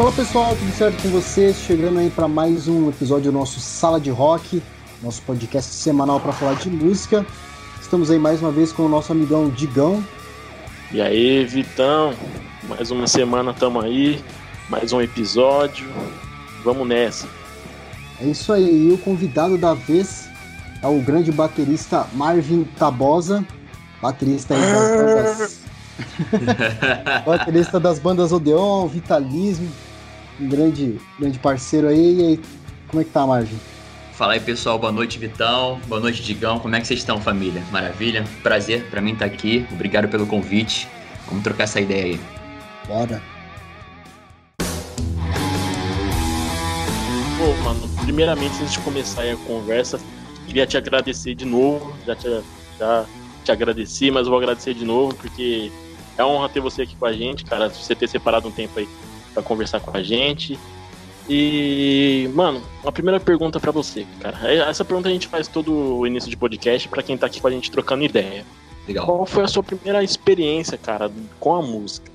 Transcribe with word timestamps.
Fala 0.00 0.12
pessoal, 0.12 0.56
tudo 0.56 0.72
certo 0.72 1.02
com 1.02 1.10
vocês? 1.10 1.56
Chegando 1.58 1.98
aí 1.98 2.08
para 2.08 2.26
mais 2.26 2.66
um 2.66 2.88
episódio 2.88 3.30
do 3.30 3.36
nosso 3.36 3.60
Sala 3.60 4.00
de 4.00 4.08
Rock, 4.08 4.62
nosso 5.02 5.20
podcast 5.20 5.74
semanal 5.74 6.18
para 6.18 6.32
falar 6.32 6.54
de 6.54 6.70
música. 6.70 7.26
Estamos 7.82 8.10
aí 8.10 8.18
mais 8.18 8.40
uma 8.40 8.50
vez 8.50 8.72
com 8.72 8.86
o 8.86 8.88
nosso 8.88 9.12
amigão 9.12 9.50
Digão. 9.50 10.02
E 10.90 11.02
aí, 11.02 11.44
Vitão, 11.44 12.14
mais 12.66 12.90
uma 12.90 13.06
semana 13.06 13.52
tamo 13.52 13.78
aí, 13.78 14.24
mais 14.70 14.90
um 14.90 15.02
episódio. 15.02 15.86
Vamos 16.64 16.88
nessa. 16.88 17.28
É 18.22 18.24
isso 18.24 18.54
aí, 18.54 18.88
e 18.88 18.92
o 18.94 18.96
convidado 18.96 19.58
da 19.58 19.74
vez 19.74 20.30
é 20.82 20.86
o 20.86 20.98
grande 21.02 21.30
baterista 21.30 22.06
Marvin 22.14 22.64
Tabosa, 22.78 23.44
baterista 24.00 24.54
aí 24.54 24.60
das 24.62 24.96
bandas. 24.96 25.60
baterista 27.26 27.78
das 27.78 27.98
bandas 27.98 28.32
Odeon, 28.32 28.86
Vitalismo, 28.86 29.68
um 30.40 30.48
grande, 30.48 30.98
grande 31.18 31.38
parceiro 31.38 31.88
aí. 31.88 32.18
E 32.18 32.26
aí, 32.26 32.40
como 32.88 33.02
é 33.02 33.04
que 33.04 33.10
tá, 33.10 33.26
Marvin? 33.26 33.58
Fala 34.14 34.32
aí, 34.32 34.40
pessoal. 34.40 34.78
Boa 34.78 34.92
noite, 34.92 35.18
Vitão. 35.18 35.80
Boa 35.86 36.00
noite, 36.00 36.22
Digão. 36.22 36.58
Como 36.58 36.74
é 36.74 36.80
que 36.80 36.86
vocês 36.86 37.00
estão, 37.00 37.20
família? 37.20 37.62
Maravilha? 37.70 38.24
Prazer 38.42 38.84
para 38.90 39.00
mim 39.00 39.12
estar 39.12 39.28
tá 39.28 39.34
aqui. 39.34 39.66
Obrigado 39.72 40.08
pelo 40.08 40.26
convite. 40.26 40.88
Vamos 41.26 41.44
trocar 41.44 41.64
essa 41.64 41.80
ideia 41.80 42.04
aí. 42.04 42.20
Bora. 42.86 43.22
Pô, 47.38 47.54
mano, 47.64 47.88
primeiramente, 48.04 48.54
antes 48.60 48.72
de 48.72 48.80
começar 48.80 49.22
a 49.22 49.36
conversa, 49.36 49.98
queria 50.46 50.66
te 50.66 50.76
agradecer 50.76 51.34
de 51.34 51.46
novo. 51.46 51.96
Já 52.06 52.14
te, 52.14 52.28
já 52.78 53.06
te 53.42 53.52
agradeci, 53.52 54.10
mas 54.10 54.26
vou 54.26 54.36
agradecer 54.36 54.74
de 54.74 54.84
novo, 54.84 55.14
porque 55.14 55.72
é 56.18 56.24
uma 56.24 56.34
honra 56.34 56.48
ter 56.50 56.60
você 56.60 56.82
aqui 56.82 56.94
com 56.96 57.06
a 57.06 57.12
gente, 57.14 57.44
cara. 57.46 57.70
Você 57.70 57.94
ter 57.94 58.08
separado 58.08 58.48
um 58.48 58.52
tempo 58.52 58.78
aí 58.78 58.86
para 59.32 59.42
conversar 59.42 59.80
com 59.80 59.96
a 59.96 60.02
gente. 60.02 60.58
E, 61.28 62.28
mano, 62.34 62.60
uma 62.82 62.90
primeira 62.90 63.20
pergunta 63.20 63.60
para 63.60 63.70
você, 63.70 64.06
cara. 64.20 64.38
É, 64.42 64.56
essa 64.68 64.84
pergunta 64.84 65.08
a 65.08 65.12
gente 65.12 65.28
faz 65.28 65.46
todo 65.46 65.72
o 65.98 66.06
início 66.06 66.28
de 66.28 66.36
podcast 66.36 66.88
para 66.88 67.02
quem 67.02 67.16
tá 67.16 67.26
aqui 67.26 67.40
com 67.40 67.46
a 67.46 67.50
gente 67.50 67.70
trocando 67.70 68.02
ideia. 68.02 68.44
Legal. 68.88 69.06
Qual 69.06 69.26
foi 69.26 69.44
a 69.44 69.48
sua 69.48 69.62
primeira 69.62 70.02
experiência, 70.02 70.76
cara, 70.76 71.10
com 71.38 71.54
a 71.54 71.62
música? 71.62 72.10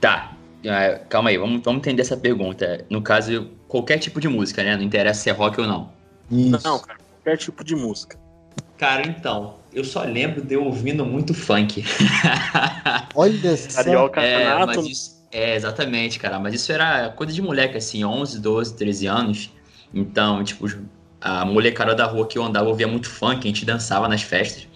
Tá, 0.00 0.32
uh, 0.64 1.04
calma 1.08 1.28
aí, 1.28 1.36
vamos, 1.36 1.60
vamos 1.62 1.80
entender 1.80 2.00
essa 2.00 2.16
pergunta. 2.16 2.86
No 2.88 3.02
caso, 3.02 3.50
qualquer 3.68 3.98
tipo 3.98 4.18
de 4.18 4.28
música, 4.28 4.64
né? 4.64 4.76
Não 4.76 4.82
interessa 4.82 5.20
se 5.20 5.28
é 5.28 5.32
rock 5.32 5.60
ou 5.60 5.66
não. 5.66 5.92
Isso. 6.30 6.66
Não, 6.66 6.78
cara, 6.78 6.98
qualquer 6.98 7.36
tipo 7.36 7.62
de 7.62 7.76
música. 7.76 8.18
Cara, 8.78 9.06
então, 9.06 9.56
eu 9.74 9.84
só 9.84 10.02
lembro 10.04 10.42
de 10.42 10.54
eu 10.54 10.64
ouvindo 10.64 11.04
muito 11.04 11.34
funk. 11.34 11.84
Olha 13.14 13.56
só. 13.58 13.84
Carioca 13.84 14.22
é, 14.22 14.64
mas 14.64 14.86
isso, 14.86 15.19
é, 15.30 15.54
exatamente, 15.54 16.18
cara. 16.18 16.38
Mas 16.38 16.54
isso 16.54 16.72
era 16.72 17.10
coisa 17.10 17.32
de 17.32 17.40
moleque, 17.40 17.76
assim, 17.76 18.04
11, 18.04 18.40
12, 18.40 18.76
13 18.76 19.06
anos. 19.06 19.50
Então, 19.94 20.42
tipo, 20.42 20.66
a 21.20 21.44
molecada 21.44 21.94
da 21.94 22.06
rua 22.06 22.26
que 22.26 22.38
eu 22.38 22.44
andava 22.44 22.68
ouvia 22.68 22.88
muito 22.88 23.08
funk, 23.08 23.38
a 23.38 23.48
gente 23.48 23.64
dançava 23.64 24.08
nas 24.08 24.22
festas. 24.22 24.66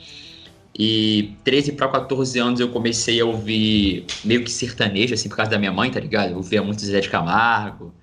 E 0.76 1.36
13 1.44 1.72
para 1.72 1.88
14 1.88 2.38
anos 2.38 2.60
eu 2.60 2.68
comecei 2.68 3.20
a 3.20 3.24
ouvir 3.24 4.06
meio 4.24 4.42
que 4.42 4.50
sertanejo, 4.50 5.14
assim, 5.14 5.28
por 5.28 5.36
causa 5.36 5.52
da 5.52 5.58
minha 5.58 5.72
mãe, 5.72 5.90
tá 5.90 6.00
ligado? 6.00 6.30
Eu 6.30 6.36
ouvia 6.36 6.62
muito 6.62 6.84
Zé 6.84 7.00
de 7.00 7.08
Camargo, 7.08 7.94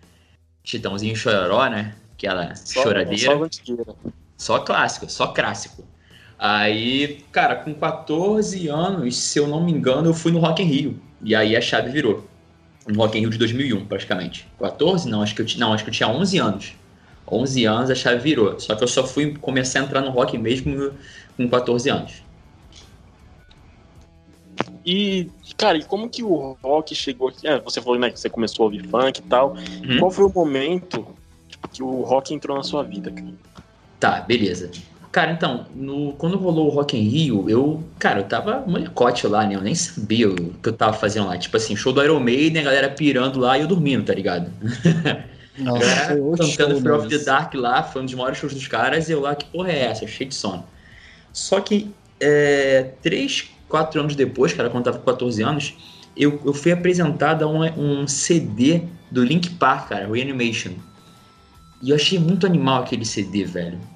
Chitãozinho 0.63 1.15
Chororó, 1.15 1.67
né? 1.67 1.95
Aquela 2.13 2.55
só, 2.55 2.83
choradeira. 2.83 3.49
Só, 3.49 3.85
só 4.37 4.59
clássico, 4.59 5.09
só 5.09 5.27
clássico. 5.27 5.83
Aí, 6.39 7.23
cara, 7.31 7.55
com 7.55 7.73
14 7.73 8.67
anos, 8.69 9.17
se 9.17 9.37
eu 9.37 9.47
não 9.47 9.63
me 9.63 9.71
engano, 9.71 10.09
eu 10.09 10.13
fui 10.13 10.31
no 10.31 10.39
Rock 10.39 10.63
in 10.63 10.65
Rio. 10.65 11.01
E 11.21 11.35
aí 11.35 11.55
a 11.55 11.61
chave 11.61 11.91
virou 11.91 12.25
no 12.87 12.95
Rock 12.95 13.17
in 13.17 13.21
Rio 13.21 13.29
de 13.29 13.37
2001, 13.37 13.85
praticamente. 13.85 14.47
14? 14.59 15.09
Não, 15.09 15.21
acho 15.21 15.35
que 15.35 15.41
eu, 15.41 15.45
não, 15.57 15.73
acho 15.73 15.83
que 15.83 15.89
eu 15.89 15.93
tinha 15.93 16.09
11 16.09 16.37
anos. 16.37 16.73
11 17.31 17.65
anos 17.65 17.89
a 17.89 17.95
chave 17.95 18.19
virou. 18.21 18.59
Só 18.59 18.75
que 18.75 18.83
eu 18.83 18.87
só 18.87 19.05
fui 19.05 19.35
começar 19.35 19.79
a 19.79 19.83
entrar 19.83 20.01
no 20.01 20.09
rock 20.09 20.37
mesmo 20.37 20.91
com 21.37 21.47
14 21.47 21.89
anos. 21.89 22.23
E, 24.85 25.29
cara, 25.57 25.77
e 25.77 25.83
como 25.83 26.09
que 26.09 26.23
o 26.23 26.57
rock 26.61 26.95
chegou 26.95 27.29
aqui? 27.29 27.47
É, 27.47 27.59
você 27.59 27.81
falou, 27.81 27.99
né, 27.99 28.09
que 28.09 28.19
você 28.19 28.29
começou 28.29 28.63
a 28.63 28.65
ouvir 28.65 28.85
funk 28.87 29.19
e 29.19 29.23
tal. 29.23 29.53
Uhum. 29.53 29.99
Qual 29.99 30.11
foi 30.11 30.25
o 30.25 30.33
momento 30.33 31.07
tipo, 31.47 31.67
que 31.69 31.83
o 31.83 32.01
rock 32.01 32.33
entrou 32.33 32.57
na 32.57 32.63
sua 32.63 32.83
vida, 32.83 33.11
cara? 33.11 33.33
Tá, 33.99 34.21
beleza. 34.21 34.71
Cara, 35.11 35.33
então, 35.33 35.65
no, 35.75 36.13
quando 36.13 36.37
rolou 36.37 36.67
o 36.67 36.69
Rock 36.69 36.97
in 36.97 37.01
Rio, 37.01 37.49
eu, 37.49 37.83
cara, 37.99 38.21
eu 38.21 38.23
tava 38.23 38.63
molecote 38.65 39.27
lá, 39.27 39.45
né? 39.45 39.55
Eu 39.55 39.61
nem 39.61 39.75
sabia 39.75 40.29
o 40.29 40.53
que 40.53 40.69
eu 40.69 40.73
tava 40.73 40.93
fazendo 40.93 41.27
lá. 41.27 41.37
Tipo 41.37 41.57
assim, 41.57 41.75
show 41.75 41.91
do 41.91 42.01
Iron 42.01 42.19
Maiden, 42.21 42.61
a 42.61 42.65
galera 42.65 42.89
pirando 42.89 43.37
lá 43.37 43.57
e 43.57 43.61
eu 43.61 43.67
dormindo, 43.67 44.05
tá 44.05 44.13
ligado? 44.13 44.49
Nossa, 45.59 45.85
galera 45.85 46.37
cantando 46.37 46.81
Fear 46.81 46.95
of 46.97 47.09
the 47.09 47.17
Dark 47.17 47.53
lá, 47.55 47.83
foi 47.83 48.01
um 48.01 48.05
dos 48.05 48.13
maiores 48.13 48.37
shows 48.37 48.53
dos 48.53 48.67
caras, 48.67 49.09
e 49.09 49.11
eu 49.11 49.19
lá, 49.19 49.35
que 49.35 49.43
porra 49.45 49.69
é 49.69 49.79
essa? 49.79 50.07
Cheio 50.07 50.29
de 50.29 50.35
sono. 50.35 50.63
Só 51.33 51.59
que, 51.59 51.91
é, 52.17 52.91
três, 53.01 53.51
quatro 53.67 53.99
anos 53.99 54.15
depois, 54.15 54.53
cara, 54.53 54.69
quando 54.69 54.87
eu 54.87 54.93
tava 54.93 55.03
com 55.03 55.11
14 55.11 55.43
anos, 55.43 55.73
eu, 56.15 56.41
eu 56.45 56.53
fui 56.53 56.71
apresentado 56.71 57.43
a 57.43 57.47
um, 57.47 58.01
um 58.01 58.07
CD 58.07 58.83
do 59.11 59.25
Link 59.25 59.49
Park, 59.51 59.89
cara, 59.89 60.07
Reanimation. 60.07 60.71
E 61.81 61.89
eu 61.89 61.97
achei 61.97 62.17
muito 62.17 62.45
animal 62.45 62.83
aquele 62.83 63.03
CD, 63.03 63.43
velho. 63.43 63.90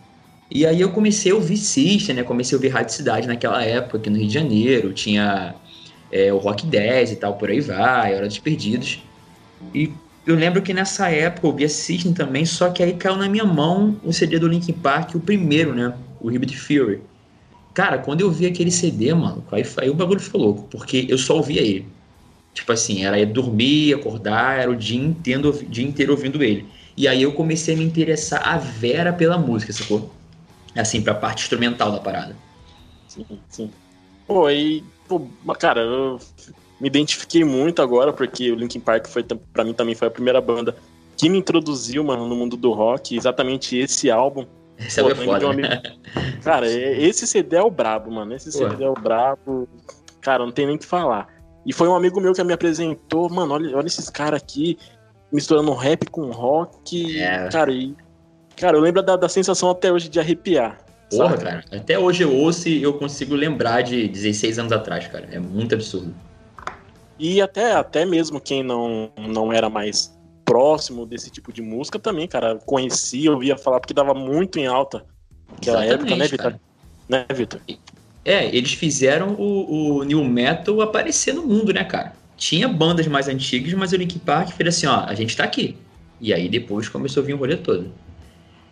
E 0.56 0.66
aí 0.66 0.80
eu 0.80 0.90
comecei 0.90 1.34
a 1.34 1.36
ouvir 1.36 1.58
System, 1.58 2.16
né? 2.16 2.24
Comecei 2.24 2.56
a 2.56 2.58
ouvir 2.58 2.70
Rádio 2.70 2.96
Cidade 2.96 3.28
naquela 3.28 3.62
época, 3.62 3.98
aqui 3.98 4.10
no 4.10 4.16
Rio 4.16 4.28
de 4.30 4.34
Janeiro. 4.34 4.94
Tinha 4.94 5.54
é, 6.10 6.32
o 6.32 6.38
Rock 6.38 6.66
10 6.66 7.12
e 7.12 7.16
tal, 7.18 7.34
por 7.34 7.50
aí 7.50 7.60
vai, 7.60 8.16
Hora 8.16 8.26
dos 8.26 8.40
Perdidos. 8.40 9.04
E 9.74 9.92
eu 10.26 10.34
lembro 10.34 10.62
que 10.62 10.74
nessa 10.74 11.10
época 11.10 11.46
eu 11.46 11.52
ouvia 11.52 11.68
System 11.68 12.14
também, 12.14 12.46
só 12.46 12.70
que 12.70 12.82
aí 12.82 12.94
caiu 12.94 13.18
na 13.18 13.28
minha 13.28 13.44
mão 13.44 14.00
o 14.02 14.14
CD 14.14 14.40
do 14.40 14.48
Linkin 14.48 14.72
Park, 14.72 15.16
o 15.16 15.20
primeiro, 15.20 15.76
né? 15.76 15.94
O 16.22 16.30
Hybrid 16.30 16.56
Fury. 16.56 17.02
Cara, 17.74 17.98
quando 17.98 18.22
eu 18.22 18.32
vi 18.32 18.46
aquele 18.46 18.72
CD, 18.72 19.14
mano, 19.14 19.44
aí, 19.52 19.66
aí 19.80 19.90
o 19.90 19.94
bagulho 19.94 20.22
ficou 20.22 20.40
louco, 20.40 20.68
porque 20.72 21.06
eu 21.10 21.18
só 21.18 21.36
ouvia 21.36 21.60
ele. 21.60 21.86
Tipo 22.54 22.72
assim, 22.72 23.04
era 23.04 23.26
dormir, 23.26 23.94
acordar, 23.94 24.58
era 24.58 24.72
o 24.72 24.76
dia 24.76 25.04
inteiro, 25.04 25.52
dia 25.68 25.86
inteiro 25.86 26.14
ouvindo 26.14 26.42
ele. 26.42 26.66
E 26.96 27.10
aí 27.10 27.22
eu 27.22 27.34
comecei 27.34 27.76
a 27.76 27.78
me 27.78 27.84
interessar 27.84 28.42
a 28.48 28.58
vera 28.58 29.12
pela 29.12 29.38
música, 29.38 29.74
sacou? 29.74 30.16
Assim, 30.82 31.02
pra 31.02 31.14
parte 31.14 31.44
instrumental 31.44 31.92
da 31.92 32.00
parada. 32.00 32.36
Sim, 33.08 33.26
sim. 33.50 33.72
Pô, 34.28 34.46
aí, 34.46 34.84
pô, 35.08 35.22
cara, 35.58 35.82
eu 35.82 36.20
me 36.80 36.88
identifiquei 36.88 37.44
muito 37.44 37.82
agora, 37.82 38.12
porque 38.12 38.52
o 38.52 38.56
Linkin 38.56 38.80
Park 38.80 39.08
foi, 39.08 39.24
pra 39.24 39.64
mim 39.64 39.74
também 39.74 39.96
foi 39.96 40.08
a 40.08 40.12
primeira 40.12 40.42
banda 40.42 40.76
que 41.16 41.30
me 41.30 41.38
introduziu, 41.38 42.04
mano, 42.04 42.28
no 42.28 42.36
mundo 42.36 42.58
do 42.58 42.72
rock, 42.74 43.16
exatamente 43.16 43.78
esse 43.78 44.12
álbum. 44.12 44.46
Esse 44.78 45.00
álbum 45.00 45.14
é 45.14 45.26
foda, 45.26 45.48
um 45.48 45.54
né? 45.54 45.82
Cara, 46.44 46.68
esse 46.70 47.26
CD 47.26 47.56
é 47.56 47.62
o 47.62 47.72
brabo, 47.72 48.12
mano, 48.12 48.34
esse 48.36 48.52
Pô. 48.52 48.70
CD 48.70 48.84
é 48.84 48.90
o 48.90 48.94
brabo, 48.94 49.70
cara, 50.20 50.46
não 50.46 50.52
tem 50.52 50.66
nem 50.66 50.76
o 50.76 50.80
que 50.80 50.86
falar. 50.86 51.28
E 51.66 51.74
foi 51.74 51.88
um 51.88 51.96
amigo 51.96 52.20
meu 52.20 52.34
que 52.34 52.44
me 52.44 52.54
apresentou, 52.54 53.30
mano, 53.30 53.54
olha, 53.54 53.78
olha 53.78 53.88
esses 53.88 54.10
caras 54.10 54.42
aqui, 54.42 54.78
misturando 55.32 55.74
rap 55.74 56.06
com 56.10 56.30
rock, 56.32 57.20
é. 57.20 57.48
cara, 57.50 57.72
e 57.72 57.96
Cara, 58.58 58.78
eu 58.78 58.82
lembro 58.82 59.04
da, 59.04 59.16
da 59.16 59.30
sensação 59.30 59.70
até 59.70 59.92
hoje 59.92 60.10
de 60.10 60.20
arrepiar. 60.20 60.80
Porra, 61.10 61.32
sabe? 61.32 61.44
cara. 61.44 61.64
Até 61.72 62.00
hoje 62.00 62.24
eu 62.24 62.34
ouço 62.34 62.68
e 62.70 62.82
eu 62.82 62.94
consigo 62.94 63.36
lembrar 63.36 63.82
de 63.82 64.08
16 64.08 64.60
anos 64.60 64.72
atrás, 64.72 65.08
cara. 65.08 65.28
É 65.32 65.40
muito 65.40 65.76
absurdo. 65.76 66.14
E 67.18 67.42
até, 67.42 67.74
até 67.74 68.06
mesmo 68.06 68.42
quem 68.42 68.64
não, 68.64 69.12
não 69.18 69.54
era 69.54 69.70
mais 69.70 70.14
próximo 70.44 71.06
desse 71.06 71.30
tipo 71.32 71.52
de 71.52 71.62
música 71.62 71.98
também, 71.98 72.28
cara, 72.28 72.60
conhecia, 72.66 73.32
ouvia 73.32 73.58
falar, 73.58 73.80
porque 73.80 73.94
dava 73.94 74.14
muito 74.14 74.60
em 74.60 74.68
alta 74.68 75.04
naquela 75.50 75.84
época, 75.84 76.16
né, 76.16 76.28
Vitor? 76.28 76.56
Né, 77.10 77.26
Vitor? 77.34 77.62
É, 78.24 78.56
eles 78.56 78.74
fizeram 78.74 79.34
o, 79.34 79.98
o 79.98 80.04
New 80.04 80.24
Metal 80.24 80.82
aparecer 80.82 81.34
no 81.34 81.44
mundo, 81.44 81.74
né, 81.74 81.84
cara? 81.84 82.14
Tinha 82.38 82.68
bandas 82.68 83.08
mais 83.08 83.28
antigas, 83.28 83.74
mas 83.74 83.92
o 83.92 83.96
Link 83.96 84.20
Park 84.20 84.50
fez 84.50 84.70
assim, 84.70 84.88
ó, 84.88 85.06
a 85.06 85.14
gente 85.14 85.36
tá 85.36 85.44
aqui. 85.44 85.78
E 86.20 86.34
aí 86.34 86.50
depois 86.50 86.90
começou 86.90 87.24
a 87.24 87.26
vir 87.26 87.34
o 87.34 87.38
rolê 87.38 87.56
todo. 87.56 87.92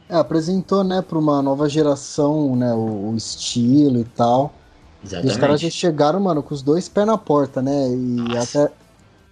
É, 0.09 0.15
apresentou, 0.15 0.83
né, 0.83 1.01
para 1.01 1.17
uma 1.17 1.41
nova 1.41 1.69
geração, 1.69 2.55
né, 2.55 2.73
o, 2.73 3.11
o, 3.11 3.15
estilo 3.15 3.99
e 3.99 4.03
tal. 4.03 4.53
Exatamente. 5.03 5.27
E 5.27 5.31
os 5.31 5.37
caras 5.37 5.61
já 5.61 5.69
chegaram, 5.69 6.19
mano, 6.19 6.43
com 6.43 6.53
os 6.53 6.61
dois 6.61 6.87
pés 6.89 7.07
na 7.07 7.17
porta, 7.17 7.61
né? 7.61 7.89
E 7.89 7.95
Nossa. 7.95 8.65
até 8.65 8.73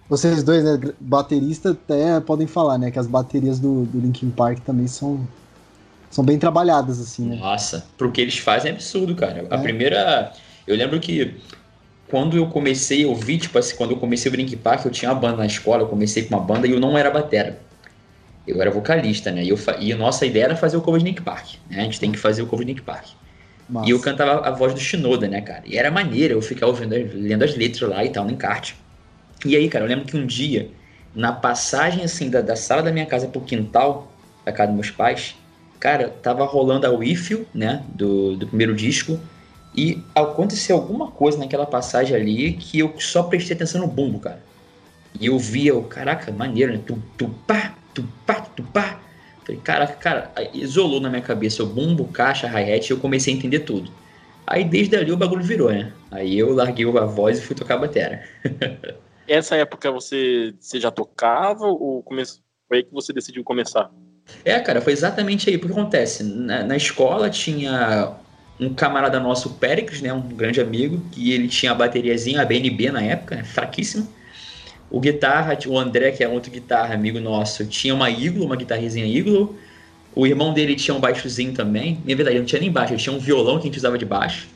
vocês 0.09 0.43
dois, 0.43 0.63
né, 0.63 0.79
baterista, 0.99 1.71
até 1.71 2.19
podem 2.19 2.47
falar, 2.47 2.77
né, 2.77 2.91
que 2.91 2.99
as 2.99 3.07
baterias 3.07 3.59
do, 3.59 3.85
do 3.85 3.99
Linkin 3.99 4.29
Park 4.29 4.59
também 4.59 4.87
são 4.87 5.25
são 6.09 6.25
bem 6.25 6.37
trabalhadas, 6.37 6.99
assim, 6.99 7.25
né? 7.25 7.37
Nossa, 7.37 7.85
pro 7.97 8.11
que 8.11 8.19
eles 8.19 8.37
fazem 8.37 8.71
é 8.71 8.73
absurdo, 8.73 9.15
cara. 9.15 9.47
É. 9.49 9.55
A 9.55 9.57
primeira. 9.57 10.33
Eu 10.67 10.75
lembro 10.75 10.99
que 10.99 11.35
quando 12.09 12.35
eu 12.35 12.47
comecei 12.47 13.05
ouvir, 13.05 13.37
tipo 13.37 13.57
assim, 13.57 13.77
quando 13.77 13.91
eu 13.91 13.97
comecei 13.97 14.29
o 14.29 14.35
Linkin 14.35 14.57
Park, 14.57 14.83
eu 14.83 14.91
tinha 14.91 15.09
uma 15.09 15.19
banda 15.19 15.37
na 15.37 15.45
escola, 15.45 15.83
eu 15.83 15.87
comecei 15.87 16.23
com 16.23 16.35
uma 16.35 16.43
banda 16.43 16.67
e 16.67 16.71
eu 16.71 16.79
não 16.81 16.97
era 16.97 17.09
batera 17.09 17.57
eu 18.51 18.61
era 18.61 18.69
vocalista, 18.69 19.31
né? 19.31 19.43
E, 19.43 19.49
eu, 19.49 19.57
e 19.79 19.93
a 19.93 19.97
nossa 19.97 20.25
ideia 20.25 20.45
era 20.45 20.55
fazer 20.55 20.77
o 20.77 20.81
cover 20.81 20.99
de 20.99 21.05
Link 21.05 21.21
Park, 21.21 21.55
né? 21.69 21.79
A 21.79 21.83
gente 21.83 21.99
tem 21.99 22.11
que 22.11 22.19
fazer 22.19 22.41
o 22.41 22.47
cover 22.47 22.65
de 22.65 22.73
Link 22.73 22.83
Park. 22.83 23.07
Massa. 23.69 23.87
E 23.87 23.91
eu 23.91 23.99
cantava 23.99 24.45
a 24.45 24.51
voz 24.51 24.73
do 24.73 24.79
Shinoda, 24.79 25.27
né, 25.27 25.39
cara? 25.39 25.63
E 25.65 25.77
era 25.77 25.89
maneiro 25.89 26.33
eu 26.33 26.41
ficar 26.41 26.67
ouvindo, 26.67 26.93
lendo 26.93 27.43
as 27.43 27.55
letras 27.55 27.89
lá 27.89 28.03
e 28.03 28.09
tal, 28.09 28.25
no 28.25 28.31
encarte. 28.31 28.75
E 29.45 29.55
aí, 29.55 29.69
cara, 29.69 29.85
eu 29.85 29.89
lembro 29.89 30.05
que 30.05 30.17
um 30.17 30.25
dia 30.25 30.69
na 31.15 31.31
passagem 31.31 32.03
assim 32.03 32.29
da, 32.29 32.41
da 32.41 32.55
sala 32.55 32.83
da 32.83 32.91
minha 32.91 33.05
casa 33.05 33.27
pro 33.27 33.41
quintal, 33.41 34.11
da 34.45 34.51
casa 34.51 34.67
dos 34.67 34.75
meus 34.75 34.91
pais, 34.91 35.35
cara, 35.79 36.09
tava 36.09 36.45
rolando 36.45 36.85
a 36.85 36.89
Wifi, 36.89 37.45
né, 37.53 37.83
do, 37.89 38.35
do 38.35 38.47
primeiro 38.47 38.75
disco, 38.75 39.19
e 39.75 40.03
aconteceu 40.13 40.75
alguma 40.75 41.09
coisa 41.09 41.37
naquela 41.37 41.65
passagem 41.65 42.15
ali 42.15 42.53
que 42.53 42.79
eu 42.79 42.93
só 42.99 43.23
prestei 43.23 43.55
atenção 43.55 43.81
no 43.81 43.87
bumbo, 43.87 44.19
cara. 44.19 44.41
E 45.19 45.25
eu 45.25 45.37
via, 45.39 45.75
o 45.75 45.83
caraca, 45.83 46.31
maneiro, 46.31 46.73
né? 46.73 46.79
Tu, 46.85 47.01
tu, 47.17 47.29
pá, 47.47 47.73
tu, 47.93 48.03
pá, 48.25 48.35
tu, 48.41 48.63
pá. 48.63 48.99
Falei, 49.45 49.61
caraca, 49.61 49.93
cara, 49.93 50.31
isolou 50.53 50.99
na 50.99 51.09
minha 51.09 51.21
cabeça 51.21 51.63
o 51.63 51.65
bumbo, 51.65 52.05
caixa, 52.07 52.47
hi-hat, 52.47 52.89
e 52.89 52.93
eu 52.93 52.99
comecei 52.99 53.33
a 53.33 53.37
entender 53.37 53.61
tudo. 53.61 53.91
Aí 54.45 54.63
desde 54.63 54.95
ali 54.95 55.11
o 55.11 55.17
bagulho 55.17 55.43
virou, 55.43 55.71
né? 55.71 55.93
Aí 56.11 56.37
eu 56.37 56.53
larguei 56.53 56.85
a 56.85 57.05
voz 57.05 57.39
e 57.39 57.41
fui 57.41 57.55
tocar 57.55 57.75
a 57.75 57.79
batera. 57.79 58.23
Essa 59.27 59.55
época 59.55 59.89
você, 59.91 60.53
você 60.59 60.79
já 60.79 60.91
tocava 60.91 61.65
ou 61.65 62.03
começou, 62.03 62.41
foi 62.67 62.77
aí 62.77 62.83
que 62.83 62.93
você 62.93 63.13
decidiu 63.13 63.43
começar? 63.43 63.89
É, 64.43 64.59
cara, 64.59 64.81
foi 64.81 64.93
exatamente 64.93 65.49
aí. 65.49 65.57
Porque 65.57 65.71
acontece, 65.71 66.23
na, 66.23 66.63
na 66.63 66.75
escola 66.75 67.29
tinha 67.29 68.17
um 68.59 68.73
camarada 68.73 69.19
nosso, 69.19 69.49
o 69.49 69.53
Péricles, 69.53 70.01
né, 70.01 70.11
um 70.13 70.21
grande 70.21 70.59
amigo, 70.59 71.01
que 71.11 71.31
ele 71.31 71.47
tinha 71.47 71.71
a 71.71 71.75
bateriazinha, 71.75 72.41
a 72.41 72.45
BNB 72.45 72.91
na 72.91 73.01
época, 73.01 73.35
né, 73.35 73.43
fraquíssima. 73.43 74.07
O 74.91 74.99
guitarra, 74.99 75.57
o 75.67 75.79
André, 75.79 76.11
que 76.11 76.21
é 76.21 76.27
outro 76.27 76.51
guitarra, 76.51 76.93
amigo 76.93 77.19
nosso, 77.19 77.65
tinha 77.65 77.95
uma 77.95 78.09
Iglo, 78.09 78.45
uma 78.45 78.57
guitarrezinha 78.57 79.05
Iglo. 79.05 79.55
O 80.13 80.27
irmão 80.27 80.53
dele 80.53 80.75
tinha 80.75 80.93
um 80.93 80.99
baixozinho 80.99 81.53
também. 81.53 81.97
Na 82.05 82.13
verdade, 82.13 82.37
não 82.37 82.45
tinha 82.45 82.59
nem 82.59 82.69
baixo, 82.69 82.93
ele 82.93 83.01
tinha 83.01 83.15
um 83.15 83.19
violão 83.19 83.55
que 83.55 83.61
a 83.61 83.65
gente 83.67 83.77
usava 83.77 83.97
de 83.97 84.05
baixo. 84.05 84.49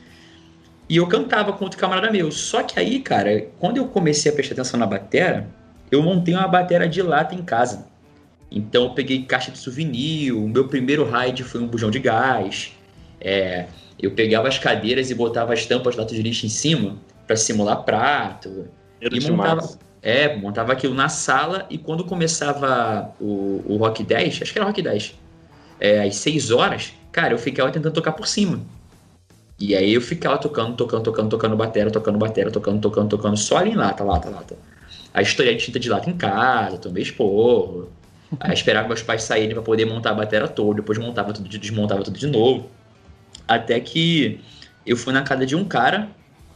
E 0.88 0.98
eu 0.98 1.06
cantava 1.06 1.54
com 1.54 1.64
outro 1.64 1.78
camarada 1.78 2.12
meu. 2.12 2.30
Só 2.30 2.62
que 2.62 2.78
aí, 2.78 3.00
cara, 3.00 3.46
quando 3.58 3.78
eu 3.78 3.86
comecei 3.86 4.30
a 4.30 4.34
prestar 4.34 4.52
atenção 4.52 4.78
na 4.78 4.86
batera, 4.86 5.48
eu 5.90 6.02
montei 6.02 6.34
uma 6.34 6.46
batera 6.46 6.86
de 6.86 7.00
lata 7.00 7.34
em 7.34 7.42
casa. 7.42 7.86
Então 8.50 8.84
eu 8.84 8.90
peguei 8.90 9.22
caixa 9.22 9.50
de 9.50 9.58
souvenir, 9.58 10.32
o 10.32 10.48
meu 10.48 10.68
primeiro 10.68 11.04
ride 11.04 11.42
foi 11.42 11.60
um 11.60 11.66
bujão 11.66 11.90
de 11.90 11.98
gás. 11.98 12.72
É, 13.20 13.66
eu 14.00 14.10
pegava 14.10 14.46
as 14.46 14.58
cadeiras 14.58 15.10
e 15.10 15.14
botava 15.14 15.54
as 15.54 15.64
tampas 15.64 15.94
de 15.94 16.00
lata 16.00 16.14
de 16.14 16.22
lixo 16.22 16.44
em 16.46 16.50
cima 16.50 16.96
para 17.26 17.36
simular 17.36 17.82
prato. 17.82 18.68
e 19.00 19.30
montava, 19.30 19.78
é, 20.06 20.36
montava 20.36 20.72
aquilo 20.72 20.94
na 20.94 21.08
sala 21.08 21.66
e 21.68 21.76
quando 21.76 22.04
começava 22.04 23.12
o, 23.20 23.60
o 23.66 23.76
Rock 23.76 24.04
10, 24.04 24.40
acho 24.40 24.52
que 24.52 24.56
era 24.56 24.64
Rock 24.64 24.80
10, 24.80 25.18
é, 25.80 26.02
às 26.04 26.14
6 26.14 26.52
horas, 26.52 26.92
cara, 27.10 27.34
eu 27.34 27.38
ficava 27.38 27.72
tentando 27.72 27.92
tocar 27.92 28.12
por 28.12 28.28
cima. 28.28 28.60
E 29.58 29.74
aí 29.74 29.92
eu 29.92 30.00
ficava 30.00 30.38
tocando, 30.38 30.76
tocando, 30.76 31.02
tocando, 31.02 31.28
tocando 31.28 31.56
batera, 31.56 31.90
tocando 31.90 32.18
batera, 32.18 32.52
tocando, 32.52 32.80
tocando, 32.80 33.08
tocando, 33.08 33.36
só 33.36 33.56
ali 33.56 33.70
em 33.70 33.74
lata, 33.74 34.04
lata, 34.04 34.30
lata. 34.30 34.56
Aí 35.12 35.24
de 35.24 35.56
tinta 35.56 35.80
de 35.80 35.88
lata 35.88 36.08
em 36.08 36.16
casa, 36.16 36.78
tomei 36.78 37.02
esporro. 37.02 37.90
Aí 38.38 38.54
esperava 38.54 38.86
meus 38.86 39.02
pais 39.02 39.24
saírem 39.24 39.54
para 39.54 39.62
poder 39.62 39.86
montar 39.86 40.10
a 40.10 40.14
batera 40.14 40.46
toda, 40.46 40.74
depois 40.74 40.98
montava 40.98 41.32
tudo, 41.32 41.48
desmontava 41.48 42.04
tudo 42.04 42.16
de 42.16 42.28
novo. 42.28 42.70
Até 43.48 43.80
que 43.80 44.40
eu 44.86 44.96
fui 44.96 45.12
na 45.12 45.22
casa 45.22 45.44
de 45.44 45.56
um 45.56 45.64
cara, 45.64 46.08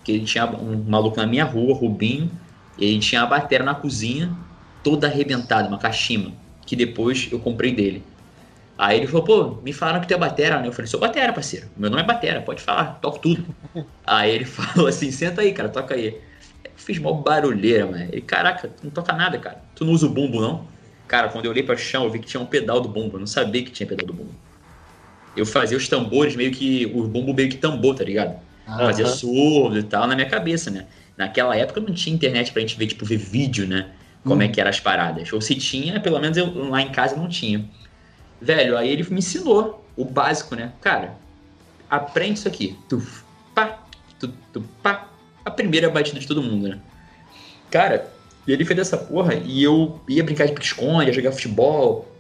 que 0.05 0.12
ele 0.12 0.25
tinha 0.25 0.47
um 0.47 0.85
maluco 0.87 1.17
na 1.17 1.26
minha 1.26 1.44
rua, 1.44 1.75
Rubinho, 1.75 2.31
e 2.78 2.84
ele 2.84 2.99
tinha 2.99 3.22
a 3.22 3.26
bateria 3.26 3.64
na 3.64 3.75
cozinha, 3.75 4.34
toda 4.82 5.06
arrebentada, 5.06 5.69
uma 5.69 5.78
cachimba, 5.78 6.32
que 6.67 6.75
depois 6.75 7.28
eu 7.31 7.38
comprei 7.38 7.72
dele. 7.72 8.02
Aí 8.78 8.99
ele 8.99 9.06
falou, 9.06 9.25
pô, 9.25 9.62
me 9.62 9.72
falaram 9.72 10.00
que 10.00 10.08
tu 10.08 10.14
é 10.14 10.17
batera, 10.17 10.58
né? 10.58 10.69
Eu 10.69 10.72
falei, 10.72 10.87
sou 10.87 10.99
batera, 10.99 11.32
parceiro. 11.32 11.67
Meu 11.76 11.90
nome 11.90 12.02
é 12.02 12.06
batera, 12.06 12.40
pode 12.40 12.62
falar, 12.62 12.99
toco 13.00 13.19
tudo. 13.19 13.44
aí 14.06 14.31
ele 14.31 14.44
falou 14.46 14.87
assim, 14.87 15.11
senta 15.11 15.43
aí, 15.43 15.52
cara, 15.52 15.69
toca 15.69 15.94
aí. 15.94 16.19
Eu 16.64 16.70
fiz 16.76 16.99
mó 16.99 17.12
barulheira, 17.12 17.84
mano. 17.87 18.08
Ele, 18.11 18.22
caraca, 18.22 18.69
tu 18.69 18.84
não 18.84 18.90
toca 18.90 19.12
nada, 19.12 19.38
cara. 19.38 19.62
Tu 19.75 19.84
não 19.84 19.93
usa 19.93 20.06
o 20.06 20.11
bumbo, 20.11 20.40
não? 20.40 20.66
Cara, 21.06 21.28
quando 21.28 21.44
eu 21.44 21.50
olhei 21.50 21.62
para 21.62 21.75
o 21.75 21.78
chão, 21.78 22.05
eu 22.05 22.11
vi 22.11 22.20
que 22.20 22.26
tinha 22.26 22.40
um 22.40 22.46
pedal 22.46 22.81
do 22.81 22.88
bumbo. 22.88 23.16
Eu 23.16 23.20
não 23.20 23.26
sabia 23.26 23.62
que 23.62 23.70
tinha 23.70 23.87
pedal 23.87 24.06
do 24.06 24.14
bumbo 24.14 24.32
eu 25.37 25.46
fazia 25.46 25.76
os 25.76 25.88
tambores 25.88 26.34
meio 26.37 26.50
que. 26.50 26.87
O 26.94 27.06
bumbo 27.06 27.32
meio 27.32 27.49
que 27.49 27.56
tambor, 27.56 27.94
tá 27.94 28.05
ligado? 28.05 28.38
Ah, 28.66 28.78
fazia 28.78 29.06
surdo 29.06 29.78
e 29.78 29.82
tal 29.82 30.06
na 30.06 30.14
minha 30.14 30.28
cabeça, 30.28 30.70
né? 30.70 30.87
Naquela 31.20 31.55
época 31.55 31.82
não 31.82 31.93
tinha 31.93 32.17
internet 32.17 32.50
pra 32.50 32.62
gente 32.62 32.78
ver, 32.78 32.87
tipo, 32.87 33.05
ver 33.05 33.19
vídeo, 33.19 33.67
né? 33.67 33.90
Como 34.25 34.40
hum. 34.40 34.43
é 34.43 34.49
que 34.49 34.58
eram 34.58 34.70
as 34.70 34.81
paradas. 34.81 35.31
Ou 35.31 35.38
se 35.38 35.55
tinha, 35.55 36.00
pelo 36.00 36.19
menos 36.19 36.34
eu, 36.38 36.70
lá 36.70 36.81
em 36.81 36.90
casa 36.90 37.14
não 37.14 37.28
tinha. 37.28 37.62
Velho, 38.40 38.75
aí 38.75 38.88
ele 38.88 39.06
me 39.11 39.19
ensinou 39.19 39.84
o 39.94 40.02
básico, 40.02 40.55
né? 40.55 40.72
Cara, 40.81 41.12
aprende 41.90 42.38
isso 42.38 42.49
aqui. 42.49 42.75
Tuf, 42.88 43.22
pá, 43.55 43.81
tu, 44.19 44.32
tu, 44.50 44.62
pá. 44.82 45.11
A 45.44 45.50
primeira 45.50 45.90
batida 45.90 46.19
de 46.19 46.26
todo 46.26 46.43
mundo, 46.43 46.69
né? 46.69 46.78
Cara, 47.70 48.11
ele 48.49 48.64
fez 48.64 48.78
essa 48.78 48.96
porra 48.96 49.34
e 49.34 49.62
eu 49.62 50.00
ia 50.08 50.25
brincar 50.25 50.46
de 50.46 50.52
pique-esconde, 50.52 51.08
ia 51.08 51.12
jogar 51.12 51.32
futebol, 51.32 52.11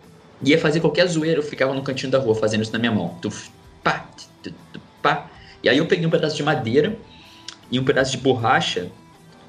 ia 0.42 0.58
fazer 0.58 0.80
qualquer 0.80 1.06
zoeira, 1.06 1.38
eu 1.38 1.42
ficava 1.42 1.72
no 1.72 1.80
cantinho 1.80 2.12
da 2.12 2.18
rua 2.18 2.34
fazendo 2.34 2.62
isso 2.62 2.72
na 2.72 2.78
minha 2.78 2.92
mão. 2.92 3.16
Tuf, 3.22 3.50
pá, 3.82 4.06
tuf, 4.42 4.54
pá. 5.00 5.30
E 5.62 5.70
aí 5.70 5.78
eu 5.78 5.86
peguei 5.86 6.04
um 6.04 6.10
pedaço 6.10 6.36
de 6.36 6.42
madeira 6.42 6.98
e 7.70 7.78
um 7.78 7.84
pedaço 7.84 8.12
de 8.12 8.18
borracha 8.18 8.90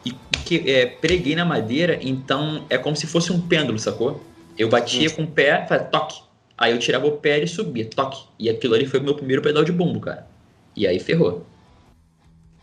e 0.05 0.11
que, 0.45 0.69
é, 0.69 0.85
preguei 0.85 1.35
na 1.35 1.45
madeira, 1.45 1.99
então 2.01 2.65
é 2.69 2.77
como 2.77 2.95
se 2.95 3.07
fosse 3.07 3.31
um 3.31 3.39
pêndulo, 3.39 3.77
sacou? 3.79 4.23
Eu 4.57 4.69
batia 4.69 5.09
com 5.09 5.23
o 5.23 5.27
pé, 5.27 5.65
fazia 5.67 5.85
toque. 5.85 6.21
Aí 6.57 6.71
eu 6.71 6.79
tirava 6.79 7.07
o 7.07 7.13
pé 7.13 7.41
e 7.41 7.47
subia, 7.47 7.85
toque. 7.85 8.23
E 8.37 8.49
aquilo 8.49 8.75
ali 8.75 8.85
foi 8.85 8.99
o 8.99 9.03
meu 9.03 9.15
primeiro 9.15 9.41
pedal 9.41 9.63
de 9.63 9.71
bumbo, 9.71 9.99
cara. 9.99 10.27
E 10.75 10.85
aí 10.85 10.99
ferrou. 10.99 11.45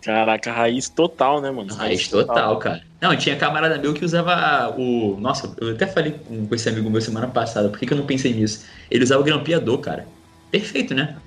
Caraca, 0.03 0.53
raiz 0.53 0.89
total, 0.89 1.41
né, 1.41 1.51
mano? 1.51 1.69
Raiz, 1.75 1.79
raiz 1.79 2.09
total, 2.09 2.27
total, 2.27 2.59
cara. 2.59 2.83
Não, 3.01 3.17
tinha 3.17 3.37
camarada 3.37 3.79
meu 3.79 3.93
que 3.93 4.05
usava 4.05 4.75
o. 4.77 5.17
Nossa, 5.21 5.53
eu 5.61 5.73
até 5.73 5.87
falei 5.87 6.13
com 6.13 6.55
esse 6.55 6.69
amigo 6.69 6.89
meu 6.89 7.01
semana 7.01 7.27
passada, 7.27 7.69
por 7.69 7.79
que, 7.79 7.87
que 7.87 7.93
eu 7.93 7.99
não 7.99 8.07
pensei 8.07 8.33
nisso? 8.33 8.65
Ele 8.91 9.03
usava 9.03 9.21
o 9.21 9.25
grampeador, 9.25 9.79
cara. 9.79 10.07
Perfeito, 10.51 10.95
né? 10.95 11.17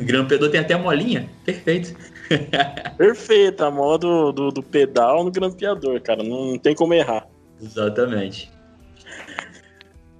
O 0.00 0.04
grampeador 0.04 0.50
tem 0.50 0.60
até 0.60 0.76
molinha. 0.76 1.28
Perfeito. 1.44 1.96
Perfeito, 2.96 3.64
a 3.64 3.70
mola 3.70 3.98
do, 3.98 4.32
do, 4.32 4.50
do, 4.50 4.62
pedal 4.62 5.24
no 5.24 5.30
grampeador, 5.30 6.00
cara. 6.00 6.22
Não, 6.22 6.52
não 6.52 6.58
tem 6.58 6.74
como 6.74 6.94
errar. 6.94 7.26
Exatamente. 7.60 8.50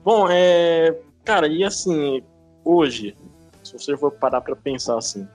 Bom, 0.05 0.29
é. 0.29 0.97
Cara, 1.25 1.47
e 1.47 1.62
assim, 1.62 2.23
hoje, 2.65 3.15
se 3.62 3.73
você 3.73 3.97
for 3.97 4.11
parar 4.11 4.41
pra 4.41 4.57
pensar 4.57 4.99
assim, 4.99 5.29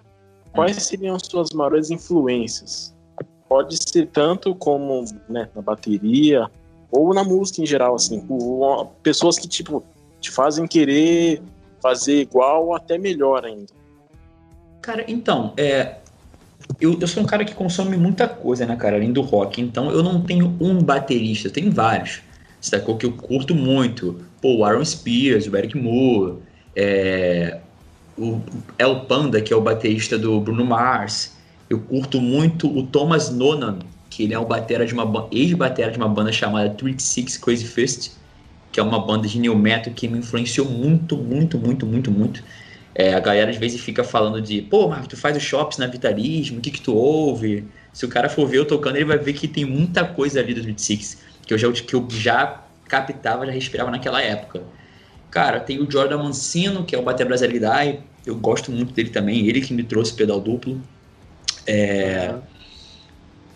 quais 0.51 0.75
seriam 0.83 1.17
suas 1.19 1.51
maiores 1.51 1.89
influências? 1.89 2.93
Pode 3.47 3.77
ser 3.77 4.07
tanto 4.07 4.53
como 4.55 5.05
né, 5.29 5.47
na 5.55 5.61
bateria 5.61 6.49
ou 6.91 7.13
na 7.13 7.23
música 7.23 7.61
em 7.61 7.65
geral, 7.65 7.95
assim, 7.95 8.27
pessoas 9.03 9.37
que 9.37 9.47
tipo 9.47 9.83
te 10.19 10.31
fazem 10.31 10.65
querer 10.67 11.41
fazer 11.81 12.21
igual 12.21 12.65
ou 12.65 12.75
até 12.75 12.97
melhor 12.97 13.45
ainda. 13.45 13.71
Cara, 14.81 15.05
então, 15.07 15.53
é, 15.55 15.97
eu, 16.79 16.97
eu 16.99 17.07
sou 17.07 17.23
um 17.23 17.25
cara 17.25 17.45
que 17.45 17.53
consome 17.53 17.97
muita 17.97 18.27
coisa, 18.27 18.65
né, 18.65 18.75
cara, 18.75 18.95
além 18.95 19.11
do 19.11 19.21
rock. 19.21 19.61
Então 19.61 19.91
eu 19.91 20.03
não 20.03 20.21
tenho 20.21 20.55
um 20.59 20.81
baterista, 20.81 21.47
eu 21.47 21.51
tenho 21.51 21.71
vários. 21.71 22.21
Sacou 22.59 22.97
que 22.97 23.05
eu 23.05 23.11
curto 23.11 23.53
muito. 23.53 24.21
Pô, 24.41 24.57
o 24.57 24.65
Aaron 24.65 24.83
Spears, 24.83 25.47
o 25.47 25.55
Eric 25.55 25.77
Moore, 25.77 26.37
é, 26.75 27.59
o 28.17 28.39
El 28.77 29.01
Panda, 29.01 29.41
que 29.41 29.53
é 29.53 29.55
o 29.55 29.61
baterista 29.61 30.17
do 30.17 30.39
Bruno 30.39 30.65
Mars. 30.65 31.35
Eu 31.69 31.79
curto 31.79 32.19
muito 32.21 32.67
o 32.67 32.83
Thomas 32.83 33.29
Nonan, 33.29 33.79
que 34.09 34.23
ele 34.23 34.33
é 34.33 34.39
o 34.39 34.45
batera 34.45 34.85
de 34.85 34.93
uma 34.93 35.27
ex-batera 35.31 35.91
de 35.91 35.97
uma 35.97 36.07
banda 36.07 36.31
chamada 36.31 36.69
Trick 36.69 37.01
Six 37.01 37.37
Crazy 37.37 37.65
Fist, 37.65 38.11
que 38.71 38.79
é 38.79 38.83
uma 38.83 39.05
banda 39.05 39.27
de 39.27 39.39
new 39.39 39.55
metal 39.55 39.93
que 39.93 40.07
me 40.07 40.19
influenciou 40.19 40.67
muito, 40.69 41.17
muito, 41.17 41.57
muito, 41.57 41.85
muito, 41.85 42.11
muito. 42.11 42.43
É, 42.97 43.13
a 43.13 43.19
galera 43.19 43.51
às 43.51 43.57
vezes 43.57 43.81
fica 43.81 44.05
falando 44.05 44.41
de, 44.41 44.61
pô, 44.61 44.87
Marco, 44.87 45.09
tu 45.09 45.17
faz 45.17 45.35
os 45.35 45.43
shops 45.43 45.77
na 45.77 45.85
Vitalismo, 45.85 46.59
o 46.59 46.61
que 46.61 46.71
que 46.71 46.79
tu 46.79 46.95
ouve? 46.95 47.65
Se 47.91 48.05
o 48.05 48.09
cara 48.09 48.29
for 48.29 48.47
ver 48.47 48.59
eu 48.59 48.65
tocando, 48.65 48.95
ele 48.95 49.03
vai 49.03 49.17
ver 49.17 49.33
que 49.33 49.49
tem 49.49 49.65
muita 49.65 50.05
coisa 50.05 50.39
ali 50.39 50.53
do 50.53 50.61
Trick 50.61 50.81
Six, 50.81 51.17
que 51.45 51.53
eu 51.53 51.57
já, 51.57 51.69
que 51.71 51.93
eu 51.93 52.07
já 52.09 52.63
captava, 52.87 53.45
já 53.45 53.51
respirava 53.51 53.91
naquela 53.91 54.21
época. 54.21 54.63
Cara, 55.29 55.59
tem 55.59 55.81
o 55.81 55.91
Jordan 55.91 56.19
Mancino, 56.19 56.85
que 56.85 56.95
é 56.95 56.97
o 56.97 57.01
bater 57.01 57.25
brasileiro 57.25 57.65
eu 58.25 58.35
gosto 58.35 58.71
muito 58.71 58.93
dele 58.93 59.09
também, 59.09 59.47
ele 59.47 59.61
que 59.61 59.73
me 59.73 59.83
trouxe 59.83 60.13
pedal 60.13 60.39
duplo. 60.39 60.81
É, 61.67 62.31
uhum. 62.31 62.41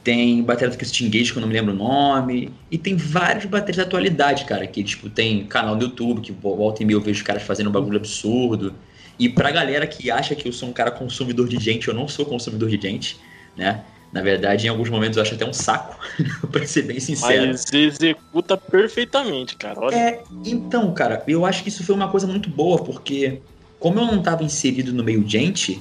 Tem 0.04 0.44
bateria 0.44 0.72
do 0.72 0.78
Christian 0.78 1.10
Gage, 1.10 1.32
que 1.32 1.38
eu 1.38 1.42
não 1.42 1.48
me 1.48 1.54
lembro 1.54 1.74
o 1.74 1.78
nome. 1.78 2.52
E 2.70 2.78
tem 2.78 2.96
vários 2.96 3.46
baterias 3.46 3.78
da 3.78 3.84
atualidade, 3.84 4.46
cara. 4.46 4.66
Que, 4.66 4.84
tipo, 4.84 5.10
tem 5.10 5.46
canal 5.46 5.76
no 5.76 5.82
YouTube, 5.82 6.22
que 6.22 6.32
volta 6.32 6.84
e 6.84 6.86
meia 6.86 6.96
eu 6.96 7.02
vejo 7.02 7.20
os 7.20 7.24
caras 7.24 7.44
fazendo 7.44 7.70
um 7.70 7.74
bagulho 7.74 7.98
absurdo. 7.98 8.76
E 9.20 9.28
pra 9.28 9.52
galera 9.52 9.86
que 9.86 10.10
acha 10.10 10.34
que 10.34 10.48
eu 10.48 10.54
sou 10.54 10.70
um 10.70 10.74
cara 10.74 10.90
consumidor 10.90 11.48
de 11.50 11.60
gente, 11.60 11.90
eu 11.90 11.94
não 11.94 12.08
sou 12.08 12.26
consumidor 12.26 12.70
de 12.70 12.82
gente, 12.82 13.20
né? 13.56 13.84
Na 14.14 14.22
verdade, 14.22 14.66
em 14.66 14.70
alguns 14.70 14.90
momentos 14.90 15.18
eu 15.18 15.22
acho 15.22 15.36
até 15.36 15.46
um 15.46 15.54
saco, 15.54 16.00
pra 16.50 16.66
ser 16.66 16.84
bem 16.84 17.00
sincero. 17.00 17.48
Mas 17.48 17.66
executa 17.72 18.58
perfeitamente, 18.58 19.56
cara. 19.58 19.80
Olha. 19.80 19.96
É, 19.96 20.24
então, 20.46 20.92
cara, 20.94 21.22
eu 21.28 21.46
acho 21.46 21.62
que 21.62 21.70
isso 21.70 21.84
foi 21.84 21.94
uma 21.94 22.08
coisa 22.08 22.26
muito 22.26 22.50
boa, 22.50 22.82
porque 22.82 23.42
como 23.78 24.00
eu 24.00 24.06
não 24.06 24.20
estava 24.20 24.44
inserido 24.44 24.94
no 24.94 25.04
meio 25.04 25.28
gente, 25.28 25.80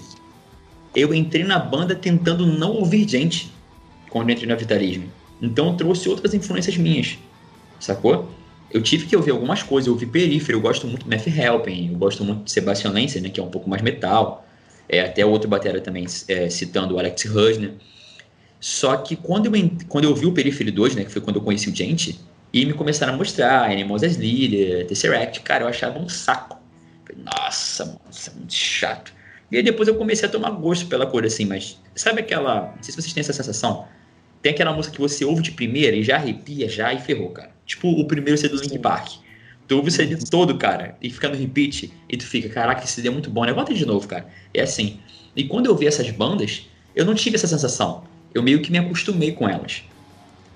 eu 0.95 1.15
entrei 1.15 1.45
na 1.45 1.59
banda 1.59 1.95
tentando 1.95 2.45
não 2.45 2.73
ouvir 2.73 3.09
gente 3.09 3.51
quando 4.11 4.29
eu 4.29 4.35
entrei 4.35 4.49
no 4.49 4.57
Vitalismo. 4.59 5.11
Então 5.41 5.69
eu 5.69 5.75
trouxe 5.75 6.09
outras 6.09 6.35
influências 6.35 6.77
minhas, 6.77 7.17
sacou? 7.79 8.29
Eu 8.71 8.83
tive 8.83 9.07
que 9.07 9.17
ouvir 9.17 9.31
algumas 9.31 9.63
coisas. 9.63 9.87
Eu 9.87 9.95
ouvi 9.95 10.07
Perífero, 10.07 10.59
eu 10.59 10.63
gosto 10.63 10.87
muito 10.87 11.05
de 11.05 11.11
Math 11.11 11.27
Helping, 11.27 11.91
eu 11.93 11.99
gosto 11.99 12.25
muito 12.25 12.45
de 12.45 12.51
Sebastian 12.51 12.91
Lenzer, 12.91 13.23
né, 13.23 13.29
que 13.29 13.41
é 13.41 13.43
um 13.43 13.51
pouco 13.51 13.69
mais 13.69 13.83
metal. 13.83 14.47
É, 14.89 15.01
até 15.01 15.25
outro 15.25 15.49
batera 15.49 15.81
também 15.81 16.07
é, 16.29 16.49
citando 16.49 16.95
o 16.95 16.99
Alex 16.99 17.25
né? 17.59 17.73
Só 18.61 18.97
que 18.97 19.15
quando 19.17 19.47
eu, 19.47 19.71
quando 19.89 20.05
eu 20.05 20.15
vi 20.15 20.27
o 20.27 20.33
Periphery 20.33 20.71
2, 20.71 20.97
né, 20.97 21.05
que 21.05 21.13
foi 21.13 21.23
quando 21.23 21.37
eu 21.37 21.43
conheci 21.43 21.69
o 21.71 21.75
Gente, 21.75 22.19
e 22.53 22.65
me 22.65 22.73
começaram 22.73 23.15
a 23.15 23.17
mostrar 23.17 23.71
Animals 23.71 24.03
as 24.03 24.17
Leader, 24.17 24.87
Tesseract, 24.87 25.41
cara, 25.41 25.65
eu 25.65 25.69
achava 25.69 25.99
um 25.99 26.09
saco. 26.09 26.59
Falei, 27.07 27.23
Nossa, 27.23 27.85
mano, 27.85 28.01
isso 28.11 28.31
é 28.31 28.33
muito 28.35 28.55
chato. 28.55 29.13
E 29.51 29.57
aí 29.57 29.63
depois 29.63 29.89
eu 29.89 29.95
comecei 29.95 30.29
a 30.29 30.31
tomar 30.31 30.51
gosto 30.51 30.87
pela 30.87 31.07
cor, 31.07 31.25
assim, 31.25 31.45
mas 31.45 31.79
sabe 31.95 32.21
aquela. 32.21 32.73
Não 32.75 32.83
sei 32.83 32.93
se 32.93 33.01
vocês 33.01 33.13
têm 33.13 33.21
essa 33.21 33.33
sensação. 33.33 33.87
Tem 34.43 34.53
aquela 34.53 34.73
música 34.73 34.95
que 34.95 35.01
você 35.01 35.25
ouve 35.25 35.43
de 35.43 35.53
primeira 35.53 35.97
e 35.97 36.03
já 36.03 36.17
arrepia, 36.17 36.69
já 36.69 36.93
e 36.93 37.01
ferrou, 37.01 37.31
cara. 37.31 37.58
Tipo 37.69 37.89
o 37.91 38.05
primeiro 38.07 38.37
CD 38.37 38.57
do 38.57 38.63
Link 38.63 38.79
Park. 38.79 39.13
Tu 39.69 39.77
ouve 39.77 39.89
o 39.89 39.93
CD 39.93 40.17
todo, 40.31 40.57
cara, 40.57 40.97
e 41.03 41.11
fica 41.11 41.29
no 41.29 41.37
repeat, 41.37 41.93
e 42.09 42.17
tu 42.17 42.25
fica, 42.25 42.49
caraca, 42.49 42.83
esse 42.83 42.95
CD 42.95 43.09
é 43.09 43.11
muito 43.11 43.29
bom, 43.29 43.45
né? 43.45 43.53
Bota 43.53 43.75
de 43.75 43.85
novo, 43.85 44.09
cara. 44.09 44.27
É 44.55 44.63
assim. 44.63 44.99
E 45.37 45.45
quando 45.45 45.67
eu 45.67 45.77
vi 45.77 45.87
essas 45.87 46.11
bandas, 46.11 46.67
eu 46.97 47.05
não 47.05 47.15
tive 47.15 47.37
essa 47.37 47.47
sensação. 47.47 48.03
Eu 48.35 48.43
meio 48.43 48.63
que 48.63 48.73
me 48.73 48.79
acostumei 48.79 49.33
com 49.33 49.47
elas. 49.47 49.83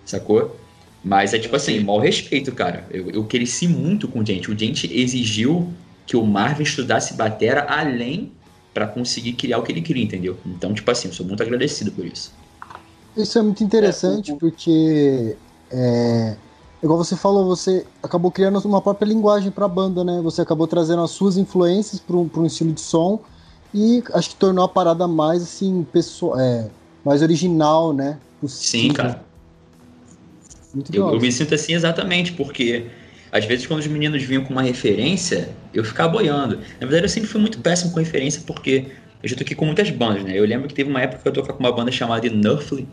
Sacou? 0.07 0.59
Mas 1.05 1.35
é 1.35 1.39
tipo 1.39 1.55
assim, 1.55 1.81
mal 1.81 1.99
respeito, 1.99 2.51
cara. 2.53 2.87
Eu, 2.91 3.11
eu 3.11 3.25
cresci 3.25 3.69
muito 3.69 4.09
com 4.09 4.21
o 4.21 4.27
Gente. 4.27 4.51
O 4.51 4.59
Gente 4.59 4.91
exigiu 4.91 5.71
que 6.07 6.17
o 6.17 6.25
Marvin 6.25 6.63
estudasse 6.63 7.13
batera 7.15 7.67
além 7.69 8.33
para 8.73 8.87
conseguir 8.87 9.35
criar 9.35 9.59
o 9.59 9.63
que 9.63 9.71
ele 9.71 9.83
queria, 9.83 10.03
entendeu? 10.03 10.39
Então, 10.47 10.73
tipo 10.73 10.91
assim, 10.91 11.09
eu 11.09 11.15
sou 11.15 11.27
muito 11.27 11.43
agradecido 11.43 11.93
por 11.93 12.07
isso. 12.07 12.33
Isso 13.15 13.39
é 13.39 13.43
muito 13.43 13.63
interessante 13.63 14.33
é, 14.33 14.37
porque, 14.37 15.37
é, 15.71 16.37
igual 16.83 16.99
você 16.99 17.17
falou, 17.17 17.47
você 17.47 17.87
acabou 18.03 18.31
criando 18.31 18.59
uma 18.61 18.83
própria 18.83 19.07
linguagem 19.07 19.51
para 19.51 19.67
a 19.67 19.69
banda, 19.69 20.03
né? 20.03 20.21
Você 20.23 20.43
acabou 20.43 20.67
trazendo 20.67 21.03
as 21.03 21.13
suas 21.13 21.37
influências 21.37 22.01
para 22.01 22.17
um, 22.17 22.29
um, 22.35 22.47
estilo 22.47 22.73
de 22.73 22.81
som 22.81 23.21
e 23.73 24.03
acho 24.13 24.31
que 24.31 24.37
tornou 24.37 24.65
a 24.65 24.69
parada 24.69 25.07
mais 25.07 25.43
assim, 25.43 25.87
pessoal, 25.93 26.39
é, 26.39 26.69
mais 27.05 27.23
original, 27.23 27.93
né? 27.93 28.19
Possível. 28.41 28.89
Sim, 28.89 28.93
cara. 28.93 29.25
Muito 30.75 30.95
eu, 30.95 31.09
eu 31.09 31.21
me 31.21 31.31
sinto 31.31 31.55
assim 31.55 31.75
exatamente, 31.75 32.33
porque 32.33 32.87
às 33.31 33.45
vezes 33.45 33.67
quando 33.67 33.81
os 33.81 33.87
meninos 33.87 34.23
vinham 34.23 34.45
com 34.45 34.53
uma 34.53 34.63
referência, 34.63 35.51
eu 35.73 35.85
ficava 35.85 36.09
boiando. 36.11 36.57
Na 36.81 36.87
verdade, 36.87 37.05
eu 37.05 37.09
sempre 37.09 37.29
fui 37.29 37.41
muito 37.41 37.61
péssimo 37.61 37.93
com 37.93 37.99
referência, 37.99 38.43
porque 38.47 38.87
eu 39.23 39.29
já 39.29 39.37
toquei 39.37 39.55
com 39.55 39.65
muitas 39.65 39.89
bandas, 39.91 40.25
né? 40.25 40.37
Eu 40.37 40.45
lembro 40.45 40.67
que 40.67 40.75
teve 40.75 40.91
uma 40.91 41.01
época 41.01 41.23
que 41.23 41.29
eu 41.29 41.33
toquei 41.33 41.55
com 41.55 41.61
uma 41.61 41.73
banda 41.73 41.93
chamada 41.93 42.29
Nuffly, 42.29 42.89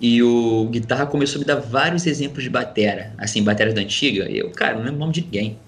e 0.00 0.22
o 0.22 0.66
guitarra 0.70 1.06
começou 1.06 1.38
a 1.38 1.40
me 1.40 1.44
dar 1.44 1.56
vários 1.56 2.06
exemplos 2.06 2.44
de 2.44 2.50
batera, 2.50 3.12
assim, 3.18 3.42
batera 3.42 3.72
da 3.72 3.80
antiga, 3.80 4.30
e 4.30 4.38
eu, 4.38 4.50
cara, 4.50 4.74
não 4.74 4.82
lembro 4.82 4.96
o 4.96 5.00
nome 5.00 5.12
de 5.12 5.22
ninguém. 5.22 5.58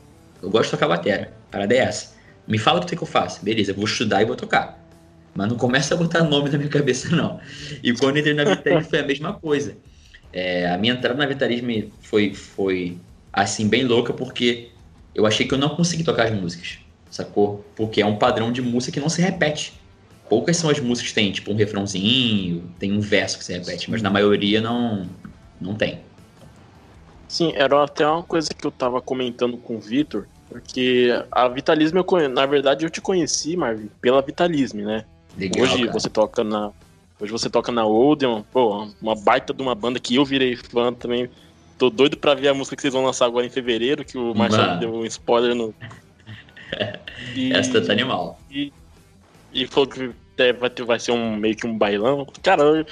Eu 0.42 0.50
gosto 0.50 0.66
de 0.66 0.70
tocar 0.72 0.88
batera, 0.88 1.32
parada 1.50 1.74
é 1.74 1.78
essa. 1.78 2.14
Me 2.46 2.58
fala 2.58 2.80
o 2.80 2.86
que, 2.86 2.96
que 2.96 3.02
eu 3.02 3.06
faço, 3.06 3.44
beleza, 3.44 3.72
vou 3.72 3.84
estudar 3.84 4.22
e 4.22 4.24
vou 4.24 4.36
tocar. 4.36 4.78
Mas 5.34 5.48
não 5.48 5.56
começa 5.56 5.94
a 5.94 5.96
botar 5.96 6.22
nome 6.22 6.50
na 6.50 6.58
minha 6.58 6.70
cabeça, 6.70 7.14
não. 7.14 7.40
E 7.82 7.92
quando 7.92 8.18
entrei 8.18 8.34
na 8.34 8.44
Vitarismo 8.44 8.88
foi 8.88 8.98
a 9.00 9.04
mesma 9.04 9.32
coisa. 9.32 9.76
É, 10.32 10.68
a 10.70 10.78
minha 10.78 10.94
entrada 10.94 11.18
na 11.18 11.26
Vitarismo 11.26 11.90
foi, 12.00 12.34
foi, 12.34 12.98
assim, 13.32 13.68
bem 13.68 13.84
louca, 13.84 14.12
porque 14.12 14.70
eu 15.14 15.26
achei 15.26 15.46
que 15.46 15.54
eu 15.54 15.58
não 15.58 15.70
consegui 15.70 16.04
tocar 16.04 16.24
as 16.24 16.32
músicas, 16.32 16.78
sacou? 17.10 17.64
Porque 17.74 18.00
é 18.00 18.06
um 18.06 18.16
padrão 18.16 18.52
de 18.52 18.62
música 18.62 18.92
que 18.92 19.00
não 19.00 19.08
se 19.08 19.20
repete. 19.20 19.79
Poucas 20.30 20.56
são 20.56 20.70
as 20.70 20.78
músicas 20.78 21.08
que 21.08 21.14
tem, 21.16 21.32
tipo, 21.32 21.50
um 21.50 21.56
refrãozinho, 21.56 22.62
tem 22.78 22.92
um 22.92 23.00
verso 23.00 23.36
que 23.36 23.44
se 23.44 23.52
repete, 23.52 23.90
mas 23.90 24.00
na 24.00 24.08
maioria 24.08 24.60
não, 24.60 25.08
não 25.60 25.74
tem. 25.74 25.98
Sim, 27.26 27.52
era 27.56 27.82
até 27.82 28.06
uma 28.06 28.22
coisa 28.22 28.48
que 28.48 28.64
eu 28.64 28.70
tava 28.70 29.02
comentando 29.02 29.56
com 29.56 29.74
o 29.74 29.80
Vitor, 29.80 30.28
porque 30.48 31.08
a 31.32 31.48
Vitalismo, 31.48 31.98
eu, 31.98 32.28
na 32.28 32.46
verdade, 32.46 32.86
eu 32.86 32.90
te 32.90 33.00
conheci, 33.00 33.56
Marvin, 33.56 33.90
pela 34.00 34.22
Vitalismo, 34.22 34.82
né? 34.82 35.04
Legal, 35.36 35.64
Hoje 35.64 35.78
cara. 35.80 35.92
você 35.92 36.08
toca 36.08 36.44
na. 36.44 36.70
Hoje 37.18 37.32
você 37.32 37.50
toca 37.50 37.72
na 37.72 37.84
Odeon, 37.84 38.42
pô, 38.52 38.86
uma 39.02 39.16
baita 39.16 39.52
de 39.52 39.60
uma 39.60 39.74
banda 39.74 39.98
que 39.98 40.14
eu 40.14 40.24
virei 40.24 40.54
fã 40.54 40.92
também. 40.92 41.28
Tô 41.76 41.90
doido 41.90 42.16
pra 42.16 42.34
ver 42.34 42.48
a 42.48 42.54
música 42.54 42.76
que 42.76 42.82
vocês 42.82 42.94
vão 42.94 43.04
lançar 43.04 43.26
agora 43.26 43.44
em 43.44 43.50
fevereiro, 43.50 44.04
que 44.04 44.16
o 44.16 44.32
Marcelo 44.32 44.78
deu 44.78 44.94
um 44.94 45.04
spoiler 45.06 45.56
no. 45.56 45.74
E, 47.34 47.50
Essa 47.54 47.80
tá 47.80 47.92
animal. 47.92 48.38
E, 48.48 48.72
e 49.52 49.66
falou 49.66 49.88
que 49.88 50.10
é, 50.38 50.52
vai, 50.52 50.70
ter, 50.70 50.84
vai 50.84 50.98
ser 50.98 51.12
um 51.12 51.36
meio 51.36 51.56
que 51.56 51.66
um 51.66 51.76
bailão. 51.76 52.26
Cara, 52.42 52.62
eu 52.62 52.86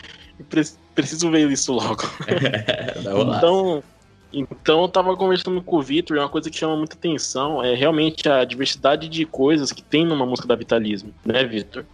preciso 0.95 1.31
ver 1.31 1.51
isso 1.51 1.73
logo. 1.73 2.03
então, 3.37 3.83
então 4.33 4.83
eu 4.83 4.89
tava 4.89 5.17
conversando 5.17 5.63
com 5.63 5.77
o 5.77 5.83
Vitor 5.83 6.17
e 6.17 6.21
uma 6.21 6.29
coisa 6.29 6.51
que 6.51 6.57
chama 6.57 6.77
muita 6.77 6.97
atenção 6.97 7.63
é 7.63 7.75
realmente 7.75 8.29
a 8.29 8.45
diversidade 8.45 9.09
de 9.09 9.25
coisas 9.25 9.73
que 9.73 9.83
tem 9.83 10.05
numa 10.05 10.27
música 10.27 10.47
da 10.47 10.55
Vitalismo, 10.55 11.13
né, 11.25 11.45
Vitor? 11.45 11.85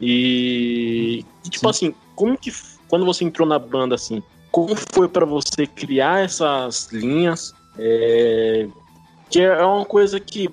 E, 0.00 1.24
e 1.44 1.50
tipo 1.50 1.66
Sim. 1.66 1.70
assim, 1.70 1.94
como 2.14 2.38
que 2.38 2.52
quando 2.88 3.04
você 3.04 3.24
entrou 3.24 3.46
na 3.46 3.58
banda 3.58 3.94
assim, 3.94 4.22
como 4.50 4.74
foi 4.74 5.08
para 5.08 5.26
você 5.26 5.66
criar 5.66 6.24
essas 6.24 6.88
linhas? 6.90 7.54
É, 7.78 8.66
que 9.30 9.40
é 9.40 9.62
uma 9.62 9.84
coisa 9.84 10.18
que 10.18 10.48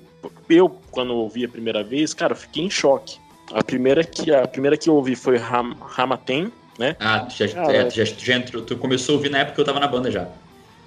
eu, 0.48 0.68
quando 0.90 1.14
ouvi 1.14 1.44
a 1.44 1.48
primeira 1.48 1.82
vez, 1.82 2.12
cara, 2.12 2.32
eu 2.32 2.36
fiquei 2.36 2.64
em 2.64 2.70
choque. 2.70 3.18
A 3.52 3.62
primeira 3.62 4.02
que, 4.02 4.34
a 4.34 4.46
primeira 4.46 4.76
que 4.76 4.88
eu 4.88 4.94
ouvi 4.94 5.14
foi 5.14 5.36
Ram, 5.36 5.74
Ramaten, 5.80 6.50
né? 6.78 6.96
Ah, 6.98 7.20
tu 7.20 7.36
já, 7.36 7.48
Cara, 7.48 7.72
é, 7.72 7.84
tu 7.84 7.94
já, 7.94 8.04
já 8.04 8.36
entrou, 8.36 8.62
tu 8.62 8.76
começou 8.76 9.14
a 9.14 9.16
ouvir 9.16 9.30
na 9.30 9.38
época 9.38 9.54
que 9.54 9.60
eu 9.60 9.64
tava 9.64 9.80
na 9.80 9.86
banda 9.86 10.10
já. 10.10 10.28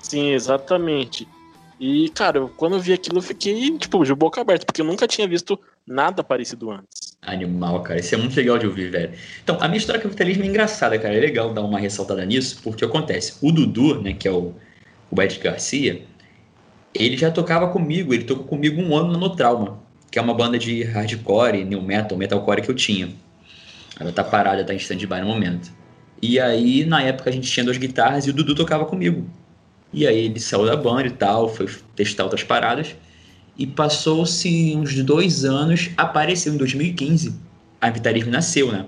Sim, 0.01 0.31
exatamente. 0.31 1.27
E, 1.79 2.09
cara, 2.09 2.45
quando 2.57 2.75
eu 2.75 2.79
vi 2.79 2.91
aquilo, 2.91 3.19
eu 3.19 3.21
fiquei, 3.21 3.77
tipo, 3.77 4.03
de 4.03 4.13
boca 4.13 4.41
aberta, 4.41 4.65
porque 4.65 4.81
eu 4.81 4.85
nunca 4.85 5.07
tinha 5.07 5.27
visto 5.27 5.57
nada 5.87 6.23
parecido 6.23 6.69
antes. 6.71 7.17
Animal, 7.21 7.81
cara. 7.83 7.99
Isso 7.99 8.13
é 8.15 8.17
muito 8.17 8.35
legal 8.35 8.57
de 8.57 8.67
ouvir, 8.67 8.91
velho. 8.91 9.17
Então, 9.41 9.57
a 9.61 9.67
minha 9.67 9.77
história 9.77 10.01
capitalismo 10.01 10.43
é 10.43 10.47
engraçada, 10.47 10.99
cara. 10.99 11.15
É 11.15 11.19
legal 11.19 11.53
dar 11.53 11.61
uma 11.61 11.79
ressaltada 11.79 12.25
nisso, 12.25 12.59
porque 12.61 12.83
acontece. 12.83 13.37
O 13.41 13.51
Dudu, 13.51 14.01
né, 14.01 14.13
que 14.13 14.27
é 14.27 14.31
o, 14.31 14.53
o 15.09 15.21
Ed 15.21 15.39
Garcia, 15.39 16.05
ele 16.93 17.15
já 17.15 17.31
tocava 17.31 17.69
comigo, 17.71 18.13
ele 18.13 18.25
tocou 18.25 18.45
comigo 18.45 18.81
um 18.81 18.95
ano 18.95 19.17
no 19.17 19.35
Trauma 19.35 19.88
que 20.11 20.17
é 20.17 20.21
uma 20.21 20.33
banda 20.33 20.57
de 20.57 20.83
hardcore, 20.83 21.63
new 21.63 21.81
metal, 21.81 22.17
metalcore 22.17 22.61
que 22.61 22.69
eu 22.69 22.75
tinha. 22.75 23.09
Ela 23.99 24.11
tá 24.11 24.23
parada, 24.23 24.63
tá 24.63 24.73
em 24.73 24.77
stand-by 24.77 25.21
no 25.21 25.27
momento. 25.27 25.71
E 26.21 26.39
aí, 26.39 26.85
na 26.85 27.01
época, 27.01 27.29
a 27.29 27.33
gente 27.33 27.49
tinha 27.49 27.63
duas 27.63 27.77
guitarras 27.77 28.25
e 28.25 28.29
o 28.29 28.33
Dudu 28.33 28.55
tocava 28.55 28.85
comigo. 28.85 29.29
E 29.91 30.05
aí 30.05 30.25
ele 30.25 30.39
saiu 30.39 30.65
da 30.65 30.75
banda 30.75 31.07
e 31.07 31.11
tal, 31.11 31.49
foi 31.49 31.67
testar 31.95 32.23
outras 32.23 32.43
paradas. 32.43 32.95
E 33.57 33.67
passou-se 33.67 34.73
uns 34.75 34.95
dois 35.03 35.43
anos, 35.43 35.89
apareceu 35.97 36.53
em 36.53 36.57
2015. 36.57 37.35
A 37.81 37.89
Vitarismo 37.89 38.31
nasceu, 38.31 38.71
né? 38.71 38.85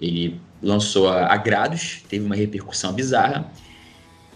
Ele 0.00 0.40
lançou 0.62 1.08
a 1.08 1.36
Grados, 1.36 2.02
teve 2.08 2.24
uma 2.24 2.34
repercussão 2.34 2.92
bizarra. 2.92 3.50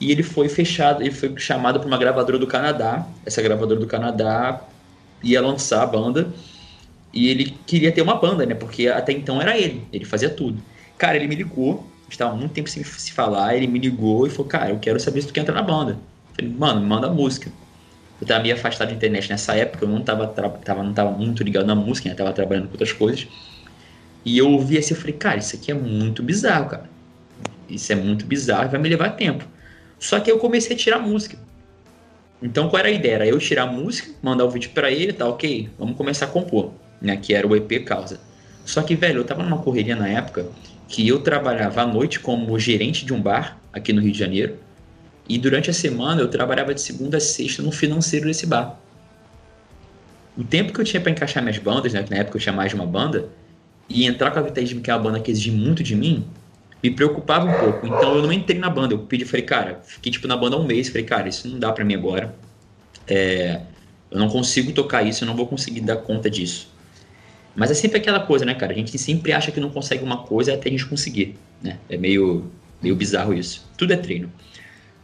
E 0.00 0.10
ele 0.10 0.22
foi 0.22 0.48
fechado, 0.48 1.02
ele 1.02 1.12
foi 1.12 1.32
chamado 1.38 1.78
para 1.78 1.86
uma 1.86 1.96
gravadora 1.96 2.38
do 2.38 2.46
Canadá. 2.46 3.06
Essa 3.24 3.40
gravadora 3.40 3.80
do 3.80 3.86
Canadá 3.86 4.60
ia 5.24 5.40
lançar 5.40 5.82
a 5.82 5.86
banda 5.86 6.32
e 7.12 7.28
ele 7.28 7.56
queria 7.66 7.90
ter 7.90 8.02
uma 8.02 8.16
banda, 8.16 8.44
né? 8.44 8.54
Porque 8.54 8.88
até 8.88 9.12
então 9.12 9.40
era 9.40 9.56
ele, 9.56 9.82
ele 9.92 10.04
fazia 10.04 10.28
tudo. 10.28 10.62
Cara, 10.98 11.16
ele 11.16 11.26
me 11.26 11.34
ligou, 11.34 11.86
estava 12.08 12.34
muito 12.34 12.52
tempo 12.52 12.68
sem 12.68 12.84
se 12.84 13.12
falar, 13.12 13.56
ele 13.56 13.66
me 13.66 13.78
ligou 13.78 14.26
e 14.26 14.30
falou: 14.30 14.46
Cara, 14.46 14.70
eu 14.70 14.78
quero 14.78 15.00
saber 15.00 15.22
se 15.22 15.28
tu 15.28 15.32
quer 15.32 15.40
entrar 15.40 15.54
na 15.54 15.62
banda. 15.62 15.92
Eu 15.92 16.34
falei, 16.34 16.50
mano, 16.52 16.86
manda 16.86 17.08
música. 17.08 17.50
Eu 18.20 18.26
tava 18.26 18.42
meio 18.42 18.54
afastado 18.54 18.88
da 18.88 18.94
internet 18.94 19.28
nessa 19.28 19.54
época, 19.54 19.84
eu 19.84 19.88
não 19.88 20.02
tava, 20.02 20.26
tava, 20.26 20.82
não 20.82 20.92
tava 20.92 21.10
muito 21.10 21.42
ligado 21.42 21.66
na 21.66 21.74
música, 21.74 22.08
né? 22.08 22.14
Tava 22.14 22.32
trabalhando 22.32 22.66
com 22.66 22.72
outras 22.72 22.92
coisas. 22.92 23.26
E 24.24 24.38
eu 24.38 24.50
ouvi 24.50 24.78
assim, 24.78 24.94
eu 24.94 25.00
falei, 25.00 25.14
cara, 25.14 25.38
isso 25.38 25.54
aqui 25.54 25.70
é 25.70 25.74
muito 25.74 26.22
bizarro, 26.22 26.68
cara. 26.68 26.88
Isso 27.68 27.92
é 27.92 27.96
muito 27.96 28.24
bizarro, 28.24 28.70
vai 28.70 28.80
me 28.80 28.88
levar 28.88 29.10
tempo. 29.10 29.44
Só 29.98 30.18
que 30.20 30.30
eu 30.30 30.38
comecei 30.38 30.74
a 30.74 30.78
tirar 30.78 30.98
música. 30.98 31.36
Então 32.44 32.68
qual 32.68 32.78
era 32.78 32.88
a 32.88 32.92
ideia? 32.92 33.14
Era 33.14 33.26
eu 33.26 33.38
tirar 33.38 33.62
a 33.62 33.66
música, 33.66 34.10
mandar 34.22 34.44
o 34.44 34.50
vídeo 34.50 34.70
para 34.74 34.90
ele, 34.90 35.14
tá 35.14 35.26
ok, 35.26 35.70
vamos 35.78 35.96
começar 35.96 36.26
a 36.26 36.28
compor, 36.28 36.72
né? 37.00 37.16
Que 37.16 37.32
era 37.32 37.46
o 37.46 37.56
EP 37.56 37.82
Causa. 37.86 38.20
Só 38.66 38.82
que, 38.82 38.94
velho, 38.94 39.20
eu 39.20 39.24
tava 39.24 39.42
numa 39.42 39.56
correria 39.56 39.96
na 39.96 40.06
época 40.06 40.46
que 40.86 41.08
eu 41.08 41.20
trabalhava 41.20 41.80
à 41.80 41.86
noite 41.86 42.20
como 42.20 42.58
gerente 42.58 43.06
de 43.06 43.14
um 43.14 43.20
bar 43.20 43.58
aqui 43.72 43.94
no 43.94 44.02
Rio 44.02 44.12
de 44.12 44.18
Janeiro. 44.18 44.58
E 45.26 45.38
durante 45.38 45.70
a 45.70 45.72
semana 45.72 46.20
eu 46.20 46.28
trabalhava 46.28 46.74
de 46.74 46.82
segunda 46.82 47.16
a 47.16 47.20
sexta 47.20 47.62
no 47.62 47.72
financeiro 47.72 48.26
desse 48.26 48.46
bar. 48.46 48.78
O 50.36 50.44
tempo 50.44 50.70
que 50.70 50.78
eu 50.78 50.84
tinha 50.84 51.00
para 51.00 51.12
encaixar 51.12 51.42
minhas 51.42 51.56
bandas, 51.56 51.94
né, 51.94 52.02
que 52.02 52.10
na 52.10 52.18
época 52.18 52.36
eu 52.36 52.42
tinha 52.42 52.52
mais 52.52 52.68
de 52.68 52.74
uma 52.74 52.86
banda, 52.86 53.30
e 53.88 54.04
entrar 54.04 54.30
com 54.30 54.38
a 54.38 54.42
Vitaísmo, 54.42 54.82
que 54.82 54.90
é 54.90 54.94
uma 54.94 55.02
banda 55.02 55.18
que 55.18 55.30
exigia 55.30 55.52
muito 55.52 55.82
de 55.82 55.96
mim, 55.96 56.26
me 56.84 56.90
preocupava 56.90 57.46
um 57.46 57.58
pouco. 57.58 57.86
Então 57.86 58.14
eu 58.14 58.22
não 58.22 58.30
entrei 58.30 58.58
na 58.58 58.68
banda. 58.68 58.92
Eu 58.92 58.98
pedi, 58.98 59.24
falei, 59.24 59.40
cara, 59.40 59.80
fiquei 59.82 60.12
tipo 60.12 60.28
na 60.28 60.36
banda 60.36 60.58
um 60.58 60.64
mês. 60.64 60.88
Falei, 60.88 61.04
cara, 61.04 61.26
isso 61.26 61.48
não 61.48 61.58
dá 61.58 61.72
para 61.72 61.82
mim 61.82 61.94
agora. 61.94 62.34
É, 63.08 63.62
eu 64.10 64.18
não 64.18 64.28
consigo 64.28 64.70
tocar 64.70 65.02
isso, 65.02 65.24
eu 65.24 65.26
não 65.26 65.34
vou 65.34 65.46
conseguir 65.46 65.80
dar 65.80 65.96
conta 65.96 66.28
disso. 66.28 66.68
Mas 67.56 67.70
é 67.70 67.74
sempre 67.74 67.96
aquela 67.96 68.20
coisa, 68.20 68.44
né, 68.44 68.52
cara? 68.54 68.72
A 68.72 68.76
gente 68.76 68.98
sempre 68.98 69.32
acha 69.32 69.50
que 69.50 69.60
não 69.60 69.70
consegue 69.70 70.04
uma 70.04 70.18
coisa 70.24 70.52
até 70.52 70.68
a 70.68 70.72
gente 70.72 70.84
conseguir, 70.84 71.36
né? 71.62 71.78
É 71.88 71.96
meio, 71.96 72.50
meio 72.82 72.94
bizarro 72.94 73.32
isso. 73.32 73.66
Tudo 73.78 73.94
é 73.94 73.96
treino. 73.96 74.30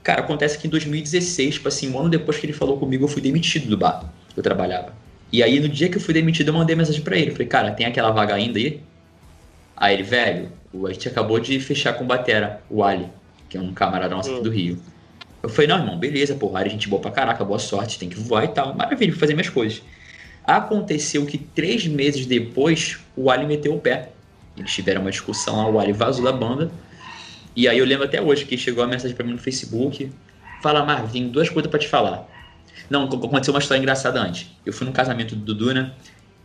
Cara, 0.03 0.21
acontece 0.21 0.59
que 0.59 0.67
em 0.67 0.71
2016, 0.71 1.55
tipo 1.55 1.69
assim, 1.69 1.91
um 1.91 1.99
ano 1.99 2.11
depois 2.11 2.37
que 2.37 2.45
ele 2.45 2.53
falou 2.53 2.77
comigo, 2.77 3.05
eu 3.05 3.09
fui 3.09 3.23
demitido 3.23 3.69
do 3.69 3.77
bar 3.77 4.13
que 4.35 4.39
eu 4.39 4.43
trabalhava. 4.43 4.93
E 5.33 5.43
aí, 5.43 5.61
no 5.61 5.69
dia 5.69 5.89
que 5.89 5.97
eu 5.97 6.01
fui 6.01 6.13
demitido, 6.13 6.49
eu 6.49 6.55
mandei 6.55 6.77
mensagem 6.77 7.01
para 7.01 7.17
ele. 7.17 7.31
Falei, 7.31 7.47
cara, 7.47 7.71
tem 7.71 7.87
aquela 7.87 8.11
vaga 8.11 8.35
ainda 8.35 8.59
aí? 8.59 8.83
Aí 9.81 9.95
ele, 9.95 10.03
velho, 10.03 10.53
a 10.87 10.93
gente 10.93 11.09
acabou 11.09 11.41
de 11.41 11.59
fechar 11.59 11.95
com 11.95 12.05
o 12.05 12.07
Batera, 12.07 12.63
o 12.69 12.85
Ali, 12.85 13.09
que 13.49 13.57
é 13.57 13.61
um 13.61 13.73
camarada 13.73 14.15
nosso 14.15 14.31
aqui 14.31 14.43
do 14.43 14.51
Rio. 14.51 14.79
Eu 15.43 15.49
falei, 15.49 15.69
não, 15.69 15.79
irmão, 15.79 15.99
beleza, 15.99 16.35
porra, 16.35 16.61
a 16.61 16.69
gente 16.69 16.87
boa 16.87 17.01
pra 17.01 17.11
caraca, 17.11 17.43
boa 17.43 17.59
sorte, 17.59 17.99
tem 17.99 18.11
que 18.11 18.17
voar 18.17 18.45
e 18.45 18.49
tal. 18.49 18.75
Maravilha, 18.75 19.17
fazer 19.17 19.33
minhas 19.33 19.49
coisas. 19.49 19.83
Aconteceu 20.45 21.25
que 21.25 21.39
três 21.39 21.87
meses 21.87 22.27
depois, 22.27 22.99
o 23.17 23.31
Ali 23.31 23.47
meteu 23.47 23.75
o 23.75 23.81
pé. 23.81 24.11
Eles 24.55 24.71
tiveram 24.71 25.01
uma 25.01 25.11
discussão 25.11 25.57
lá, 25.57 25.71
o 25.71 25.81
Ali 25.81 25.95
vazou 25.95 26.23
da 26.23 26.33
banda. 26.33 26.71
E 27.57 27.67
aí 27.67 27.79
eu 27.79 27.87
lembro 27.87 28.05
até 28.05 28.21
hoje 28.21 28.45
que 28.45 28.59
chegou 28.59 28.85
a 28.85 28.87
mensagem 28.87 29.17
para 29.17 29.25
mim 29.25 29.33
no 29.33 29.39
Facebook. 29.39 30.13
Fala, 30.63 30.85
Marvin, 30.85 31.29
duas 31.29 31.49
coisas 31.49 31.71
para 31.71 31.81
te 31.81 31.89
falar. 31.89 32.29
Não, 32.91 33.05
aconteceu 33.05 33.55
uma 33.55 33.61
história 33.61 33.81
engraçada 33.81 34.21
antes. 34.21 34.51
Eu 34.67 34.75
fui 34.75 34.87
num 34.87 34.93
casamento 34.93 35.35
do 35.35 35.55
Dudu, 35.55 35.73
né? 35.73 35.93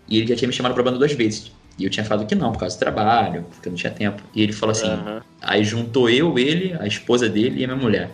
E 0.08 0.20
ele 0.20 0.28
já 0.28 0.38
tinha 0.38 0.48
me 0.48 0.54
chamado 0.54 0.74
pra 0.74 0.84
banda 0.84 0.98
duas 0.98 1.12
vezes. 1.12 1.52
E 1.78 1.84
eu 1.84 1.90
tinha 1.90 2.06
falado 2.06 2.26
que 2.26 2.36
não, 2.36 2.52
por 2.52 2.60
causa 2.60 2.76
do 2.76 2.80
trabalho, 2.80 3.46
porque 3.52 3.68
eu 3.68 3.72
não 3.72 3.78
tinha 3.78 3.92
tempo. 3.92 4.24
E 4.34 4.42
ele 4.42 4.54
falou 4.54 4.72
assim: 4.72 4.90
uhum. 4.90 5.20
aí 5.42 5.64
juntou 5.64 6.10
eu, 6.10 6.38
ele, 6.40 6.74
a 6.80 6.88
esposa 6.88 7.28
dele 7.28 7.62
e 7.62 7.64
a 7.66 7.68
minha 7.68 7.80
mulher. 7.80 8.12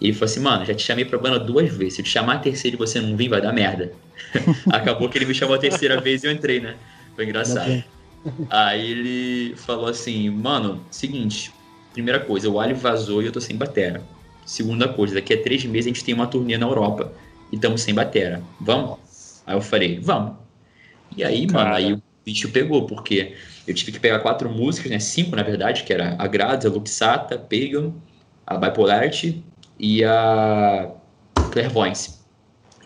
E 0.00 0.06
ele 0.06 0.14
falou 0.14 0.30
assim: 0.30 0.40
mano, 0.40 0.64
já 0.64 0.74
te 0.74 0.82
chamei 0.82 1.04
pra 1.04 1.18
banda 1.18 1.38
duas 1.38 1.70
vezes. 1.74 1.94
Se 1.94 2.00
eu 2.00 2.04
te 2.04 2.10
chamar 2.10 2.36
a 2.36 2.38
terceira 2.38 2.76
e 2.76 2.78
você 2.78 3.00
não 3.00 3.16
vir, 3.16 3.28
vai 3.28 3.40
dar 3.40 3.52
merda. 3.52 3.92
Acabou 4.72 5.08
que 5.08 5.18
ele 5.18 5.26
me 5.26 5.34
chamou 5.34 5.54
a 5.54 5.58
terceira 5.58 6.00
vez 6.00 6.24
e 6.24 6.26
eu 6.26 6.32
entrei, 6.32 6.60
né? 6.60 6.76
Foi 7.14 7.24
engraçado. 7.24 7.84
Aí 8.48 8.90
ele 8.90 9.56
falou 9.56 9.86
assim: 9.86 10.30
mano, 10.30 10.82
seguinte, 10.90 11.52
primeira 11.92 12.20
coisa, 12.20 12.48
o 12.48 12.58
Ali 12.58 12.72
vazou 12.72 13.22
e 13.22 13.26
eu 13.26 13.32
tô 13.32 13.40
sem 13.40 13.56
batera. 13.56 14.02
Segunda 14.46 14.88
coisa, 14.88 15.14
daqui 15.14 15.34
a 15.34 15.42
três 15.42 15.64
meses 15.64 15.86
a 15.86 15.88
gente 15.94 16.04
tem 16.04 16.14
uma 16.14 16.26
turnê 16.26 16.56
na 16.56 16.66
Europa 16.66 17.12
e 17.52 17.56
estamos 17.56 17.82
sem 17.82 17.94
batera. 17.94 18.42
Vamos? 18.60 18.98
Aí 19.46 19.54
eu 19.54 19.60
falei, 19.60 19.98
vamos. 20.00 20.36
E 21.16 21.22
aí, 21.22 21.46
Cara. 21.46 21.64
mano, 21.64 21.76
aí 21.76 21.92
o 21.92 22.02
bicho 22.24 22.50
pegou, 22.50 22.86
porque 22.86 23.34
eu 23.66 23.74
tive 23.74 23.92
que 23.92 24.00
pegar 24.00 24.20
quatro 24.20 24.50
músicas, 24.50 24.90
né? 24.90 24.98
Cinco, 24.98 25.36
na 25.36 25.42
verdade, 25.42 25.84
que 25.84 25.92
era 25.92 26.16
a 26.18 26.26
Grades, 26.26 26.66
a 26.66 26.70
Luxata, 26.70 27.38
Pagan, 27.38 27.92
a 28.46 28.56
Bipolarity 28.56 29.44
e 29.78 30.04
a 30.04 30.90
Clairvoyance. 31.50 32.18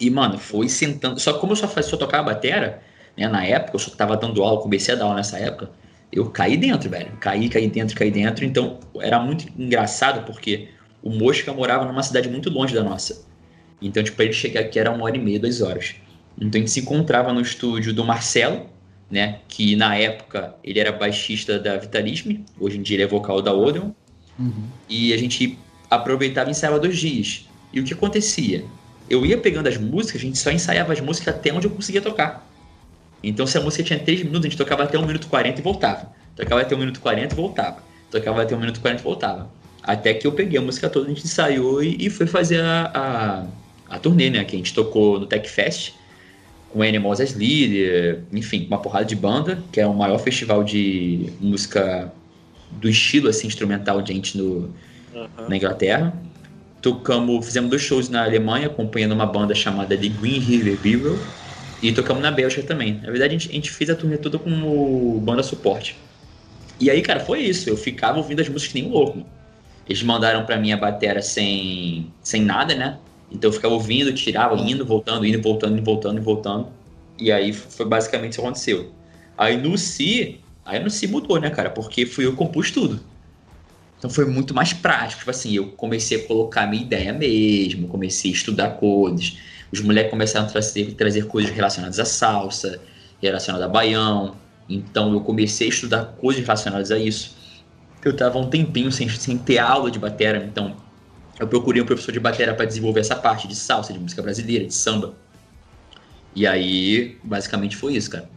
E, 0.00 0.11
mano, 0.11 0.38
foi 0.38 0.68
sentando. 0.68 1.18
Só 1.21 1.33
que 1.33 1.40
como 1.40 1.52
eu 1.52 1.57
só, 1.57 1.68
fazia, 1.68 1.90
só 1.90 1.97
tocava 1.97 2.25
batera, 2.33 2.83
né? 3.16 3.28
Na 3.28 3.45
época, 3.45 3.76
eu 3.76 3.80
só 3.80 3.90
tava 3.90 4.16
dando 4.16 4.42
aula, 4.42 4.61
comecei 4.61 4.95
a 4.95 4.97
dar 4.97 5.04
aula 5.04 5.16
nessa 5.16 5.38
época, 5.38 5.71
eu 6.12 6.30
caí 6.30 6.57
dentro, 6.57 6.88
velho. 6.90 7.12
Caí, 7.21 7.49
caí 7.49 7.68
dentro, 7.68 7.97
caí 7.97 8.11
dentro. 8.11 8.45
Então, 8.45 8.78
era 9.00 9.18
muito 9.18 9.47
engraçado 9.61 10.25
porque 10.25 10.68
o 11.02 11.11
Mosca 11.11 11.52
morava 11.52 11.85
numa 11.85 12.02
cidade 12.02 12.28
muito 12.28 12.50
longe 12.50 12.75
da 12.75 12.83
nossa. 12.83 13.26
Então, 13.80 14.02
tipo, 14.02 14.21
ele 14.23 14.33
chegar 14.33 14.61
aqui 14.61 14.78
era 14.78 14.90
uma 14.90 15.04
hora 15.04 15.16
e 15.16 15.21
meia, 15.21 15.38
duas 15.38 15.61
horas. 15.61 15.97
Então 16.40 16.59
a 16.59 16.61
gente 16.61 16.71
se 16.71 16.80
encontrava 16.80 17.33
no 17.33 17.40
estúdio 17.40 17.92
do 17.92 18.04
Marcelo, 18.04 18.66
né? 19.11 19.41
Que 19.49 19.77
na 19.77 19.97
época 19.97 20.55
ele 20.62 20.79
era 20.79 20.93
baixista 20.93 21.59
da 21.59 21.77
Vitalisme, 21.77 22.45
hoje 22.59 22.79
em 22.79 22.83
dia 22.83 22.97
ele 22.97 23.05
é 23.05 23.07
vocal 23.07 23.41
da 23.43 23.53
Odeon. 23.53 23.91
Uhum. 24.38 24.65
E 24.88 25.12
a 25.12 25.17
gente 25.17 25.59
aproveitava 25.91 26.49
e 26.49 26.53
ensaiava 26.53 26.79
dois 26.79 26.99
dias. 26.99 27.49
E 27.73 27.81
o 27.81 27.85
que 27.85 27.93
acontecia? 27.93 28.65
Eu 29.09 29.25
ia 29.25 29.38
pegando 29.38 29.69
as 29.69 29.77
músicas, 29.77 30.21
a 30.21 30.25
gente 30.25 30.38
só 30.38 30.50
ensaiava 30.50 30.93
as 30.93 31.00
músicas 31.00 31.35
até 31.35 31.53
onde 31.53 31.67
eu 31.67 31.71
conseguia 31.71 32.00
tocar. 32.00 32.47
Então 33.23 33.47
se 33.47 33.59
a 33.59 33.61
música 33.61 33.83
tinha 33.83 33.99
três 33.99 34.21
minutos, 34.21 34.47
a 34.47 34.49
gente 34.49 34.59
tocava 34.59 34.85
até 34.85 34.99
um 34.99 35.07
minuto 35.07 35.25
e 35.25 35.29
40 35.29 35.61
e 35.61 35.62
voltava. 35.62 36.12
Tocava 36.37 36.61
até 36.61 36.75
um 36.75 36.79
minuto 36.79 36.97
e 36.97 37.00
40 37.00 37.35
e 37.35 37.37
voltava. 37.37 37.83
Tocava 38.11 38.43
até 38.43 38.55
um 38.55 38.61
minuto 38.61 38.77
e 38.77 38.81
40 38.81 39.03
e 39.03 39.05
voltava. 39.05 39.50
Até 39.83 40.15
que 40.15 40.27
eu 40.27 40.33
peguei 40.33 40.59
a 40.59 40.62
música 40.62 40.88
toda, 40.88 41.07
a 41.07 41.09
gente 41.09 41.25
ensaiou 41.25 41.83
e, 41.83 41.97
e 41.99 42.11
foi 42.11 42.27
fazer 42.27 42.61
a, 42.61 42.91
a 42.95 43.47
a 43.89 43.99
turnê, 43.99 44.30
né? 44.30 44.45
Que 44.45 44.56
a 44.56 44.59
gente 44.59 44.75
tocou 44.75 45.19
no 45.19 45.26
Tech 45.26 45.49
Fest 45.49 45.95
com 46.71 46.83
Animals 46.83 47.21
as 47.21 47.31
líder, 47.31 48.25
enfim, 48.33 48.67
uma 48.69 48.78
porrada 48.78 49.04
de 49.04 49.17
banda, 49.17 49.63
que 49.73 49.81
é 49.81 49.87
o 49.87 49.95
maior 49.95 50.19
festival 50.19 50.63
de 50.63 51.33
música 51.41 52.13
do 52.73 52.89
estilo 52.89 53.28
assim 53.28 53.47
instrumental 53.47 54.02
de 54.02 54.13
gente 54.13 54.37
no, 54.37 54.71
uhum. 55.15 55.49
na 55.49 55.57
Inglaterra. 55.57 56.13
Tocamos, 56.83 57.45
fizemos 57.45 57.71
dois 57.71 57.83
shows 57.83 58.09
na 58.09 58.23
Alemanha, 58.23 58.67
acompanhando 58.67 59.13
uma 59.13 59.26
banda 59.26 59.54
chamada 59.54 59.97
The 59.97 60.09
Green 60.09 60.39
River 60.39 60.78
Bureau, 60.78 61.19
e 61.83 61.93
tocamos 61.93 62.23
na 62.23 62.31
Bélgica 62.31 62.63
também. 62.63 63.00
Na 63.02 63.11
verdade, 63.11 63.35
a 63.35 63.39
gente, 63.39 63.50
a 63.50 63.54
gente 63.54 63.71
fez 63.71 63.89
a 63.91 63.95
turnê 63.95 64.17
toda 64.17 64.39
como 64.39 65.21
banda 65.21 65.43
suporte. 65.43 65.97
E 66.81 66.91
aí, 66.91 67.02
cara, 67.02 67.21
foi 67.21 67.41
isso. 67.41 67.69
Eu 67.69 67.76
ficava 67.76 68.19
ouvindo 68.19 68.41
as 68.41 68.49
músicas 68.49 68.75
nem 68.75 68.87
um 68.87 68.91
louco. 68.91 69.25
Eles 69.89 70.02
mandaram 70.02 70.45
para 70.45 70.57
mim 70.57 70.71
a 70.73 70.76
bateria 70.76 71.23
sem, 71.23 72.13
sem 72.23 72.43
nada, 72.43 72.75
né? 72.75 72.99
Então 73.30 73.49
eu 73.49 73.52
ficava 73.52 73.75
ouvindo, 73.75 74.12
tirava, 74.12 74.56
indo, 74.56 74.84
voltando, 74.84 75.26
indo, 75.26 75.41
voltando, 75.41 75.75
indo, 75.75 75.84
voltando, 75.84 76.19
e 76.19 76.21
voltando. 76.21 76.69
E 77.19 77.30
aí 77.30 77.52
foi 77.52 77.86
basicamente 77.86 78.32
isso 78.32 78.41
que 78.41 78.47
aconteceu. 78.47 78.93
Aí 79.36 79.56
no 79.56 79.76
Si, 79.76 80.41
aí 80.64 80.82
no 80.82 80.91
Si 80.91 81.06
mudou, 81.06 81.38
né, 81.38 81.50
cara? 81.50 81.71
Porque 81.71 82.06
fui 82.06 82.26
eu 82.26 82.32
que 82.32 82.36
compus 82.36 82.71
tudo. 82.71 83.00
Então 83.99 84.08
foi 84.08 84.25
muito 84.25 84.54
mais 84.54 84.73
prático. 84.73 85.21
Tipo 85.21 85.30
assim, 85.30 85.52
eu 85.54 85.69
comecei 85.73 86.23
a 86.23 86.26
colocar 86.26 86.67
minha 86.67 86.82
ideia 86.82 87.12
mesmo, 87.12 87.88
comecei 87.88 88.30
a 88.30 88.34
estudar 88.34 88.71
coisas. 88.71 89.36
Os 89.71 89.80
moleques 89.80 90.10
começaram 90.10 90.47
a 90.47 90.49
trazer, 90.49 90.95
trazer 90.95 91.26
coisas 91.26 91.50
relacionadas 91.50 91.99
à 91.99 92.04
salsa, 92.04 92.80
relacionadas 93.21 93.69
a 93.69 93.71
baião. 93.71 94.36
Então 94.69 95.12
eu 95.12 95.21
comecei 95.21 95.67
a 95.67 95.71
estudar 95.71 96.04
coisas 96.19 96.43
relacionadas 96.43 96.91
a 96.91 96.99
isso. 96.99 97.36
Eu 98.04 98.17
tava 98.17 98.38
um 98.38 98.49
tempinho 98.49 98.91
sem, 98.93 99.08
sem 99.08 99.36
ter 99.36 99.58
aula 99.58 99.91
de 99.91 99.99
bateria, 99.99 100.45
então 100.45 100.76
eu 101.39 101.47
procurei 101.47 101.81
um 101.81 101.87
professor 101.87 102.13
de 102.13 102.21
bateria 102.21 102.55
para 102.55 102.65
desenvolver 102.65 103.01
essa 103.01 103.15
parte 103.15 103.47
de 103.47 103.55
salsa, 103.55 103.93
de 103.93 103.99
música 103.99 104.21
brasileira, 104.21 104.65
de 104.65 104.75
samba. 104.75 105.15
E 106.35 106.47
aí, 106.47 107.17
basicamente 107.23 107.77
foi 107.77 107.95
isso, 107.95 108.11
cara. 108.11 108.29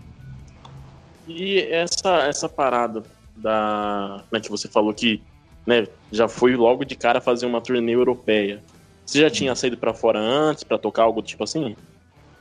E 1.28 1.60
essa, 1.60 2.24
essa 2.24 2.50
parada 2.50 3.04
da. 3.36 4.24
Né, 4.32 4.40
que 4.40 4.50
você 4.50 4.68
falou 4.68 4.94
que 4.94 5.22
né, 5.66 5.88
já 6.12 6.28
foi 6.28 6.56
logo 6.56 6.84
de 6.84 6.96
cara 6.96 7.22
fazer 7.22 7.46
uma 7.46 7.62
turnê 7.62 7.94
europeia. 7.94 8.62
Você 9.06 9.20
já 9.20 9.30
tinha 9.30 9.56
saído 9.56 9.78
para 9.78 9.94
fora 9.94 10.20
antes 10.20 10.64
para 10.64 10.78
tocar 10.78 11.04
algo 11.04 11.22
tipo 11.22 11.44
assim? 11.44 11.76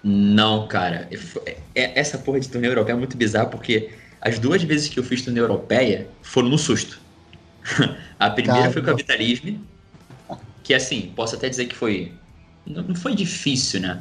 Não, 0.02 0.66
cara. 0.66 1.08
É, 1.74 1.98
essa 1.98 2.18
porra 2.18 2.40
de 2.40 2.48
turnê 2.48 2.68
europeia 2.68 2.94
é 2.94 2.98
muito 2.98 3.16
bizarra 3.16 3.46
porque 3.46 3.90
as 4.20 4.38
duas 4.38 4.62
vezes 4.62 4.88
que 4.88 4.98
eu 4.98 5.04
fiz 5.04 5.22
turnê 5.22 5.40
europeia 5.40 6.08
foram 6.22 6.48
no 6.48 6.58
susto. 6.58 7.00
a 8.18 8.30
primeira 8.30 8.58
Caramba. 8.58 8.72
foi 8.72 8.82
com 8.82 8.90
a 8.90 8.94
Vitalisme, 8.94 9.60
que 10.70 10.74
assim, 10.74 11.12
posso 11.16 11.34
até 11.34 11.48
dizer 11.48 11.66
que 11.66 11.74
foi. 11.74 12.12
Não 12.64 12.94
foi 12.94 13.12
difícil, 13.12 13.80
né? 13.80 14.00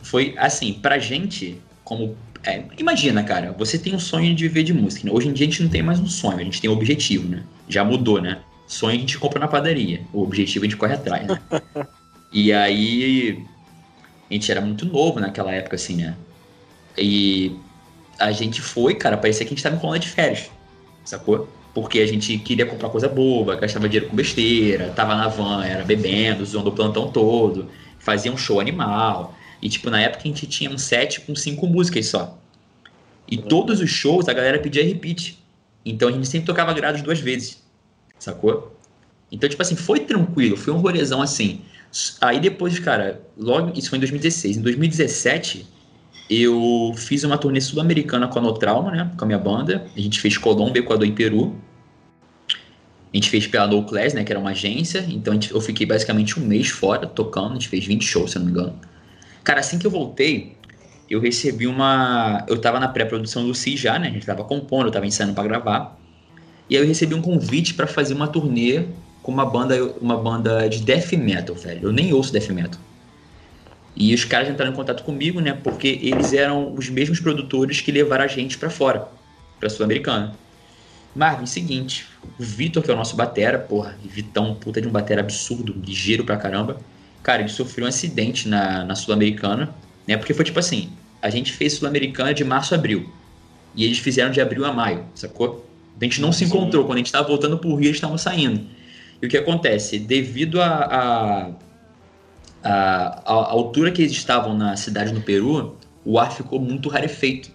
Foi 0.00 0.32
assim, 0.38 0.74
pra 0.74 0.96
gente, 0.96 1.60
como. 1.82 2.16
É, 2.44 2.62
imagina, 2.78 3.24
cara, 3.24 3.52
você 3.58 3.76
tem 3.76 3.96
um 3.96 3.98
sonho 3.98 4.32
de 4.32 4.46
viver 4.46 4.62
de 4.62 4.72
música. 4.72 5.04
Né? 5.04 5.12
Hoje 5.12 5.26
em 5.26 5.32
dia 5.32 5.44
a 5.44 5.50
gente 5.50 5.62
não 5.64 5.68
tem 5.68 5.82
mais 5.82 5.98
um 5.98 6.06
sonho, 6.06 6.38
a 6.38 6.44
gente 6.44 6.60
tem 6.60 6.70
um 6.70 6.72
objetivo, 6.72 7.28
né? 7.28 7.42
Já 7.68 7.82
mudou, 7.82 8.22
né? 8.22 8.42
Sonho 8.68 8.94
a 8.94 9.00
gente 9.00 9.18
compra 9.18 9.40
na 9.40 9.48
padaria, 9.48 10.02
o 10.12 10.22
objetivo 10.22 10.64
a 10.64 10.68
gente 10.68 10.76
corre 10.76 10.94
atrás, 10.94 11.26
né? 11.26 11.40
e 12.32 12.52
aí. 12.52 13.44
A 14.30 14.34
gente 14.34 14.50
era 14.50 14.60
muito 14.60 14.86
novo 14.86 15.18
naquela 15.18 15.50
época, 15.50 15.74
assim, 15.74 15.96
né? 15.96 16.16
E 16.96 17.56
a 18.20 18.30
gente 18.30 18.60
foi, 18.60 18.94
cara, 18.94 19.16
parecia 19.16 19.44
que 19.44 19.52
a 19.52 19.54
gente 19.54 19.62
tava 19.64 19.74
em 19.74 19.80
coluna 19.80 19.98
de 19.98 20.08
férias, 20.08 20.48
sacou? 21.04 21.48
Porque 21.74 21.98
a 21.98 22.06
gente 22.06 22.38
queria 22.38 22.64
comprar 22.64 22.88
coisa 22.88 23.08
boba, 23.08 23.56
gastava 23.56 23.88
dinheiro 23.88 24.08
com 24.08 24.16
besteira, 24.16 24.90
tava 24.90 25.16
na 25.16 25.26
van, 25.26 25.64
era 25.64 25.84
bebendo, 25.84 26.44
zoando 26.46 26.70
o 26.70 26.72
plantão 26.72 27.10
todo, 27.10 27.68
fazia 27.98 28.32
um 28.32 28.36
show 28.36 28.60
animal. 28.60 29.36
E, 29.60 29.68
tipo, 29.68 29.90
na 29.90 30.00
época 30.00 30.22
a 30.24 30.26
gente 30.28 30.46
tinha 30.46 30.70
um 30.70 30.78
set 30.78 31.20
com 31.22 31.34
cinco 31.34 31.66
músicas 31.66 32.06
só. 32.06 32.38
E 33.28 33.36
todos 33.36 33.80
os 33.80 33.90
shows 33.90 34.28
a 34.28 34.32
galera 34.32 34.58
pedia 34.60 34.84
repeat. 34.84 35.42
Então 35.84 36.08
a 36.08 36.12
gente 36.12 36.28
sempre 36.28 36.46
tocava 36.46 36.72
grados 36.72 37.02
duas 37.02 37.18
vezes, 37.18 37.62
sacou? 38.18 38.76
Então, 39.32 39.48
tipo 39.48 39.60
assim, 39.60 39.74
foi 39.74 40.00
tranquilo, 40.00 40.56
foi 40.56 40.72
um 40.72 40.78
rolezão 40.78 41.20
assim. 41.20 41.62
Aí 42.20 42.38
depois, 42.38 42.78
cara, 42.78 43.20
logo, 43.36 43.76
isso 43.76 43.90
foi 43.90 43.98
em 43.98 44.00
2016. 44.00 44.58
Em 44.58 44.62
2017, 44.62 45.66
eu 46.28 46.92
fiz 46.96 47.22
uma 47.24 47.36
turnê 47.36 47.60
sul-americana 47.60 48.26
com 48.28 48.38
a 48.38 48.42
No 48.42 48.54
Trauma, 48.54 48.90
né? 48.90 49.10
Com 49.16 49.24
a 49.24 49.26
minha 49.26 49.38
banda. 49.38 49.86
A 49.94 50.00
gente 50.00 50.20
fez 50.20 50.38
Colômbia, 50.38 50.80
Equador 50.80 51.06
e 51.06 51.12
Peru. 51.12 51.54
A 52.48 53.16
gente 53.16 53.30
fez 53.30 53.46
pela 53.46 53.66
No 53.66 53.84
Class, 53.84 54.14
né? 54.14 54.24
Que 54.24 54.32
era 54.32 54.40
uma 54.40 54.50
agência. 54.50 55.04
Então 55.08 55.34
gente, 55.34 55.52
eu 55.52 55.60
fiquei 55.60 55.86
basicamente 55.86 56.38
um 56.40 56.44
mês 56.44 56.68
fora 56.68 57.06
tocando. 57.06 57.50
A 57.50 57.54
gente 57.54 57.68
fez 57.68 57.84
20 57.84 58.02
shows, 58.04 58.30
se 58.32 58.38
eu 58.38 58.40
não 58.40 58.46
me 58.46 58.52
engano. 58.52 58.74
Cara, 59.42 59.60
assim 59.60 59.78
que 59.78 59.86
eu 59.86 59.90
voltei, 59.90 60.56
eu 61.08 61.20
recebi 61.20 61.66
uma. 61.66 62.44
Eu 62.48 62.58
tava 62.58 62.80
na 62.80 62.88
pré-produção 62.88 63.46
do 63.46 63.54
CI 63.54 63.76
já, 63.76 63.98
né? 63.98 64.08
A 64.08 64.10
gente 64.10 64.24
tava 64.24 64.44
compondo, 64.44 64.86
eu 64.86 64.92
tava 64.92 65.06
ensaiando 65.06 65.34
para 65.34 65.44
gravar. 65.44 65.98
E 66.68 66.76
aí 66.76 66.82
eu 66.82 66.88
recebi 66.88 67.14
um 67.14 67.20
convite 67.20 67.74
para 67.74 67.86
fazer 67.86 68.14
uma 68.14 68.26
turnê 68.26 68.86
com 69.22 69.30
uma 69.30 69.44
banda, 69.44 69.82
uma 70.00 70.16
banda 70.16 70.66
de 70.68 70.80
death 70.82 71.12
metal, 71.12 71.54
velho. 71.54 71.88
Eu 71.88 71.92
nem 71.92 72.12
ouço 72.14 72.32
death 72.32 72.48
metal. 72.48 72.80
E 73.96 74.12
os 74.12 74.24
caras 74.24 74.48
entraram 74.48 74.72
em 74.72 74.74
contato 74.74 75.04
comigo, 75.04 75.40
né? 75.40 75.56
Porque 75.62 76.00
eles 76.02 76.32
eram 76.32 76.74
os 76.74 76.88
mesmos 76.88 77.20
produtores 77.20 77.80
que 77.80 77.92
levaram 77.92 78.24
a 78.24 78.26
gente 78.26 78.58
para 78.58 78.68
fora, 78.68 79.06
para 79.60 79.68
Sul-Americana. 79.68 80.34
Marvin, 81.14 81.46
seguinte, 81.46 82.06
o 82.38 82.42
Vitor, 82.42 82.82
que 82.82 82.90
é 82.90 82.94
o 82.94 82.96
nosso 82.96 83.14
batera, 83.14 83.56
porra, 83.56 83.96
Vitão, 84.04 84.56
puta 84.56 84.80
de 84.80 84.88
um 84.88 84.90
batera 84.90 85.20
absurdo, 85.20 85.72
ligeiro 85.86 86.24
pra 86.24 86.36
caramba. 86.36 86.80
Cara, 87.22 87.40
ele 87.42 87.48
sofreu 87.48 87.86
um 87.86 87.88
acidente 87.88 88.48
na, 88.48 88.84
na 88.84 88.96
Sul-Americana, 88.96 89.72
né? 90.08 90.16
Porque 90.16 90.34
foi 90.34 90.44
tipo 90.44 90.58
assim, 90.58 90.90
a 91.22 91.30
gente 91.30 91.52
fez 91.52 91.74
Sul-Americana 91.74 92.34
de 92.34 92.44
março 92.44 92.74
a 92.74 92.76
abril. 92.76 93.08
E 93.76 93.84
eles 93.84 93.98
fizeram 93.98 94.30
de 94.30 94.40
abril 94.40 94.64
a 94.64 94.72
maio, 94.72 95.04
sacou? 95.14 95.64
A 96.00 96.04
gente 96.04 96.20
não 96.20 96.32
se 96.32 96.44
encontrou. 96.44 96.84
Quando 96.84 96.96
a 96.96 96.98
gente 96.98 97.12
tava 97.12 97.26
voltando 97.26 97.56
pro 97.56 97.74
Rio, 97.76 97.86
eles 97.86 97.96
estavam 97.96 98.18
saindo. 98.18 98.66
E 99.22 99.26
o 99.26 99.28
que 99.28 99.36
acontece? 99.36 99.98
Devido 99.98 100.60
a, 100.60 100.66
a, 100.66 101.50
a, 102.64 103.22
a 103.24 103.32
altura 103.32 103.92
que 103.92 104.00
eles 104.00 104.12
estavam 104.12 104.56
na 104.56 104.76
cidade 104.76 105.12
no 105.12 105.20
Peru, 105.20 105.76
o 106.04 106.18
ar 106.18 106.32
ficou 106.32 106.58
muito 106.58 106.88
rarefeito. 106.88 107.50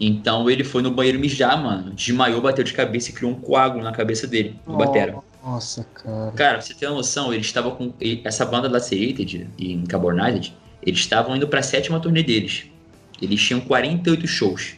Então 0.00 0.48
ele 0.48 0.64
foi 0.64 0.82
no 0.82 0.90
banheiro 0.90 1.18
mijar, 1.18 1.60
mano. 1.60 1.92
Desmaiou, 1.92 2.40
bateu 2.40 2.64
de 2.64 2.72
cabeça 2.72 3.10
e 3.10 3.12
criou 3.12 3.32
um 3.32 3.34
coágulo 3.34 3.82
na 3.82 3.92
cabeça 3.92 4.26
dele, 4.26 4.56
no 4.66 4.74
oh, 4.74 4.76
batera. 4.78 5.16
Nossa, 5.44 5.84
cara. 5.94 6.32
Cara, 6.32 6.52
pra 6.54 6.60
você 6.60 6.74
ter 6.74 6.86
uma 6.86 6.96
noção, 6.96 7.32
ele 7.32 7.42
estava 7.42 7.70
com. 7.72 7.92
Essa 8.24 8.46
banda 8.46 8.68
Lacerated 8.68 9.50
e 9.58 9.72
Incarbonated, 9.72 10.54
eles 10.82 11.00
estavam 11.00 11.36
indo 11.36 11.48
pra 11.48 11.62
sétima 11.62 12.00
turnê 12.00 12.22
deles. 12.22 12.66
Eles 13.20 13.40
tinham 13.40 13.60
48 13.60 14.26
shows. 14.26 14.74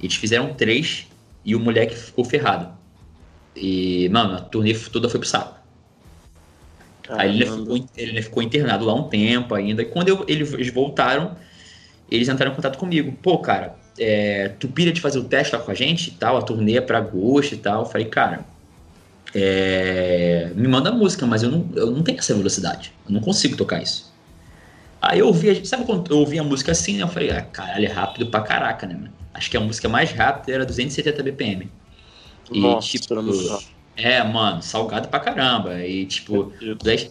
Eles 0.00 0.14
fizeram 0.14 0.54
três 0.54 1.06
e 1.44 1.54
o 1.54 1.60
moleque 1.60 1.96
ficou 1.96 2.24
ferrado. 2.24 2.68
E, 3.56 4.08
mano, 4.10 4.36
a 4.36 4.40
turnê 4.40 4.74
toda 4.74 5.08
foi 5.08 5.18
pro 5.18 5.28
saco. 5.28 5.57
Aí 7.10 7.36
ele 7.36 7.46
ficou, 7.46 7.86
ele 7.96 8.22
ficou, 8.22 8.42
internado 8.42 8.84
lá 8.84 8.94
um 8.94 9.04
tempo 9.04 9.54
ainda. 9.54 9.82
E 9.82 9.86
quando 9.86 10.08
eu, 10.08 10.24
eles 10.28 10.72
voltaram, 10.72 11.36
eles 12.10 12.28
entraram 12.28 12.52
em 12.52 12.56
contato 12.56 12.78
comigo. 12.78 13.16
Pô, 13.22 13.38
cara, 13.38 13.76
é, 13.98 14.48
tu 14.58 14.68
pira 14.68 14.92
de 14.92 15.00
fazer 15.00 15.18
o 15.18 15.24
teste 15.24 15.54
lá 15.54 15.60
com 15.60 15.70
a 15.70 15.74
gente 15.74 16.08
e 16.08 16.12
tal, 16.12 16.36
a 16.36 16.42
turnê 16.42 16.76
é 16.76 16.80
pra 16.80 16.98
agosto 16.98 17.54
e 17.54 17.58
tal. 17.58 17.82
Eu 17.82 17.86
falei, 17.86 18.06
cara, 18.06 18.44
é, 19.34 20.50
me 20.54 20.68
manda 20.68 20.90
música, 20.90 21.26
mas 21.26 21.42
eu 21.42 21.50
não, 21.50 21.68
eu 21.74 21.90
não 21.90 22.02
tenho 22.02 22.18
essa 22.18 22.34
velocidade. 22.34 22.92
Eu 23.06 23.12
não 23.12 23.20
consigo 23.20 23.56
tocar 23.56 23.82
isso. 23.82 24.12
Aí 25.00 25.20
eu 25.20 25.28
ouvi, 25.28 25.64
sabe 25.64 25.84
quando 25.84 26.10
eu 26.10 26.18
ouvi 26.18 26.38
a 26.38 26.42
música 26.42 26.72
assim, 26.72 26.96
né? 26.96 27.04
Eu 27.04 27.08
falei, 27.08 27.30
ah, 27.30 27.42
caralho, 27.42 27.86
é 27.86 27.88
rápido 27.88 28.26
pra 28.26 28.40
caraca, 28.40 28.86
né, 28.86 28.94
mano? 28.94 29.12
Acho 29.32 29.50
que 29.50 29.56
a 29.56 29.60
música 29.60 29.88
mais 29.88 30.10
rápida 30.10 30.52
era 30.52 30.66
270 30.66 31.22
BPM. 31.22 31.70
E, 32.52 32.60
Nossa, 32.60 32.88
tipo, 32.88 33.14
é, 33.98 34.22
mano, 34.22 34.62
salgado 34.62 35.08
pra 35.08 35.18
caramba. 35.18 35.84
E, 35.84 36.06
tipo, 36.06 36.52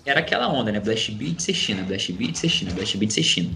era 0.05 0.21
aquela 0.21 0.47
onda, 0.47 0.71
né? 0.71 0.79
Blast 0.79 1.11
Beat, 1.11 1.41
Sextina, 1.41 1.83
Blast 1.83 2.13
Beat, 2.13 2.35
Sextina, 2.37 2.71
Blast 2.71 2.97
Beat, 2.97 3.11
Sextina. 3.11 3.49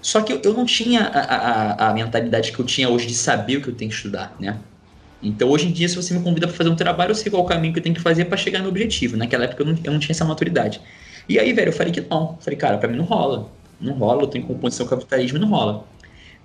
Só 0.00 0.22
que 0.22 0.32
eu, 0.32 0.40
eu 0.44 0.54
não 0.54 0.64
tinha 0.64 1.00
a, 1.02 1.18
a, 1.18 1.90
a, 1.90 1.94
mentalidade 1.94 2.52
que 2.52 2.60
eu 2.60 2.64
tinha 2.64 2.88
hoje 2.88 3.08
de 3.08 3.14
saber 3.14 3.56
o 3.56 3.60
que 3.60 3.68
eu 3.68 3.74
tenho 3.74 3.90
que 3.90 3.96
estudar, 3.96 4.36
né? 4.38 4.56
Então, 5.20 5.48
hoje 5.48 5.66
em 5.66 5.72
dia, 5.72 5.88
se 5.88 5.96
você 5.96 6.14
me 6.14 6.22
convida 6.22 6.46
para 6.46 6.56
fazer 6.56 6.70
um 6.70 6.76
trabalho, 6.76 7.10
eu 7.10 7.14
sei 7.16 7.30
qual 7.30 7.42
o 7.42 7.46
caminho 7.46 7.72
que 7.72 7.80
eu 7.80 7.82
tenho 7.82 7.94
que 7.94 8.00
fazer 8.00 8.26
para 8.26 8.36
chegar 8.36 8.60
no 8.60 8.68
objetivo. 8.68 9.16
Naquela 9.16 9.44
época, 9.44 9.62
eu 9.62 9.66
não, 9.66 9.78
eu 9.82 9.92
não 9.92 9.98
tinha 9.98 10.12
essa 10.12 10.24
maturidade. 10.24 10.80
E 11.28 11.40
aí, 11.40 11.52
velho, 11.52 11.68
eu 11.68 11.72
falei 11.72 11.92
que 11.92 12.00
não. 12.00 12.38
Falei, 12.40 12.56
cara, 12.56 12.78
pra 12.78 12.88
mim 12.88 12.96
não 12.96 13.04
rola. 13.04 13.50
Não 13.80 13.94
rola, 13.94 14.22
eu 14.22 14.26
tenho 14.28 14.44
composição 14.44 14.86
capitalismo 14.86 15.38
e 15.38 15.40
não 15.40 15.48
rola. 15.48 15.84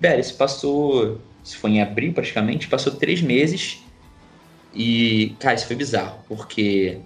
Velho, 0.00 0.20
isso 0.20 0.34
passou. 0.36 1.20
Isso 1.44 1.56
foi 1.58 1.70
em 1.70 1.82
abril 1.82 2.12
praticamente, 2.12 2.68
passou 2.68 2.92
três 2.94 3.22
meses. 3.22 3.78
E, 4.78 5.34
cara, 5.40 5.56
isso 5.56 5.66
foi 5.66 5.74
bizarro, 5.74 6.20
porque 6.28 7.00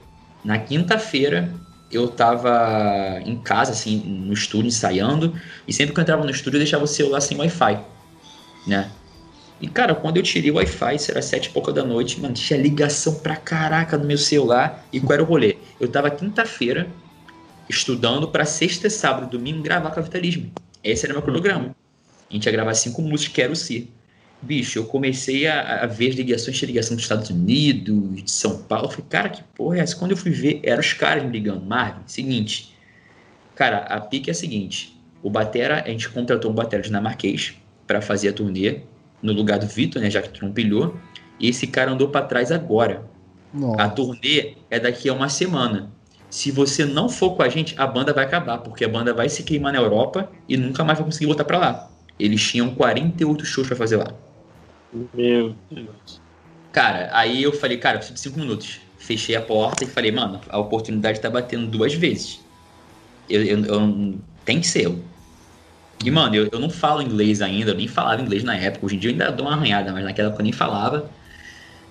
na 0.44 0.58
quinta-feira 0.58 1.50
eu 1.90 2.06
tava 2.06 3.18
em 3.24 3.37
casa, 3.38 3.72
assim, 3.72 3.96
no 3.96 4.35
estúdio, 4.35 4.68
ensaiando, 4.68 5.35
e 5.66 5.72
sempre 5.72 5.94
que 5.94 5.98
eu 5.98 6.02
entrava 6.02 6.22
no 6.22 6.30
estúdio 6.30 6.58
eu 6.58 6.61
deixava 6.61 6.85
o 6.85 6.87
celular 6.87 7.22
sem 7.22 7.38
Wi-Fi, 7.38 7.80
né? 8.66 8.90
E, 9.58 9.68
cara, 9.68 9.94
quando 9.94 10.18
eu 10.18 10.22
tirei 10.22 10.50
o 10.50 10.56
Wi-Fi, 10.56 10.96
isso 10.96 11.11
era 11.11 11.22
sete 11.22 11.46
e 11.46 11.50
pouca 11.50 11.72
da 11.72 11.82
noite, 11.82 12.20
mano, 12.20 12.35
tinha 12.35 12.61
ligação 12.61 13.14
pra 13.20 13.37
caraca 13.37 13.96
no 13.96 14.04
meu 14.04 14.18
celular. 14.18 14.85
E 14.92 15.00
qual 15.00 15.12
era 15.12 15.22
o 15.22 15.26
rolê? 15.26 15.56
Eu 15.78 15.88
tava 15.88 16.11
quinta-feira 16.11 16.88
estudando 17.68 18.28
para 18.28 18.44
sexta, 18.44 18.90
sábado, 18.90 19.30
domingo 19.30 19.62
gravar 19.62 19.92
capitalismo. 19.92 20.50
Esse 20.82 21.06
era 21.06 21.14
meu 21.14 21.22
cronograma. 21.22 21.76
A 22.28 22.35
gente 22.35 22.44
ia 22.44 22.52
gravar 22.52 22.74
cinco 22.74 23.00
músicas, 23.02 23.35
quero 23.35 23.54
ser. 23.54 23.88
Bicho, 24.42 24.81
eu 24.81 24.85
comecei 24.85 25.46
a, 25.46 25.85
a 25.85 25.87
ver 25.87 26.11
as 26.11 26.16
ligações, 26.16 26.59
tinha 26.59 26.66
ligação 26.66 26.96
dos 26.96 27.05
Estados 27.05 27.31
Unidos, 27.31 28.24
de 28.24 28.31
São 28.31 28.59
Paulo. 28.64 28.87
Eu 28.87 28.90
falei, 28.90 29.07
cara, 29.09 29.28
que 29.28 29.42
porra 29.55 29.78
é 29.78 29.81
essa? 29.81 29.94
Quando 29.94 30.11
eu 30.11 30.16
fui 30.16 30.33
ver, 30.33 30.61
eram 30.64 30.81
os 30.81 30.92
caras 30.92 31.22
me 31.22 31.31
ligando. 31.31 31.64
Marvin, 31.64 32.02
seguinte. 32.07 32.74
Cara, 33.55 33.78
a 33.78 34.00
pique 34.00 34.31
é 34.31 34.33
a 34.33 34.35
seguinte. 34.35 35.00
O 35.22 35.31
Batera, 35.31 35.85
a 35.87 35.88
gente 35.88 36.09
contratou 36.09 36.50
um 36.50 36.55
Batera 36.55 36.83
dinamarquês 36.83 37.55
para 37.87 38.02
fazer 38.02 38.31
a 38.31 38.33
turnê 38.33 38.81
no 39.22 39.33
lugar 39.33 39.61
do 39.61 39.66
Vitor, 39.66 40.02
né? 40.02 40.11
Já 40.11 40.20
que 40.20 40.31
tu 40.31 40.44
não 40.44 40.52
pilhou. 40.52 40.96
E 41.38 41.48
esse 41.48 41.68
cara 41.68 41.92
andou 41.92 42.09
para 42.09 42.26
trás 42.26 42.50
agora. 42.50 43.05
Nossa. 43.55 43.83
A 43.83 43.88
turnê 43.88 44.55
é 44.68 44.81
daqui 44.81 45.09
a 45.09 45.12
uma 45.12 45.28
semana. 45.28 45.92
Se 46.28 46.50
você 46.50 46.85
não 46.85 47.09
for 47.09 47.37
com 47.37 47.42
a 47.42 47.48
gente, 47.48 47.74
a 47.78 47.87
banda 47.87 48.12
vai 48.12 48.24
acabar, 48.24 48.59
porque 48.59 48.85
a 48.85 48.88
banda 48.88 49.12
vai 49.12 49.28
se 49.28 49.42
queimar 49.42 49.72
na 49.72 49.78
Europa 49.78 50.31
e 50.48 50.57
nunca 50.57 50.83
mais 50.83 50.98
vai 50.98 51.05
conseguir 51.05 51.26
voltar 51.26 51.44
para 51.44 51.59
lá. 51.59 51.90
Eles 52.18 52.42
tinham 52.42 52.74
48 52.74 53.44
shows 53.44 53.68
para 53.68 53.76
fazer 53.76 53.98
lá. 53.98 54.14
Meu 54.92 55.55
Deus. 55.70 56.22
Cara, 56.72 57.11
aí 57.16 57.42
eu 57.42 57.52
falei, 57.52 57.78
cara, 57.78 57.96
eu 57.96 57.98
preciso 57.98 58.14
de 58.16 58.20
5 58.20 58.38
minutos. 58.38 58.81
Fechei 58.96 59.35
a 59.37 59.42
porta 59.44 59.85
e 59.85 59.87
falei, 59.87 60.11
mano, 60.11 60.40
a 60.48 60.59
oportunidade 60.59 61.20
tá 61.20 61.28
batendo 61.31 61.68
duas 61.70 61.92
vezes. 61.94 62.48
Eu, 63.28 63.44
eu, 63.44 63.64
eu 63.66 64.24
tem 64.44 64.61
que 64.61 64.66
ser. 64.68 64.88
E, 66.05 66.11
mano, 66.11 66.35
eu, 66.35 66.48
eu 66.52 66.59
não 66.59 66.68
falo 66.70 67.00
inglês 67.02 67.40
ainda, 67.40 67.70
eu 67.70 67.74
nem 67.76 67.87
falava 67.87 68.20
inglês 68.22 68.42
na 68.42 68.57
época. 68.57 68.87
Hoje 68.87 68.96
em 68.96 68.98
dia 68.98 69.11
eu 69.11 69.12
ainda 69.12 69.31
dou 69.33 69.46
uma 69.46 69.55
arranhada, 69.55 69.92
mas 69.92 70.05
naquela 70.05 70.28
época 70.28 70.42
eu 70.42 70.44
nem 70.44 70.52
falava. 70.52 71.14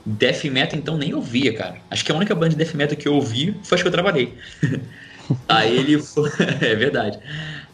Death 0.05 0.45
Metal, 0.45 0.79
então, 0.79 0.97
nem 0.97 1.13
ouvia, 1.13 1.55
cara. 1.55 1.85
Acho 1.89 2.05
que 2.05 2.11
a 2.11 2.15
única 2.15 2.35
banda 2.35 2.51
de 2.51 2.57
Death 2.57 2.75
Metal 2.75 2.97
que 2.97 3.07
eu 3.07 3.15
ouvi 3.15 3.61
foi 3.65 3.77
as 3.77 3.81
que 3.83 3.87
eu 3.87 3.91
trabalhei. 3.93 4.37
Aí 5.49 5.77
ele 5.77 5.95
é 6.61 6.75
verdade. 6.75 7.19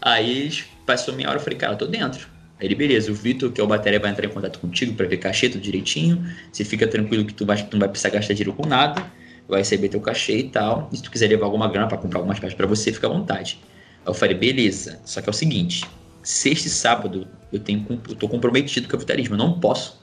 Aí 0.02 0.52
passou 0.86 1.16
meia 1.16 1.30
hora, 1.30 1.40
eu 1.40 1.44
falei, 1.44 1.58
cara, 1.60 1.74
eu 1.74 1.78
tô 1.78 1.88
dentro. 1.88 2.30
Ele, 2.60 2.74
beleza, 2.74 3.12
o 3.12 3.16
Vitor, 3.16 3.52
que 3.52 3.62
é 3.62 3.64
o 3.64 3.68
bateria, 3.68 4.00
vai 4.00 4.10
entrar 4.10 4.26
em 4.26 4.30
contato 4.30 4.60
contigo 4.60 4.94
para 4.94 5.08
ver 5.08 5.18
cachê 5.18 5.48
tudo 5.48 5.62
direitinho. 5.62 6.26
Você 6.52 6.66
fica 6.66 6.88
tranquilo 6.88 7.24
que 7.24 7.34
tu, 7.34 7.46
vai, 7.46 7.62
tu 7.62 7.74
não 7.74 7.80
vai 7.80 7.90
precisar 7.90 8.10
gastar 8.10 8.34
dinheiro 8.34 8.54
com 8.54 8.68
nada. 8.68 9.06
Vai 9.48 9.60
receber 9.60 9.90
teu 9.90 10.02
cachê 10.02 10.40
e 10.40 10.50
tal. 10.50 10.90
E 10.92 10.98
se 10.98 11.04
tu 11.04 11.12
quiser 11.12 11.28
levar 11.28 11.46
alguma 11.46 11.70
grana 11.70 11.88
para 11.88 11.98
comprar 11.98 12.20
algumas 12.20 12.40
peças 12.40 12.56
para 12.56 12.66
você, 12.66 12.92
fica 12.92 13.08
à 13.08 13.10
vontade. 13.10 13.60
Aí 14.04 14.10
eu 14.10 14.14
falei, 14.14 14.36
beleza. 14.36 15.00
Só 15.06 15.22
que 15.22 15.30
é 15.30 15.32
o 15.32 15.34
seguinte, 15.34 15.86
sexta 16.24 16.68
e 16.68 16.72
sábado 16.72 17.28
eu, 17.54 17.60
tenho, 17.60 17.86
eu 18.10 18.16
tô 18.16 18.28
comprometido 18.28 18.88
com 18.88 18.96
o 18.96 18.98
capitalismo. 18.98 19.36
Eu 19.36 19.38
não 19.38 19.60
posso, 19.60 20.02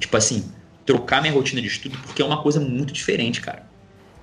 tipo 0.00 0.16
assim, 0.16 0.50
trocar 0.84 1.20
minha 1.20 1.32
rotina 1.32 1.62
de 1.62 1.68
estudo 1.68 1.96
porque 1.98 2.20
é 2.20 2.24
uma 2.24 2.42
coisa 2.42 2.58
muito 2.58 2.92
diferente, 2.92 3.40
cara. 3.40 3.64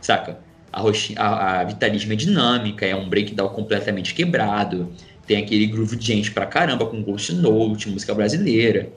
Saca? 0.02 0.40
A, 0.72 0.82
a, 1.16 1.62
a 1.62 1.64
vitalismo 1.64 2.12
é 2.12 2.16
dinâmica, 2.16 2.86
é 2.86 2.94
um 2.94 3.08
breakdown 3.08 3.50
completamente 3.50 4.14
quebrado 4.14 4.94
tem 5.28 5.44
aquele 5.44 5.68
groove 5.68 5.98
de 5.98 6.06
gente 6.06 6.32
pra 6.32 6.46
caramba, 6.46 6.86
com 6.86 7.04
Ghost 7.04 7.36
Note, 7.36 7.90
música 7.90 8.16
brasileira. 8.16 8.90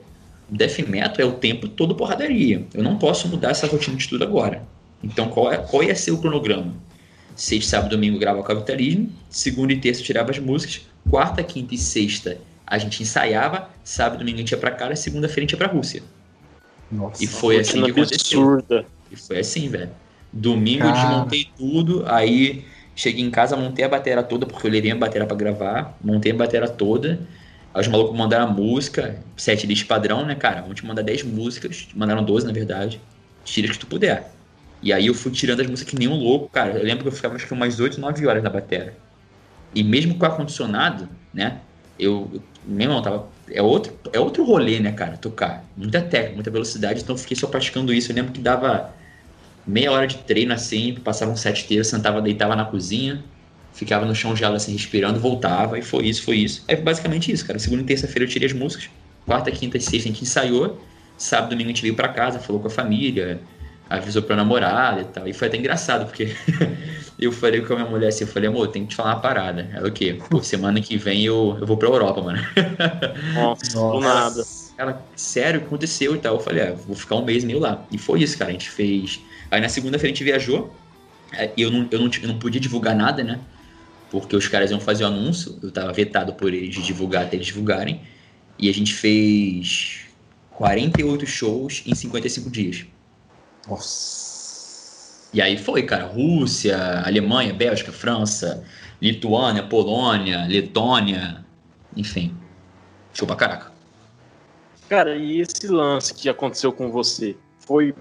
Death 0.49 0.79
Metal 0.87 1.25
é 1.25 1.29
o 1.29 1.33
tempo 1.33 1.67
todo 1.67 1.93
porradaria. 1.93 2.65
Eu 2.73 2.83
não 2.83 2.97
posso 2.97 3.27
mudar 3.27 3.51
essa 3.51 3.67
rotina 3.67 3.97
de 3.97 4.07
tudo 4.07 4.23
agora. 4.23 4.63
Então, 5.03 5.29
qual, 5.29 5.51
é, 5.51 5.57
qual 5.57 5.83
ia 5.83 5.95
ser 5.95 6.11
o 6.11 6.17
cronograma? 6.17 6.73
Sexta, 7.35 7.71
sábado, 7.71 7.91
domingo 7.91 8.17
grava 8.17 8.41
capitalismo. 8.43 9.09
Segunda 9.29 9.73
e 9.73 9.77
terça 9.77 10.01
tirava 10.01 10.31
as 10.31 10.39
músicas. 10.39 10.81
Quarta, 11.09 11.43
quinta 11.43 11.75
e 11.75 11.77
sexta 11.77 12.37
a 12.65 12.77
gente 12.77 13.03
ensaiava. 13.03 13.69
Sábado, 13.83 14.19
domingo 14.19 14.37
a 14.37 14.39
gente 14.39 14.51
ia 14.51 14.57
pra 14.57 14.71
cá. 14.71 14.93
Segunda-feira 14.95 15.41
a 15.41 15.43
gente 15.43 15.51
ia 15.51 15.57
pra 15.57 15.67
Rússia. 15.67 16.03
Nossa, 16.89 17.23
e 17.23 17.27
foi 17.27 17.59
assim 17.59 17.83
que 17.83 17.91
aconteceu. 17.91 18.41
Absurda. 18.41 18.85
E 19.09 19.15
foi 19.15 19.39
assim, 19.39 19.69
velho. 19.69 19.89
Domingo 20.31 20.83
Cara. 20.83 20.97
eu 20.97 21.07
desmontei 21.07 21.47
tudo. 21.57 22.03
Aí 22.07 22.65
Cheguei 22.95 23.23
em 23.23 23.31
casa, 23.31 23.55
montei 23.55 23.85
a 23.85 23.89
bateria 23.89 24.21
toda, 24.21 24.45
porque 24.45 24.67
eu 24.67 24.71
levei 24.71 24.91
a 24.91 24.95
bateria 24.95 25.25
para 25.25 25.37
gravar. 25.37 25.97
Montei 26.03 26.31
a 26.31 26.35
bateria 26.35 26.67
toda. 26.67 27.19
Aí 27.73 27.81
os 27.81 27.87
malucos 27.87 28.17
mandaram 28.17 28.45
a 28.45 28.49
música, 28.49 29.17
set 29.37 29.65
list 29.65 29.87
padrão, 29.87 30.25
né, 30.25 30.35
cara? 30.35 30.61
Vamos 30.61 30.75
te 30.75 30.85
mandar 30.85 31.01
10 31.01 31.23
músicas, 31.23 31.87
mandaram 31.95 32.23
12, 32.23 32.45
na 32.45 32.51
verdade. 32.51 32.99
Tira 33.45 33.67
as 33.67 33.77
que 33.77 33.79
tu 33.79 33.87
puder. 33.87 34.29
E 34.83 34.91
aí 34.91 35.07
eu 35.07 35.13
fui 35.13 35.31
tirando 35.31 35.61
as 35.61 35.67
músicas 35.67 35.91
que 35.91 35.97
nem 35.97 36.07
um 36.07 36.15
louco, 36.15 36.49
cara. 36.49 36.71
Eu 36.73 36.83
lembro 36.83 37.03
que 37.03 37.07
eu 37.07 37.11
ficava 37.11 37.35
acho 37.35 37.47
que 37.47 37.53
umas 37.53 37.79
8, 37.79 37.99
9 37.99 38.27
horas 38.27 38.43
na 38.43 38.49
bateria. 38.49 38.93
E 39.73 39.83
mesmo 39.83 40.15
com 40.15 40.25
o 40.25 40.27
ar-condicionado, 40.27 41.07
né? 41.33 41.59
Eu, 41.97 42.29
eu, 42.33 42.41
meu 42.65 42.87
irmão, 42.87 43.01
tava. 43.01 43.27
É 43.49 43.61
outro, 43.61 43.93
é 44.11 44.19
outro 44.19 44.43
rolê, 44.43 44.79
né, 44.79 44.91
cara? 44.91 45.17
Tocar. 45.17 45.63
Muita 45.77 46.01
técnica, 46.01 46.35
muita 46.35 46.51
velocidade, 46.51 47.01
então 47.01 47.15
eu 47.15 47.19
fiquei 47.19 47.37
só 47.37 47.47
praticando 47.47 47.93
isso. 47.93 48.11
Eu 48.11 48.15
lembro 48.15 48.33
que 48.33 48.41
dava 48.41 48.93
meia 49.65 49.91
hora 49.91 50.07
de 50.07 50.17
treino 50.17 50.53
assim, 50.53 50.95
passava 50.95 51.31
um 51.31 51.35
set 51.35 51.63
inteiro, 51.63 51.83
sentava, 51.83 52.21
deitava 52.21 52.55
na 52.55 52.65
cozinha, 52.65 53.23
ficava 53.73 54.05
no 54.05 54.15
chão 54.15 54.35
gelado 54.35 54.57
assim, 54.57 54.73
respirando, 54.73 55.19
voltava, 55.19 55.77
e 55.77 55.81
foi 55.81 56.05
isso, 56.05 56.23
foi 56.23 56.37
isso. 56.37 56.63
É 56.67 56.75
basicamente 56.75 57.31
isso, 57.31 57.45
cara. 57.45 57.59
Segunda 57.59 57.81
e 57.81 57.85
terça-feira 57.85 58.25
eu 58.25 58.29
tirei 58.29 58.47
as 58.47 58.53
músicas, 58.53 58.89
quarta, 59.25 59.51
quinta 59.51 59.77
e 59.77 59.81
sexta 59.81 60.09
a 60.09 60.11
gente 60.11 60.23
ensaiou, 60.23 60.81
sábado, 61.17 61.51
domingo 61.51 61.69
a 61.69 61.73
gente 61.73 61.81
veio 61.81 61.95
pra 61.95 62.09
casa, 62.09 62.39
falou 62.39 62.61
com 62.61 62.67
a 62.67 62.71
família, 62.71 63.41
avisou 63.91 64.21
pra 64.21 64.35
namorada 64.35 65.01
e 65.01 65.05
tal. 65.05 65.27
E 65.27 65.33
foi 65.33 65.47
até 65.47 65.57
engraçado, 65.57 66.05
porque 66.05 66.33
eu 67.19 67.31
falei 67.31 67.61
com 67.61 67.73
a 67.73 67.75
minha 67.77 67.89
mulher 67.89 68.07
assim, 68.07 68.23
eu 68.23 68.27
falei, 68.27 68.47
amor, 68.47 68.67
tem 68.69 68.83
que 68.83 68.89
te 68.89 68.95
falar 68.95 69.15
uma 69.15 69.19
parada. 69.19 69.69
Ela 69.73 69.89
o 69.89 69.91
quê? 69.91 70.17
Pô, 70.29 70.41
semana 70.41 70.79
que 70.79 70.97
vem 70.97 71.23
eu, 71.23 71.57
eu 71.59 71.67
vou 71.67 71.77
pra 71.77 71.89
Europa, 71.89 72.21
mano. 72.21 72.39
Nossa, 73.35 73.77
do 73.77 73.99
nada. 73.99 74.43
ela, 74.77 75.05
sério, 75.15 75.59
o 75.59 75.61
que 75.61 75.67
aconteceu 75.67 76.15
e 76.15 76.19
tal? 76.19 76.35
Eu 76.35 76.39
falei, 76.39 76.63
ah, 76.63 76.73
vou 76.73 76.95
ficar 76.95 77.15
um 77.15 77.25
mês 77.25 77.43
meio 77.43 77.59
lá. 77.59 77.85
E 77.91 77.97
foi 77.97 78.21
isso, 78.21 78.37
cara. 78.37 78.49
A 78.49 78.53
gente 78.53 78.69
fez. 78.69 79.21
Aí 79.51 79.59
na 79.59 79.67
segunda-feira 79.69 80.13
a 80.13 80.15
gente 80.15 80.23
viajou. 80.23 80.73
É, 81.33 81.51
e 81.55 81.61
eu 81.61 81.69
não, 81.69 81.87
eu, 81.91 81.99
não, 81.99 82.09
eu 82.09 82.27
não 82.27 82.39
podia 82.39 82.59
divulgar 82.59 82.95
nada, 82.95 83.23
né? 83.23 83.39
Porque 84.09 84.35
os 84.35 84.47
caras 84.47 84.71
iam 84.71 84.79
fazer 84.79 85.03
o 85.03 85.07
anúncio. 85.07 85.59
Eu 85.61 85.71
tava 85.71 85.91
vetado 85.91 86.33
por 86.33 86.53
eles 86.53 86.73
de 86.73 86.81
divulgar 86.81 87.23
até 87.23 87.35
eles 87.35 87.47
divulgarem. 87.47 88.01
E 88.57 88.69
a 88.69 88.73
gente 88.73 88.93
fez 88.93 90.05
48 90.51 91.25
shows 91.25 91.83
em 91.85 91.93
55 91.93 92.49
dias. 92.49 92.85
Nossa. 93.67 94.21
E 95.33 95.41
aí 95.41 95.57
foi, 95.57 95.83
cara. 95.83 96.05
Rússia, 96.05 97.01
Alemanha, 97.05 97.53
Bélgica, 97.53 97.91
França, 97.91 98.63
Lituânia, 99.01 99.63
Polônia, 99.63 100.45
Letônia. 100.47 101.45
Enfim. 101.95 102.35
Show 103.13 103.27
pra 103.27 103.35
caraca. 103.35 103.71
Cara, 104.89 105.15
e 105.15 105.39
esse 105.39 105.67
lance 105.67 106.13
que 106.13 106.27
aconteceu 106.27 106.73
com 106.73 106.91
você? 106.91 107.37
Foi. 107.59 107.95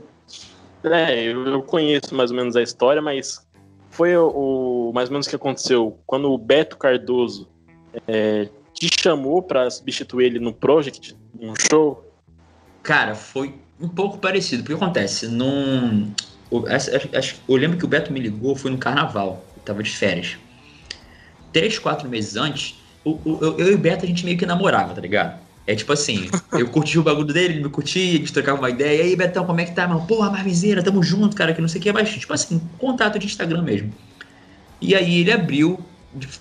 É, 0.85 1.25
eu 1.25 1.63
conheço 1.63 2.15
mais 2.15 2.31
ou 2.31 2.37
menos 2.37 2.57
a 2.57 2.63
história, 2.63 3.03
mas 3.03 3.47
foi 3.91 4.17
o, 4.17 4.93
mais 4.95 5.09
ou 5.09 5.13
menos 5.13 5.27
o 5.27 5.31
que 5.31 5.37
aconteceu 5.37 5.99
quando 6.07 6.33
o 6.33 6.39
Beto 6.39 6.79
Cardoso 6.79 7.49
é, 8.07 8.49
te 8.73 8.89
chamou 9.01 9.43
para 9.43 9.69
substituir 9.71 10.27
ele 10.27 10.39
no 10.39 10.53
Project, 10.53 11.17
num 11.39 11.55
show? 11.55 12.05
Cara, 12.83 13.15
foi 13.15 13.55
um 13.81 13.89
pouco 13.89 14.19
parecido. 14.19 14.63
Porque 14.63 14.75
acontece, 14.75 15.27
num. 15.29 16.13
Eu, 16.51 17.57
lembro 17.57 17.79
que 17.79 17.85
o 17.85 17.89
Beto 17.89 18.13
me 18.13 18.21
ligou, 18.21 18.57
foi 18.57 18.71
no 18.71 18.79
carnaval, 18.79 19.45
eu 19.57 19.63
tava 19.63 19.83
de 19.83 19.91
férias. 19.91 20.37
Três, 21.53 21.79
quatro 21.79 22.09
meses 22.09 22.37
antes, 22.37 22.81
eu 23.05 23.69
e 23.69 23.75
o 23.75 23.79
Beto 23.79 24.05
a 24.05 24.09
gente 24.09 24.25
meio 24.25 24.37
que 24.37 24.47
namorava, 24.47 24.95
tá 24.95 25.01
ligado? 25.01 25.39
É 25.71 25.75
tipo 25.77 25.93
assim, 25.93 26.29
eu 26.51 26.67
curti 26.67 26.99
o 26.99 27.03
bagulho 27.05 27.33
dele, 27.33 27.55
ele 27.55 27.63
me 27.63 27.71
curtia, 27.71 28.15
a 28.15 28.17
gente 28.17 28.33
trocava 28.33 28.59
uma 28.59 28.69
ideia. 28.69 29.05
E 29.05 29.07
aí, 29.07 29.15
Betão, 29.15 29.47
como 29.47 29.61
é 29.61 29.65
que 29.65 29.73
tá, 29.73 29.87
mano? 29.87 30.05
Porra, 30.05 30.29
Marviseira, 30.29 30.83
tamo 30.83 31.01
junto, 31.01 31.37
cara, 31.37 31.55
que 31.55 31.61
não 31.61 31.69
sei 31.69 31.81
o 31.81 31.85
que. 31.85 31.93
Mas, 31.93 32.11
tipo 32.11 32.33
assim, 32.33 32.61
contato 32.77 33.21
de 33.21 33.27
Instagram 33.27 33.63
mesmo. 33.63 33.95
E 34.81 34.97
aí 34.97 35.21
ele 35.21 35.31
abriu 35.31 35.79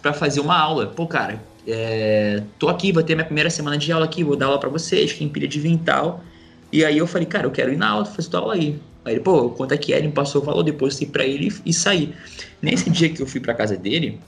para 0.02 0.13
fazer 0.13 0.39
uma 0.39 0.58
aula. 0.58 0.88
Pô, 0.88 1.06
cara, 1.06 1.39
é, 1.68 2.42
tô 2.58 2.70
aqui, 2.70 2.92
vou 2.92 3.04
ter 3.04 3.13
minha 3.13 3.24
primeira 3.24 3.52
semana 3.52 3.78
de 3.78 3.92
aula 3.92 4.06
aqui, 4.06 4.24
vou 4.24 4.36
dar 4.36 4.48
aula 4.48 4.60
para 4.60 4.70
vocês, 4.70 5.13
quem 5.13 5.30
pilha 5.30 5.48
de 5.48 5.60
vir 5.60 5.74
e 5.74 5.78
tal. 5.78 6.24
E 6.72 6.84
aí 6.84 6.98
eu 6.98 7.06
falei, 7.06 7.28
cara, 7.28 7.46
eu 7.46 7.52
quero 7.52 7.72
ir 7.72 7.78
na 7.78 7.88
aula, 7.88 8.06
fazer 8.06 8.30
tua 8.30 8.39
aula 8.39 8.56
aí. 8.56 8.80
Aí 9.06 9.13
ele, 9.13 9.20
pô, 9.20 9.52
quanto 9.52 9.76
é 9.76 9.78
que 9.78 9.94
é? 9.94 10.00
Ele 10.00 10.08
me 10.08 10.13
passou 10.13 10.42
o 10.42 10.46
valor, 10.46 10.63
depois 10.63 10.94
eu 10.94 10.98
fui 11.02 11.08
pra 11.08 11.24
ele 11.24 11.50
e, 11.63 11.70
e 11.70 11.72
saí. 11.72 12.15
Nesse 12.63 12.89
dia 12.89 13.10
que 13.10 13.22
eu 13.22 13.28
fui 13.28 13.39
pra 13.39 13.54
casa 13.54 13.78
dele, 13.78 14.20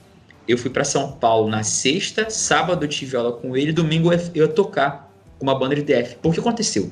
eu 0.46 0.58
fui 0.58 0.70
para 0.70 0.84
São 0.84 1.12
Paulo 1.12 1.48
na 1.48 1.62
sexta, 1.62 2.28
sábado 2.30 2.84
eu 2.84 2.88
tive 2.88 3.16
aula 3.16 3.32
com 3.32 3.56
ele, 3.56 3.72
domingo 3.72 4.12
eu 4.12 4.18
ia 4.34 4.48
tocar 4.48 5.10
com 5.38 5.46
uma 5.46 5.58
banda 5.58 5.74
de 5.74 5.82
DF. 5.82 6.16
Por 6.16 6.34
que 6.34 6.40
aconteceu? 6.40 6.90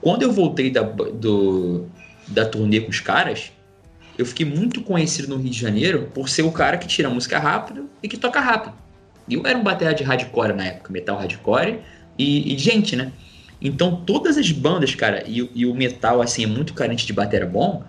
Quando 0.00 0.22
eu 0.22 0.32
voltei 0.32 0.70
da, 0.70 0.82
do, 0.82 1.86
da 2.26 2.44
turnê 2.44 2.80
com 2.80 2.90
os 2.90 3.00
caras, 3.00 3.52
eu 4.18 4.26
fiquei 4.26 4.44
muito 4.44 4.82
conhecido 4.82 5.28
no 5.28 5.36
Rio 5.36 5.50
de 5.50 5.58
Janeiro 5.58 6.10
por 6.12 6.28
ser 6.28 6.42
o 6.42 6.52
cara 6.52 6.76
que 6.76 6.86
tira 6.86 7.08
música 7.08 7.38
rápido 7.38 7.88
e 8.02 8.08
que 8.08 8.16
toca 8.16 8.40
rápido. 8.40 8.74
Eu 9.30 9.46
era 9.46 9.56
um 9.56 9.62
baterra 9.62 9.92
de 9.92 10.02
hardcore 10.02 10.52
na 10.52 10.66
época, 10.66 10.92
metal 10.92 11.16
hardcore 11.16 11.78
e, 12.18 12.54
e 12.54 12.58
gente, 12.58 12.96
né? 12.96 13.12
Então 13.60 14.02
todas 14.04 14.36
as 14.36 14.50
bandas, 14.50 14.94
cara, 14.94 15.22
e, 15.26 15.48
e, 15.54 15.64
o 15.64 15.74
metal, 15.74 16.20
assim, 16.20 16.42
é 16.44 16.46
muito 16.46 16.74
carente 16.74 17.06
de 17.06 17.12
batera 17.12 17.46
bom, 17.46 17.84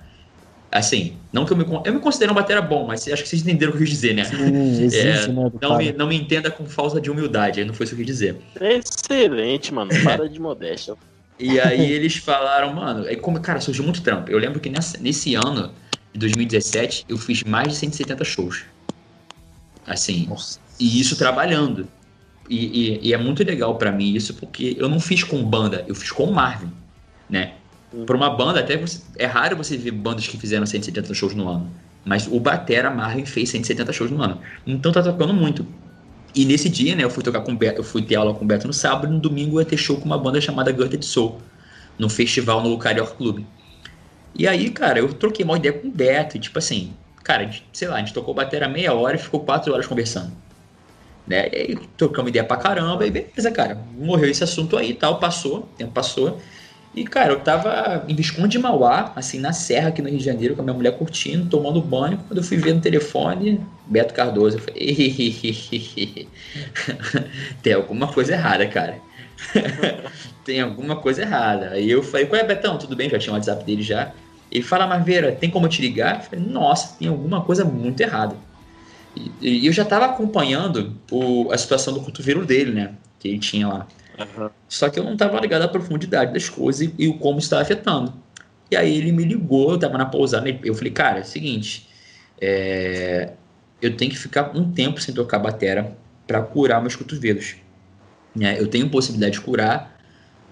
assim, 0.74 1.14
não 1.32 1.46
que 1.46 1.54
eu 1.54 1.58
me, 1.58 1.66
eu 1.86 1.94
me 1.94 2.00
considero 2.00 2.32
um 2.32 2.36
batera 2.36 2.62
bom, 2.62 2.88
mas 2.88 3.08
acho 3.08 3.22
que 3.22 3.30
vocês 3.30 3.44
entenderam 3.44 3.72
o 3.72 3.76
que 3.76 3.84
eu 3.84 3.86
quis 3.86 3.96
dizer, 3.96 4.16
né? 4.16 4.26
Sim, 4.26 4.82
existe, 4.84 5.00
é, 5.00 5.28
né 5.28 5.52
não, 5.62 5.78
me, 5.78 5.94
não 5.94 6.08
me 6.08 6.16
entenda 6.16 6.50
com 6.50 6.66
falta 6.66 7.00
de 7.00 7.12
humildade, 7.12 7.64
não 7.64 7.74
foi 7.74 7.86
isso 7.86 7.96
que 7.96 8.02
eu 8.02 8.06
quis 8.06 8.16
dizer. 8.16 8.38
Excelente, 8.60 9.74
mano, 9.74 9.92
para 10.04 10.28
de 10.28 10.40
modéstia. 10.40 10.96
E 11.40 11.60
aí 11.60 11.92
eles 11.92 12.16
falaram, 12.16 12.74
mano, 12.74 13.06
aí 13.08 13.16
como, 13.16 13.40
cara, 13.40 13.62
surgiu 13.62 13.84
muito 13.84 14.02
trampo. 14.02 14.32
Eu 14.32 14.40
lembro 14.40 14.60
que 14.60 14.70
nessa, 14.70 14.98
nesse 14.98 15.36
ano 15.36 15.72
de 16.12 16.20
2017, 16.20 17.06
eu 17.08 17.18
fiz 17.18 17.44
mais 17.44 17.70
de 17.70 17.76
170 17.76 18.24
shows. 18.24 18.64
Assim, 19.86 20.26
Nossa. 20.28 20.60
e 20.80 21.00
isso 21.00 21.16
trabalhando. 21.16 21.88
E, 22.50 23.00
e, 23.00 23.10
e 23.10 23.14
é 23.14 23.18
muito 23.18 23.44
legal 23.44 23.78
para 23.78 23.92
mim 23.92 24.14
isso, 24.14 24.34
porque 24.36 24.76
eu 24.78 24.90
não 24.90 25.00
fiz 25.00 25.24
com 25.24 25.44
banda, 25.44 25.84
eu 25.88 25.96
fiz 25.96 26.12
com 26.12 26.32
Marvin, 26.32 26.72
né? 27.30 27.54
Para 28.06 28.16
uma 28.16 28.30
banda, 28.30 28.60
até 28.60 28.76
você, 28.76 29.02
é 29.18 29.26
raro 29.26 29.56
você 29.56 29.78
ver 29.78 29.92
bandas 29.92 30.28
que 30.28 30.38
fizeram 30.38 30.66
170 30.66 31.14
shows 31.14 31.36
no 31.36 31.48
ano. 31.48 31.70
Mas 32.04 32.28
o 32.28 32.40
Batera 32.40 32.90
Marvin 32.90 33.26
fez 33.26 33.50
170 33.50 33.94
shows 33.94 34.12
no 34.12 34.22
ano. 34.22 34.40
Então 34.66 34.92
tá 34.92 35.02
tocando 35.02 35.34
muito. 35.34 35.66
E 36.36 36.46
nesse 36.46 36.68
dia, 36.68 36.96
né, 36.96 37.04
eu 37.04 37.10
fui 37.10 37.24
tocar 37.24 37.42
com 37.42 37.56
Beto, 37.56 37.82
eu 37.82 37.84
fui 37.84 38.02
ter 38.02 38.16
aula 38.16 38.34
com 38.34 38.44
o 38.44 38.48
Beto 38.48 38.66
no 38.66 38.74
sábado, 38.74 39.08
e 39.08 39.12
no 39.12 39.20
domingo 39.20 39.58
eu 39.58 39.62
ia 39.62 39.66
ter 39.66 39.78
show 39.78 39.98
com 39.98 40.06
uma 40.06 40.18
banda 40.18 40.42
chamada 40.42 40.72
Gutted 40.72 41.06
Soul, 41.06 41.40
no 41.98 42.10
festival 42.10 42.64
no 42.64 42.76
Carioca 42.78 43.14
Clube. 43.14 43.46
E 44.34 44.48
aí, 44.48 44.72
cara, 44.72 44.98
eu 44.98 45.14
troquei 45.14 45.46
uma 45.46 45.58
ideia 45.58 45.74
com 45.74 45.88
o 45.88 45.92
Beto, 45.92 46.36
e 46.36 46.40
tipo 46.40 46.58
assim, 46.58 46.92
cara, 47.24 47.52
sei 47.72 47.88
lá, 47.88 47.98
a 47.98 48.00
gente 48.00 48.14
tocou 48.14 48.34
batera 48.34 48.68
meia 48.68 48.94
hora 48.94 49.16
e 49.16 49.20
ficou 49.20 49.42
quatro 49.42 49.72
horas 49.72 49.86
conversando. 49.86 50.32
Né? 51.28 51.50
E 51.54 51.56
aí 51.56 51.80
trocamos 51.96 52.30
ideia 52.30 52.44
pra 52.44 52.58
caramba, 52.58 53.06
e 53.06 53.12
beleza, 53.12 53.52
cara, 53.52 53.80
morreu 53.96 54.28
esse 54.28 54.44
assunto 54.44 54.76
aí 54.76 54.90
e 54.90 54.96
tal, 54.96 55.20
passou, 55.20 55.60
o 55.60 55.78
tempo 55.78 55.92
passou. 55.92 56.42
E, 56.96 57.04
cara, 57.04 57.34
eu 57.34 57.40
tava 57.40 58.06
em 58.08 58.16
Visconde 58.16 58.50
de 58.50 58.60
Mauá, 58.60 59.12
assim, 59.16 59.40
na 59.40 59.52
serra 59.52 59.90
aqui 59.90 60.02
no 60.02 60.10
Rio 60.10 60.20
de 60.20 60.24
Janeiro, 60.24 60.56
com 60.56 60.62
a 60.62 60.64
minha 60.64 60.76
mulher 60.76 60.96
curtindo, 60.96 61.50
tomando 61.50 61.82
banho. 61.82 62.20
Quando 62.28 62.38
eu 62.38 62.44
fui 62.44 62.58
ver 62.58 62.76
no 62.76 62.82
telefone, 62.82 63.60
Beto 63.88 64.14
Cardoso, 64.14 64.58
eu 64.58 64.62
falei, 64.62 66.28
tem 67.64 67.74
alguma 67.74 68.08
coisa 68.08 68.34
errada, 68.34 68.68
cara. 68.68 69.00
tem 70.46 70.62
alguma 70.62 70.96
coisa 70.98 71.24
errada. 71.24 71.72
Aí 71.72 71.90
eu 71.90 72.04
falei, 72.04 72.28
qual 72.28 72.40
é, 72.40 72.44
Betão? 72.44 72.78
Tudo 72.78 72.96
bem? 72.96 73.10
Já 73.10 73.18
tinha 73.18 73.34
o 73.34 73.36
WhatsApp 73.36 73.64
dele 73.66 73.82
já. 73.82 74.12
Ele 74.52 74.64
fala, 74.64 74.86
Marveira, 74.86 75.32
tem 75.32 75.50
como 75.50 75.66
eu 75.66 75.70
te 75.70 75.82
ligar? 75.82 76.18
Eu 76.18 76.22
falei, 76.22 76.46
nossa, 76.46 76.96
tem 77.00 77.08
alguma 77.08 77.42
coisa 77.42 77.66
muito 77.66 78.00
errada. 78.02 78.36
E, 79.16 79.32
e 79.42 79.66
eu 79.66 79.74
já 79.74 79.84
tava 79.84 80.06
acompanhando 80.06 80.96
o, 81.10 81.52
a 81.52 81.58
situação 81.58 81.92
do 81.92 82.02
cotovelo 82.02 82.46
dele, 82.46 82.72
né? 82.72 82.92
Que 83.20 83.30
ele 83.30 83.40
tinha 83.40 83.68
lá. 83.68 83.88
Uhum. 84.20 84.50
Só 84.68 84.90
que 84.90 85.00
eu 85.00 85.04
não 85.04 85.14
estava 85.14 85.40
ligado 85.40 85.64
à 85.64 85.68
profundidade 85.68 86.34
das 86.34 86.50
coisas 86.50 86.82
e, 86.82 86.94
e 86.98 87.14
como 87.18 87.40
estava 87.40 87.62
afetando. 87.62 88.14
E 88.70 88.76
aí 88.76 88.98
ele 88.98 89.12
me 89.12 89.24
ligou, 89.24 89.70
eu 89.70 89.76
estava 89.76 89.98
na 89.98 90.06
pousada, 90.06 90.50
eu 90.64 90.74
falei, 90.74 90.92
cara, 90.92 91.20
é 91.20 91.22
o 91.22 91.26
seguinte, 91.26 91.88
é, 92.42 93.34
eu 93.82 93.96
tenho 93.96 94.10
que 94.10 94.18
ficar 94.18 94.56
um 94.56 94.72
tempo 94.72 95.00
sem 95.02 95.14
tocar 95.14 95.40
batera 95.40 95.96
para 96.26 96.42
curar 96.42 96.82
meus 96.82 96.96
cotovelos. 96.96 97.56
Né? 98.36 98.60
Eu 98.60 98.68
tenho 98.68 98.90
possibilidade 98.90 99.34
de 99.34 99.42
curar 99.42 100.00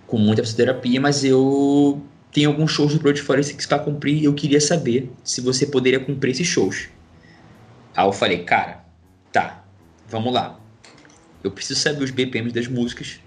com 0.05 0.17
muita 0.17 0.43
fisioterapia, 0.43 0.99
mas 0.99 1.23
eu 1.23 2.01
tenho 2.31 2.49
alguns 2.49 2.71
shows 2.71 2.93
do 2.93 2.99
Project 2.99 3.25
Forensics 3.25 3.65
para 3.65 3.79
cumprir 3.79 4.21
e 4.21 4.25
eu 4.25 4.33
queria 4.33 4.61
saber 4.61 5.11
se 5.23 5.41
você 5.41 5.65
poderia 5.65 5.99
cumprir 5.99 6.31
esses 6.31 6.47
shows. 6.47 6.89
Aí 7.95 8.05
eu 8.05 8.13
falei, 8.13 8.43
cara, 8.43 8.83
tá, 9.31 9.63
vamos 10.07 10.33
lá. 10.33 10.59
Eu 11.43 11.51
preciso 11.51 11.79
saber 11.79 12.03
os 12.03 12.11
BPMs 12.11 12.53
das 12.53 12.67
músicas, 12.67 13.19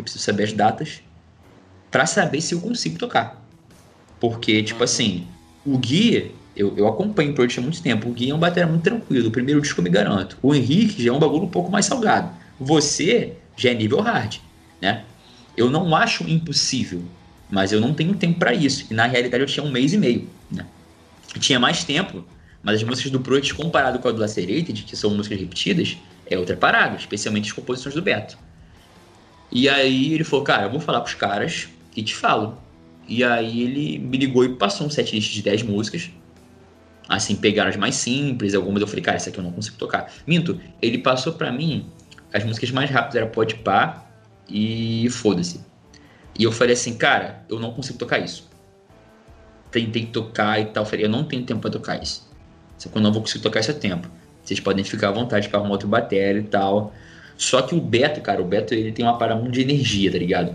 eu 0.00 0.04
preciso 0.04 0.24
saber 0.24 0.44
as 0.44 0.52
datas 0.52 1.00
para 1.90 2.06
saber 2.06 2.40
se 2.40 2.54
eu 2.54 2.60
consigo 2.60 2.98
tocar. 2.98 3.44
Porque, 4.18 4.62
tipo 4.62 4.78
uhum. 4.78 4.84
assim, 4.84 5.26
o 5.64 5.78
Gui, 5.78 6.32
eu, 6.54 6.76
eu 6.76 6.86
acompanho 6.86 7.32
o 7.32 7.34
Project 7.34 7.58
há 7.58 7.62
muito 7.62 7.82
tempo. 7.82 8.08
O 8.08 8.12
Gui 8.12 8.30
é 8.30 8.34
um 8.34 8.38
batera 8.38 8.66
muito 8.66 8.82
tranquilo. 8.82 9.28
O 9.28 9.30
primeiro 9.30 9.60
disco 9.60 9.80
eu 9.80 9.84
me 9.84 9.90
garanto. 9.90 10.36
O 10.42 10.54
Henrique 10.54 11.02
já 11.02 11.10
é 11.10 11.12
um 11.12 11.18
bagulho 11.18 11.44
um 11.44 11.48
pouco 11.48 11.70
mais 11.70 11.86
salgado. 11.86 12.30
Você 12.58 13.34
já 13.56 13.70
é 13.70 13.74
nível 13.74 14.00
hard, 14.00 14.36
né? 14.80 15.04
Eu 15.56 15.70
não 15.70 15.94
acho 15.94 16.24
impossível, 16.24 17.02
mas 17.50 17.72
eu 17.72 17.80
não 17.80 17.92
tenho 17.92 18.14
tempo 18.14 18.38
para 18.38 18.54
isso. 18.54 18.86
E 18.90 18.94
na 18.94 19.06
realidade 19.06 19.42
eu 19.42 19.46
tinha 19.46 19.64
um 19.64 19.70
mês 19.70 19.92
e 19.92 19.98
meio, 19.98 20.28
né? 20.50 20.66
Eu 21.34 21.40
tinha 21.40 21.58
mais 21.58 21.84
tempo, 21.84 22.24
mas 22.62 22.76
as 22.76 22.82
músicas 22.82 23.10
do 23.10 23.20
Project 23.20 23.54
comparado 23.54 23.98
com 23.98 24.08
a 24.08 24.12
do 24.12 24.20
Lacerated, 24.20 24.84
que 24.84 24.96
são 24.96 25.10
músicas 25.10 25.38
repetidas, 25.38 25.96
é 26.26 26.38
outra 26.38 26.56
parada, 26.56 26.96
especialmente 26.96 27.46
as 27.48 27.52
composições 27.52 27.94
do 27.94 28.02
Beto. 28.02 28.38
E 29.50 29.68
aí 29.68 30.14
ele 30.14 30.24
falou, 30.24 30.44
cara, 30.44 30.64
eu 30.64 30.70
vou 30.70 30.80
falar 30.80 31.00
pros 31.00 31.14
caras 31.14 31.68
e 31.96 32.02
te 32.02 32.14
falo. 32.14 32.58
E 33.08 33.24
aí 33.24 33.62
ele 33.62 33.98
me 33.98 34.16
ligou 34.16 34.44
e 34.44 34.54
passou 34.54 34.86
um 34.86 34.90
setlist 34.90 35.32
de 35.32 35.42
10 35.42 35.62
músicas. 35.64 36.10
Assim, 37.08 37.34
pegaram 37.34 37.68
as 37.68 37.76
mais 37.76 37.96
simples, 37.96 38.54
algumas 38.54 38.80
eu 38.80 38.86
falei, 38.86 39.02
cara, 39.02 39.16
essa 39.16 39.30
aqui 39.30 39.38
eu 39.38 39.42
não 39.42 39.50
consigo 39.50 39.76
tocar. 39.76 40.12
Minto, 40.26 40.60
ele 40.80 40.98
passou 40.98 41.32
para 41.32 41.50
mim 41.50 41.86
as 42.32 42.44
músicas 42.44 42.70
mais 42.70 42.88
rápidas 42.88 43.16
era 43.16 43.26
Pode 43.26 43.56
Pá 43.56 44.06
e 44.48 45.08
Foda-se. 45.10 45.60
E 46.38 46.44
eu 46.44 46.52
falei 46.52 46.74
assim, 46.74 46.96
cara, 46.96 47.44
eu 47.48 47.58
não 47.58 47.72
consigo 47.72 47.98
tocar 47.98 48.18
isso. 48.20 48.48
Tentei 49.72 50.06
tocar 50.06 50.60
e 50.60 50.66
tal, 50.66 50.86
falei, 50.86 51.04
eu 51.04 51.08
não 51.08 51.24
tenho 51.24 51.44
tempo 51.44 51.60
para 51.60 51.70
tocar 51.70 52.00
isso. 52.00 52.28
Só 52.78 52.88
que 52.88 52.96
eu 52.96 53.02
não 53.02 53.12
vou 53.12 53.22
conseguir 53.22 53.42
tocar 53.42 53.60
isso 53.60 53.72
a 53.72 53.74
tempo. 53.74 54.08
Vocês 54.42 54.58
podem 54.58 54.84
ficar 54.84 55.08
à 55.08 55.12
vontade 55.12 55.48
para 55.48 55.58
arrumar 55.58 55.72
outro 55.72 55.88
bateria 55.88 56.40
e 56.40 56.44
tal. 56.44 56.94
Só 57.40 57.62
que 57.62 57.74
o 57.74 57.80
Beto, 57.80 58.20
cara, 58.20 58.42
o 58.42 58.44
Beto 58.44 58.74
ele 58.74 58.92
tem 58.92 59.02
uma 59.02 59.16
parada 59.16 59.40
muito 59.40 59.54
de 59.54 59.62
energia, 59.62 60.12
tá 60.12 60.18
ligado? 60.18 60.54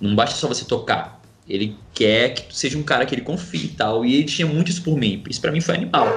Não 0.00 0.12
basta 0.16 0.34
só 0.34 0.48
você 0.48 0.64
tocar. 0.64 1.20
Ele 1.48 1.76
quer 1.94 2.34
que 2.34 2.42
tu 2.48 2.54
seja 2.56 2.76
um 2.76 2.82
cara 2.82 3.06
que 3.06 3.14
ele 3.14 3.22
confie 3.22 3.66
e 3.66 3.68
tal. 3.68 4.04
E 4.04 4.12
ele 4.12 4.24
tinha 4.24 4.44
muito 4.44 4.68
isso 4.68 4.82
por 4.82 4.98
mim. 4.98 5.22
Isso 5.30 5.40
para 5.40 5.52
mim 5.52 5.60
foi 5.60 5.76
animal. 5.76 6.08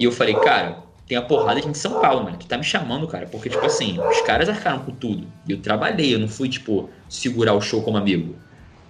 E 0.00 0.04
eu 0.04 0.10
falei, 0.10 0.34
cara, 0.36 0.78
tem 1.06 1.18
a 1.18 1.22
porrada 1.22 1.56
de 1.56 1.66
gente 1.66 1.74
de 1.74 1.78
São 1.78 2.00
Paulo, 2.00 2.24
mano. 2.24 2.38
Tu 2.38 2.46
tá 2.46 2.56
me 2.56 2.64
chamando, 2.64 3.06
cara, 3.06 3.26
porque, 3.26 3.50
tipo 3.50 3.66
assim, 3.66 4.00
os 4.00 4.22
caras 4.22 4.48
arcaram 4.48 4.78
com 4.78 4.92
tudo. 4.92 5.26
E 5.46 5.52
eu 5.52 5.58
trabalhei, 5.58 6.14
eu 6.14 6.18
não 6.18 6.28
fui, 6.28 6.48
tipo, 6.48 6.88
segurar 7.06 7.52
o 7.52 7.60
show 7.60 7.82
como 7.82 7.98
amigo. 7.98 8.34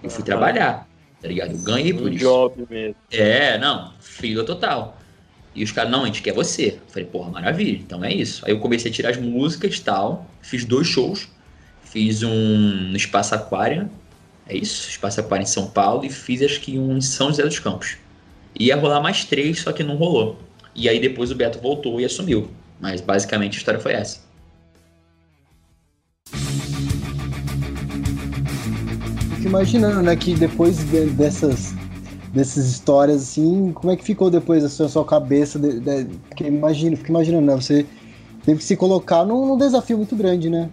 Eu 0.01 0.09
fui 0.09 0.23
trabalhar, 0.23 0.87
tá 1.21 1.27
ligado? 1.27 1.51
Eu 1.51 1.57
ganhei 1.57 1.93
por 1.93 2.03
um 2.03 2.09
isso. 2.09 2.23
job 2.23 2.65
mesmo. 2.69 2.95
É, 3.11 3.57
não, 3.57 3.91
fila 3.99 4.45
total. 4.45 4.96
E 5.57 5.63
os 5.63 5.71
caras, 5.71 5.91
não, 5.91 6.03
a 6.03 6.05
gente 6.05 6.21
quer 6.21 6.33
você. 6.33 6.79
Eu 6.85 6.87
falei, 6.87 7.05
porra, 7.07 7.31
maravilha, 7.31 7.77
então 7.77 8.05
é 8.05 8.13
isso. 8.13 8.45
Aí 8.45 8.51
eu 8.51 8.59
comecei 8.59 8.91
a 8.91 8.93
tirar 8.93 9.09
as 9.09 9.17
músicas 9.17 9.75
e 9.75 9.81
tal, 9.81 10.29
fiz 10.39 10.63
dois 10.63 10.85
shows. 10.85 11.27
Fiz 11.83 12.21
um 12.21 12.89
no 12.91 12.95
Espaço 12.95 13.33
Aquário, 13.33 13.89
é 14.47 14.55
isso, 14.55 14.87
Espaço 14.87 15.19
Aquário 15.19 15.43
em 15.43 15.47
São 15.47 15.67
Paulo, 15.67 16.05
e 16.05 16.11
fiz 16.11 16.43
acho 16.43 16.61
que 16.61 16.77
um 16.77 16.97
em 16.97 17.01
São 17.01 17.29
José 17.29 17.43
dos 17.43 17.57
Campos. 17.57 17.97
Ia 18.59 18.75
rolar 18.75 19.01
mais 19.01 19.25
três, 19.25 19.61
só 19.61 19.71
que 19.71 19.83
não 19.83 19.95
rolou. 19.95 20.37
E 20.75 20.87
aí 20.87 20.99
depois 20.99 21.31
o 21.31 21.35
Beto 21.35 21.59
voltou 21.59 21.99
e 21.99 22.05
assumiu. 22.05 22.51
Mas 22.79 23.01
basicamente 23.01 23.55
a 23.55 23.57
história 23.57 23.79
foi 23.79 23.93
essa. 23.93 24.19
Imaginando, 29.43 30.03
né, 30.03 30.15
que 30.15 30.35
depois 30.35 30.77
de, 30.91 31.05
dessas, 31.07 31.73
dessas 32.33 32.65
histórias, 32.65 33.21
assim, 33.21 33.71
como 33.73 33.91
é 33.91 33.95
que 33.95 34.03
ficou 34.03 34.29
depois 34.29 34.63
a 34.63 34.69
sua, 34.69 34.87
sua 34.89 35.05
cabeça? 35.05 35.57
De, 35.57 35.79
de, 35.79 36.05
porque 36.27 36.45
imagino, 36.45 36.97
fico 36.97 37.09
imaginando, 37.09 37.45
né, 37.45 37.55
você 37.55 37.85
teve 38.45 38.59
que 38.59 38.63
se 38.63 38.75
colocar 38.75 39.25
num, 39.25 39.45
num 39.45 39.57
desafio 39.57 39.97
muito 39.97 40.15
grande, 40.15 40.49
né? 40.49 40.69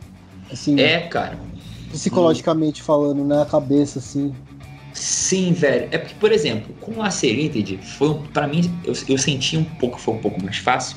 Assim, 0.50 0.78
é, 0.80 1.00
cara. 1.00 1.38
Psicologicamente 1.90 2.82
hum. 2.82 2.84
falando, 2.84 3.24
né, 3.24 3.42
a 3.42 3.46
cabeça, 3.46 3.98
assim. 3.98 4.34
Sim, 4.94 5.52
velho. 5.52 5.88
É 5.90 5.98
porque, 5.98 6.14
por 6.14 6.30
exemplo, 6.30 6.72
com 6.80 7.02
a 7.02 7.10
Serenity, 7.10 7.78
foi 7.78 8.16
para 8.32 8.46
mim 8.46 8.62
eu, 8.84 8.94
eu 9.08 9.18
senti 9.18 9.56
um 9.56 9.64
pouco 9.64 10.00
foi 10.00 10.14
um 10.14 10.18
pouco 10.18 10.42
mais 10.42 10.58
fácil, 10.58 10.96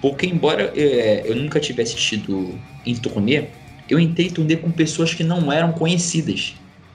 porque 0.00 0.24
embora 0.26 0.72
é, 0.76 1.22
eu 1.24 1.34
nunca 1.34 1.58
tivesse 1.58 1.94
assistido 1.94 2.56
em 2.86 2.94
turnê, 2.94 3.48
eu 3.88 3.98
entrei 3.98 4.28
em 4.28 4.30
turnê 4.30 4.56
com 4.56 4.70
pessoas 4.70 5.12
que 5.12 5.24
não 5.24 5.50
eram 5.52 5.72
conhecidas, 5.72 6.54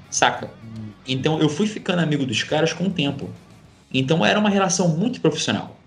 saca? 0.10 0.50
Então 1.08 1.40
eu 1.40 1.48
fui 1.48 1.68
ficando 1.68 2.00
amigo 2.00 2.26
dos 2.26 2.44
caras 2.44 2.74
com 2.74 2.86
o 2.86 2.90
tempo. 2.90 3.30
Então 3.94 4.26
era 4.26 4.38
uma 4.38 4.50
relação 4.50 4.90
muito 4.90 5.22
profissional, 5.22 5.80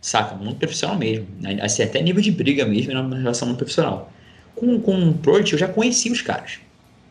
saca? 0.00 0.34
Muito 0.36 0.58
profissional 0.58 0.96
mesmo. 0.96 1.26
Assim, 1.60 1.82
até 1.82 2.00
nível 2.00 2.22
de 2.22 2.30
briga 2.30 2.64
mesmo, 2.64 2.92
era 2.92 3.00
uma 3.02 3.16
relação 3.16 3.48
muito 3.48 3.58
profissional. 3.58 4.12
Com, 4.54 4.80
com 4.80 5.10
o 5.10 5.14
Project 5.14 5.52
eu 5.52 5.58
já 5.58 5.68
conhecia 5.68 6.12
os 6.12 6.22
caras, 6.22 6.58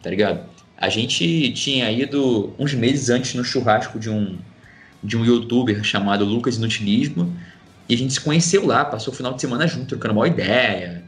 tá 0.02 0.10
ligado? 0.10 0.50
A 0.78 0.90
gente 0.90 1.52
tinha 1.52 1.92
ido 1.92 2.54
uns 2.60 2.74
meses 2.74 3.10
antes 3.10 3.34
no 3.34 3.44
churrasco 3.44 4.00
de 4.00 4.10
um, 4.10 4.38
de 5.04 5.16
um 5.18 5.24
youtuber 5.24 5.84
chamado 5.84 6.26
Lucas 6.26 6.58
Inutilismo. 6.58 7.34
E 7.88 7.94
a 7.94 7.98
gente 7.98 8.14
se 8.14 8.20
conheceu 8.20 8.66
lá, 8.66 8.84
passou 8.84 9.14
o 9.14 9.16
final 9.16 9.34
de 9.34 9.42
semana 9.42 9.68
junto, 9.68 9.86
trocando 9.86 10.16
uma 10.16 10.28
ideia. 10.28 11.05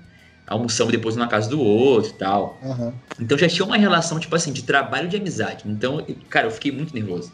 Almoçamos 0.47 0.93
depois 0.93 1.17
na 1.17 1.27
casa 1.27 1.49
do 1.49 1.59
outro 1.59 2.11
e 2.11 2.13
tal. 2.13 2.57
Uhum. 2.63 2.93
Então 3.19 3.37
já 3.37 3.49
tinha 3.49 3.65
uma 3.65 3.77
relação, 3.77 4.17
tipo 4.17 4.33
assim, 4.33 4.53
de 4.53 4.63
trabalho 4.63 5.09
de 5.09 5.17
amizade. 5.17 5.65
Então, 5.67 6.05
cara, 6.29 6.47
eu 6.47 6.51
fiquei 6.51 6.71
muito 6.71 6.93
nervoso. 6.93 7.33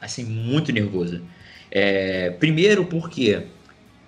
Assim, 0.00 0.24
muito 0.24 0.70
nervoso. 0.70 1.22
É, 1.70 2.30
primeiro 2.30 2.84
porque, 2.84 3.46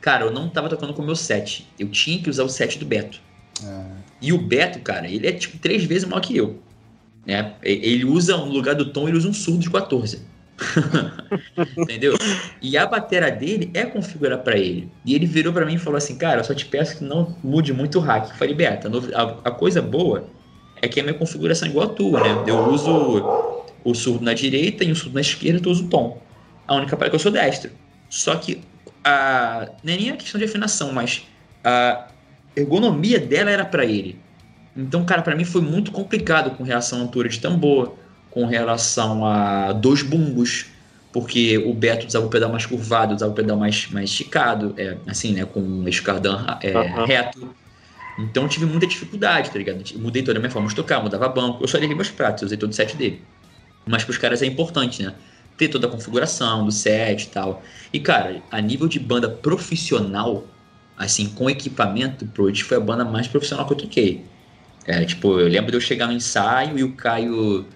cara, 0.01 0.27
eu 0.27 0.31
não 0.31 0.51
tava 0.51 0.69
tocando 0.69 0.93
com 0.93 1.01
o 1.01 1.05
meu 1.05 1.17
set. 1.17 1.67
Eu 1.79 1.89
tinha 1.89 2.23
que 2.23 2.29
usar 2.29 2.45
o 2.45 2.49
set 2.49 2.79
do 2.79 2.85
Beto. 2.85 3.21
Uhum. 3.63 3.97
E 4.21 4.33
o 4.33 4.39
Beto, 4.39 4.81
cara, 4.81 5.09
ele 5.09 5.27
é 5.27 5.33
tipo 5.33 5.59
três 5.59 5.85
vezes 5.85 6.07
maior 6.07 6.21
que 6.21 6.37
eu. 6.37 6.61
Né? 7.25 7.55
Ele 7.63 8.05
usa, 8.05 8.37
no 8.37 8.53
lugar 8.53 8.75
do 8.75 8.93
tom, 8.93 9.09
ele 9.09 9.17
usa 9.17 9.29
um 9.29 9.33
surdo 9.33 9.61
de 9.61 9.71
14. 9.71 10.21
Entendeu? 11.77 12.15
E 12.61 12.77
a 12.77 12.87
bateria 12.87 13.31
dele 13.31 13.71
é 13.75 13.85
configurar 13.85 14.39
para 14.39 14.59
ele. 14.59 14.91
E 15.05 15.15
ele 15.15 15.27
virou 15.27 15.53
para 15.53 15.67
mim 15.67 15.75
e 15.75 15.79
falou 15.79 15.97
assim: 15.97 16.17
Cara, 16.17 16.41
eu 16.41 16.45
só 16.45 16.55
te 16.55 16.67
peço 16.67 16.99
que 16.99 17.05
não 17.05 17.37
mude 17.43 17.73
muito 17.73 17.99
o 17.99 18.01
hack. 18.01 18.31
Eu 18.31 18.37
falei: 18.37 18.55
Beta, 18.55 18.91
a, 19.15 19.49
a 19.49 19.51
coisa 19.51 19.81
boa 19.81 20.27
é 20.81 20.89
que 20.89 21.01
a 21.01 21.03
minha 21.03 21.15
configuração 21.15 21.69
é 21.69 21.71
igual 21.71 21.87
a 21.87 21.93
tua, 21.93 22.21
né? 22.21 22.45
Eu 22.47 22.69
uso 22.69 23.63
o 23.85 23.95
surdo 23.95 24.25
na 24.25 24.35
direita 24.35 24.85
e 24.85 24.93
o 24.93 24.97
surdo 24.97 25.15
na 25.15 25.21
esquerda, 25.21 25.61
tu 25.61 25.71
usa 25.71 25.85
o 25.85 25.89
tom. 25.89 26.21
A 26.67 26.75
única 26.75 26.97
parte 26.97 27.09
é 27.09 27.11
que 27.11 27.17
eu 27.17 27.21
sou 27.21 27.33
destro. 27.33 27.71
Só 28.09 28.37
que 28.37 28.61
a, 29.05 29.69
não 29.83 29.93
é 29.93 29.97
nem 29.97 30.11
a 30.11 30.17
questão 30.17 30.39
de 30.39 30.45
afinação, 30.45 30.93
mas 30.93 31.27
a 31.65 32.09
ergonomia 32.57 33.19
dela 33.19 33.51
era 33.51 33.65
para 33.65 33.85
ele. 33.85 34.19
Então, 34.77 35.05
cara, 35.05 35.23
para 35.23 35.37
mim 35.37 35.45
foi 35.45 35.61
muito 35.61 35.93
complicado 35.93 36.57
com 36.57 36.63
relação 36.63 36.99
à 36.99 37.03
altura 37.03 37.29
de 37.29 37.41
tambor, 37.41 37.97
com 38.33 38.47
relação 38.47 39.25
a 39.27 39.73
dois 39.73 40.03
bumbos, 40.03 40.67
porque 41.13 41.59
o 41.59 41.75
Beto 41.75 42.07
usava 42.07 42.27
o 42.27 42.31
pedal 42.31 42.51
mais 42.51 42.65
curvado, 42.65 43.15
usava 43.15 43.31
o 43.31 43.35
pedal 43.35 43.59
mais, 43.59 43.89
mais 43.91 44.09
esticado, 44.09 44.75
é, 44.79 44.97
assim, 45.07 45.35
né, 45.35 45.45
com 45.45 45.61
o 45.61 45.89
escardão 45.89 46.45
é, 46.63 46.77
uhum. 46.77 47.05
reto. 47.05 47.55
Então 48.19 48.49
tive 48.49 48.65
muita 48.65 48.87
dificuldade, 48.87 49.51
tá 49.51 49.59
ligado? 49.59 49.83
Eu 49.93 50.01
mudei 50.01 50.23
toda 50.23 50.39
a 50.39 50.41
minha 50.41 50.51
forma 50.51 50.69
de 50.69 50.75
tocar, 50.75 51.03
mudava 51.03 51.29
banco. 51.29 51.63
Eu 51.63 51.69
só 51.69 51.79
liguei 51.79 51.95
meus 51.95 52.11
pratos, 52.11 52.45
usei 52.45 52.57
todo 52.57 52.71
o 52.71 52.75
set 52.75 52.97
dele. 52.97 53.23
Mas 53.87 54.05
pros 54.05 54.17
caras 54.19 54.43
é 54.43 54.47
importante, 54.47 55.03
né? 55.03 55.15
Ter 55.57 55.69
toda 55.69 55.87
a 55.87 55.91
configuração 55.91 56.65
do 56.65 56.73
set 56.73 57.25
e 57.25 57.27
tal. 57.29 57.63
E, 57.93 58.01
cara, 58.01 58.43
a 58.51 58.61
nível 58.61 58.89
de 58.89 58.99
banda 58.99 59.29
profissional, 59.29 60.47
assim, 60.97 61.29
com 61.29 61.49
equipamento, 61.51 62.27
Project 62.27 62.65
foi 62.65 62.77
a 62.77 62.81
banda 62.81 63.05
mais 63.05 63.27
profissional 63.27 63.67
que 63.67 63.73
eu 63.73 63.79
toquei. 63.79 64.25
É, 64.87 65.05
tipo, 65.05 65.39
eu 65.39 65.49
lembro 65.49 65.71
de 65.71 65.77
eu 65.77 65.81
chegar 65.81 66.07
no 66.07 66.13
ensaio 66.13 66.79
e 66.79 66.85
o 66.85 66.93
Caio 66.93 67.67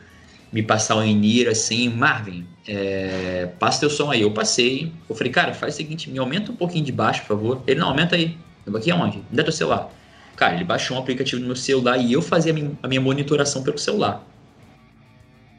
me 0.57 0.62
passar 0.62 0.97
um 0.97 1.03
Enir 1.03 1.51
assim, 1.51 1.90
Marvin, 1.90 2.47
é, 2.66 3.51
passa 3.59 3.81
teu 3.81 3.90
som 3.90 4.11
aí. 4.11 4.23
Eu 4.23 4.31
passei, 4.31 4.90
eu 5.07 5.14
falei, 5.14 5.31
cara, 5.31 5.53
faz 5.53 5.75
o 5.75 5.77
seguinte, 5.77 6.09
me 6.09 6.19
aumenta 6.19 6.51
um 6.51 6.57
pouquinho 6.57 6.83
de 6.83 6.90
baixo, 6.90 7.21
por 7.21 7.29
favor. 7.29 7.62
Ele, 7.66 7.79
não, 7.79 7.88
aumenta 7.88 8.16
aí. 8.16 8.38
Eu 8.64 8.75
aqui 8.75 8.90
aonde? 8.90 9.19
Me 9.19 9.25
dá 9.33 9.42
teu 9.42 9.53
celular. 9.53 9.90
Cara, 10.35 10.55
ele 10.55 10.64
baixou 10.64 10.97
um 10.97 11.01
aplicativo 11.01 11.42
no 11.42 11.49
meu 11.49 11.57
celular 11.57 11.99
e 11.99 12.11
eu 12.11 12.23
fazia 12.23 12.55
a 12.83 12.88
minha, 12.88 13.01
monitoração 13.03 13.62
pelo 13.62 13.77
celular. 13.77 14.25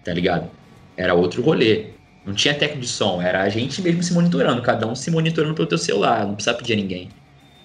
Tá 0.04 0.12
ligado? 0.16 0.50
Era 0.98 1.14
outro 1.14 1.44
rolê. 1.44 1.90
Não 2.26 2.34
tinha 2.34 2.56
técnico 2.56 2.82
de 2.82 2.88
som, 2.88 3.22
era 3.22 3.44
a 3.44 3.50
gente 3.50 3.80
mesmo 3.84 4.02
se 4.02 4.12
monitorando, 4.16 4.64
cada 4.64 4.88
um 4.88 4.96
se 4.96 5.12
monitorando 5.12 5.54
pelo 5.54 5.68
teu 5.68 5.78
celular, 5.78 6.26
não 6.26 6.34
precisava 6.34 6.58
pedir 6.58 6.74
a 6.74 6.76
ninguém. 6.76 7.10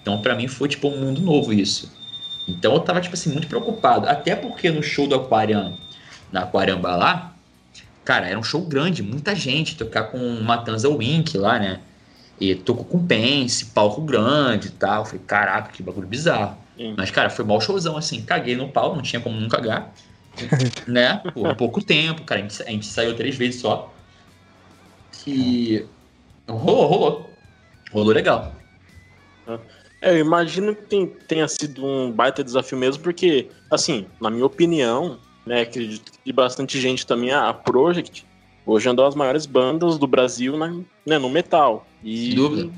Então, 0.03 0.21
para 0.21 0.35
mim, 0.35 0.47
foi 0.47 0.69
tipo 0.69 0.87
um 0.87 0.99
mundo 0.99 1.19
novo 1.19 1.51
isso. 1.51 1.91
Então 2.47 2.73
eu 2.73 2.79
tava, 2.79 3.01
tipo 3.01 3.15
assim, 3.15 3.31
muito 3.31 3.47
preocupado. 3.47 4.07
Até 4.07 4.35
porque 4.35 4.69
no 4.69 4.83
show 4.83 5.07
do 5.07 5.15
Aquarium, 5.15 5.73
na 6.33 6.41
Aquariamba 6.41 6.95
lá, 6.95 7.33
cara, 8.03 8.27
era 8.27 8.37
um 8.37 8.43
show 8.43 8.61
grande, 8.61 9.03
muita 9.03 9.35
gente, 9.35 9.77
tocar 9.77 10.05
com 10.05 10.17
Matanza 10.41 10.89
Wink 10.89 11.37
lá, 11.37 11.59
né? 11.59 11.79
E 12.39 12.55
tocou 12.55 12.83
com 12.83 13.05
Pence, 13.05 13.65
palco 13.67 14.01
grande 14.01 14.67
e 14.67 14.71
tal. 14.71 15.05
Falei, 15.05 15.21
caraca, 15.25 15.71
que 15.71 15.83
bagulho 15.83 16.07
bizarro. 16.07 16.57
Sim. 16.75 16.95
Mas, 16.97 17.11
cara, 17.11 17.29
foi 17.29 17.45
mal 17.45 17.61
showzão, 17.61 17.95
assim. 17.95 18.23
Caguei 18.23 18.55
no 18.55 18.67
pau, 18.67 18.95
não 18.95 19.03
tinha 19.03 19.21
como 19.21 19.39
não 19.39 19.47
cagar. 19.47 19.93
né? 20.87 21.21
Por 21.33 21.55
pouco 21.55 21.81
tempo, 21.81 22.23
cara. 22.23 22.41
A 22.41 22.43
gente, 22.43 22.63
a 22.63 22.65
gente, 22.65 22.85
saiu 22.87 23.15
três 23.15 23.35
vezes 23.35 23.61
só. 23.61 23.93
E. 25.27 25.85
Rolou, 26.49 26.87
rolou. 26.87 27.29
Rolou 27.91 28.13
legal. 28.13 28.53
É, 30.01 30.11
eu 30.15 30.17
imagino 30.17 30.75
que 30.75 30.81
tem, 30.81 31.07
tenha 31.07 31.47
sido 31.47 31.85
um 31.85 32.11
baita 32.11 32.43
desafio 32.43 32.77
mesmo, 32.77 33.01
porque, 33.03 33.49
assim, 33.71 34.07
na 34.19 34.29
minha 34.29 34.45
opinião, 34.45 35.19
né, 35.45 35.61
acredito 35.61 36.12
que 36.23 36.31
bastante 36.31 36.79
gente 36.79 37.05
também, 37.05 37.31
a 37.31 37.53
Project 37.53 38.25
hoje 38.65 38.87
é 38.87 38.91
uma 38.91 39.03
das 39.03 39.15
maiores 39.15 39.45
bandas 39.45 39.97
do 39.97 40.07
Brasil 40.07 40.57
na, 40.57 40.73
né, 41.05 41.17
no 41.17 41.29
metal. 41.29 41.85
E, 42.03 42.27
Sem 42.27 42.35
dúvida. 42.35 42.71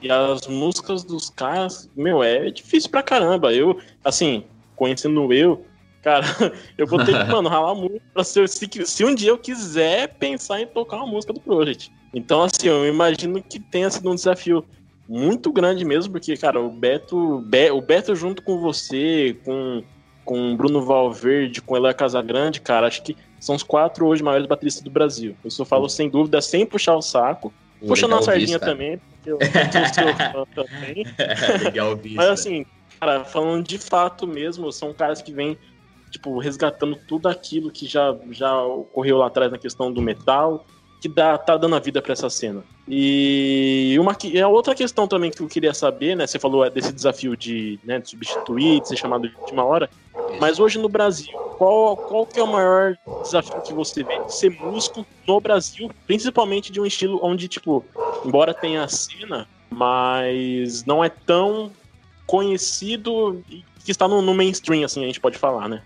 E 0.00 0.10
as 0.10 0.46
músicas 0.46 1.02
dos 1.02 1.30
caras, 1.30 1.88
meu, 1.96 2.22
é 2.22 2.50
difícil 2.50 2.90
pra 2.90 3.02
caramba. 3.02 3.52
Eu, 3.52 3.80
assim, 4.04 4.44
conhecendo 4.76 5.32
eu, 5.32 5.64
cara, 6.02 6.26
eu 6.76 6.86
vou 6.86 7.02
ter 7.04 7.12
que, 7.12 7.24
mano, 7.32 7.48
ralar 7.48 7.74
muito 7.74 8.02
pra 8.12 8.24
ser, 8.24 8.48
se, 8.48 8.68
se 8.84 9.04
um 9.04 9.14
dia 9.14 9.30
eu 9.30 9.38
quiser 9.38 10.14
pensar 10.14 10.60
em 10.60 10.66
tocar 10.66 10.96
uma 10.96 11.06
música 11.06 11.32
do 11.32 11.40
Project. 11.40 11.90
Então, 12.12 12.42
assim, 12.42 12.68
eu 12.68 12.86
imagino 12.86 13.42
que 13.42 13.58
tenha 13.58 13.90
sido 13.90 14.10
um 14.10 14.14
desafio 14.14 14.64
muito 15.08 15.52
grande 15.52 15.84
mesmo, 15.84 16.12
porque, 16.12 16.36
cara, 16.36 16.60
o 16.60 16.70
Beto, 16.70 17.40
Be, 17.40 17.70
o 17.70 17.80
Beto 17.80 18.14
junto 18.14 18.42
com 18.42 18.60
você, 18.60 19.36
com 19.44 19.82
com 20.24 20.56
Bruno 20.56 20.82
Valverde, 20.82 21.60
com 21.60 21.76
Eloy 21.76 21.94
Casagrande, 21.94 22.60
cara, 22.60 22.86
acho 22.86 23.02
que 23.02 23.16
são 23.38 23.54
os 23.54 23.62
quatro 23.62 24.06
hoje 24.06 24.22
maiores 24.22 24.46
bateristas 24.46 24.82
do 24.82 24.90
Brasil. 24.90 25.36
Isso 25.44 25.60
eu 25.60 25.66
falo 25.66 25.88
sem 25.88 26.08
dúvida, 26.08 26.40
sem 26.40 26.64
puxar 26.64 26.96
o 26.96 27.02
saco. 27.02 27.52
Puxando 27.86 28.14
a 28.14 28.22
sardinha 28.22 28.58
também, 28.58 28.98
porque 28.98 29.30
eu 29.30 29.38
sou 29.92 30.32
fã 30.32 30.46
também. 30.54 31.04
Legal 31.62 31.94
visto. 31.96 32.16
Mas 32.16 32.28
assim, 32.28 32.64
cara, 32.98 33.24
falando 33.24 33.66
de 33.66 33.76
fato 33.76 34.26
mesmo, 34.26 34.72
são 34.72 34.94
caras 34.94 35.20
que 35.20 35.32
vêm, 35.32 35.58
tipo, 36.10 36.38
resgatando 36.38 36.96
tudo 37.06 37.28
aquilo 37.28 37.70
que 37.70 37.86
já, 37.86 38.16
já 38.30 38.56
ocorreu 38.62 39.18
lá 39.18 39.26
atrás 39.26 39.52
na 39.52 39.58
questão 39.58 39.92
do 39.92 40.00
metal, 40.00 40.64
que 41.04 41.08
dá, 41.08 41.36
tá 41.36 41.54
dando 41.58 41.76
a 41.76 41.78
vida 41.78 42.00
para 42.00 42.14
essa 42.14 42.30
cena. 42.30 42.64
E 42.88 43.94
uma 44.00 44.16
a 44.42 44.48
outra 44.48 44.74
questão 44.74 45.06
também 45.06 45.30
que 45.30 45.42
eu 45.42 45.46
queria 45.46 45.74
saber, 45.74 46.16
né? 46.16 46.26
Você 46.26 46.38
falou 46.38 46.68
desse 46.70 46.94
desafio 46.94 47.36
de, 47.36 47.78
né, 47.84 47.98
de 47.98 48.08
substituir, 48.08 48.80
de 48.80 48.88
ser 48.88 48.96
chamado 48.96 49.28
de 49.28 49.36
última 49.36 49.62
hora. 49.62 49.90
Mas 50.40 50.58
hoje 50.58 50.78
no 50.78 50.88
Brasil, 50.88 51.30
qual, 51.58 51.94
qual 51.94 52.26
que 52.26 52.40
é 52.40 52.42
o 52.42 52.46
maior 52.46 52.96
desafio 53.22 53.60
que 53.60 53.74
você 53.74 54.02
vê 54.02 54.18
de 54.24 54.34
ser 54.34 54.48
músico 54.48 55.04
no 55.28 55.38
Brasil, 55.42 55.90
principalmente 56.06 56.72
de 56.72 56.80
um 56.80 56.86
estilo 56.86 57.20
onde, 57.22 57.48
tipo, 57.48 57.84
embora 58.24 58.54
tenha 58.54 58.88
cena, 58.88 59.46
mas 59.68 60.86
não 60.86 61.04
é 61.04 61.10
tão 61.10 61.70
conhecido 62.26 63.44
e 63.50 63.62
que 63.84 63.90
está 63.90 64.08
no, 64.08 64.22
no 64.22 64.32
mainstream, 64.32 64.86
assim, 64.86 65.02
a 65.02 65.06
gente 65.06 65.20
pode 65.20 65.36
falar, 65.36 65.68
né? 65.68 65.82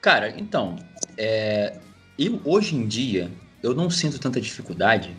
Cara, 0.00 0.30
então, 0.38 0.76
é, 1.18 1.76
eu 2.18 2.40
hoje 2.46 2.74
em 2.74 2.86
dia, 2.86 3.30
eu 3.62 3.74
não 3.74 3.90
sinto 3.90 4.18
tanta 4.18 4.40
dificuldade, 4.40 5.14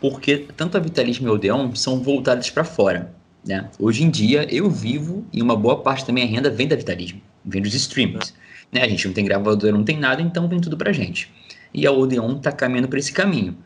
porque 0.00 0.46
tanto 0.56 0.76
a 0.76 0.80
Vitalismo 0.80 1.28
e 1.28 1.30
o 1.30 1.34
Odeon 1.34 1.74
são 1.74 2.02
voltados 2.02 2.50
para 2.50 2.64
fora. 2.64 3.14
Né? 3.44 3.68
Hoje 3.78 4.04
em 4.04 4.10
dia, 4.10 4.46
eu 4.50 4.70
vivo 4.70 5.26
e 5.32 5.42
uma 5.42 5.56
boa 5.56 5.82
parte 5.82 6.06
da 6.06 6.12
minha 6.12 6.26
renda 6.26 6.50
vem 6.50 6.68
da 6.68 6.76
Vitalismo, 6.76 7.20
vem 7.44 7.62
dos 7.62 7.74
streamings. 7.74 8.34
Né? 8.70 8.82
A 8.82 8.88
gente 8.88 9.06
não 9.06 9.14
tem 9.14 9.24
gravador, 9.24 9.72
não 9.72 9.84
tem 9.84 9.98
nada, 9.98 10.22
então 10.22 10.48
vem 10.48 10.60
tudo 10.60 10.76
pra 10.76 10.92
gente. 10.92 11.30
E 11.74 11.86
a 11.86 11.92
Odeon 11.92 12.36
está 12.36 12.52
caminhando 12.52 12.88
por 12.88 12.98
esse 12.98 13.12
caminho, 13.12 13.56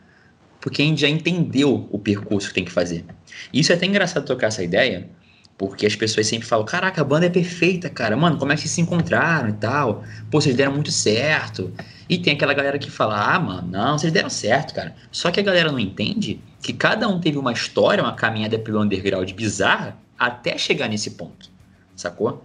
porque 0.59 0.81
a 0.81 0.85
gente 0.85 1.01
já 1.01 1.09
entendeu 1.09 1.87
o 1.91 1.99
percurso 1.99 2.49
que 2.49 2.53
tem 2.53 2.65
que 2.65 2.71
fazer. 2.71 3.05
Isso 3.53 3.71
é 3.71 3.75
até 3.75 3.85
engraçado 3.85 4.25
tocar 4.25 4.47
essa 4.47 4.63
ideia, 4.63 5.09
porque 5.57 5.85
as 5.85 5.95
pessoas 5.95 6.27
sempre 6.27 6.47
falam: 6.47 6.65
caraca, 6.65 7.01
a 7.01 7.03
banda 7.03 7.25
é 7.25 7.29
perfeita, 7.29 7.89
cara. 7.89 8.15
Mano, 8.15 8.37
como 8.37 8.51
é 8.51 8.55
que 8.55 8.61
vocês 8.61 8.71
se 8.71 8.81
encontraram 8.81 9.49
e 9.49 9.53
tal? 9.53 10.03
Pô, 10.29 10.39
vocês 10.39 10.55
deram 10.55 10.73
muito 10.73 10.91
certo. 10.91 11.73
E 12.09 12.17
tem 12.17 12.33
aquela 12.33 12.53
galera 12.53 12.79
que 12.79 12.89
fala: 12.89 13.35
ah, 13.35 13.39
mano, 13.39 13.67
não, 13.69 13.97
vocês 13.97 14.11
deram 14.11 14.29
certo, 14.29 14.73
cara. 14.73 14.95
Só 15.11 15.31
que 15.31 15.39
a 15.39 15.43
galera 15.43 15.71
não 15.71 15.79
entende 15.79 16.39
que 16.61 16.73
cada 16.73 17.07
um 17.07 17.19
teve 17.19 17.37
uma 17.37 17.51
história, 17.51 18.03
uma 18.03 18.13
caminhada 18.13 18.57
pelo 18.57 18.81
underground 18.81 19.29
bizarra 19.33 19.97
até 20.17 20.57
chegar 20.57 20.87
nesse 20.87 21.11
ponto, 21.11 21.49
sacou? 21.95 22.43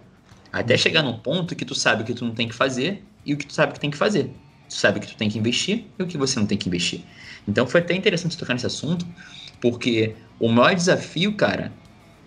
Até 0.51 0.77
chegar 0.77 1.01
num 1.01 1.17
ponto 1.17 1.55
que 1.55 1.65
tu 1.65 1.73
sabe 1.73 2.03
o 2.03 2.05
que 2.05 2.13
tu 2.13 2.25
não 2.25 2.33
tem 2.33 2.47
que 2.47 2.53
fazer 2.53 3.03
e 3.25 3.33
o 3.33 3.37
que 3.37 3.45
tu 3.45 3.53
sabe 3.53 3.73
que 3.73 3.79
tem 3.79 3.89
que 3.89 3.97
fazer. 3.97 4.29
Tu 4.69 4.75
sabe 4.75 4.99
que 4.99 5.07
tu 5.07 5.15
tem 5.15 5.29
que 5.29 5.39
investir 5.39 5.85
e 5.97 6.03
o 6.03 6.07
que 6.07 6.17
você 6.17 6.39
não 6.39 6.45
tem 6.45 6.57
que 6.57 6.67
investir. 6.67 7.01
Então 7.47 7.65
foi 7.65 7.81
até 7.81 7.95
interessante 7.95 8.37
tocar 8.37 8.53
nesse 8.53 8.67
assunto, 8.67 9.05
porque 9.59 10.15
o 10.39 10.49
maior 10.49 10.75
desafio, 10.75 11.33
cara, 11.33 11.71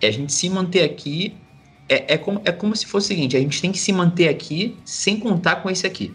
é 0.01 0.07
a 0.07 0.11
gente 0.11 0.33
se 0.33 0.49
manter 0.49 0.83
aqui. 0.83 1.35
É, 1.89 2.15
é, 2.15 2.17
como, 2.17 2.41
é 2.43 2.51
como 2.51 2.75
se 2.75 2.85
fosse 2.85 3.05
o 3.05 3.07
seguinte: 3.07 3.37
a 3.37 3.39
gente 3.39 3.61
tem 3.61 3.71
que 3.71 3.79
se 3.79 3.93
manter 3.93 4.27
aqui 4.27 4.75
sem 4.83 5.19
contar 5.19 5.57
com 5.57 5.69
esse 5.69 5.87
aqui. 5.87 6.13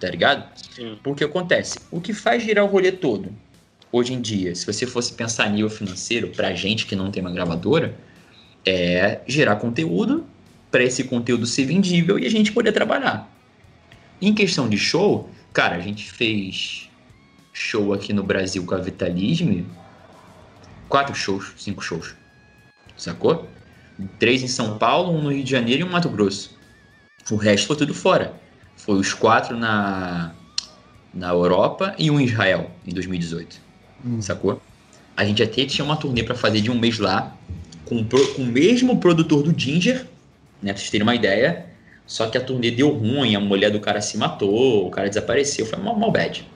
Tá 0.00 0.08
ligado? 0.08 0.46
Sim. 0.70 0.98
Porque 1.02 1.24
acontece, 1.24 1.78
o 1.90 2.00
que 2.00 2.12
faz 2.12 2.42
girar 2.42 2.64
o 2.64 2.68
rolê 2.68 2.92
todo, 2.92 3.32
hoje 3.90 4.12
em 4.12 4.20
dia, 4.20 4.54
se 4.54 4.66
você 4.66 4.86
fosse 4.86 5.14
pensar 5.14 5.48
nível 5.48 5.70
financeiro, 5.70 6.28
pra 6.28 6.52
gente 6.54 6.86
que 6.86 6.94
não 6.94 7.10
tem 7.10 7.22
uma 7.22 7.32
gravadora, 7.32 7.96
é 8.64 9.20
gerar 9.26 9.56
conteúdo 9.56 10.26
para 10.70 10.82
esse 10.82 11.04
conteúdo 11.04 11.46
ser 11.46 11.64
vendível 11.64 12.18
e 12.18 12.26
a 12.26 12.30
gente 12.30 12.52
poder 12.52 12.72
trabalhar. 12.72 13.32
Em 14.20 14.34
questão 14.34 14.68
de 14.68 14.76
show, 14.76 15.30
cara, 15.52 15.76
a 15.76 15.80
gente 15.80 16.10
fez 16.10 16.90
show 17.52 17.92
aqui 17.92 18.12
no 18.12 18.22
Brasil 18.22 18.64
com 18.64 18.74
a 18.74 18.78
Vitalisme, 18.78 19.66
quatro 20.88 21.14
shows, 21.14 21.52
cinco 21.56 21.82
shows 21.82 22.14
sacou? 22.96 23.48
Três 24.18 24.42
em 24.42 24.48
São 24.48 24.78
Paulo, 24.78 25.12
um 25.12 25.22
no 25.22 25.32
Rio 25.32 25.44
de 25.44 25.50
Janeiro 25.50 25.82
e 25.82 25.84
um 25.84 25.86
no 25.86 25.92
Mato 25.92 26.08
Grosso. 26.08 26.56
O 27.30 27.36
resto 27.36 27.66
foi 27.66 27.76
tudo 27.76 27.94
fora. 27.94 28.34
Foi 28.86 28.94
os 28.94 29.12
quatro 29.12 29.56
na, 29.56 30.32
na 31.12 31.30
Europa 31.30 31.92
e 31.98 32.08
um 32.08 32.20
em 32.20 32.24
Israel, 32.24 32.70
em 32.86 32.94
2018. 32.94 33.60
Hum. 34.06 34.22
Sacou? 34.22 34.62
A 35.16 35.24
gente 35.24 35.42
até 35.42 35.66
tinha 35.66 35.84
uma 35.84 35.96
turnê 35.96 36.22
para 36.22 36.36
fazer 36.36 36.60
de 36.60 36.70
um 36.70 36.78
mês 36.78 37.00
lá, 37.00 37.36
com, 37.84 38.04
com 38.04 38.42
o 38.42 38.46
mesmo 38.46 38.98
produtor 38.98 39.42
do 39.42 39.58
Ginger, 39.58 40.06
né? 40.62 40.72
Pra 40.72 40.76
vocês 40.76 40.90
terem 40.90 41.02
uma 41.02 41.16
ideia. 41.16 41.66
Só 42.06 42.28
que 42.28 42.38
a 42.38 42.40
turnê 42.40 42.70
deu 42.70 42.90
ruim, 42.90 43.34
a 43.34 43.40
mulher 43.40 43.72
do 43.72 43.80
cara 43.80 44.00
se 44.00 44.16
matou, 44.16 44.86
o 44.86 44.90
cara 44.90 45.08
desapareceu, 45.08 45.66
foi 45.66 45.80
mal, 45.80 45.98
mal 45.98 46.12
bad. 46.12 46.46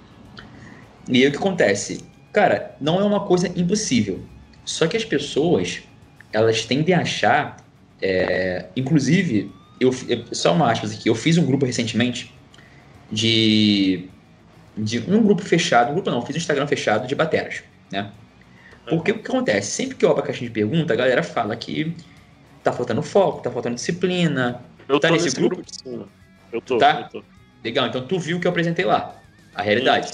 E 1.08 1.22
aí 1.22 1.26
o 1.26 1.32
que 1.32 1.38
acontece? 1.38 2.04
Cara, 2.32 2.76
não 2.80 3.00
é 3.00 3.02
uma 3.02 3.20
coisa 3.26 3.48
impossível. 3.48 4.20
Só 4.64 4.86
que 4.86 4.96
as 4.96 5.04
pessoas 5.04 5.82
elas 6.32 6.64
tendem 6.64 6.94
a 6.94 7.00
achar, 7.00 7.56
é, 8.00 8.66
inclusive, 8.76 9.50
eu, 9.80 9.90
só 10.30 10.52
uma 10.52 10.70
aspas 10.70 10.92
aqui, 10.92 11.08
eu 11.08 11.14
fiz 11.14 11.38
um 11.38 11.46
grupo 11.46 11.64
recentemente 11.64 12.32
de, 13.10 14.08
de 14.76 14.98
um 15.00 15.22
grupo 15.22 15.42
fechado, 15.42 15.90
um 15.90 15.94
grupo 15.94 16.10
não, 16.10 16.24
fiz 16.24 16.36
um 16.36 16.38
Instagram 16.38 16.66
fechado 16.66 17.08
de 17.08 17.14
bateras, 17.14 17.62
né? 17.90 18.12
Porque 18.88 19.12
o 19.12 19.18
que 19.18 19.30
acontece? 19.30 19.70
Sempre 19.70 19.96
que 19.96 20.04
eu 20.04 20.10
abro 20.10 20.22
a 20.22 20.26
caixinha 20.26 20.48
de 20.48 20.54
pergunta, 20.54 20.92
a 20.92 20.96
galera 20.96 21.22
fala 21.22 21.56
que 21.56 21.94
tá 22.62 22.72
faltando 22.72 23.02
foco, 23.02 23.40
tá 23.40 23.50
faltando 23.50 23.76
disciplina. 23.76 24.62
Eu 24.88 24.98
tá 24.98 25.08
tô 25.08 25.14
nesse, 25.14 25.26
nesse 25.26 25.36
grupo? 25.36 25.56
grupo 25.56 26.08
eu 26.52 26.60
tô, 26.60 26.78
tá? 26.78 27.08
eu 27.12 27.20
tô. 27.20 27.26
Legal, 27.62 27.86
então 27.86 28.06
tu 28.06 28.18
viu 28.18 28.36
o 28.36 28.40
que 28.40 28.46
eu 28.46 28.50
apresentei 28.50 28.84
lá, 28.84 29.16
a 29.54 29.62
realidade. 29.62 30.12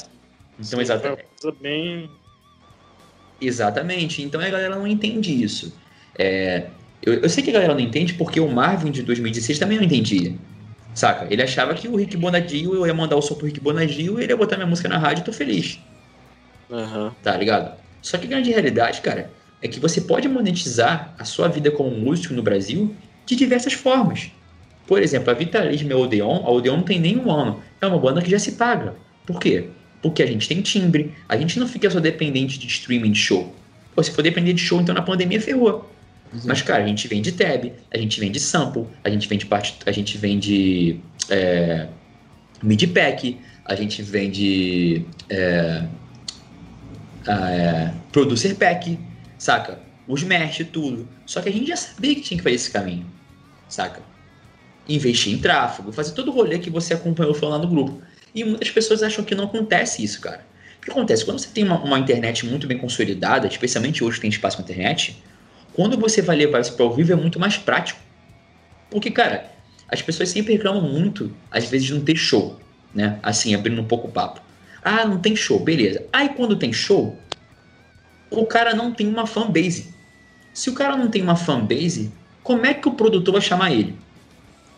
Então, 0.59 0.79
Sim, 0.79 0.81
exatamente. 0.81 1.25
Bem... 1.61 2.11
Exatamente. 3.41 4.23
Então 4.23 4.41
a 4.41 4.49
galera 4.49 4.75
não 4.75 4.87
entende 4.87 5.43
isso. 5.43 5.75
É, 6.19 6.67
eu, 7.07 7.15
eu, 7.21 7.29
sei 7.29 7.43
que 7.43 7.51
a 7.51 7.53
galera 7.53 7.73
não 7.73 7.81
entende 7.81 8.15
porque 8.15 8.41
o 8.41 8.49
Marvin 8.49 8.91
de 8.91 9.03
2016 9.03 9.59
também 9.61 9.79
não 9.79 9.85
entendia. 9.85 10.35
Saca? 10.93 11.27
Ele 11.31 11.43
achava 11.43 11.73
que 11.73 11.87
o 11.87 11.95
Rick 11.97 12.17
Bonadio, 12.17 12.75
eu 12.75 12.87
ia 12.87 12.93
mandar 12.93 13.17
o 13.17 13.23
som 13.23 13.35
pro 13.35 13.47
Rick 13.47 13.61
Bonadio, 13.61 14.21
ele 14.21 14.33
ia 14.33 14.37
botar 14.37 14.57
minha 14.57 14.67
música 14.67 14.89
na 14.89 14.99
rádio 14.99 15.23
e 15.23 15.25
tô 15.25 15.33
feliz. 15.33 15.79
Uhum. 16.69 17.13
Tá 17.23 17.37
ligado? 17.37 17.77
Só 18.03 18.19
que 18.19 18.27
a 18.27 18.31
grande 18.31 18.51
realidade, 18.51 19.01
cara, 19.01 19.31
é 19.63 19.69
que 19.69 19.79
você 19.79 20.01
pode 20.01 20.29
monetizar 20.29 21.15
a 21.19 21.25
sua 21.25 21.49
vida 21.49 21.71
como 21.71 21.91
músico 21.91 22.35
no 22.35 22.43
Brasil 22.43 22.95
de 23.25 23.37
diversas 23.37 23.73
formas. 23.73 24.31
Por 24.87 25.03
exemplo, 25.03 25.31
a 25.31 25.35
Vitalismo 25.35 25.91
e 25.91 25.93
a 25.93 25.97
Odeon, 25.97 26.43
a 26.45 26.51
Odeon 26.51 26.77
não 26.77 26.83
tem 26.83 26.99
nenhum 26.99 27.31
ano. 27.31 27.63
É 27.81 27.87
uma 27.87 27.99
banda 27.99 28.23
que 28.23 28.31
já 28.31 28.39
se 28.39 28.53
paga. 28.53 28.95
Por 29.27 29.41
quê? 29.41 29.69
Porque 30.03 30.23
a 30.23 30.27
gente 30.27 30.49
tem 30.49 30.61
timbre, 30.61 31.15
a 31.29 31.37
gente 31.37 31.59
não 31.59 31.67
fica 31.67 31.91
só 31.91 32.01
dependente 32.01 32.59
de 32.59 32.67
streaming 32.67 33.13
de 33.13 33.19
show. 33.19 33.55
Pô, 33.95 34.03
se 34.03 34.11
for 34.13 34.23
depender 34.23 34.53
de 34.53 34.61
show, 34.61 34.81
então 34.81 34.95
na 34.95 35.03
pandemia 35.03 35.41
ferrou. 35.41 35.91
Exato. 36.37 36.49
Mas, 36.49 36.63
cara, 36.63 36.85
a 36.85 36.87
gente 36.87 37.09
vende 37.09 37.33
tab, 37.33 37.73
a 37.93 37.99
gente 37.99 38.21
vende 38.21 38.39
sample, 38.39 38.87
a 39.03 39.09
gente 39.09 39.27
vende 39.27 39.47
parte, 39.47 39.79
a 39.87 39.93
gente 39.93 40.19
vende 40.19 41.01
é, 41.31 41.89
mid 42.63 42.87
pack, 42.93 43.39
a 43.65 43.75
gente 43.75 44.03
vende 44.03 45.05
é, 45.31 45.85
é, 47.27 47.91
producer 48.13 48.55
pack, 48.55 48.99
saca? 49.39 49.81
Os 50.07 50.23
mesh 50.23 50.67
tudo. 50.71 51.09
Só 51.25 51.41
que 51.41 51.49
a 51.49 51.53
gente 51.53 51.67
já 51.67 51.77
sabia 51.77 52.15
que 52.15 52.21
tinha 52.21 52.37
que 52.37 52.45
fazer 52.45 52.57
esse 52.57 52.71
caminho, 52.71 53.07
saca? 53.69 54.03
Investir 54.89 55.33
em 55.33 55.39
tráfego, 55.39 55.91
fazer 55.91 56.13
todo 56.13 56.29
o 56.29 56.35
rolê 56.35 56.59
que 56.59 56.71
você 56.71 56.95
acompanhou 56.95 57.35
falando 57.35 57.65
no 57.65 57.71
grupo. 57.71 58.03
E 58.35 58.45
muitas 58.45 58.71
pessoas 58.71 59.03
acham 59.03 59.25
que 59.25 59.35
não 59.35 59.45
acontece 59.45 60.05
isso, 60.05 60.21
cara. 60.21 60.47
O 60.79 60.85
que 60.85 60.91
acontece? 60.91 61.25
Quando 61.25 61.39
você 61.39 61.49
tem 61.49 61.65
uma, 61.65 61.83
uma 61.83 61.99
internet 61.99 62.45
muito 62.47 62.67
bem 62.67 62.79
consolidada, 62.79 63.49
especialmente 63.49 64.05
hoje 64.05 64.21
tem 64.21 64.31
espaço 64.31 64.59
na 64.59 64.65
internet, 64.65 65.17
quando 65.77 65.99
você 65.99 66.23
vai 66.23 66.35
levar 66.37 66.61
isso 66.61 66.73
para 66.73 66.87
o 66.87 66.91
vivo 66.91 67.13
é 67.13 67.17
muito 67.17 67.39
mais 67.39 67.59
prático. 67.59 68.01
Porque, 68.91 69.11
cara, 69.11 69.53
as 69.87 70.01
pessoas 70.01 70.31
sempre 70.31 70.55
reclamam 70.55 70.81
muito, 70.81 71.31
às 71.51 71.67
vezes, 71.67 71.89
de 71.89 71.93
não 71.93 72.01
ter 72.01 72.17
show, 72.17 72.59
né? 72.95 73.21
Assim, 73.23 73.55
abrindo 73.55 73.83
um 73.83 73.85
pouco 73.85 74.09
o 74.09 74.11
papo. 74.11 74.41
Ah, 74.83 75.05
não 75.05 75.19
tem 75.19 75.37
show, 75.37 75.61
beleza. 75.61 76.03
Aí 76.11 76.31
quando 76.31 76.57
tem 76.57 76.73
show, 76.73 77.19
o 78.31 78.47
cara 78.47 78.75
não 78.75 78.91
tem 78.91 79.07
uma 79.07 79.27
fanbase. 79.27 79.95
Se 80.55 80.71
o 80.71 80.73
cara 80.73 80.97
não 80.97 81.11
tem 81.11 81.21
uma 81.21 81.37
fanbase, 81.37 82.11
como 82.43 82.65
é 82.65 82.73
que 82.73 82.89
o 82.89 82.93
produtor 82.93 83.33
vai 83.33 83.43
chamar 83.43 83.71
ele? 83.71 83.95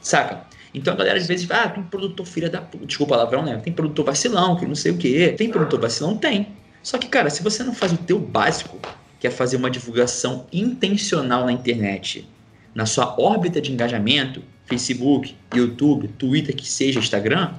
Saca? 0.01 0.49
Então 0.75 0.95
a 0.95 0.97
galera 0.97 1.19
às 1.19 1.29
vezes 1.29 1.49
ah, 1.49 1.69
tem 1.69 1.85
produtor 1.85 2.27
filha 2.27 2.51
da 2.51 2.61
puta. 2.61 2.85
Desculpa 2.87 3.15
palavrão, 3.15 3.45
né? 3.45 3.57
Tem 3.59 3.73
produtor 3.73 4.05
vacilão, 4.05 4.57
que 4.57 4.67
não 4.67 4.75
sei 4.75 4.91
o 4.91 4.99
quê. 4.99 5.33
Tem 5.39 5.49
produtor 5.49 5.81
vacilão? 5.81 6.17
Tem. 6.17 6.49
Só 6.83 6.99
que, 6.99 7.07
cara, 7.07 7.31
se 7.31 7.43
você 7.43 7.63
não 7.63 7.75
faz 7.75 7.93
o 7.93 7.99
teu 7.99 8.19
básico, 8.19 8.79
que 9.19 9.27
é 9.27 9.31
fazer 9.31 9.57
uma 9.57 9.71
divulgação 9.71 10.47
intencional 10.53 11.45
na 11.45 11.53
internet, 11.53 12.29
na 12.75 12.87
sua 12.87 13.21
órbita 13.21 13.61
de 13.61 13.73
engajamento, 13.73 14.43
Facebook, 14.67 15.35
YouTube, 15.55 16.09
Twitter, 16.09 16.55
que 16.55 16.67
seja 16.67 17.01
Instagram, 17.01 17.55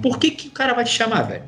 por 0.00 0.18
que, 0.18 0.30
que 0.30 0.48
o 0.48 0.50
cara 0.52 0.72
vai 0.72 0.84
te 0.84 0.90
chamar, 0.90 1.22
velho? 1.22 1.44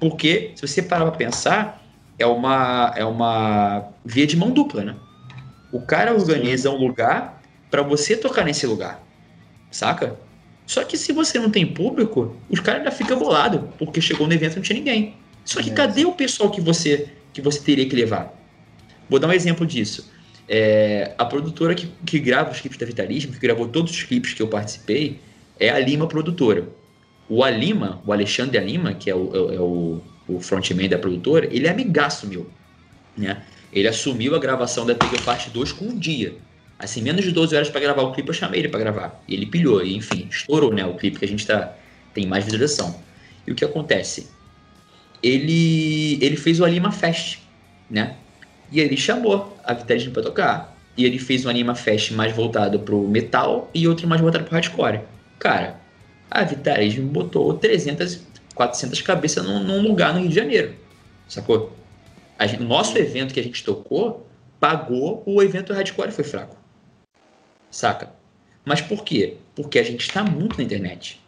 Porque, 0.00 0.52
se 0.56 0.66
você 0.66 0.82
parar 0.82 1.04
pra 1.04 1.16
pensar, 1.16 1.84
é 2.18 2.26
uma, 2.26 2.92
é 2.96 3.04
uma 3.04 3.88
via 4.04 4.26
de 4.26 4.36
mão 4.36 4.50
dupla, 4.50 4.82
né? 4.82 4.96
O 5.70 5.80
cara 5.80 6.12
organiza 6.12 6.70
um 6.70 6.76
lugar 6.76 7.40
para 7.70 7.82
você 7.82 8.16
tocar 8.16 8.44
nesse 8.44 8.66
lugar, 8.66 9.00
saca? 9.70 10.16
Só 10.66 10.82
que 10.84 10.96
se 10.96 11.12
você 11.12 11.38
não 11.38 11.50
tem 11.50 11.66
público, 11.66 12.36
os 12.48 12.58
caras 12.60 12.80
ainda 12.80 12.90
ficam 12.90 13.18
bolados, 13.18 13.60
porque 13.78 14.00
chegou 14.00 14.26
no 14.26 14.32
evento 14.32 14.54
e 14.54 14.56
não 14.56 14.62
tinha 14.62 14.78
ninguém. 14.78 15.16
Só 15.44 15.62
que 15.62 15.70
é. 15.70 15.74
cadê 15.74 16.04
o 16.04 16.12
pessoal 16.12 16.50
que 16.50 16.60
você 16.60 17.08
que 17.32 17.40
você 17.40 17.60
teria 17.60 17.88
que 17.88 17.94
levar? 17.94 18.39
Vou 19.10 19.18
dar 19.18 19.26
um 19.26 19.32
exemplo 19.32 19.66
disso. 19.66 20.08
É, 20.48 21.14
a 21.18 21.24
produtora 21.24 21.74
que, 21.74 21.88
que 22.06 22.18
grava 22.20 22.52
os 22.52 22.60
clipes 22.60 22.78
da 22.78 22.86
Vitalismo, 22.86 23.32
que 23.32 23.40
gravou 23.40 23.66
todos 23.66 23.92
os 23.92 24.02
clipes 24.04 24.32
que 24.32 24.40
eu 24.40 24.46
participei, 24.46 25.18
é 25.58 25.68
a 25.68 25.78
Lima 25.80 26.06
Produtora. 26.06 26.68
O 27.28 27.42
Alima, 27.42 28.00
o 28.06 28.12
Alexandre 28.12 28.56
Alima, 28.56 28.94
que 28.94 29.10
é 29.10 29.14
o, 29.14 29.50
é, 29.50 29.56
é 29.56 29.60
o, 29.60 30.00
o 30.28 30.40
frontman 30.40 30.88
da 30.88 30.98
produtora, 30.98 31.48
ele 31.50 31.66
é 31.66 31.70
amigaço 31.70 32.26
meu. 32.28 32.48
Né? 33.16 33.42
Ele 33.72 33.88
assumiu 33.88 34.34
a 34.34 34.38
gravação 34.38 34.86
da 34.86 34.94
Pega 34.94 35.20
Parte 35.22 35.50
2 35.50 35.72
com 35.72 35.86
um 35.86 35.98
dia. 35.98 36.34
Assim, 36.78 37.02
menos 37.02 37.24
de 37.24 37.32
12 37.32 37.54
horas 37.54 37.68
para 37.68 37.80
gravar 37.80 38.02
o 38.02 38.12
clipe, 38.12 38.28
eu 38.28 38.34
chamei 38.34 38.60
ele 38.60 38.68
para 38.68 38.80
gravar. 38.80 39.22
E 39.28 39.34
ele 39.34 39.46
pilhou, 39.46 39.84
e 39.84 39.96
enfim, 39.96 40.26
estourou, 40.30 40.72
né? 40.72 40.84
O 40.86 40.94
clipe 40.94 41.18
que 41.18 41.24
a 41.24 41.28
gente 41.28 41.46
tá, 41.46 41.76
tem 42.14 42.26
mais 42.26 42.44
visualização. 42.44 43.02
E 43.46 43.52
o 43.52 43.54
que 43.54 43.64
acontece? 43.64 44.28
Ele, 45.22 46.18
ele 46.24 46.36
fez 46.36 46.58
o 46.58 46.64
Alima 46.64 46.90
Fest, 46.90 47.40
né? 47.90 48.16
E 48.70 48.80
ele 48.80 48.96
chamou 48.96 49.56
a 49.64 49.74
Vitarismo 49.74 50.12
para 50.12 50.22
tocar. 50.22 50.76
E 50.96 51.04
ele 51.04 51.18
fez 51.18 51.44
um 51.44 51.48
Anima 51.48 51.74
Fest 51.74 52.12
mais 52.12 52.34
voltado 52.34 52.78
pro 52.80 53.06
metal 53.08 53.70
e 53.74 53.88
outro 53.88 54.06
mais 54.06 54.20
voltado 54.20 54.44
pro 54.44 54.54
hardcore. 54.54 55.00
Cara, 55.38 55.80
a 56.30 56.44
Vitarismo 56.44 57.06
botou 57.08 57.54
300, 57.54 58.20
400 58.54 59.00
cabeças 59.02 59.44
num, 59.44 59.60
num 59.62 59.82
lugar 59.82 60.12
no 60.12 60.20
Rio 60.20 60.28
de 60.28 60.34
Janeiro. 60.34 60.74
Sacou? 61.28 61.76
o 62.58 62.64
nosso 62.64 62.96
evento 62.96 63.34
que 63.34 63.40
a 63.40 63.42
gente 63.42 63.62
tocou 63.62 64.26
pagou 64.58 65.22
o 65.26 65.42
evento 65.42 65.72
hardcore 65.72 66.10
foi 66.10 66.24
fraco. 66.24 66.56
Saca? 67.70 68.10
Mas 68.64 68.80
por 68.80 69.04
quê? 69.04 69.36
Porque 69.54 69.78
a 69.78 69.82
gente 69.82 70.00
está 70.00 70.22
muito 70.24 70.58
na 70.58 70.64
internet. 70.64 71.19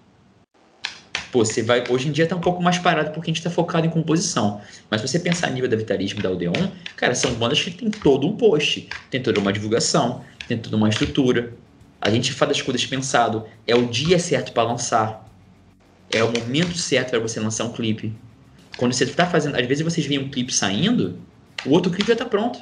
Pô, 1.32 1.42
você 1.42 1.62
vai. 1.62 1.82
Hoje 1.88 2.08
em 2.08 2.12
dia 2.12 2.26
tá 2.26 2.36
um 2.36 2.40
pouco 2.40 2.62
mais 2.62 2.78
parado 2.78 3.10
porque 3.10 3.30
a 3.30 3.32
gente 3.32 3.42
tá 3.42 3.48
focado 3.48 3.86
em 3.86 3.90
composição. 3.90 4.60
Mas 4.90 5.00
se 5.00 5.08
você 5.08 5.18
pensar 5.18 5.46
a 5.46 5.50
nível 5.50 5.68
da 5.68 5.76
Vitarismo 5.76 6.20
da 6.20 6.30
Odeon, 6.30 6.52
cara, 6.94 7.14
são 7.14 7.32
bandas 7.34 7.58
que 7.58 7.70
tem 7.70 7.90
todo 7.90 8.26
um 8.26 8.36
post, 8.36 8.86
tem 9.10 9.22
toda 9.22 9.40
uma 9.40 9.50
divulgação, 9.50 10.22
tem 10.46 10.58
toda 10.58 10.76
uma 10.76 10.90
estrutura. 10.90 11.54
A 11.98 12.10
gente 12.10 12.34
faz 12.34 12.50
as 12.50 12.60
coisas 12.60 12.84
pensado. 12.84 13.46
É 13.66 13.74
o 13.74 13.86
dia 13.86 14.18
certo 14.18 14.52
para 14.52 14.62
lançar. 14.64 15.26
É 16.12 16.22
o 16.22 16.30
momento 16.30 16.76
certo 16.76 17.10
para 17.10 17.18
você 17.18 17.40
lançar 17.40 17.64
um 17.64 17.72
clipe. 17.72 18.14
Quando 18.76 18.92
você 18.92 19.06
tá 19.06 19.26
fazendo. 19.26 19.56
Às 19.56 19.66
vezes 19.66 19.82
vocês 19.82 20.06
veem 20.06 20.20
um 20.20 20.28
clipe 20.28 20.52
saindo, 20.52 21.18
o 21.64 21.70
outro 21.70 21.90
clipe 21.90 22.08
já 22.08 22.16
tá 22.16 22.26
pronto. 22.26 22.60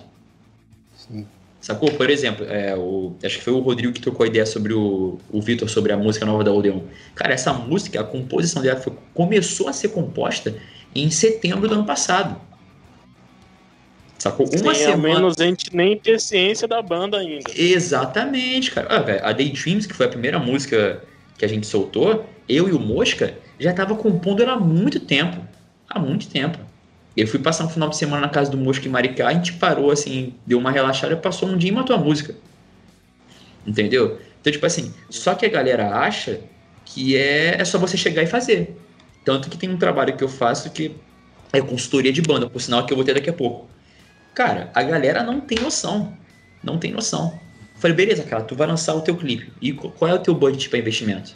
Sim. 0.94 1.26
Sacou? 1.60 1.90
Por 1.92 2.08
exemplo, 2.08 2.46
é, 2.48 2.74
o, 2.74 3.14
acho 3.22 3.38
que 3.38 3.44
foi 3.44 3.52
o 3.52 3.60
Rodrigo 3.60 3.92
que 3.92 4.00
trocou 4.00 4.24
a 4.24 4.26
ideia 4.26 4.46
sobre 4.46 4.72
o, 4.72 5.18
o 5.30 5.42
Vitor, 5.42 5.68
sobre 5.68 5.92
a 5.92 5.96
música 5.96 6.24
nova 6.24 6.42
da 6.42 6.52
Odeon. 6.52 6.80
Cara, 7.14 7.34
essa 7.34 7.52
música, 7.52 8.00
a 8.00 8.04
composição 8.04 8.62
dela 8.62 8.80
foi, 8.80 8.94
começou 9.12 9.68
a 9.68 9.72
ser 9.72 9.88
composta 9.88 10.54
em 10.94 11.10
setembro 11.10 11.68
do 11.68 11.74
ano 11.74 11.84
passado. 11.84 12.40
Sacou? 14.18 14.46
Uma 14.46 14.74
Sim, 14.74 14.84
semana. 14.84 15.14
menos 15.14 15.34
a 15.38 15.44
gente 15.44 15.74
nem 15.74 15.96
ter 15.96 16.18
ciência 16.20 16.66
da 16.66 16.80
banda 16.80 17.18
ainda. 17.18 17.50
Exatamente, 17.54 18.70
cara. 18.70 18.86
Ah, 18.90 19.00
véio, 19.00 19.24
a 19.24 19.32
Daydreams, 19.32 19.86
que 19.86 19.94
foi 19.94 20.06
a 20.06 20.08
primeira 20.08 20.38
música 20.38 21.02
que 21.38 21.44
a 21.44 21.48
gente 21.48 21.66
soltou, 21.66 22.26
eu 22.48 22.68
e 22.68 22.72
o 22.72 22.78
Mosca 22.78 23.34
já 23.58 23.72
tava 23.72 23.94
compondo 23.94 24.42
ela 24.42 24.52
há 24.52 24.60
muito 24.60 25.00
tempo. 25.00 25.38
Há 25.88 25.98
muito 25.98 26.28
tempo. 26.28 26.58
Eu 27.16 27.26
fui 27.26 27.40
passar 27.40 27.64
um 27.64 27.68
final 27.68 27.88
de 27.88 27.96
semana 27.96 28.22
na 28.22 28.28
casa 28.28 28.50
do 28.50 28.56
Mosca 28.56 28.86
em 28.86 28.90
Maricá, 28.90 29.28
a 29.28 29.32
gente 29.32 29.54
parou 29.54 29.90
assim, 29.90 30.34
deu 30.46 30.58
uma 30.58 30.70
relaxada, 30.70 31.16
passou 31.16 31.48
um 31.48 31.56
dia 31.56 31.70
e 31.70 31.72
matou 31.72 31.94
a 31.94 31.98
música. 31.98 32.34
Entendeu? 33.66 34.18
Então, 34.40 34.52
tipo 34.52 34.64
assim, 34.64 34.94
só 35.10 35.34
que 35.34 35.44
a 35.44 35.48
galera 35.48 35.90
acha 35.98 36.40
que 36.84 37.16
é, 37.16 37.60
é 37.60 37.64
só 37.64 37.78
você 37.78 37.96
chegar 37.96 38.22
e 38.22 38.26
fazer. 38.26 38.76
Tanto 39.24 39.50
que 39.50 39.58
tem 39.58 39.68
um 39.68 39.76
trabalho 39.76 40.16
que 40.16 40.24
eu 40.24 40.28
faço 40.28 40.70
que 40.70 40.96
é 41.52 41.60
consultoria 41.60 42.12
de 42.12 42.22
banda, 42.22 42.48
por 42.48 42.60
sinal 42.60 42.86
que 42.86 42.92
eu 42.92 42.96
vou 42.96 43.04
ter 43.04 43.14
daqui 43.14 43.28
a 43.28 43.32
pouco. 43.32 43.68
Cara, 44.34 44.70
a 44.74 44.82
galera 44.82 45.22
não 45.22 45.40
tem 45.40 45.58
noção. 45.58 46.16
Não 46.62 46.78
tem 46.78 46.92
noção. 46.92 47.38
Eu 47.74 47.80
falei, 47.80 47.96
beleza, 47.96 48.22
cara, 48.22 48.42
tu 48.42 48.54
vai 48.54 48.66
lançar 48.66 48.94
o 48.94 49.00
teu 49.00 49.16
clipe. 49.16 49.52
E 49.60 49.72
qual 49.72 50.10
é 50.10 50.14
o 50.14 50.18
teu 50.18 50.34
budget 50.34 50.68
para 50.68 50.78
investimento? 50.78 51.34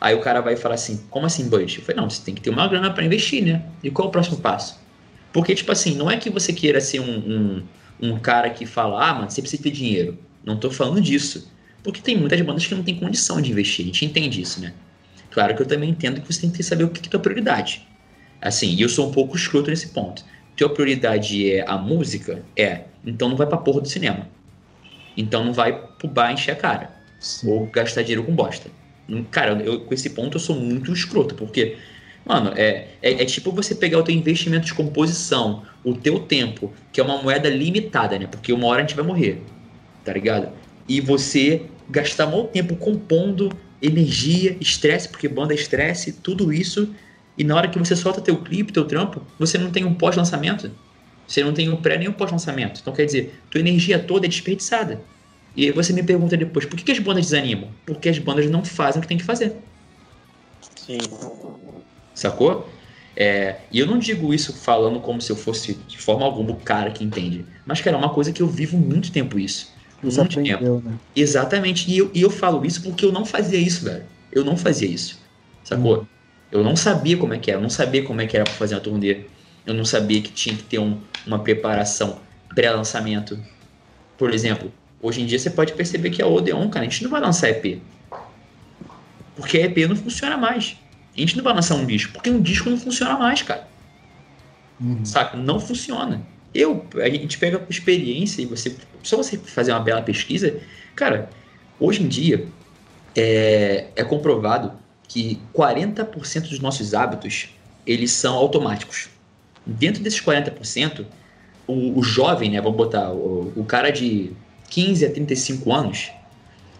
Aí 0.00 0.14
o 0.14 0.20
cara 0.20 0.40
vai 0.40 0.56
falar 0.56 0.76
assim, 0.76 1.04
como 1.10 1.26
assim 1.26 1.48
budget? 1.48 1.78
Eu 1.78 1.84
falei, 1.84 2.00
não, 2.00 2.08
você 2.08 2.22
tem 2.24 2.34
que 2.34 2.40
ter 2.40 2.50
uma 2.50 2.66
grana 2.66 2.90
para 2.90 3.04
investir, 3.04 3.44
né? 3.44 3.62
E 3.84 3.90
qual 3.90 4.06
é 4.06 4.08
o 4.08 4.12
próximo 4.12 4.38
passo? 4.38 4.80
Porque, 5.32 5.54
tipo 5.54 5.70
assim, 5.70 5.94
não 5.94 6.10
é 6.10 6.16
que 6.16 6.30
você 6.30 6.52
queira 6.52 6.80
ser 6.80 7.00
um, 7.00 7.18
um, 7.18 7.62
um 8.00 8.18
cara 8.18 8.48
que 8.50 8.64
fala, 8.64 9.10
ah, 9.10 9.14
mano, 9.14 9.30
você 9.30 9.42
precisa 9.42 9.62
ter 9.62 9.70
dinheiro. 9.70 10.18
Não 10.44 10.56
tô 10.56 10.70
falando 10.70 11.00
disso. 11.00 11.52
Porque 11.82 12.00
tem 12.00 12.16
muitas 12.16 12.40
bandas 12.40 12.66
que 12.66 12.74
não 12.74 12.82
tem 12.82 12.96
condição 12.96 13.40
de 13.40 13.50
investir, 13.50 13.84
a 13.84 13.86
gente 13.86 14.04
entende 14.04 14.40
isso, 14.40 14.60
né? 14.60 14.72
Claro 15.30 15.54
que 15.54 15.62
eu 15.62 15.66
também 15.66 15.90
entendo 15.90 16.20
que 16.20 16.32
você 16.32 16.40
tem 16.40 16.50
que 16.50 16.62
saber 16.62 16.84
o 16.84 16.88
que 16.88 17.06
é 17.06 17.10
tua 17.10 17.20
prioridade. 17.20 17.86
Assim, 18.40 18.74
e 18.74 18.80
eu 18.80 18.88
sou 18.88 19.08
um 19.08 19.12
pouco 19.12 19.36
escroto 19.36 19.70
nesse 19.70 19.88
ponto. 19.88 20.24
Tua 20.56 20.68
prioridade 20.68 21.50
é 21.50 21.64
a 21.66 21.78
música? 21.78 22.42
É. 22.56 22.84
Então 23.06 23.28
não 23.28 23.36
vai 23.36 23.46
pra 23.46 23.56
porra 23.56 23.80
do 23.80 23.88
cinema. 23.88 24.26
Então 25.16 25.44
não 25.44 25.52
vai 25.52 25.72
pro 25.72 26.08
bar 26.08 26.32
encher 26.32 26.52
a 26.52 26.56
cara. 26.56 26.90
Sim. 27.18 27.48
Ou 27.48 27.66
gastar 27.66 28.02
dinheiro 28.02 28.24
com 28.24 28.34
bosta. 28.34 28.70
Cara, 29.30 29.60
eu, 29.62 29.80
com 29.80 29.94
esse 29.94 30.10
ponto 30.10 30.36
eu 30.36 30.40
sou 30.40 30.56
muito 30.56 30.92
escroto, 30.92 31.34
porque, 31.34 31.76
mano, 32.24 32.52
é, 32.56 32.88
é, 33.02 33.22
é, 33.22 33.24
tipo 33.24 33.50
você 33.52 33.74
pegar 33.74 33.98
o 33.98 34.02
teu 34.02 34.14
investimento 34.14 34.66
de 34.66 34.74
composição, 34.74 35.62
o 35.84 35.94
teu 35.94 36.20
tempo, 36.20 36.72
que 36.92 37.00
é 37.00 37.04
uma 37.04 37.22
moeda 37.22 37.48
limitada, 37.48 38.18
né? 38.18 38.26
Porque 38.26 38.52
uma 38.52 38.66
hora 38.66 38.78
a 38.78 38.86
gente 38.86 38.94
vai 38.94 39.04
morrer, 39.04 39.42
tá 40.04 40.12
ligado? 40.12 40.48
E 40.88 41.00
você 41.00 41.62
gastar 41.88 42.26
muito 42.26 42.50
tempo 42.50 42.76
compondo 42.76 43.50
energia, 43.82 44.56
estresse, 44.60 45.08
porque 45.08 45.28
banda 45.28 45.54
é 45.54 45.56
estresse, 45.56 46.12
tudo 46.12 46.52
isso, 46.52 46.94
e 47.36 47.44
na 47.44 47.56
hora 47.56 47.68
que 47.68 47.78
você 47.78 47.96
solta 47.96 48.20
teu 48.20 48.36
clipe, 48.36 48.72
teu 48.72 48.84
trampo, 48.84 49.22
você 49.38 49.56
não 49.56 49.70
tem 49.70 49.84
um 49.84 49.94
pós-lançamento. 49.94 50.70
Você 51.26 51.42
não 51.44 51.52
tem 51.52 51.70
um 51.70 51.76
pré 51.76 51.96
nem 51.96 52.08
um 52.08 52.12
pós-lançamento. 52.12 52.80
Então 52.80 52.92
quer 52.92 53.06
dizer, 53.06 53.40
tua 53.50 53.60
energia 53.60 53.98
toda 53.98 54.26
é 54.26 54.28
desperdiçada. 54.28 55.00
E 55.56 55.64
aí 55.64 55.72
você 55.72 55.92
me 55.92 56.02
pergunta 56.02 56.36
depois, 56.36 56.64
por 56.64 56.76
que, 56.76 56.84
que 56.84 56.92
as 56.92 56.98
bandas 56.98 57.26
desanimam? 57.26 57.70
Porque 57.84 58.08
as 58.08 58.18
bandas 58.18 58.48
não 58.50 58.64
fazem 58.64 58.98
o 58.98 59.02
que 59.02 59.08
tem 59.08 59.18
que 59.18 59.24
fazer. 59.24 59.56
Sim. 60.76 60.98
Sacou? 62.14 62.68
É, 63.16 63.62
e 63.70 63.78
eu 63.78 63.86
não 63.86 63.98
digo 63.98 64.32
isso 64.32 64.52
falando 64.52 65.00
como 65.00 65.20
se 65.20 65.30
eu 65.30 65.36
fosse 65.36 65.74
de 65.74 65.98
forma 65.98 66.24
alguma 66.24 66.52
o 66.52 66.60
cara 66.60 66.90
que 66.90 67.04
entende. 67.04 67.46
Mas, 67.66 67.80
cara, 67.80 67.96
é 67.96 67.98
uma 67.98 68.14
coisa 68.14 68.32
que 68.32 68.40
eu 68.40 68.46
vivo 68.46 68.78
muito 68.78 69.12
tempo 69.12 69.38
isso. 69.38 69.74
Você 70.02 70.20
muito 70.20 70.38
aprendeu, 70.38 70.58
tempo. 70.58 70.88
Né? 70.88 70.98
Exatamente. 71.14 71.90
E 71.90 71.98
eu, 71.98 72.10
e 72.14 72.22
eu 72.22 72.30
falo 72.30 72.64
isso 72.64 72.82
porque 72.82 73.04
eu 73.04 73.12
não 73.12 73.24
fazia 73.26 73.58
isso, 73.58 73.84
velho. 73.84 74.06
Eu 74.32 74.44
não 74.44 74.56
fazia 74.56 74.88
isso. 74.88 75.20
Sacou? 75.64 76.02
Hum. 76.02 76.06
Eu 76.50 76.64
não 76.64 76.74
sabia 76.74 77.16
como 77.16 77.34
é 77.34 77.38
que 77.38 77.50
era. 77.50 77.58
Eu 77.58 77.62
não 77.62 77.70
sabia 77.70 78.02
como 78.04 78.20
é 78.20 78.26
que 78.26 78.36
era 78.36 78.44
pra 78.44 78.54
fazer 78.54 78.74
uma 78.74 78.80
turnê. 78.80 79.26
Eu 79.66 79.74
não 79.74 79.84
sabia 79.84 80.22
que 80.22 80.32
tinha 80.32 80.56
que 80.56 80.62
ter 80.64 80.78
um, 80.78 81.02
uma 81.26 81.42
preparação 81.42 82.20
pré-lançamento. 82.54 83.38
Por 84.16 84.32
exemplo, 84.32 84.72
Hoje 85.02 85.22
em 85.22 85.26
dia 85.26 85.38
você 85.38 85.50
pode 85.50 85.72
perceber 85.72 86.10
que 86.10 86.20
a 86.20 86.26
Odeon, 86.26 86.68
cara, 86.68 86.84
a 86.84 86.88
gente 86.88 87.02
não 87.02 87.10
vai 87.10 87.20
lançar 87.20 87.48
EP. 87.48 87.80
Porque 89.34 89.58
a 89.58 89.66
EP 89.66 89.88
não 89.88 89.96
funciona 89.96 90.36
mais. 90.36 90.76
A 91.16 91.20
gente 91.20 91.36
não 91.36 91.44
vai 91.44 91.54
lançar 91.54 91.74
um 91.74 91.86
disco, 91.86 92.12
porque 92.12 92.30
um 92.30 92.40
disco 92.40 92.68
não 92.68 92.78
funciona 92.78 93.16
mais, 93.16 93.42
cara. 93.42 93.66
Uhum. 94.80 95.04
Saca? 95.04 95.36
Não 95.36 95.58
funciona. 95.58 96.22
Eu, 96.54 96.86
a 96.96 97.08
gente 97.08 97.38
pega 97.38 97.58
por 97.58 97.70
experiência 97.70 98.42
e 98.42 98.46
você. 98.46 98.76
Só 99.02 99.16
você 99.16 99.38
fazer 99.38 99.72
uma 99.72 99.80
bela 99.80 100.02
pesquisa, 100.02 100.60
cara, 100.94 101.30
hoje 101.78 102.02
em 102.02 102.08
dia 102.08 102.46
é, 103.16 103.86
é 103.96 104.04
comprovado 104.04 104.72
que 105.08 105.40
40% 105.54 106.48
dos 106.48 106.60
nossos 106.60 106.92
hábitos 106.92 107.48
eles 107.86 108.12
são 108.12 108.34
automáticos. 108.36 109.08
Dentro 109.64 110.02
desses 110.02 110.20
40%, 110.20 111.06
o, 111.66 111.98
o 111.98 112.02
jovem, 112.02 112.50
né? 112.50 112.60
Vamos 112.60 112.76
botar 112.76 113.10
o, 113.10 113.52
o 113.56 113.64
cara 113.64 113.90
de 113.90 114.32
15 114.70 115.04
a 115.04 115.10
35 115.10 115.72
anos, 115.72 116.10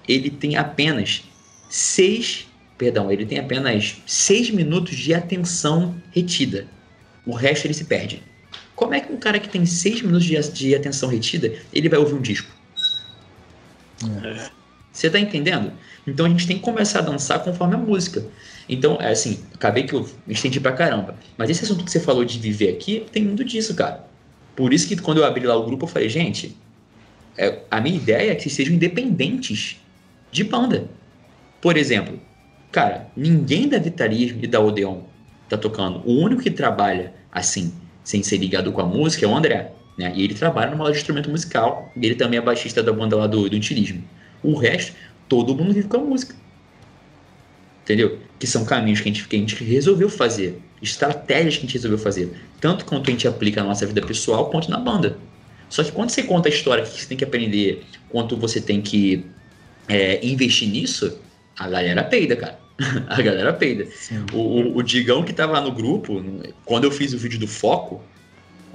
ele 0.09 0.31
tem 0.31 0.57
apenas 0.57 1.23
6, 1.69 2.47
perdão, 2.79 3.13
ele 3.13 3.27
tem 3.27 3.39
apenas 3.39 3.97
6 4.07 4.51
minutos 4.51 4.97
de 4.97 5.13
atenção 5.13 5.95
retida. 6.11 6.67
O 7.27 7.35
resto 7.35 7.67
ele 7.67 7.75
se 7.75 7.85
perde. 7.85 8.23
Como 8.75 8.95
é 8.95 9.01
que 9.01 9.13
um 9.13 9.19
cara 9.19 9.39
que 9.39 9.49
tem 9.49 9.67
6 9.67 10.03
minutos 10.03 10.25
de, 10.25 10.53
de 10.53 10.75
atenção 10.75 11.09
retida, 11.09 11.53
ele 11.73 11.89
vai 11.89 11.99
ouvir 11.99 12.15
um 12.15 12.23
disco? 12.23 12.51
É. 14.25 14.51
Você 14.93 15.07
está 15.07 15.21
entendendo? 15.21 15.73
Então 16.07 16.27
a 16.27 16.29
gente 16.29 16.47
tem 16.47 16.57
que 16.57 16.63
começar 16.63 17.01
a 17.01 17.03
dançar 17.03 17.43
conforme 17.43 17.75
a 17.75 17.79
música. 17.79 18.25
Então, 18.69 18.99
é 19.01 19.11
assim, 19.11 19.41
acabei 19.55 19.85
que 19.85 19.95
eu 19.95 20.09
me 20.27 20.33
estendi 20.33 20.61
pra 20.61 20.73
caramba. 20.73 21.17
Mas 21.37 21.51
esse 21.51 21.65
assunto 21.65 21.85
que 21.85 21.91
você 21.91 22.01
falou 22.01 22.25
de 22.25 22.39
viver 22.39 22.71
aqui, 22.71 23.05
tem 23.13 23.25
muito 23.25 23.45
disso, 23.45 23.75
cara. 23.75 24.05
Por 24.57 24.73
isso 24.73 24.89
que 24.89 24.97
quando 24.97 25.19
eu 25.19 25.25
abri 25.25 25.45
lá 25.45 25.57
o 25.57 25.65
grupo, 25.65 25.85
eu 25.85 25.89
falei, 25.89 26.09
gente, 26.09 26.57
é, 27.37 27.61
a 27.71 27.81
minha 27.81 27.97
ideia 27.97 28.33
é 28.33 28.35
que 28.35 28.51
sejam 28.51 28.75
independentes 28.75 29.81
de 30.31 30.45
banda. 30.45 30.89
Por 31.61 31.77
exemplo, 31.77 32.19
cara, 32.71 33.09
ninguém 33.17 33.69
da 33.69 33.79
Vitarismo 33.79 34.41
e 34.43 34.47
da 34.47 34.61
Odeon 34.61 35.03
tá 35.49 35.57
tocando. 35.57 36.03
O 36.05 36.13
único 36.21 36.43
que 36.43 36.51
trabalha 36.51 37.13
assim, 37.31 37.73
sem 38.05 38.23
ser 38.23 38.39
ligado 38.39 38.73
com 38.73 38.81
a 38.81 38.87
música, 38.87 39.27
é 39.27 39.29
o 39.29 39.37
André. 39.37 39.73
Né? 39.99 40.13
E 40.15 40.25
ele 40.25 40.35
trabalha 40.35 40.71
numa 40.71 40.85
loja 40.85 40.95
de 40.95 41.01
instrumento 41.01 41.31
musical. 41.31 41.93
Ele 42.01 42.15
também 42.15 42.39
é 42.39 42.43
baixista 42.43 42.83
da 42.83 42.93
banda 42.93 43.17
lá 43.17 43.27
do, 43.27 43.49
do 43.49 43.57
Intilismo. 43.57 44.03
O 44.43 44.55
resto, 44.55 44.95
todo 45.29 45.55
mundo 45.55 45.75
vive 45.75 45.89
com 45.89 45.99
a 45.99 46.01
música. 46.01 46.35
Entendeu? 47.83 48.19
Que 48.39 48.47
são 48.47 48.65
caminhos 48.65 49.01
que 49.01 49.09
a 49.09 49.13
gente, 49.13 49.29
que 49.29 49.37
a 49.37 49.39
gente 49.39 49.63
resolveu 49.63 50.09
fazer. 50.09 50.61
Estratégias 50.81 51.55
que 51.57 51.61
a 51.61 51.67
gente 51.67 51.75
resolveu 51.75 51.99
fazer. 51.99 52.33
Tanto 52.61 52.85
quanto 52.85 53.09
a 53.09 53.11
gente 53.11 53.29
aplica 53.29 53.63
na 53.63 53.69
nossa 53.69 53.85
vida 53.87 54.01
pessoal, 54.01 54.49
quanto 54.49 54.71
na 54.71 54.79
banda. 54.79 55.19
Só 55.71 55.85
que 55.85 55.93
quando 55.93 56.11
você 56.11 56.25
conta 56.25 56.49
a 56.49 56.53
história 56.53 56.85
que 56.85 56.91
você 57.01 57.07
tem 57.07 57.17
que 57.17 57.25
aprender, 57.25 57.85
quanto 58.11 58.37
você 58.37 58.61
tem 58.61 58.83
que 58.83 59.25
é, 59.89 60.25
investir 60.27 60.69
nisso, 60.69 61.19
a 61.57 61.69
galera 61.69 62.03
peida, 62.05 62.37
cara. 62.37 62.59
a 63.09 63.23
galera 63.23 63.53
peida. 63.53 63.87
O, 64.33 64.37
o, 64.37 64.77
o, 64.79 64.83
Digão 64.83 65.23
que 65.23 65.33
tava 65.33 65.61
no 65.61 65.71
grupo, 65.71 66.23
quando 66.65 66.85
eu 66.85 66.91
fiz 66.91 67.15
o 67.15 67.19
vídeo 67.19 67.39
do 67.39 67.47
foco, 67.47 68.03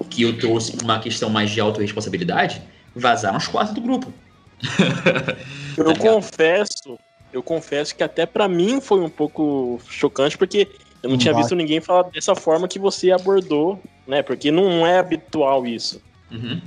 que 0.09 0.23
eu 0.23 0.37
trouxe 0.37 0.75
uma 0.81 0.99
questão 0.99 1.29
mais 1.29 1.51
de 1.51 1.59
autorresponsabilidade, 1.59 2.61
vazaram 2.95 3.37
os 3.37 3.47
quatro 3.47 3.73
do 3.73 3.81
grupo. 3.81 4.13
eu 5.77 5.93
tá 5.93 5.99
confesso, 5.99 6.97
eu 7.33 7.43
confesso 7.43 7.95
que 7.95 8.03
até 8.03 8.25
para 8.25 8.47
mim 8.47 8.79
foi 8.79 9.01
um 9.01 9.09
pouco 9.09 9.81
chocante, 9.89 10.37
porque 10.37 10.69
eu 11.03 11.09
não 11.09 11.17
tinha 11.17 11.33
visto 11.33 11.55
ninguém 11.55 11.81
falar 11.81 12.03
dessa 12.03 12.35
forma 12.35 12.67
que 12.67 12.79
você 12.79 13.11
abordou, 13.11 13.81
né? 14.07 14.23
Porque 14.23 14.49
não 14.49 14.87
é 14.87 14.97
habitual 14.97 15.65
isso. 15.65 16.01
Uhum. 16.31 16.61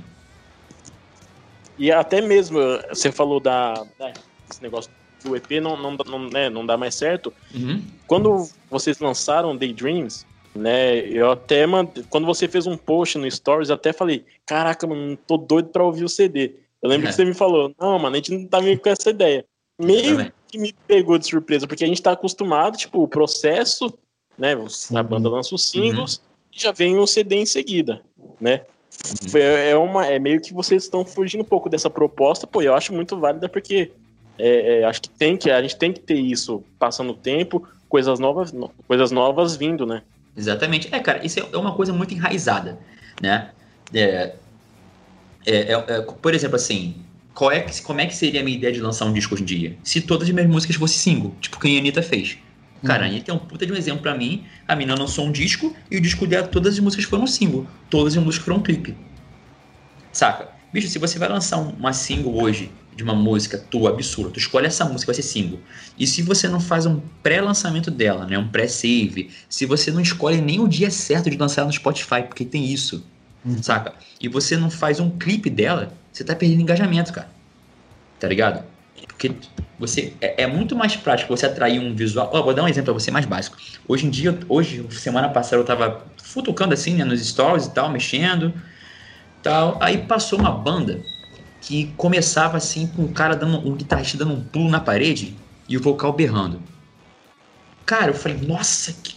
E 1.79 1.91
até 1.93 2.21
mesmo, 2.21 2.59
você 2.89 3.09
falou 3.09 3.39
da, 3.39 3.85
esse 4.51 4.61
negócio 4.61 4.91
do 5.23 5.35
EP 5.35 5.51
não, 5.61 5.77
não, 5.77 5.95
não, 6.05 6.29
né, 6.29 6.49
não 6.49 6.65
dá 6.65 6.77
mais 6.77 6.93
certo. 6.93 7.33
Uhum. 7.55 7.81
Quando 8.05 8.49
vocês 8.69 8.99
lançaram 8.99 9.55
Daydreams, 9.55 10.25
né, 10.53 10.99
eu 11.07 11.31
até, 11.31 11.65
quando 12.09 12.25
você 12.25 12.49
fez 12.49 12.67
um 12.67 12.75
post 12.75 13.17
no 13.17 13.31
Stories, 13.31 13.69
eu 13.69 13.75
até 13.75 13.93
falei, 13.93 14.25
caraca, 14.45 14.85
mano, 14.85 15.17
tô 15.25 15.37
doido 15.37 15.69
pra 15.69 15.83
ouvir 15.83 16.03
o 16.03 16.09
CD. 16.09 16.55
Eu 16.81 16.89
lembro 16.89 17.07
é. 17.07 17.09
que 17.09 17.15
você 17.15 17.23
me 17.23 17.33
falou, 17.33 17.73
não, 17.79 17.97
mano, 17.97 18.15
a 18.15 18.17
gente 18.17 18.33
não 18.33 18.45
tá 18.45 18.61
meio 18.61 18.77
com 18.77 18.89
essa 18.89 19.09
ideia. 19.09 19.45
Meio 19.79 20.31
que 20.49 20.57
me 20.57 20.73
pegou 20.85 21.17
de 21.17 21.27
surpresa, 21.27 21.65
porque 21.65 21.85
a 21.85 21.87
gente 21.87 22.01
tá 22.01 22.11
acostumado, 22.11 22.77
tipo, 22.77 23.01
o 23.01 23.07
processo, 23.07 23.93
né, 24.37 24.53
a 24.93 25.03
banda 25.03 25.29
lança 25.29 25.55
os 25.55 25.69
singles 25.69 26.15
uhum. 26.17 26.23
e 26.53 26.61
já 26.61 26.73
vem 26.73 26.97
o 26.97 27.07
CD 27.07 27.37
em 27.37 27.45
seguida, 27.45 28.01
né. 28.41 28.63
Uhum. 29.33 29.39
É, 29.39 29.75
uma, 29.75 30.05
é 30.05 30.19
meio 30.19 30.41
que 30.41 30.53
vocês 30.53 30.83
estão 30.83 31.05
fugindo 31.05 31.41
um 31.41 31.45
pouco 31.45 31.69
dessa 31.69 31.89
proposta, 31.89 32.45
pô, 32.45 32.61
eu 32.61 32.75
acho 32.75 32.93
muito 32.93 33.17
válida 33.17 33.47
porque 33.47 33.91
é, 34.37 34.79
é, 34.79 34.83
acho 34.85 35.01
que 35.01 35.09
tem 35.09 35.37
que 35.37 35.49
a 35.49 35.61
gente 35.61 35.77
tem 35.77 35.91
que 35.91 35.99
ter 35.99 36.19
isso 36.19 36.63
passando 36.77 37.11
o 37.11 37.15
tempo, 37.15 37.67
coisas 37.87 38.19
novas, 38.19 38.51
no, 38.51 38.69
coisas 38.87 39.11
novas 39.11 39.55
vindo, 39.55 39.85
né? 39.85 40.01
Exatamente. 40.35 40.87
É, 40.93 40.99
cara, 40.99 41.25
isso 41.25 41.39
é 41.39 41.57
uma 41.57 41.73
coisa 41.73 41.91
muito 41.91 42.13
enraizada, 42.13 42.79
né? 43.21 43.51
É, 43.93 44.33
é, 45.45 45.73
é, 45.73 45.73
é 45.73 46.01
por 46.01 46.33
exemplo, 46.33 46.55
assim, 46.55 46.95
qual 47.33 47.51
é, 47.51 47.65
como 47.83 48.01
é 48.01 48.05
que 48.05 48.15
seria 48.15 48.41
a 48.41 48.43
minha 48.43 48.57
ideia 48.57 48.73
de 48.73 48.81
lançar 48.81 49.05
um 49.05 49.13
disco 49.13 49.33
hoje 49.33 49.43
em 49.43 49.45
dia? 49.45 49.77
Se 49.83 50.01
todas 50.01 50.27
as 50.27 50.33
minhas 50.33 50.49
músicas 50.49 50.75
fossem 50.75 50.97
single, 50.97 51.33
tipo 51.39 51.59
quem 51.59 51.77
a 51.77 51.79
Anitta 51.79 52.01
fez. 52.01 52.37
Cara, 52.85 53.03
uhum. 53.03 53.09
a 53.09 53.11
Anitta 53.11 53.31
é 53.31 53.33
um 53.33 53.39
puta 53.39 53.65
de 53.65 53.73
um 53.73 53.75
exemplo 53.75 54.01
pra 54.01 54.15
mim. 54.15 54.45
A 54.67 54.75
mina 54.75 54.95
lançou 54.95 55.25
um 55.25 55.31
disco 55.31 55.75
e 55.91 55.97
o 55.97 56.01
disco 56.01 56.25
dela, 56.25 56.47
todas 56.47 56.73
as 56.73 56.79
músicas 56.79 57.05
foram 57.05 57.27
single. 57.27 57.67
Todas 57.89 58.15
as 58.15 58.23
músicas 58.23 58.45
foram 58.45 58.61
clipe. 58.61 58.95
Saca? 60.11 60.49
Bicho, 60.71 60.87
se 60.87 60.99
você 60.99 61.17
vai 61.17 61.27
lançar 61.27 61.57
uma 61.57 61.93
single 61.93 62.41
hoje 62.41 62.71
de 62.95 63.03
uma 63.03 63.15
música 63.15 63.57
tua 63.57 63.91
absurda, 63.91 64.31
tu 64.31 64.39
escolhe 64.39 64.67
essa 64.67 64.85
música, 64.85 65.11
vai 65.11 65.15
ser 65.15 65.23
single. 65.23 65.59
E 65.97 66.05
se 66.05 66.21
você 66.21 66.47
não 66.47 66.59
faz 66.59 66.85
um 66.85 66.99
pré-lançamento 67.23 67.89
dela, 67.89 68.25
né, 68.25 68.37
um 68.37 68.47
pré-save, 68.47 69.31
se 69.47 69.65
você 69.65 69.89
não 69.89 70.01
escolhe 70.01 70.41
nem 70.41 70.59
o 70.59 70.67
dia 70.67 70.91
certo 70.91 71.29
de 71.29 71.37
lançar 71.37 71.65
no 71.65 71.71
Spotify, 71.71 72.23
porque 72.27 72.43
tem 72.43 72.65
isso, 72.65 73.03
uhum. 73.45 73.63
saca? 73.63 73.93
E 74.19 74.27
você 74.27 74.57
não 74.57 74.69
faz 74.69 74.99
um 74.99 75.09
clipe 75.17 75.49
dela, 75.49 75.93
você 76.11 76.23
tá 76.23 76.35
perdendo 76.35 76.61
engajamento, 76.61 77.13
cara. 77.13 77.29
Tá 78.19 78.27
ligado? 78.27 78.63
Porque 79.19 79.35
você 79.77 80.13
é, 80.21 80.43
é 80.43 80.47
muito 80.47 80.77
mais 80.77 80.95
prático 80.95 81.35
você 81.35 81.45
atrair 81.45 81.77
um 81.77 81.93
visual. 81.93 82.31
Oh, 82.33 82.41
vou 82.41 82.53
dar 82.53 82.63
um 82.63 82.69
exemplo 82.69 82.93
pra 82.93 83.03
você 83.03 83.11
mais 83.11 83.25
básico. 83.25 83.57
Hoje 83.85 84.05
em 84.05 84.09
dia, 84.09 84.39
hoje, 84.47 84.85
semana 84.91 85.27
passada, 85.27 85.57
eu 85.57 85.65
tava 85.65 86.05
futucando 86.23 86.73
assim, 86.73 86.93
né, 86.93 87.03
nos 87.03 87.21
stories 87.27 87.65
e 87.65 87.71
tal, 87.71 87.89
mexendo, 87.89 88.53
tal. 89.43 89.77
Aí 89.81 89.97
passou 89.97 90.39
uma 90.39 90.51
banda 90.51 91.01
que 91.59 91.93
começava 91.97 92.55
assim 92.55 92.87
com 92.87 93.03
o 93.03 93.11
cara 93.11 93.35
dando 93.35 93.57
um 93.67 93.75
guitarrista 93.75 94.17
dando 94.17 94.35
um 94.35 94.41
pulo 94.41 94.69
na 94.69 94.79
parede 94.79 95.35
e 95.67 95.75
o 95.75 95.81
vocal 95.81 96.13
berrando. 96.13 96.61
Cara, 97.85 98.11
eu 98.11 98.15
falei, 98.15 98.37
nossa, 98.37 98.93
que... 99.03 99.15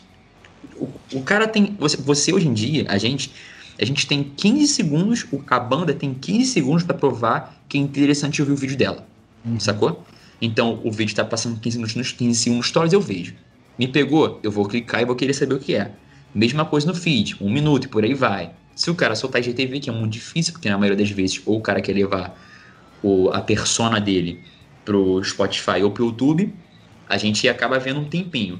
o, 0.76 0.88
o 1.12 1.22
cara 1.22 1.46
tem. 1.46 1.76
Você, 1.78 1.96
você 1.96 2.32
hoje 2.32 2.48
em 2.48 2.54
dia, 2.54 2.86
a 2.88 2.98
gente. 2.98 3.32
A 3.80 3.84
gente 3.84 4.06
tem 4.06 4.22
15 4.22 4.68
segundos, 4.68 5.26
a 5.48 5.58
banda 5.58 5.94
tem 5.94 6.12
15 6.12 6.46
segundos 6.46 6.82
para 6.84 6.96
provar 6.96 7.56
que 7.68 7.78
é 7.78 7.80
interessante 7.80 8.40
ouvir 8.40 8.52
o 8.52 8.56
vídeo 8.56 8.76
dela. 8.76 9.11
Uhum. 9.44 9.58
Sacou? 9.60 10.04
Então 10.40 10.80
o 10.84 10.90
vídeo 10.90 11.14
tá 11.14 11.24
passando 11.24 11.58
15 11.60 11.76
minutos 11.78 11.96
nos 11.96 12.12
15 12.12 12.38
segundos 12.38 12.66
stories, 12.66 12.92
eu 12.92 13.00
vejo. 13.00 13.34
Me 13.78 13.88
pegou, 13.88 14.40
eu 14.42 14.50
vou 14.50 14.66
clicar 14.66 15.00
e 15.00 15.04
vou 15.04 15.16
querer 15.16 15.34
saber 15.34 15.54
o 15.54 15.58
que 15.58 15.74
é. 15.74 15.92
Mesma 16.34 16.64
coisa 16.64 16.86
no 16.86 16.94
feed, 16.94 17.36
um 17.40 17.50
minuto 17.50 17.84
e 17.84 17.88
por 17.88 18.04
aí 18.04 18.14
vai. 18.14 18.50
Se 18.74 18.90
o 18.90 18.94
cara 18.94 19.14
soltar 19.14 19.40
IGTV, 19.40 19.80
que 19.80 19.90
é 19.90 19.92
muito 19.92 20.12
difícil, 20.12 20.52
porque 20.52 20.68
na 20.68 20.78
maioria 20.78 20.96
das 20.96 21.10
vezes 21.10 21.40
ou 21.44 21.58
o 21.58 21.60
cara 21.60 21.80
quer 21.80 21.92
levar 21.92 22.38
o, 23.02 23.28
a 23.30 23.40
persona 23.40 24.00
dele 24.00 24.42
pro 24.84 25.22
Spotify 25.22 25.82
ou 25.82 25.90
pro 25.90 26.06
YouTube, 26.06 26.52
a 27.08 27.18
gente 27.18 27.48
acaba 27.48 27.78
vendo 27.78 28.00
um 28.00 28.04
tempinho. 28.04 28.58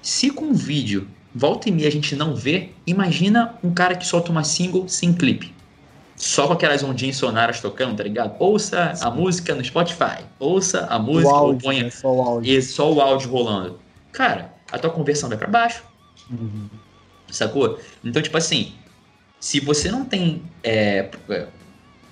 Se 0.00 0.30
com 0.30 0.46
um 0.46 0.54
vídeo 0.54 1.08
volta 1.34 1.68
e 1.68 1.72
meia 1.72 1.88
a 1.88 1.92
gente 1.92 2.14
não 2.14 2.34
vê, 2.34 2.70
imagina 2.86 3.54
um 3.62 3.72
cara 3.72 3.96
que 3.96 4.06
solta 4.06 4.30
uma 4.30 4.44
single 4.44 4.86
sem 4.88 5.12
clipe. 5.12 5.52
Só 6.22 6.46
com 6.46 6.52
aquelas 6.52 6.84
ondinhas 6.84 7.16
sonoras 7.16 7.60
tocando, 7.60 7.96
tá 7.96 8.04
ligado? 8.04 8.36
Ouça 8.38 8.94
a 9.00 9.10
música 9.10 9.56
no 9.56 9.64
Spotify. 9.64 10.22
Ouça 10.38 10.86
a 10.86 10.96
música 10.96 11.28
o 11.28 11.34
áudio, 11.34 11.60
ponha. 11.60 11.82
Né? 11.82 11.90
Só 11.90 12.14
o 12.14 12.22
áudio. 12.22 12.52
E 12.52 12.62
só 12.62 12.92
o 12.92 13.00
áudio 13.00 13.28
rolando. 13.28 13.80
Cara, 14.12 14.54
a 14.70 14.78
tua 14.78 14.90
conversão 14.90 15.28
vai 15.28 15.36
para 15.36 15.48
baixo. 15.48 15.82
Uhum. 16.30 16.68
Sacou? 17.28 17.76
Então, 18.04 18.22
tipo 18.22 18.36
assim, 18.36 18.72
se 19.40 19.58
você 19.58 19.90
não 19.90 20.04
tem. 20.04 20.44
É, 20.62 21.10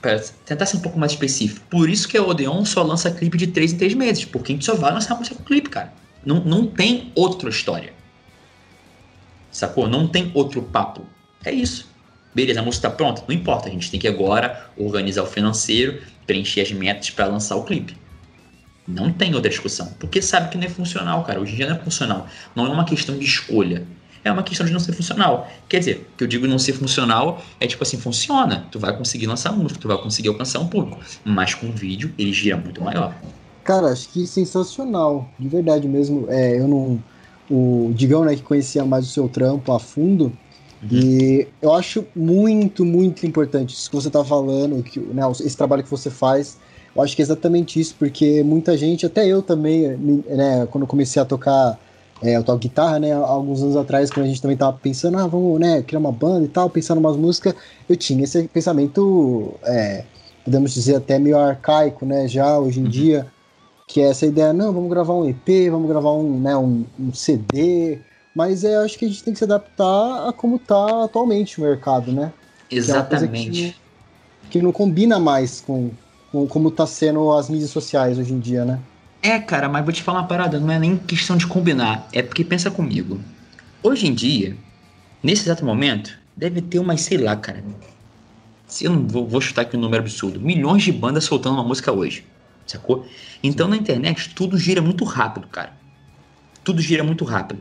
para 0.03 0.19
tentar 0.45 0.67
ser 0.67 0.79
um 0.79 0.81
pouco 0.81 0.99
mais 0.99 1.13
específico, 1.13 1.65
por 1.71 1.89
isso 1.89 2.09
que 2.09 2.19
a 2.19 2.23
Odeon 2.25 2.65
só 2.65 2.83
lança 2.83 3.13
clipe 3.13 3.39
de 3.39 3.47
3 3.47 3.75
em 3.75 3.79
3 3.79 3.95
meses, 3.95 4.25
porque 4.25 4.51
a 4.51 4.55
gente 4.57 4.65
só 4.65 4.75
vai 4.75 4.93
lançar 4.93 5.15
música 5.15 5.37
com 5.37 5.45
clipe, 5.45 5.71
cara. 5.71 5.93
Não, 6.27 6.41
não 6.41 6.67
tem 6.67 7.13
outra 7.15 7.49
história. 7.49 7.93
Sacou? 9.53 9.87
Não 9.87 10.09
tem 10.09 10.33
outro 10.35 10.63
papo. 10.63 11.07
É 11.45 11.53
isso. 11.53 11.90
Beleza, 12.35 12.61
a 12.61 12.63
música 12.63 12.89
tá 12.89 12.95
pronta? 12.95 13.23
Não 13.27 13.35
importa, 13.35 13.69
a 13.69 13.73
gente 13.73 13.91
tem 13.91 13.99
que 13.99 14.09
agora 14.09 14.71
organizar 14.77 15.23
o 15.23 15.27
financeiro, 15.27 16.01
preencher 16.27 16.61
as 16.61 16.73
metas 16.73 17.11
para 17.11 17.27
lançar 17.27 17.57
o 17.57 17.65
clipe. 17.65 17.97
Não 18.87 19.13
tem 19.13 19.35
outra 19.35 19.51
discussão, 19.51 19.95
porque 19.99 20.21
sabe 20.23 20.51
que 20.51 20.59
não 20.59 20.65
é 20.65 20.69
funcional, 20.69 21.25
cara. 21.25 21.41
Hoje 21.41 21.53
em 21.53 21.57
dia 21.57 21.69
não 21.69 21.77
é 21.77 21.79
funcional. 21.79 22.29
Não 22.55 22.67
é 22.67 22.69
uma 22.71 22.85
questão 22.85 23.19
de 23.19 23.25
escolha 23.25 23.87
é 24.25 24.31
uma 24.31 24.43
questão 24.43 24.67
de 24.67 24.73
não 24.73 24.81
ser 24.81 24.93
funcional. 24.93 25.49
Quer 25.69 25.79
dizer, 25.79 26.09
o 26.13 26.17
que 26.17 26.25
eu 26.25 26.29
digo 26.29 26.47
não 26.47 26.59
ser 26.59 26.75
funcional 26.75 27.43
é 27.59 27.67
tipo 27.67 27.83
assim, 27.83 27.99
funciona. 27.99 28.67
Tu 28.71 28.79
vai 28.79 28.97
conseguir 28.97 29.27
lançar 29.27 29.53
música, 29.53 29.81
tu 29.81 29.89
vai 29.89 29.99
conseguir 29.99 30.29
alcançar 30.29 30.61
um 30.61 30.67
público. 30.67 30.99
Mas 31.25 31.55
com 31.55 31.71
vídeo, 31.73 32.13
ele 32.19 32.33
gira 32.33 32.57
muito 32.57 32.83
maior. 32.83 33.15
Cara, 33.65 33.89
acho 33.89 34.09
que 34.11 34.27
sensacional. 34.27 35.29
De 35.39 35.49
verdade 35.49 35.89
mesmo. 35.89 36.27
É, 36.29 36.59
eu 36.59 36.69
não. 36.69 37.03
O 37.51 37.93
Digão, 37.95 38.25
né, 38.25 38.37
que 38.37 38.43
conhecia 38.43 38.85
mais 38.85 39.07
o 39.07 39.11
seu 39.11 39.29
trampo 39.29 39.73
a 39.73 39.81
fundo. 39.81 40.33
Uhum. 40.83 40.89
E 40.91 41.49
eu 41.61 41.73
acho 41.73 42.07
muito, 42.15 42.85
muito 42.85 43.27
importante 43.27 43.75
isso 43.75 43.91
que 43.91 43.97
você 43.97 44.11
tá 44.11 44.25
falando, 44.25 44.83
que, 44.83 44.99
né, 44.99 45.23
esse 45.33 45.57
trabalho 45.57 45.83
que 45.83 45.91
você 45.91 46.11
faz. 46.11 46.59
Eu 46.95 47.03
acho 47.03 47.15
que 47.15 47.23
é 47.23 47.25
exatamente 47.25 47.79
isso, 47.79 47.95
porque 47.99 48.43
muita 48.43 48.77
gente, 48.77 49.07
até 49.07 49.27
eu 49.27 49.43
também, 49.43 49.89
né, 49.89 50.67
quando 50.71 50.87
comecei 50.87 51.21
a 51.21 51.25
tocar 51.25 51.79
é, 52.23 52.37
eu 52.37 52.45
toco 52.45 52.59
guitarra, 52.59 52.99
né? 52.99 53.13
Alguns 53.13 53.63
anos 53.63 53.77
atrás, 53.77 54.11
quando 54.11 54.27
a 54.27 54.29
gente 54.29 54.43
também 54.43 54.57
tava 54.57 54.77
pensando, 54.77 55.17
ah, 55.19 55.27
vamos, 55.27 55.59
né, 55.59 55.83
criar 55.83 56.01
uma 56.01 56.13
banda 56.13 56.45
e 56.45 56.49
tal, 56.49 56.69
pensando 56.69 56.99
umas 56.99 57.17
músicas, 57.17 57.55
eu 57.89 57.97
tinha 57.97 58.25
esse 58.25 58.47
pensamento, 58.49 59.55
é, 59.65 60.05
podemos 60.45 60.75
dizer 60.75 60.97
até 60.97 61.19
meio 61.19 61.39
arcaico, 61.39 62.05
né? 62.05 62.29
Já 62.29 62.59
hoje 62.59 62.81
em 62.81 62.85
uhum. 62.85 62.91
dia, 62.91 63.27
que 63.89 64.01
é 64.01 64.11
essa 64.11 64.27
ideia, 64.27 64.53
não, 64.53 64.73
vamos 64.73 64.91
gravar 64.91 65.15
um 65.15 65.29
EP, 65.29 65.71
vamos 65.71 65.89
gravar 65.89 66.13
um, 66.13 66.41
né, 66.41 66.57
um, 66.57 66.85
um 66.99 67.13
CD, 67.13 67.99
mas 68.35 68.65
é, 68.65 68.77
acho 68.77 68.99
que 68.99 69.05
a 69.05 69.09
gente 69.09 69.23
tem 69.23 69.33
que 69.33 69.39
se 69.39 69.45
adaptar 69.45 70.29
a 70.29 70.33
como 70.33 70.59
tá 70.59 71.05
atualmente 71.05 71.61
o 71.61 71.65
mercado, 71.65 72.13
né? 72.13 72.33
Exatamente. 72.71 73.51
Que, 73.51 73.67
é 73.67 73.75
que, 74.51 74.63
não 74.63 74.73
combina 74.73 75.19
mais 75.19 75.61
com, 75.61 75.91
com 76.31 76.47
como 76.47 76.71
tá 76.71 76.87
sendo 76.87 77.33
as 77.33 77.49
mídias 77.49 77.71
sociais 77.71 78.19
hoje 78.19 78.33
em 78.33 78.39
dia, 78.39 78.65
né? 78.65 78.79
É, 79.23 79.39
cara, 79.39 79.69
mas 79.69 79.85
vou 79.85 79.93
te 79.93 80.03
falar 80.03 80.21
uma 80.21 80.29
parada, 80.29 80.59
não 80.59 80.71
é 80.71 80.79
nem 80.79 80.97
questão 80.97 81.37
de 81.37 81.47
combinar, 81.47 82.09
é 82.13 82.23
porque 82.23 82.45
pensa 82.45 82.71
comigo. 82.71 83.21
Hoje 83.83 84.07
em 84.07 84.15
dia, 84.15 84.57
nesse 85.23 85.43
exato 85.43 85.65
momento, 85.65 86.17
deve 86.37 86.63
ter 86.63 86.79
umas, 86.79 87.01
sei 87.03 87.19
lá, 87.19 87.37
cara. 87.37 87.63
Se 88.67 88.85
eu 88.85 88.93
não 88.93 89.07
vou, 89.07 89.27
vou 89.27 89.41
chutar 89.41 89.63
aqui 89.63 89.77
um 89.77 89.81
número 89.81 90.03
absurdo, 90.03 90.41
milhões 90.41 90.85
de 90.85 90.93
bandas 90.93 91.25
soltando 91.25 91.55
uma 91.55 91.65
música 91.65 91.93
hoje, 91.93 92.25
sacou? 92.67 93.05
Então 93.43 93.67
na 93.67 93.77
internet 93.77 94.33
tudo 94.35 94.57
gira 94.57 94.81
muito 94.81 95.05
rápido, 95.05 95.49
cara. 95.49 95.73
Tudo 96.63 96.81
gira 96.81 97.03
muito 97.03 97.25
rápido. 97.25 97.61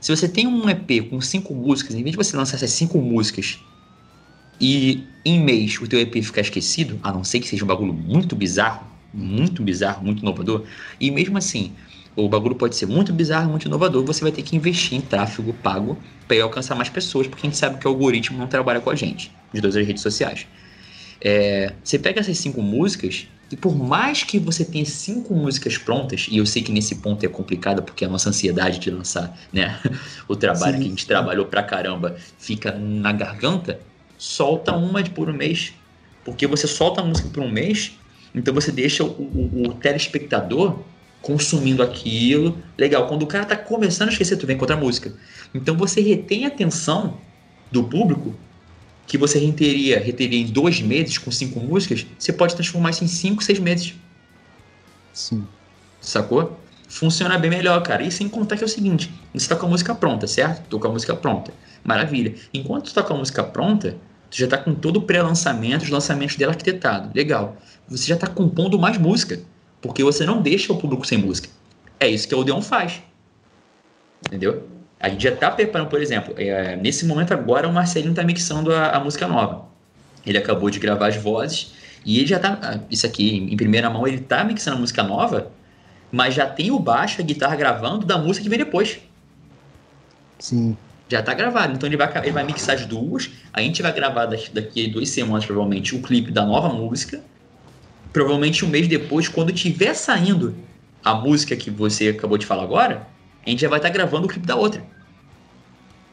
Se 0.00 0.14
você 0.14 0.28
tem 0.28 0.46
um 0.46 0.68
EP 0.68 1.08
com 1.10 1.20
cinco 1.20 1.54
músicas, 1.54 1.94
em 1.94 2.02
vez 2.02 2.12
de 2.12 2.16
você 2.16 2.36
lançar 2.36 2.56
essas 2.56 2.70
cinco 2.70 2.98
músicas 2.98 3.58
e 4.60 5.04
em 5.24 5.40
mês 5.40 5.80
o 5.80 5.86
teu 5.86 6.00
EP 6.00 6.22
ficar 6.22 6.40
esquecido, 6.40 6.98
a 7.02 7.12
não 7.12 7.24
ser 7.24 7.40
que 7.40 7.48
seja 7.48 7.64
um 7.64 7.68
bagulho 7.68 7.92
muito 7.92 8.36
bizarro, 8.36 8.86
muito 9.12 9.62
bizarro, 9.62 10.04
muito 10.04 10.20
inovador. 10.20 10.64
E 11.00 11.10
mesmo 11.10 11.36
assim, 11.36 11.72
o 12.14 12.28
bagulho 12.28 12.54
pode 12.54 12.76
ser 12.76 12.86
muito 12.86 13.12
bizarro, 13.12 13.50
muito 13.50 13.66
inovador, 13.66 14.04
você 14.04 14.22
vai 14.22 14.32
ter 14.32 14.42
que 14.42 14.56
investir 14.56 14.98
em 14.98 15.00
tráfego 15.00 15.52
pago 15.52 15.96
para 16.26 16.42
alcançar 16.42 16.74
mais 16.74 16.88
pessoas, 16.88 17.26
porque 17.26 17.46
a 17.46 17.50
gente 17.50 17.58
sabe 17.58 17.78
que 17.78 17.86
o 17.86 17.90
algoritmo 17.90 18.38
não 18.38 18.46
trabalha 18.46 18.80
com 18.80 18.90
a 18.90 18.94
gente, 18.94 19.32
de 19.52 19.60
todas 19.60 19.76
as 19.76 19.86
redes 19.86 20.02
sociais. 20.02 20.46
É, 21.20 21.72
você 21.82 21.98
pega 21.98 22.20
essas 22.20 22.38
cinco 22.38 22.62
músicas, 22.62 23.26
e 23.50 23.56
por 23.56 23.74
mais 23.74 24.22
que 24.22 24.38
você 24.38 24.64
tenha 24.64 24.84
cinco 24.84 25.34
músicas 25.34 25.78
prontas, 25.78 26.26
e 26.30 26.36
eu 26.36 26.44
sei 26.44 26.62
que 26.62 26.70
nesse 26.70 26.96
ponto 26.96 27.24
é 27.24 27.28
complicado, 27.28 27.82
porque 27.82 28.04
a 28.04 28.08
nossa 28.08 28.28
ansiedade 28.28 28.78
de 28.78 28.90
lançar 28.90 29.38
né, 29.52 29.80
o 30.28 30.36
trabalho 30.36 30.74
Sim. 30.74 30.80
que 30.80 30.86
a 30.86 30.90
gente 30.90 31.06
trabalhou 31.06 31.46
pra 31.46 31.62
caramba 31.62 32.16
fica 32.38 32.72
na 32.72 33.10
garganta, 33.12 33.80
solta 34.18 34.76
uma 34.76 35.02
por 35.02 35.30
um 35.30 35.32
mês. 35.32 35.72
Porque 36.24 36.46
você 36.46 36.66
solta 36.66 37.00
a 37.00 37.04
música 37.04 37.28
por 37.30 37.42
um 37.42 37.50
mês, 37.50 37.92
Então 38.34 38.52
você 38.52 38.70
deixa 38.70 39.02
o, 39.02 39.08
o, 39.08 39.62
o 39.68 39.74
telespectador 39.74 40.80
consumindo 41.22 41.82
aquilo. 41.82 42.58
Legal, 42.76 43.06
quando 43.06 43.22
o 43.22 43.26
cara 43.26 43.46
tá 43.46 43.56
começando 43.56 44.10
a 44.10 44.12
esquecer, 44.12 44.36
tu 44.36 44.46
vem 44.46 44.56
com 44.56 44.64
outra 44.64 44.76
música. 44.76 45.14
Então 45.54 45.74
você 45.74 46.02
retém 46.02 46.44
a 46.44 46.48
atenção 46.48 47.18
do 47.72 47.84
público 47.84 48.34
que 49.08 49.16
você 49.16 49.38
reteria, 49.38 49.98
reteria 49.98 50.38
em 50.38 50.46
dois 50.46 50.82
meses 50.82 51.16
com 51.16 51.30
cinco 51.30 51.58
músicas, 51.58 52.06
você 52.18 52.30
pode 52.30 52.54
transformar 52.54 52.90
isso 52.90 53.02
em 53.02 53.08
cinco, 53.08 53.42
seis 53.42 53.58
meses. 53.58 53.94
Sim. 55.14 55.44
Sacou? 55.98 56.60
Funciona 56.86 57.38
bem 57.38 57.50
melhor, 57.50 57.82
cara. 57.82 58.02
E 58.02 58.12
sem 58.12 58.28
contar 58.28 58.58
que 58.58 58.62
é 58.62 58.66
o 58.66 58.68
seguinte: 58.68 59.10
você 59.32 59.48
tá 59.48 59.56
com 59.56 59.66
a 59.66 59.68
música 59.70 59.94
pronta, 59.94 60.26
certo? 60.26 60.68
Tô 60.68 60.78
com 60.78 60.88
a 60.88 60.92
música 60.92 61.16
pronta. 61.16 61.52
Maravilha. 61.82 62.34
Enquanto 62.52 62.84
tu 62.84 62.94
tá 62.94 63.02
com 63.02 63.14
a 63.14 63.16
música 63.16 63.42
pronta, 63.42 63.96
tu 64.30 64.36
já 64.36 64.46
tá 64.46 64.58
com 64.58 64.74
todo 64.74 64.98
o 64.98 65.02
pré-lançamento, 65.02 65.82
os 65.84 65.88
lançamentos 65.88 66.36
dela 66.36 66.52
arquitetado. 66.52 67.10
Legal. 67.14 67.56
Você 67.88 68.06
já 68.06 68.16
tá 68.16 68.26
compondo 68.26 68.78
mais 68.78 68.98
música. 68.98 69.40
Porque 69.80 70.04
você 70.04 70.26
não 70.26 70.42
deixa 70.42 70.72
o 70.72 70.76
público 70.76 71.06
sem 71.06 71.16
música. 71.16 71.48
É 71.98 72.08
isso 72.08 72.28
que 72.28 72.34
o 72.34 72.40
Odeon 72.40 72.60
faz. 72.60 73.00
Entendeu? 74.26 74.68
A 75.00 75.08
gente 75.08 75.22
já 75.22 75.30
está 75.30 75.50
preparando, 75.50 75.88
por 75.88 76.00
exemplo, 76.00 76.34
é, 76.36 76.76
nesse 76.76 77.06
momento 77.06 77.32
agora 77.32 77.68
o 77.68 77.72
Marcelinho 77.72 78.10
está 78.10 78.24
mixando 78.24 78.72
a, 78.72 78.90
a, 78.90 79.00
música 79.00 79.26
nova. 79.28 79.66
Ele 80.26 80.38
acabou 80.38 80.68
de 80.70 80.78
gravar 80.78 81.08
as 81.08 81.16
vozes 81.16 81.72
e 82.04 82.18
ele 82.18 82.26
já 82.26 82.36
está, 82.36 82.58
ah, 82.60 82.80
isso 82.90 83.06
aqui 83.06 83.36
em 83.36 83.56
primeira 83.56 83.88
mão, 83.88 84.06
ele 84.06 84.16
está 84.16 84.42
mixando 84.42 84.78
a 84.78 84.80
música 84.80 85.02
nova, 85.02 85.52
mas 86.10 86.34
já 86.34 86.46
tem 86.46 86.70
o 86.70 86.78
baixo, 86.78 87.20
a 87.20 87.24
guitarra 87.24 87.54
gravando 87.54 88.04
da 88.04 88.18
música 88.18 88.42
que 88.42 88.50
vem 88.50 88.58
depois. 88.58 88.98
Sim. 90.38 90.76
Já 91.08 91.20
está 91.20 91.32
gravado, 91.32 91.72
então 91.74 91.88
ele 91.88 91.96
vai, 91.96 92.10
ele 92.18 92.32
vai 92.32 92.44
mixar 92.44 92.74
as 92.74 92.84
duas. 92.84 93.30
A 93.52 93.60
gente 93.60 93.80
vai 93.80 93.92
gravar 93.92 94.26
daqui, 94.26 94.50
daqui 94.52 94.86
a 94.86 94.92
duas 94.92 95.08
semanas, 95.08 95.46
provavelmente, 95.46 95.94
o 95.94 96.02
clipe 96.02 96.30
da 96.30 96.44
nova 96.44 96.68
música 96.68 97.22
provavelmente 98.12 98.64
um 98.64 98.68
mês 98.68 98.88
depois, 98.88 99.28
quando 99.28 99.52
tiver 99.52 99.94
saindo 99.94 100.54
a 101.04 101.14
música 101.14 101.56
que 101.56 101.70
você 101.70 102.08
acabou 102.08 102.38
de 102.38 102.46
falar 102.46 102.64
agora, 102.64 103.06
a 103.48 103.50
gente 103.50 103.60
já 103.60 103.68
vai 103.68 103.78
estar 103.78 103.88
tá 103.88 103.94
gravando 103.94 104.26
o 104.26 104.28
clipe 104.28 104.46
da 104.46 104.56
outra. 104.56 104.82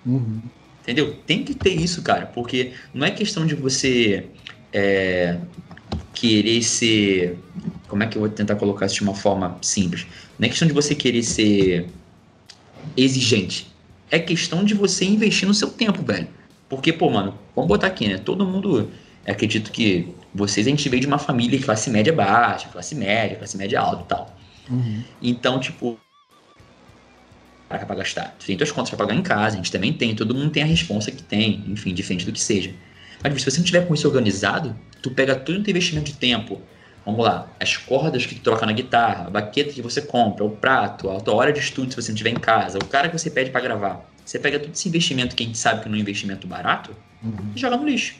Uhum. 0.05 0.41
Entendeu? 0.81 1.15
Tem 1.25 1.43
que 1.43 1.55
ter 1.55 1.71
isso, 1.71 2.01
cara, 2.01 2.27
porque 2.27 2.73
não 2.93 3.05
é 3.05 3.11
questão 3.11 3.45
de 3.45 3.55
você 3.55 4.27
é, 4.71 5.39
querer 6.13 6.61
ser. 6.61 7.39
Como 7.87 8.03
é 8.03 8.07
que 8.07 8.17
eu 8.17 8.21
vou 8.21 8.29
tentar 8.29 8.55
colocar 8.55 8.85
isso 8.85 8.95
de 8.95 9.01
uma 9.01 9.15
forma 9.15 9.57
simples? 9.61 10.05
Não 10.37 10.45
é 10.45 10.49
questão 10.49 10.67
de 10.67 10.73
você 10.73 10.93
querer 10.93 11.23
ser 11.23 11.87
exigente. 12.95 13.67
É 14.11 14.19
questão 14.19 14.63
de 14.63 14.73
você 14.73 15.05
investir 15.05 15.47
no 15.47 15.53
seu 15.53 15.69
tempo, 15.69 16.03
velho. 16.03 16.27
Porque, 16.69 16.93
pô, 16.93 17.09
mano, 17.09 17.33
vamos 17.55 17.67
botar 17.67 17.87
aqui, 17.87 18.07
né? 18.07 18.17
Todo 18.17 18.45
mundo. 18.45 18.91
Acredito 19.25 19.71
que 19.71 20.13
vocês, 20.33 20.67
a 20.67 20.69
gente 20.69 20.87
veio 20.87 21.01
de 21.01 21.07
uma 21.07 21.17
família 21.17 21.57
de 21.57 21.65
classe 21.65 21.89
média 21.89 22.13
baixa, 22.13 22.67
classe 22.67 22.93
média, 22.93 23.37
classe 23.37 23.57
média 23.57 23.79
alta 23.79 24.03
e 24.03 24.05
tal. 24.05 24.37
Uhum. 24.69 25.03
Então, 25.19 25.59
tipo, 25.59 25.97
para 27.67 27.85
pra 27.85 27.95
gastar. 27.95 28.35
Tu 28.39 28.45
tem 28.45 28.57
tuas 28.57 28.71
contas 28.71 28.89
para 28.89 29.05
pagar 29.05 29.15
em 29.15 29.21
casa, 29.21 29.55
a 29.55 29.57
gente 29.57 29.71
também 29.71 29.93
tem, 29.93 30.15
todo 30.15 30.33
mundo 30.35 30.51
tem 30.51 30.63
a 30.63 30.65
responsa 30.65 31.11
que 31.11 31.23
tem, 31.23 31.63
enfim, 31.67 31.93
diferente 31.93 32.25
do 32.25 32.31
que 32.31 32.39
seja. 32.39 32.73
Mas 33.23 33.41
se 33.41 33.49
você 33.49 33.57
não 33.57 33.65
tiver 33.65 33.87
com 33.87 33.93
isso 33.93 34.07
organizado, 34.07 34.75
tu 35.01 35.11
pega 35.11 35.35
todo 35.35 35.57
o 35.59 35.63
teu 35.63 35.71
investimento 35.71 36.11
de 36.11 36.17
tempo, 36.17 36.61
vamos 37.05 37.23
lá, 37.23 37.47
as 37.59 37.75
cordas 37.77 38.25
que 38.25 38.35
tu 38.35 38.41
troca 38.41 38.65
na 38.65 38.71
guitarra, 38.71 39.27
a 39.27 39.29
baqueta 39.29 39.73
que 39.73 39.81
você 39.81 40.01
compra, 40.01 40.43
o 40.43 40.49
prato, 40.49 41.09
a 41.09 41.19
tua 41.19 41.33
hora 41.33 41.51
de 41.51 41.59
estudo 41.59 41.89
se 41.89 41.95
você 41.95 42.11
não 42.11 42.15
estiver 42.15 42.31
em 42.31 42.39
casa, 42.39 42.77
o 42.77 42.85
cara 42.85 43.09
que 43.09 43.17
você 43.17 43.29
pede 43.29 43.49
para 43.49 43.61
gravar. 43.61 44.09
Você 44.23 44.39
pega 44.39 44.59
todo 44.59 44.73
esse 44.73 44.87
investimento 44.89 45.35
que 45.35 45.43
a 45.43 45.45
gente 45.45 45.57
sabe 45.57 45.81
que 45.81 45.89
não 45.89 45.95
é 45.95 45.99
um 45.99 46.01
investimento 46.01 46.47
barato 46.47 46.95
uhum. 47.23 47.51
e 47.55 47.59
joga 47.59 47.77
no 47.77 47.85
lixo. 47.85 48.15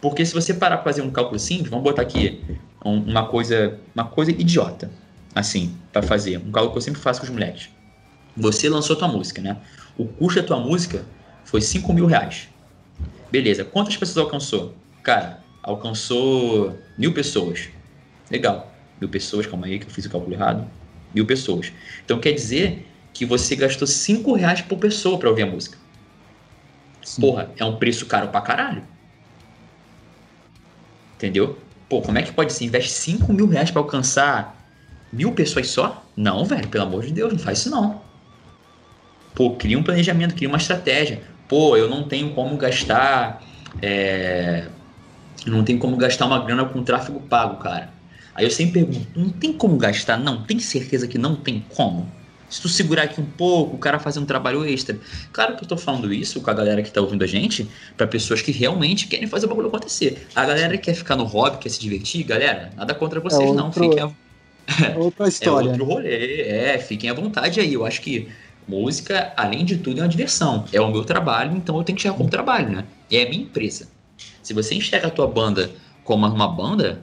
Porque 0.00 0.24
se 0.26 0.34
você 0.34 0.54
parar 0.54 0.78
para 0.78 0.84
fazer 0.84 1.02
um 1.02 1.10
cálculo 1.10 1.38
simples, 1.38 1.68
vamos 1.68 1.84
botar 1.84 2.02
aqui 2.02 2.42
uma 2.84 3.26
coisa, 3.26 3.78
uma 3.94 4.04
coisa 4.04 4.32
idiota, 4.32 4.90
assim, 5.34 5.76
para 5.92 6.02
fazer, 6.02 6.38
um 6.38 6.50
cálculo 6.50 6.72
que 6.72 6.78
eu 6.78 6.82
sempre 6.82 7.00
faço 7.00 7.20
com 7.20 7.26
os 7.26 7.32
moleques. 7.32 7.68
Você 8.36 8.68
lançou 8.68 8.96
tua 8.96 9.08
música, 9.08 9.42
né? 9.42 9.58
O 9.96 10.06
custo 10.06 10.40
da 10.40 10.46
tua 10.46 10.58
música 10.58 11.04
foi 11.44 11.60
5 11.60 11.92
mil 11.92 12.06
reais. 12.06 12.48
Beleza, 13.30 13.64
quantas 13.64 13.96
pessoas 13.96 14.24
alcançou? 14.24 14.74
Cara, 15.02 15.42
alcançou 15.62 16.78
mil 16.96 17.12
pessoas. 17.12 17.68
Legal, 18.30 18.72
mil 19.00 19.08
pessoas, 19.08 19.46
calma 19.46 19.66
aí 19.66 19.78
que 19.78 19.86
eu 19.86 19.90
fiz 19.90 20.04
o 20.06 20.10
cálculo 20.10 20.34
errado. 20.34 20.68
Mil 21.14 21.26
pessoas. 21.26 21.72
Então 22.04 22.18
quer 22.18 22.32
dizer 22.32 22.86
que 23.12 23.26
você 23.26 23.54
gastou 23.54 23.86
5 23.86 24.32
reais 24.34 24.62
por 24.62 24.78
pessoa 24.78 25.18
para 25.18 25.28
ouvir 25.28 25.42
a 25.42 25.46
música. 25.46 25.76
Sim. 27.02 27.20
Porra, 27.20 27.50
é 27.56 27.64
um 27.64 27.76
preço 27.76 28.06
caro 28.06 28.28
pra 28.28 28.40
caralho. 28.40 28.82
Entendeu? 31.16 31.58
Pô, 31.88 32.00
como 32.00 32.18
é 32.18 32.22
que 32.22 32.32
pode 32.32 32.52
ser? 32.52 32.64
Investe 32.64 32.90
5 32.90 33.32
mil 33.32 33.46
reais 33.46 33.70
pra 33.70 33.80
alcançar 33.80 34.56
mil 35.12 35.32
pessoas 35.32 35.68
só? 35.68 36.04
Não, 36.16 36.44
velho, 36.44 36.68
pelo 36.68 36.84
amor 36.84 37.04
de 37.04 37.12
Deus, 37.12 37.32
não 37.32 37.38
faz 37.38 37.58
isso 37.60 37.70
não. 37.70 38.01
Pô, 39.34 39.50
cria 39.52 39.78
um 39.78 39.82
planejamento, 39.82 40.34
cria 40.34 40.48
uma 40.48 40.58
estratégia. 40.58 41.22
Pô, 41.48 41.76
eu 41.76 41.88
não 41.88 42.04
tenho 42.04 42.30
como 42.30 42.56
gastar. 42.56 43.42
É... 43.80 44.66
Não 45.46 45.64
tenho 45.64 45.78
como 45.78 45.96
gastar 45.96 46.26
uma 46.26 46.44
grana 46.44 46.64
com 46.64 46.82
tráfego 46.82 47.20
pago, 47.20 47.56
cara. 47.56 47.90
Aí 48.34 48.44
eu 48.44 48.50
sempre 48.50 48.84
pergunto, 48.84 49.06
não 49.14 49.28
tem 49.28 49.52
como 49.52 49.76
gastar? 49.76 50.16
Não, 50.16 50.42
tem 50.42 50.58
certeza 50.58 51.06
que 51.06 51.18
não 51.18 51.36
tem 51.36 51.64
como? 51.74 52.10
se 52.52 52.60
tu 52.60 52.68
segurar 52.68 53.04
aqui 53.04 53.18
um 53.18 53.24
pouco, 53.24 53.76
o 53.76 53.78
cara 53.78 53.98
fazer 53.98 54.20
um 54.20 54.26
trabalho 54.26 54.62
extra. 54.66 54.98
Claro 55.32 55.56
que 55.56 55.64
eu 55.64 55.68
tô 55.68 55.74
falando 55.74 56.12
isso 56.12 56.38
com 56.42 56.50
a 56.50 56.54
galera 56.54 56.82
que 56.82 56.90
tá 56.90 57.00
ouvindo 57.00 57.24
a 57.24 57.26
gente, 57.26 57.66
para 57.96 58.06
pessoas 58.06 58.42
que 58.42 58.52
realmente 58.52 59.06
querem 59.06 59.26
fazer 59.26 59.46
o 59.46 59.48
bagulho 59.48 59.68
acontecer. 59.68 60.26
A 60.34 60.44
galera 60.44 60.76
que 60.76 60.84
quer 60.84 60.94
ficar 60.94 61.16
no 61.16 61.24
hobby, 61.24 61.56
quer 61.56 61.70
se 61.70 61.80
divertir, 61.80 62.24
galera, 62.24 62.70
nada 62.76 62.94
contra 62.94 63.20
vocês, 63.20 63.40
é 63.40 63.46
outro, 63.46 63.64
não. 63.64 63.72
Fiquem 63.72 64.00
a... 64.02 64.10
É 64.86 64.98
outra 64.98 65.28
história. 65.28 65.68
É 65.68 65.70
outro 65.70 65.84
rolê, 65.86 66.42
é, 66.42 66.78
fiquem 66.78 67.08
à 67.08 67.14
vontade 67.14 67.58
aí. 67.58 67.72
Eu 67.72 67.86
acho 67.86 68.02
que 68.02 68.28
música, 68.66 69.32
além 69.36 69.64
de 69.64 69.78
tudo, 69.78 70.00
é 70.00 70.02
uma 70.02 70.08
diversão. 70.08 70.64
É 70.72 70.80
o 70.80 70.90
meu 70.90 71.04
trabalho, 71.04 71.56
então 71.56 71.76
eu 71.76 71.84
tenho 71.84 71.96
que 71.96 72.02
chegar 72.02 72.14
como 72.14 72.28
trabalho, 72.28 72.70
né? 72.70 72.84
É 73.10 73.22
a 73.22 73.28
minha 73.28 73.42
empresa. 73.42 73.88
Se 74.42 74.52
você 74.54 74.74
enxerga 74.74 75.08
a 75.08 75.10
tua 75.10 75.26
banda 75.26 75.70
como 76.04 76.26
uma 76.26 76.48
banda, 76.48 77.02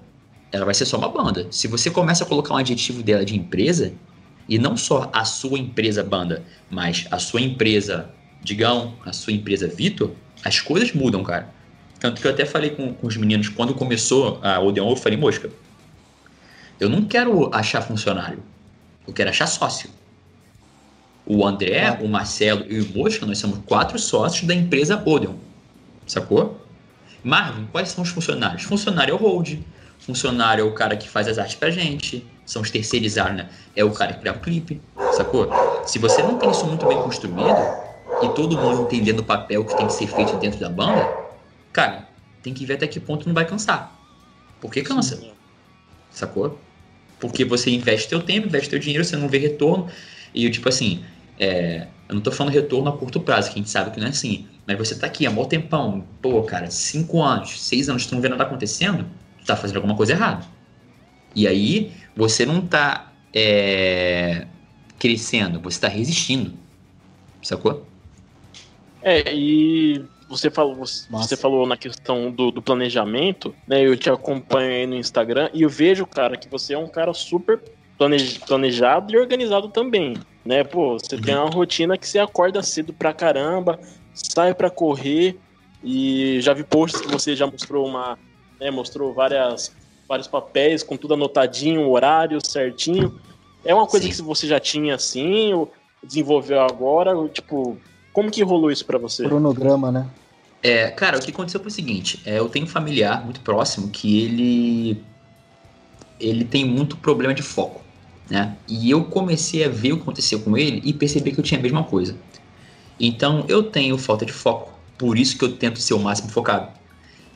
ela 0.52 0.66
vai 0.66 0.74
ser 0.74 0.86
só 0.86 0.98
uma 0.98 1.10
banda. 1.10 1.48
Se 1.52 1.68
você 1.68 1.90
começa 1.90 2.24
a 2.24 2.28
colocar 2.28 2.54
um 2.54 2.58
adjetivo 2.58 3.04
dela 3.04 3.24
de 3.24 3.36
empresa, 3.36 3.94
e 4.50 4.58
não 4.58 4.76
só 4.76 5.10
a 5.14 5.24
sua 5.24 5.60
empresa 5.60 6.04
banda, 6.04 6.44
mas 6.70 7.06
a 7.12 7.20
sua 7.20 7.40
empresa 7.40 8.10
Digão, 8.42 8.96
a 9.06 9.14
sua 9.14 9.34
empresa 9.34 9.68
Vitor, 9.68 10.12
as 10.44 10.60
coisas 10.60 10.92
mudam, 10.94 11.24
cara. 11.24 11.54
Tanto 12.00 12.22
que 12.22 12.28
eu 12.28 12.32
até 12.32 12.46
falei 12.46 12.72
com, 12.72 12.94
com 12.94 13.08
os 13.08 13.16
meninos, 13.18 13.50
quando 13.50 13.74
começou 13.76 14.40
a 14.42 14.60
Odeon, 14.60 14.90
eu 14.90 14.96
falei, 14.96 15.18
mosca, 15.18 15.52
eu 16.80 16.90
não 16.90 17.04
quero 17.04 17.54
achar 17.54 17.82
funcionário, 17.82 18.42
eu 19.06 19.14
quero 19.14 19.30
achar 19.30 19.46
sócio. 19.46 19.90
O 21.30 21.46
André, 21.46 21.86
ah. 21.86 22.00
o 22.02 22.08
Marcelo 22.08 22.66
e 22.68 22.82
o 22.82 22.98
Mosca, 22.98 23.24
nós 23.24 23.38
somos 23.38 23.60
quatro 23.68 24.00
sócios 24.00 24.48
da 24.48 24.56
empresa 24.56 25.00
Odeon. 25.06 25.36
Sacou? 26.08 26.60
Marvin, 27.24 27.68
quais 27.72 27.90
são 27.90 28.04
os 28.04 28.10
funcionários? 28.10 28.64
Funcionário 28.64 29.12
é 29.12 29.16
o 29.16 29.18
hold, 29.18 29.60
funcionário 30.00 30.64
é 30.64 30.66
o 30.68 30.74
cara 30.74 30.98
que 30.98 31.08
faz 31.08 31.28
as 31.28 31.38
artes 31.38 31.56
pra 31.56 31.70
gente, 31.70 32.26
são 32.48 32.64
os 32.64 32.72
terceirizados, 32.72 33.36
né? 33.36 33.50
É 33.76 33.84
o 33.84 33.92
cara 33.92 34.14
que 34.14 34.22
grava 34.22 34.40
o 34.40 34.42
clipe, 34.42 34.82
sacou? 35.14 35.48
Se 35.86 36.00
você 36.00 36.24
não 36.24 36.40
tem 36.40 36.50
isso 36.50 36.66
muito 36.66 36.88
bem 36.88 36.98
construído 37.00 37.60
e 38.24 38.30
todo 38.30 38.58
mundo 38.58 38.82
entendendo 38.82 39.20
o 39.20 39.24
papel 39.24 39.64
que 39.64 39.78
tem 39.78 39.86
que 39.86 39.94
ser 39.94 40.08
feito 40.08 40.36
dentro 40.38 40.60
da 40.60 40.70
banda, 40.70 41.08
cara, 41.72 42.08
tem 42.42 42.56
que 42.56 42.66
ver 42.66 42.74
até 42.74 42.88
que 42.88 43.00
ponto 43.00 43.28
não 43.28 43.36
vai 43.36 43.46
cansar. 43.46 43.96
Porque 44.60 44.82
cansa. 44.82 45.22
Sacou? 46.10 46.60
Porque 47.20 47.46
você 47.46 47.70
investe 47.70 48.10
teu 48.10 48.22
tempo, 48.22 48.48
investe 48.48 48.70
teu 48.70 48.80
dinheiro, 48.80 49.06
você 49.06 49.16
não 49.16 49.28
vê 49.28 49.38
retorno. 49.38 49.88
E 50.34 50.46
eu, 50.46 50.52
tipo 50.52 50.68
assim, 50.70 51.04
é, 51.40 51.88
eu 52.08 52.16
não 52.16 52.22
tô 52.22 52.32
falando 52.32 52.54
retorno 52.54 52.90
a 52.90 52.98
curto 52.98 53.20
prazo, 53.20 53.50
que 53.50 53.56
a 53.56 53.58
gente 53.60 53.70
sabe 53.70 53.92
que 53.92 54.00
não 54.00 54.08
é 54.08 54.10
assim. 54.10 54.48
Mas 54.68 54.78
você 54.78 54.96
tá 54.96 55.08
aqui 55.08 55.26
há 55.26 55.32
mó 55.32 55.46
tempão, 55.46 56.06
pô, 56.22 56.44
cara, 56.44 56.70
cinco 56.70 57.22
anos, 57.22 57.62
seis 57.62 57.88
anos, 57.88 58.06
tu 58.06 58.16
não 58.16 58.22
vê 58.22 58.30
nada 58.30 58.44
acontecendo, 58.44 59.06
tu 59.40 59.46
tá 59.46 59.56
fazendo 59.56 59.78
alguma 59.78 59.96
coisa 59.96 60.14
errada. 60.14 60.46
E 61.36 61.48
aí, 61.48 61.92
você 62.16 62.46
não 62.46 62.60
está 62.60 63.14
é, 63.34 64.46
crescendo, 64.98 65.60
você 65.60 65.78
está 65.78 65.88
resistindo. 65.88 66.54
Sacou? 67.42 67.86
É, 69.02 69.34
e 69.34 70.04
você 70.28 70.52
falou, 70.52 70.76
você 70.76 71.38
falou 71.38 71.66
na 71.66 71.78
questão 71.78 72.30
do, 72.32 72.52
do, 72.52 72.62
planejamento, 72.62 73.56
né? 73.68 73.82
Eu 73.82 73.96
te 73.96 74.10
acompanho 74.10 74.72
aí 74.72 74.86
no 74.86 74.96
Instagram 74.96 75.50
e 75.54 75.62
eu 75.62 75.70
vejo, 75.70 76.06
cara, 76.06 76.38
que 76.38 76.50
você 76.50 76.74
é 76.74 76.78
um 76.78 76.88
cara 76.88 77.14
super 77.14 77.60
planejado 78.48 79.14
e 79.14 79.18
organizado 79.18 79.70
também, 79.70 80.16
né? 80.50 80.64
Pô, 80.64 80.98
você 80.98 81.16
uhum. 81.16 81.22
tem 81.22 81.36
uma 81.36 81.48
rotina 81.48 81.96
que 81.96 82.08
você 82.08 82.18
acorda 82.18 82.64
cedo 82.64 82.92
pra 82.92 83.14
caramba, 83.14 83.80
sai 84.12 84.52
pra 84.56 84.68
correr 84.68 85.38
e 85.84 86.42
já 86.42 86.56
vi 86.56 86.64
posts 86.64 87.00
que 87.02 87.08
você 87.08 87.36
já 87.36 87.46
mostrou 87.46 87.88
uma, 87.88 88.18
né, 88.60 88.72
mostrou 88.72 89.14
várias 89.14 89.72
vários 90.08 90.28
papéis, 90.28 90.82
com 90.82 90.98
tudo 90.98 91.14
anotadinho, 91.14 91.88
horário 91.88 92.44
certinho. 92.44 93.22
É 93.64 93.76
uma 93.76 93.86
coisa 93.86 94.08
Sim. 94.08 94.12
que 94.12 94.22
você 94.24 94.48
já 94.48 94.60
tinha 94.60 94.96
assim, 94.96 95.54
ou 95.54 95.72
desenvolveu 96.04 96.60
agora? 96.62 97.14
Tipo, 97.28 97.78
como 98.12 98.32
que 98.32 98.42
rolou 98.42 98.72
isso 98.72 98.84
para 98.84 98.98
você? 98.98 99.26
Cronograma, 99.26 99.92
né? 99.92 100.10
É, 100.64 100.90
cara, 100.90 101.20
o 101.20 101.22
que 101.22 101.30
aconteceu 101.30 101.60
foi 101.60 101.70
o 101.70 101.72
seguinte: 101.72 102.24
é, 102.26 102.40
eu 102.40 102.50
tenho 102.50 102.66
um 102.66 102.68
familiar 102.68 103.24
muito 103.24 103.42
próximo 103.42 103.90
que 103.90 104.24
ele 104.24 105.04
ele 106.20 106.44
tem 106.44 106.66
muito 106.66 106.98
problema 106.98 107.36
de 107.36 107.44
foco, 107.44 107.82
né? 108.30 108.56
E 108.68 108.90
eu 108.90 109.04
comecei 109.06 109.64
a 109.64 109.70
ver 109.70 109.94
o 109.94 109.98
que 109.98 110.04
aconteceu 110.04 110.40
com 110.40 110.58
ele 110.58 110.82
e 110.84 110.94
percebi 110.94 111.32
que 111.32 111.40
eu 111.40 111.44
tinha 111.44 111.60
a 111.60 111.64
mesma 111.64 111.84
coisa. 111.84 112.16
Então, 113.00 113.46
eu 113.48 113.64
tenho 113.64 113.98
falta 113.98 114.26
de 114.26 114.34
foco, 114.34 114.74
por 114.98 115.18
isso 115.18 115.38
que 115.38 115.44
eu 115.44 115.54
tento 115.54 115.80
ser 115.80 115.94
o 115.94 116.00
máximo 116.00 116.30
focado. 116.30 116.68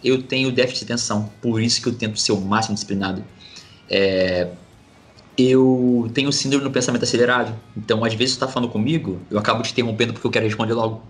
Eu 0.03 0.21
tenho 0.21 0.51
déficit 0.51 0.85
de 0.85 0.93
atenção, 0.93 1.29
por 1.41 1.61
isso 1.61 1.81
que 1.81 1.87
eu 1.87 1.93
tento 1.93 2.19
ser 2.19 2.33
o 2.33 2.41
máximo 2.41 2.73
disciplinado. 2.73 3.23
É, 3.89 4.49
eu 5.37 6.11
tenho 6.13 6.31
síndrome 6.31 6.63
do 6.65 6.71
pensamento 6.71 7.03
acelerado. 7.03 7.57
Então, 7.75 8.03
às 8.03 8.13
vezes, 8.13 8.33
você 8.33 8.35
está 8.35 8.47
falando 8.47 8.69
comigo, 8.69 9.19
eu 9.31 9.39
acabo 9.39 9.63
te 9.63 9.71
interrompendo 9.71 10.13
porque 10.13 10.27
eu 10.27 10.31
quero 10.31 10.45
responder 10.45 10.73
logo. 10.73 11.01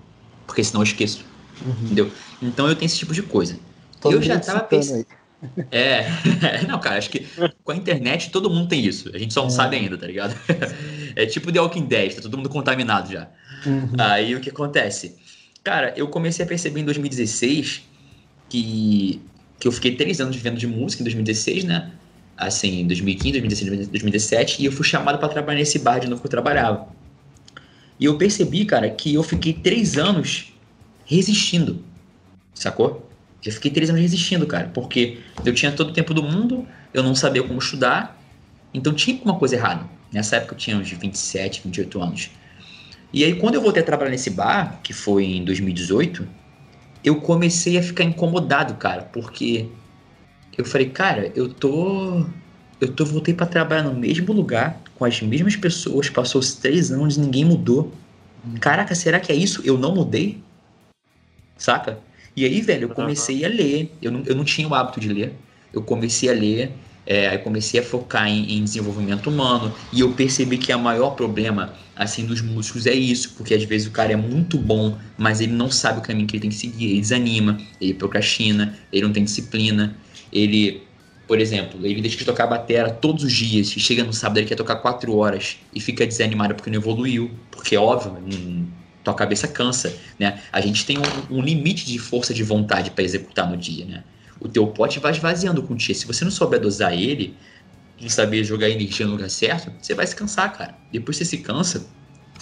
Porque 0.46 0.64
senão 0.64 0.82
eu 0.82 0.86
esqueço. 0.86 1.26
Uhum. 1.66 1.74
Entendeu? 1.86 2.12
Então, 2.42 2.68
eu 2.68 2.76
tenho 2.76 2.86
esse 2.86 2.98
tipo 2.98 3.14
de 3.14 3.24
coisa. 3.24 3.58
Todo 4.00 4.14
eu 4.14 4.22
já 4.22 4.36
estava 4.36 4.60
pensando. 4.60 5.06
É, 5.72 6.06
não, 6.68 6.80
cara, 6.80 6.98
acho 6.98 7.10
que 7.10 7.26
com 7.64 7.72
a 7.72 7.76
internet 7.76 8.30
todo 8.32 8.50
mundo 8.50 8.68
tem 8.68 8.86
isso. 8.86 9.12
A 9.14 9.18
gente 9.18 9.34
só 9.34 9.42
não 9.42 9.48
é. 9.48 9.52
sabe 9.52 9.76
ainda, 9.76 9.98
tá 9.98 10.08
ligado? 10.08 10.36
É 11.16 11.28
tipo 11.28 11.52
The 11.52 11.60
Walking 11.60 11.86
Dead, 11.86 12.16
tá 12.16 12.22
todo 12.24 12.36
mundo 12.36 12.50
contaminado 12.50 13.14
já. 13.14 13.28
Uhum. 13.68 13.92
Aí 14.00 14.34
o 14.36 14.40
que 14.40 14.50
acontece? 14.50 15.16
Cara, 15.64 15.94
eu 15.96 16.08
comecei 16.08 16.44
a 16.44 16.48
perceber 16.48 16.80
em 16.80 16.86
2016 16.86 17.84
que, 18.50 19.22
que 19.60 19.68
eu 19.68 19.72
fiquei 19.72 19.96
três 19.96 20.20
anos 20.20 20.36
vivendo 20.36 20.58
de 20.58 20.66
música 20.66 21.04
em 21.04 21.06
2016, 21.06 21.66
né? 21.66 21.92
assim, 22.38 22.86
2015, 22.88 23.32
2016, 23.40 23.88
2017, 23.88 24.62
e 24.62 24.66
eu 24.66 24.72
fui 24.72 24.86
chamado 24.86 25.18
para 25.18 25.30
trabalhar 25.30 25.60
nesse 25.60 25.80
bar 25.80 26.00
de 26.00 26.08
novo 26.08 26.22
que 26.22 26.28
eu 26.28 26.32
trabalhava. 26.32 26.88
E 28.00 28.06
eu 28.06 28.18
percebi, 28.18 28.66
cara, 28.66 28.90
que 28.90 29.14
eu 29.14 29.24
fiquei 29.24 29.54
três 29.54 29.98
anos 29.98 30.54
resistindo, 31.06 31.84
sacou? 32.54 33.03
Eu 33.46 33.52
fiquei 33.52 33.72
três 33.72 33.90
anos 33.90 34.02
resistindo, 34.02 34.48
cara, 34.48 34.70
porque 34.74 35.20
eu 35.46 35.54
tinha 35.54 35.72
todo 35.72 35.90
o 35.90 35.94
tempo 35.94 36.14
do 36.14 36.24
mundo, 36.24 36.66
eu 36.94 37.04
não 37.04 37.14
sabia 37.14 37.44
como 37.44 37.60
estudar, 37.60 38.18
então 38.74 38.94
tinha 38.94 39.16
alguma 39.18 39.38
coisa 39.38 39.56
errada. 39.56 39.86
Nessa 40.12 40.38
época 40.38 40.54
eu 40.54 40.58
tinha 40.58 40.78
uns 40.78 40.90
27, 40.90 41.62
28 41.64 42.02
anos. 42.02 42.30
E 43.12 43.24
aí, 43.24 43.36
quando 43.36 43.56
eu 43.56 43.62
voltei 43.62 43.84
a 43.84 43.86
trabalhar 43.86 44.12
nesse 44.12 44.30
bar, 44.30 44.80
que 44.82 44.94
foi 44.94 45.26
em 45.26 45.44
2018, 45.44 46.28
eu 47.04 47.20
comecei 47.22 47.78
a 47.78 47.84
ficar 47.84 48.04
incomodado, 48.04 48.76
cara, 48.76 49.04
porque 49.04 49.68
eu 50.58 50.66
falei, 50.66 50.90
cara, 50.90 51.32
eu 51.36 51.50
tô. 51.50 52.26
Eu 52.80 52.92
tô, 52.92 53.06
voltei 53.06 53.34
para 53.34 53.46
trabalhar 53.46 53.84
no 53.84 53.94
mesmo 53.94 54.34
lugar, 54.34 54.82
com 54.96 55.06
as 55.06 55.22
mesmas 55.22 55.56
pessoas, 55.56 56.10
passou 56.10 56.40
os 56.40 56.54
três 56.56 56.92
anos 56.92 57.16
e 57.16 57.20
ninguém 57.20 57.46
mudou. 57.46 57.92
Caraca, 58.60 58.94
será 58.94 59.20
que 59.20 59.32
é 59.32 59.36
isso? 59.36 59.62
Eu 59.64 59.78
não 59.78 59.96
mudei? 59.96 60.44
Saca? 61.58 62.00
E 62.36 62.46
aí, 62.46 62.62
velho, 62.62 62.86
eu 62.86 62.90
comecei 62.90 63.46
a 63.46 63.48
ler. 63.48 63.92
Eu 64.02 64.12
não, 64.12 64.24
eu 64.26 64.36
não 64.36 64.44
tinha 64.44 64.68
o 64.68 64.74
hábito 64.74 65.00
de 65.00 65.12
ler. 65.12 65.34
Eu 65.72 65.82
comecei 65.82 66.30
a 66.30 66.34
ler, 66.34 66.72
é, 67.06 67.28
aí 67.28 67.38
comecei 67.40 67.80
a 67.80 67.84
focar 67.84 68.28
em, 68.28 68.58
em, 68.58 68.64
desenvolvimento 68.64 69.30
humano. 69.30 69.74
E 69.92 70.02
eu 70.02 70.12
percebi 70.14 70.58
que 70.58 70.74
o 70.74 70.80
maior 70.80 71.12
problema, 71.12 71.74
assim, 71.96 72.26
dos 72.26 72.42
músicos 72.42 72.86
é 72.86 72.94
isso. 72.94 73.34
Porque 73.38 73.54
às 73.54 73.64
vezes 73.64 73.88
o 73.88 73.92
cara 73.92 74.14
é 74.14 74.16
muito 74.16 74.58
bom, 74.58 74.98
mas 75.18 75.42
ele 75.42 75.54
não 75.54 75.70
sabe 75.70 76.00
o 76.00 76.02
caminho 76.02 76.28
que 76.28 76.36
ele 76.36 76.42
tem 76.42 76.50
que 76.50 76.56
seguir. 76.56 76.92
Ele 76.92 77.02
desanima, 77.02 77.58
ele 77.80 77.94
procrastina, 77.94 78.78
ele 78.92 79.04
não 79.04 79.14
tem 79.14 79.24
disciplina 79.24 79.96
ele, 80.34 80.82
por 81.28 81.40
exemplo, 81.40 81.86
ele 81.86 82.02
deixa 82.02 82.18
de 82.18 82.26
tocar 82.26 82.46
a 82.46 82.48
batera 82.48 82.90
todos 82.90 83.24
os 83.24 83.32
dias, 83.32 83.68
e 83.78 83.80
chega 83.80 84.04
no 84.04 84.12
sábado 84.12 84.40
ele 84.40 84.48
quer 84.48 84.56
tocar 84.56 84.78
quatro 84.78 85.16
horas 85.16 85.58
e 85.74 85.80
fica 85.80 86.06
desanimado 86.06 86.56
porque 86.56 86.72
não 86.72 86.78
evoluiu, 86.78 87.30
porque 87.52 87.78
óbvio, 87.78 88.12
hum, 88.14 88.66
tua 89.04 89.14
cabeça 89.14 89.48
cansa, 89.48 89.94
né? 90.18 90.42
A 90.52 90.62
gente 90.62 90.86
tem 90.86 90.98
um, 90.98 91.38
um 91.38 91.42
limite 91.42 91.86
de 91.86 92.00
força 92.00 92.34
de 92.34 92.44
vontade 92.44 92.92
para 92.92 93.04
executar 93.04 93.50
no 93.50 93.58
dia, 93.58 93.86
né? 93.86 94.04
O 94.40 94.48
teu 94.48 94.68
pote 94.68 95.00
vai 95.00 95.12
esvaziando 95.12 95.62
com 95.64 95.76
dia. 95.76 95.94
Se 95.94 96.06
você 96.06 96.24
não 96.24 96.32
souber 96.32 96.60
dosar 96.60 96.94
ele, 96.94 97.36
não 98.02 98.10
saber 98.10 98.44
jogar 98.44 98.70
energia 98.70 99.06
no 99.06 99.14
lugar 99.14 99.30
certo, 99.30 99.72
você 99.82 99.94
vai 99.94 100.06
se 100.08 100.16
cansar, 100.16 100.52
cara. 100.54 100.76
Depois 100.92 101.18
você 101.18 101.26
se 101.26 101.38
cansa, 101.38 101.86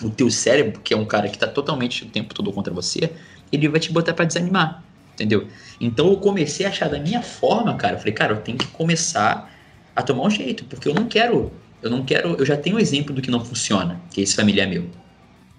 o 0.02 0.10
teu 0.10 0.30
cérebro, 0.32 0.82
que 0.82 0.94
é 0.94 0.98
um 0.98 1.06
cara 1.06 1.28
que 1.28 1.36
está 1.36 1.48
totalmente 1.48 2.04
o 2.04 2.08
tempo 2.08 2.34
todo 2.34 2.52
contra 2.52 2.74
você, 2.74 3.12
ele 3.52 3.68
vai 3.68 3.80
te 3.80 3.92
botar 3.92 4.14
para 4.14 4.26
desanimar 4.26 4.84
entendeu? 5.22 5.48
Então 5.80 6.08
eu 6.08 6.18
comecei 6.18 6.66
a 6.66 6.70
achar 6.70 6.90
da 6.90 7.00
minha 7.00 7.22
forma, 7.22 7.76
cara. 7.76 7.96
Eu 7.96 8.00
falei, 8.00 8.14
cara, 8.14 8.34
eu 8.34 8.42
tenho 8.42 8.58
que 8.58 8.68
começar 8.68 9.52
a 9.96 10.02
tomar 10.02 10.24
um 10.24 10.30
jeito, 10.30 10.66
porque 10.66 10.88
eu 10.88 10.94
não 10.94 11.06
quero, 11.06 11.52
eu 11.82 11.90
não 11.90 12.04
quero, 12.04 12.36
eu 12.36 12.46
já 12.46 12.58
tenho 12.58 12.78
um 12.78 12.80
exemplo 12.80 13.14
do 13.14 13.22
que 13.22 13.30
não 13.30 13.44
funciona, 13.44 14.02
que 14.12 14.22
esse 14.22 14.36
familiar 14.36 14.68
meu, 14.68 14.90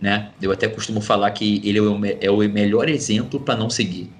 né? 0.02 0.30
Eu 0.42 0.50
até 0.50 0.66
costumo 0.66 1.00
falar 1.00 1.30
que 1.30 1.62
ele 1.64 1.78
é 1.78 1.82
o, 1.82 2.00
é 2.20 2.30
o 2.30 2.38
melhor 2.50 2.88
exemplo 2.88 3.38
para 3.38 3.56
não 3.56 3.70
seguir. 3.70 4.10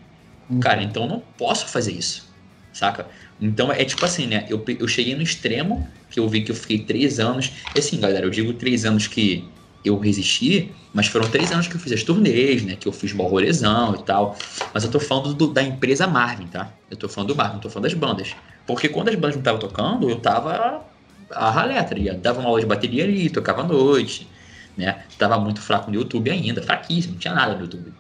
Uhum. 0.49 0.61
Cara, 0.61 0.81
então 0.81 1.03
eu 1.03 1.09
não 1.09 1.23
posso 1.37 1.67
fazer 1.67 1.93
isso, 1.93 2.33
saca? 2.73 3.09
Então 3.41 3.73
é 3.73 3.85
tipo 3.85 4.05
assim, 4.05 4.29
né? 4.29 4.47
Eu, 4.49 4.65
eu 4.79 4.87
cheguei 4.87 5.17
no 5.17 5.23
extremo, 5.23 5.89
que 6.09 6.21
eu 6.21 6.29
vi 6.29 6.43
que 6.43 6.53
eu 6.53 6.55
fiquei 6.55 6.79
três 6.79 7.19
anos. 7.19 7.51
E 7.75 7.81
assim, 7.81 7.99
galera, 7.99 8.25
eu 8.25 8.31
digo 8.31 8.53
três 8.53 8.85
anos 8.85 9.09
que 9.09 9.45
eu 9.85 9.99
resisti, 9.99 10.71
mas 10.95 11.09
foram 11.09 11.29
três 11.29 11.51
anos 11.51 11.67
que 11.67 11.75
eu 11.75 11.81
fiz 11.81 11.91
as 11.91 12.05
turnês, 12.05 12.63
né? 12.63 12.77
Que 12.77 12.87
eu 12.87 12.93
fiz 12.93 13.11
rolezão 13.11 13.97
e 13.97 14.05
tal. 14.05 14.39
Mas 14.73 14.85
eu 14.85 14.91
tô 14.91 15.01
falando 15.01 15.35
do, 15.35 15.49
da 15.49 15.65
empresa 15.65 16.07
Marvin, 16.07 16.47
tá? 16.47 16.73
Eu 16.89 16.97
tô 16.97 17.09
falando 17.09 17.29
do 17.31 17.35
Marvin, 17.35 17.55
não 17.55 17.61
tô 17.61 17.69
falando 17.69 17.89
das 17.91 17.95
bandas. 17.95 18.37
Porque 18.65 18.89
quando 18.89 19.09
as 19.09 19.17
bandas 19.17 19.35
não 19.35 19.41
estavam 19.41 19.59
tocando, 19.59 20.09
eu 20.09 20.21
tava 20.21 20.85
a 21.33 21.51
ralé, 21.51 21.83
tá 21.83 21.95
ligado? 21.97 22.21
Dava 22.21 22.39
uma 22.39 22.49
aula 22.49 22.61
de 22.61 22.67
bateria 22.67 23.03
ali, 23.03 23.29
tocava 23.29 23.63
à 23.63 23.65
noite, 23.65 24.29
né? 24.77 25.03
Tava 25.19 25.39
muito 25.39 25.61
fraco 25.61 25.91
no 25.91 25.97
YouTube 25.97 26.31
ainda, 26.31 26.63
fraquíssimo, 26.63 27.15
não 27.15 27.21
tinha 27.21 27.35
nada 27.35 27.55
no 27.55 27.63
YouTube. 27.63 27.93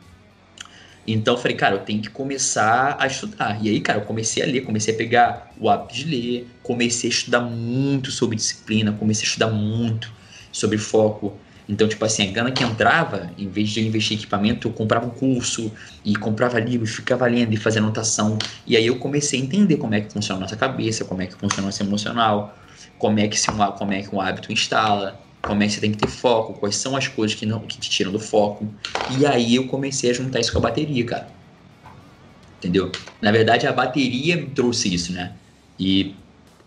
Então 1.06 1.34
eu 1.34 1.38
falei, 1.38 1.56
cara, 1.56 1.74
eu 1.74 1.80
tenho 1.80 2.00
que 2.00 2.10
começar 2.10 2.96
a 2.98 3.06
estudar. 3.06 3.58
E 3.64 3.68
aí, 3.68 3.80
cara, 3.80 3.98
eu 3.98 4.04
comecei 4.04 4.42
a 4.42 4.46
ler, 4.46 4.60
comecei 4.60 4.94
a 4.94 4.96
pegar 4.96 5.52
o 5.58 5.68
hábito 5.68 5.94
de 5.94 6.04
ler, 6.04 6.48
comecei 6.62 7.10
a 7.10 7.12
estudar 7.12 7.40
muito 7.40 8.10
sobre 8.10 8.36
disciplina, 8.36 8.92
comecei 8.92 9.24
a 9.24 9.28
estudar 9.28 9.48
muito 9.48 10.12
sobre 10.52 10.78
foco, 10.78 11.36
então, 11.68 11.88
tipo 11.88 12.04
assim, 12.04 12.28
a 12.28 12.30
grana 12.30 12.50
que 12.50 12.62
entrava, 12.62 13.30
em 13.38 13.48
vez 13.48 13.70
de 13.70 13.80
investir 13.86 14.16
em 14.16 14.20
equipamento, 14.20 14.68
eu 14.68 14.72
comprava 14.72 15.06
um 15.06 15.10
curso 15.10 15.72
e 16.04 16.14
comprava 16.16 16.58
livros, 16.58 16.90
ficava 16.90 17.26
lendo 17.26 17.54
e 17.54 17.56
fazia 17.56 17.80
anotação. 17.80 18.36
E 18.66 18.76
aí 18.76 18.86
eu 18.86 18.98
comecei 18.98 19.40
a 19.40 19.42
entender 19.42 19.76
como 19.76 19.94
é 19.94 20.00
que 20.00 20.12
funciona 20.12 20.40
a 20.40 20.42
nossa 20.42 20.56
cabeça, 20.56 21.04
como 21.04 21.22
é 21.22 21.26
que 21.26 21.34
funciona 21.34 21.62
o 21.62 21.66
nosso 21.66 21.82
emocional, 21.82 22.58
como 22.98 23.20
é 23.20 23.28
que, 23.28 23.38
se 23.38 23.50
um, 23.50 23.56
como 23.72 23.92
é 23.92 24.02
que 24.02 24.14
um 24.14 24.20
hábito 24.20 24.52
instala, 24.52 25.20
que 25.42 25.74
você 25.74 25.80
tem 25.80 25.90
que 25.92 25.98
ter 25.98 26.08
foco, 26.08 26.54
quais 26.54 26.76
são 26.76 26.96
as 26.96 27.08
coisas 27.08 27.36
que, 27.36 27.44
não, 27.44 27.60
que 27.60 27.78
te 27.78 27.90
tiram 27.90 28.12
do 28.12 28.18
foco. 28.18 28.72
E 29.18 29.26
aí 29.26 29.56
eu 29.56 29.66
comecei 29.66 30.10
a 30.10 30.14
juntar 30.14 30.40
isso 30.40 30.52
com 30.52 30.58
a 30.58 30.62
bateria, 30.62 31.04
cara. 31.04 31.28
Entendeu? 32.58 32.92
Na 33.20 33.32
verdade, 33.32 33.66
a 33.66 33.72
bateria 33.72 34.36
me 34.36 34.46
trouxe 34.46 34.92
isso, 34.94 35.12
né? 35.12 35.32
E 35.78 36.14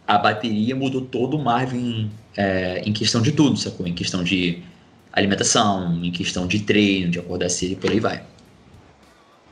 a 0.06 0.18
bateria 0.18 0.76
mudou 0.76 1.02
todo 1.02 1.38
o 1.38 1.44
Marvin 1.44 2.12
é, 2.36 2.82
em 2.86 2.92
questão 2.92 3.22
de 3.22 3.32
tudo, 3.32 3.58
sacou? 3.58 3.88
Em 3.88 3.94
questão 3.94 4.24
de 4.24 4.62
alimentação, 5.12 6.04
em 6.04 6.12
questão 6.12 6.46
de 6.46 6.60
treino, 6.60 7.10
de 7.10 7.18
acordar 7.18 7.50
cedo 7.50 7.72
e 7.72 7.76
por 7.78 7.90
aí 7.90 8.00
vai. 8.00 8.24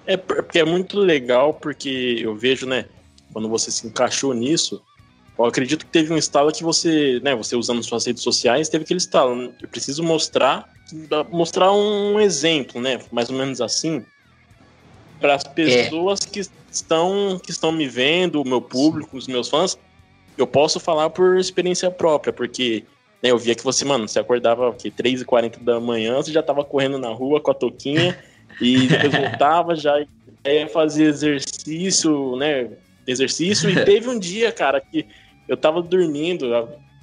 É 0.05 0.17
porque 0.17 0.59
é 0.59 0.65
muito 0.65 0.99
legal, 0.99 1.53
porque 1.53 2.19
eu 2.21 2.35
vejo, 2.35 2.65
né, 2.65 2.85
quando 3.31 3.47
você 3.47 3.71
se 3.71 3.87
encaixou 3.87 4.33
nisso, 4.33 4.81
eu 5.37 5.45
acredito 5.45 5.85
que 5.85 5.91
teve 5.91 6.13
um 6.13 6.17
estalo 6.17 6.51
que 6.51 6.63
você, 6.63 7.19
né, 7.23 7.35
você 7.35 7.55
usando 7.55 7.83
suas 7.83 8.05
redes 8.05 8.21
sociais, 8.21 8.69
teve 8.69 8.83
aquele 8.83 8.99
estalo. 8.99 9.53
Eu 9.61 9.67
preciso 9.67 10.03
mostrar, 10.03 10.69
mostrar 11.31 11.71
um 11.71 12.19
exemplo, 12.19 12.79
né, 12.79 12.99
mais 13.11 13.29
ou 13.29 13.35
menos 13.35 13.59
assim, 13.59 14.05
para 15.19 15.35
as 15.35 15.43
pessoas 15.43 16.19
é. 16.25 16.29
que 16.29 16.41
estão 16.71 17.39
que 17.43 17.51
estão 17.51 17.71
me 17.71 17.87
vendo, 17.87 18.41
o 18.41 18.47
meu 18.47 18.61
público, 18.61 19.17
os 19.17 19.27
meus 19.27 19.49
fãs. 19.49 19.77
Eu 20.37 20.45
posso 20.45 20.79
falar 20.79 21.09
por 21.09 21.37
experiência 21.37 21.89
própria, 21.89 22.33
porque 22.33 22.83
né, 23.21 23.31
eu 23.31 23.37
via 23.37 23.55
que 23.55 23.63
você, 23.63 23.85
mano, 23.85 24.07
você 24.07 24.19
acordava 24.19 24.73
que 24.73 24.91
3h40 24.91 25.59
da 25.63 25.79
manhã, 25.79 26.15
você 26.17 26.31
já 26.31 26.43
tava 26.43 26.63
correndo 26.63 26.97
na 26.97 27.09
rua 27.09 27.39
com 27.39 27.51
a 27.51 27.53
toquinha 27.53 28.17
e 28.59 28.87
depois 28.87 29.13
voltava, 29.15 29.75
já 29.75 29.99
ia 30.45 30.67
fazer 30.67 31.05
exercício, 31.05 32.35
né? 32.35 32.69
Exercício, 33.05 33.69
e 33.69 33.83
teve 33.83 34.09
um 34.09 34.17
dia, 34.17 34.51
cara, 34.51 34.79
que 34.79 35.05
eu 35.47 35.57
tava 35.57 35.81
dormindo, 35.81 36.49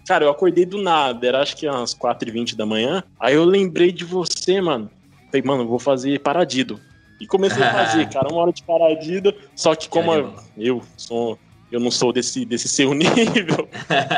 cara, 0.06 0.24
eu 0.24 0.30
acordei 0.30 0.64
do 0.64 0.80
nada, 0.80 1.26
era 1.26 1.40
acho 1.40 1.56
que 1.56 1.68
umas 1.68 1.94
4h20 1.94 2.56
da 2.56 2.66
manhã, 2.66 3.02
aí 3.18 3.34
eu 3.34 3.44
lembrei 3.44 3.92
de 3.92 4.04
você, 4.04 4.60
mano. 4.60 4.90
Falei, 5.26 5.42
mano, 5.42 5.66
vou 5.66 5.78
fazer 5.78 6.18
paradido. 6.20 6.80
E 7.20 7.26
comecei 7.26 7.62
a 7.62 7.72
fazer, 7.72 8.08
cara, 8.08 8.28
uma 8.28 8.42
hora 8.42 8.52
de 8.52 8.62
paradido, 8.62 9.34
só 9.54 9.74
que 9.74 9.88
como 9.88 10.12
eu, 10.12 10.34
eu 10.56 10.82
sou 10.96 11.38
eu 11.70 11.78
não 11.78 11.90
sou 11.90 12.12
desse, 12.12 12.44
desse 12.44 12.68
seu 12.68 12.92
nível. 12.94 13.68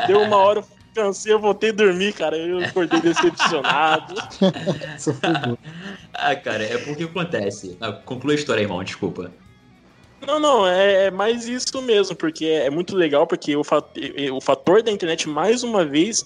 Deu 0.06 0.22
uma 0.22 0.36
hora, 0.36 0.64
cansei, 0.94 1.32
eu 1.32 1.38
voltei 1.38 1.70
a 1.70 1.72
dormir, 1.72 2.12
cara. 2.14 2.36
Eu 2.36 2.64
acordei 2.64 3.00
decepcionado. 3.00 4.14
ah, 6.14 6.36
cara, 6.36 6.64
é 6.64 6.78
porque 6.78 7.04
acontece. 7.04 7.76
Ah, 7.80 7.92
conclui 7.92 8.34
a 8.34 8.38
história, 8.38 8.62
irmão, 8.62 8.82
desculpa. 8.82 9.30
Não, 10.26 10.38
não, 10.38 10.66
é, 10.66 11.06
é 11.06 11.10
mais 11.10 11.46
isso 11.48 11.82
mesmo, 11.82 12.14
porque 12.14 12.46
é, 12.46 12.66
é 12.66 12.70
muito 12.70 12.94
legal, 12.94 13.26
porque 13.26 13.56
o, 13.56 13.64
fat, 13.64 13.84
o 14.32 14.40
fator 14.40 14.82
da 14.82 14.90
internet, 14.90 15.28
mais 15.28 15.62
uma 15.62 15.84
vez, 15.84 16.24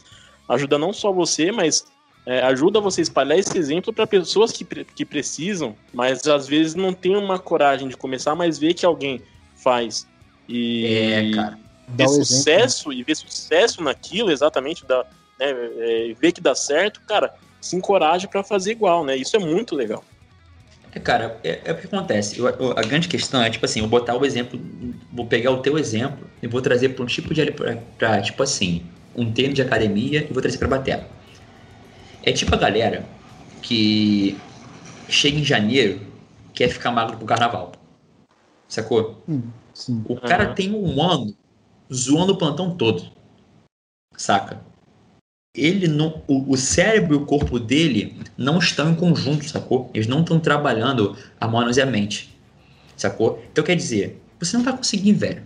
ajuda 0.48 0.78
não 0.78 0.92
só 0.92 1.10
você, 1.10 1.50
mas 1.50 1.86
é, 2.26 2.40
ajuda 2.42 2.80
você 2.80 3.00
a 3.00 3.02
espalhar 3.02 3.38
esse 3.38 3.56
exemplo 3.56 3.92
para 3.92 4.06
pessoas 4.06 4.52
que, 4.52 4.64
que 4.64 5.04
precisam, 5.04 5.76
mas 5.94 6.26
às 6.26 6.46
vezes 6.46 6.74
não 6.74 6.92
tem 6.92 7.16
uma 7.16 7.38
coragem 7.38 7.88
de 7.88 7.96
começar, 7.96 8.34
mas 8.34 8.58
vê 8.58 8.74
que 8.74 8.84
alguém 8.84 9.22
faz. 9.56 10.06
E, 10.48 10.86
é, 10.86 11.30
cara. 11.32 11.58
ver 11.88 12.08
sucesso 12.08 12.90
exemplo. 12.90 12.92
e 12.92 13.02
ver 13.02 13.14
sucesso 13.14 13.82
naquilo, 13.82 14.30
exatamente, 14.30 14.84
da, 14.84 15.04
né, 15.38 15.50
é, 15.78 16.14
ver 16.20 16.32
que 16.32 16.40
dá 16.40 16.54
certo, 16.54 17.00
cara, 17.06 17.34
se 17.60 17.76
encoraja 17.76 18.28
para 18.28 18.42
fazer 18.42 18.72
igual, 18.72 19.04
né? 19.04 19.16
Isso 19.16 19.36
é 19.36 19.38
muito 19.38 19.74
legal. 19.74 20.04
É, 20.96 20.98
cara, 20.98 21.38
é, 21.44 21.60
é 21.62 21.72
o 21.72 21.76
que 21.76 21.86
acontece. 21.86 22.38
Eu, 22.38 22.48
eu, 22.48 22.70
a 22.72 22.80
grande 22.80 23.06
questão 23.06 23.42
é, 23.42 23.50
tipo 23.50 23.66
assim, 23.66 23.80
eu 23.80 23.86
botar 23.86 24.16
o 24.16 24.24
exemplo, 24.24 24.58
vou 25.12 25.26
pegar 25.26 25.50
o 25.50 25.60
teu 25.60 25.78
exemplo 25.78 26.26
e 26.42 26.46
vou 26.46 26.62
trazer 26.62 26.88
para 26.90 27.04
um 27.04 27.06
tipo 27.06 27.34
de. 27.34 27.52
Pra, 27.52 27.76
pra, 27.98 28.22
tipo 28.22 28.42
assim, 28.42 28.82
um 29.14 29.30
treino 29.30 29.52
de 29.52 29.60
academia 29.60 30.26
e 30.28 30.32
vou 30.32 30.40
trazer 30.40 30.56
para 30.56 30.68
batera. 30.68 31.06
É 32.22 32.32
tipo 32.32 32.54
a 32.54 32.58
galera 32.58 33.04
que 33.60 34.38
chega 35.06 35.38
em 35.38 35.44
janeiro 35.44 36.00
quer 36.54 36.68
ficar 36.70 36.90
magro 36.90 37.18
pro 37.18 37.26
carnaval. 37.26 37.72
Sacou? 38.66 39.22
Hum, 39.28 39.42
sim. 39.74 40.02
O 40.08 40.16
cara 40.18 40.48
uhum. 40.48 40.54
tem 40.54 40.74
um 40.74 41.02
ano 41.02 41.36
zoando 41.92 42.32
o 42.32 42.38
plantão 42.38 42.74
todo. 42.74 43.04
Saca? 44.16 44.62
Ele 45.56 45.88
não. 45.88 46.22
O, 46.26 46.52
o, 46.52 46.56
cérebro 46.56 47.14
e 47.14 47.16
o 47.16 47.24
corpo 47.24 47.58
dele 47.58 48.16
não 48.36 48.58
estão 48.58 48.90
em 48.90 48.94
conjunto, 48.94 49.48
sacou? 49.48 49.90
Eles 49.94 50.06
não 50.06 50.20
estão 50.20 50.38
trabalhando 50.38 51.16
harmoniosamente. 51.40 52.36
Sacou? 52.96 53.42
Então 53.50 53.64
quer 53.64 53.74
dizer, 53.74 54.20
você 54.38 54.56
não 54.56 54.64
vai 54.64 54.76
conseguir, 54.76 55.12
velho. 55.12 55.42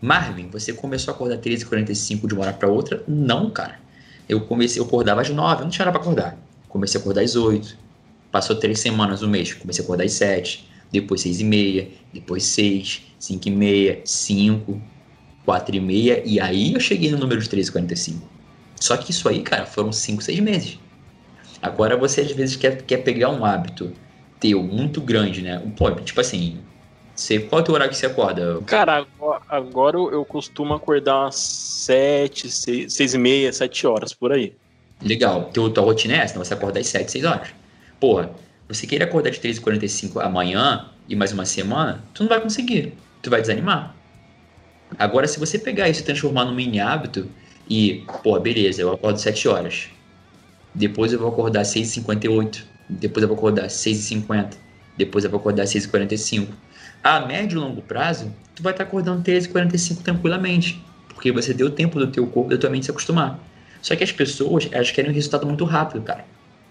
Marvin, 0.00 0.48
você 0.48 0.72
começou 0.72 1.12
a 1.12 1.14
acordar 1.14 1.38
13h45 1.38 2.26
de 2.26 2.34
uma 2.34 2.42
hora 2.42 2.52
para 2.52 2.68
outra? 2.68 3.04
Não, 3.06 3.50
cara. 3.50 3.78
Eu 4.28 4.40
comecei, 4.40 4.80
eu 4.80 4.86
acordava 4.86 5.20
às 5.20 5.28
9, 5.28 5.62
não 5.62 5.70
tinha 5.70 5.84
hora 5.84 5.92
pra 5.92 6.00
acordar. 6.00 6.38
Comecei 6.68 6.98
a 6.98 7.00
acordar 7.00 7.22
às 7.22 7.36
8. 7.36 7.76
Passou 8.30 8.56
três 8.56 8.80
semanas, 8.80 9.22
um 9.22 9.28
mês. 9.28 9.52
Comecei 9.52 9.82
a 9.82 9.84
acordar 9.84 10.04
às 10.04 10.12
7. 10.12 10.68
Depois 10.90 11.20
6 11.20 11.40
e 11.40 11.44
meia. 11.44 11.88
Depois 12.12 12.44
6, 12.44 13.02
5 13.18 13.48
e 13.48 13.50
meia, 13.50 14.00
5, 14.04 14.82
4 15.44 15.76
e 15.76 15.80
meia. 15.80 16.22
E 16.24 16.40
aí 16.40 16.72
eu 16.72 16.80
cheguei 16.80 17.10
no 17.10 17.18
número 17.18 17.40
de 17.40 17.48
13h45. 17.48 18.31
Só 18.82 18.96
que 18.96 19.12
isso 19.12 19.28
aí, 19.28 19.42
cara, 19.42 19.64
foram 19.64 19.92
5, 19.92 20.24
6 20.24 20.40
meses. 20.40 20.76
Agora 21.62 21.96
você 21.96 22.22
às 22.22 22.32
vezes 22.32 22.56
quer, 22.56 22.82
quer 22.82 22.96
pegar 22.96 23.28
um 23.28 23.44
hábito 23.44 23.92
teu 24.40 24.60
muito 24.60 25.00
grande, 25.00 25.40
né? 25.40 25.62
Pô, 25.76 25.88
tipo 25.92 26.20
assim, 26.20 26.58
você, 27.14 27.38
qual 27.38 27.60
é 27.60 27.62
o 27.62 27.64
teu 27.64 27.74
horário 27.74 27.92
que 27.92 27.96
você 27.96 28.06
acorda? 28.06 28.60
Cara, 28.66 29.06
agora 29.48 29.96
eu 29.96 30.24
costumo 30.24 30.74
acordar 30.74 31.28
às 31.28 31.36
7, 31.36 32.50
6, 32.50 32.92
6 32.92 33.14
e 33.14 33.18
meia, 33.18 33.52
7 33.52 33.86
horas, 33.86 34.12
por 34.12 34.32
aí. 34.32 34.52
Legal. 35.00 35.44
Teu, 35.52 35.70
tua 35.70 35.84
rotina 35.84 36.14
é 36.14 36.16
essa, 36.16 36.32
então 36.32 36.44
você 36.44 36.54
acorda 36.54 36.80
às 36.80 36.88
7, 36.88 37.08
6 37.08 37.24
horas. 37.24 37.50
Porra, 38.00 38.32
você 38.66 38.84
querer 38.84 39.04
acordar 39.04 39.30
de 39.30 39.38
3h45 39.38 40.20
amanhã 40.20 40.90
e 41.08 41.14
mais 41.14 41.32
uma 41.32 41.44
semana, 41.44 42.02
tu 42.12 42.24
não 42.24 42.28
vai 42.28 42.40
conseguir. 42.40 42.94
Tu 43.22 43.30
vai 43.30 43.40
desanimar. 43.40 43.94
Agora, 44.98 45.28
se 45.28 45.38
você 45.38 45.56
pegar 45.56 45.88
isso 45.88 46.00
e 46.00 46.04
transformar 46.04 46.44
num 46.46 46.54
mini 46.54 46.80
hábito 46.80 47.28
e, 47.68 48.04
pô, 48.22 48.38
beleza, 48.38 48.82
eu 48.82 48.92
acordo 48.92 49.18
7 49.18 49.48
horas. 49.48 49.88
Depois 50.74 51.12
eu 51.12 51.18
vou 51.18 51.28
acordar 51.28 51.60
às 51.60 51.68
6h58. 51.68 52.62
Depois 52.88 53.22
eu 53.22 53.28
vou 53.28 53.36
acordar 53.36 53.66
às 53.66 53.72
6h50. 53.72 54.54
Depois 54.96 55.24
eu 55.24 55.30
vou 55.30 55.40
acordar 55.40 55.62
às 55.62 55.70
6h45 55.70 56.48
a 57.02 57.20
médio 57.20 57.58
e 57.58 57.60
longo 57.60 57.82
prazo, 57.82 58.32
tu 58.54 58.62
vai 58.62 58.72
estar 58.72 58.84
acordando 58.84 59.22
13, 59.22 59.48
45 59.48 60.02
tranquilamente, 60.02 60.82
porque 61.08 61.32
você 61.32 61.52
deu 61.52 61.70
tempo 61.70 61.98
do 61.98 62.06
teu 62.06 62.26
corpo, 62.26 62.50
da 62.50 62.56
tua 62.56 62.70
mente 62.70 62.84
se 62.84 62.90
acostumar. 62.90 63.40
Só 63.80 63.96
que 63.96 64.04
as 64.04 64.12
pessoas, 64.12 64.68
elas 64.70 64.92
querem 64.92 65.10
um 65.10 65.14
resultado 65.14 65.44
muito 65.44 65.64
rápido, 65.64 66.02
cara. 66.02 66.24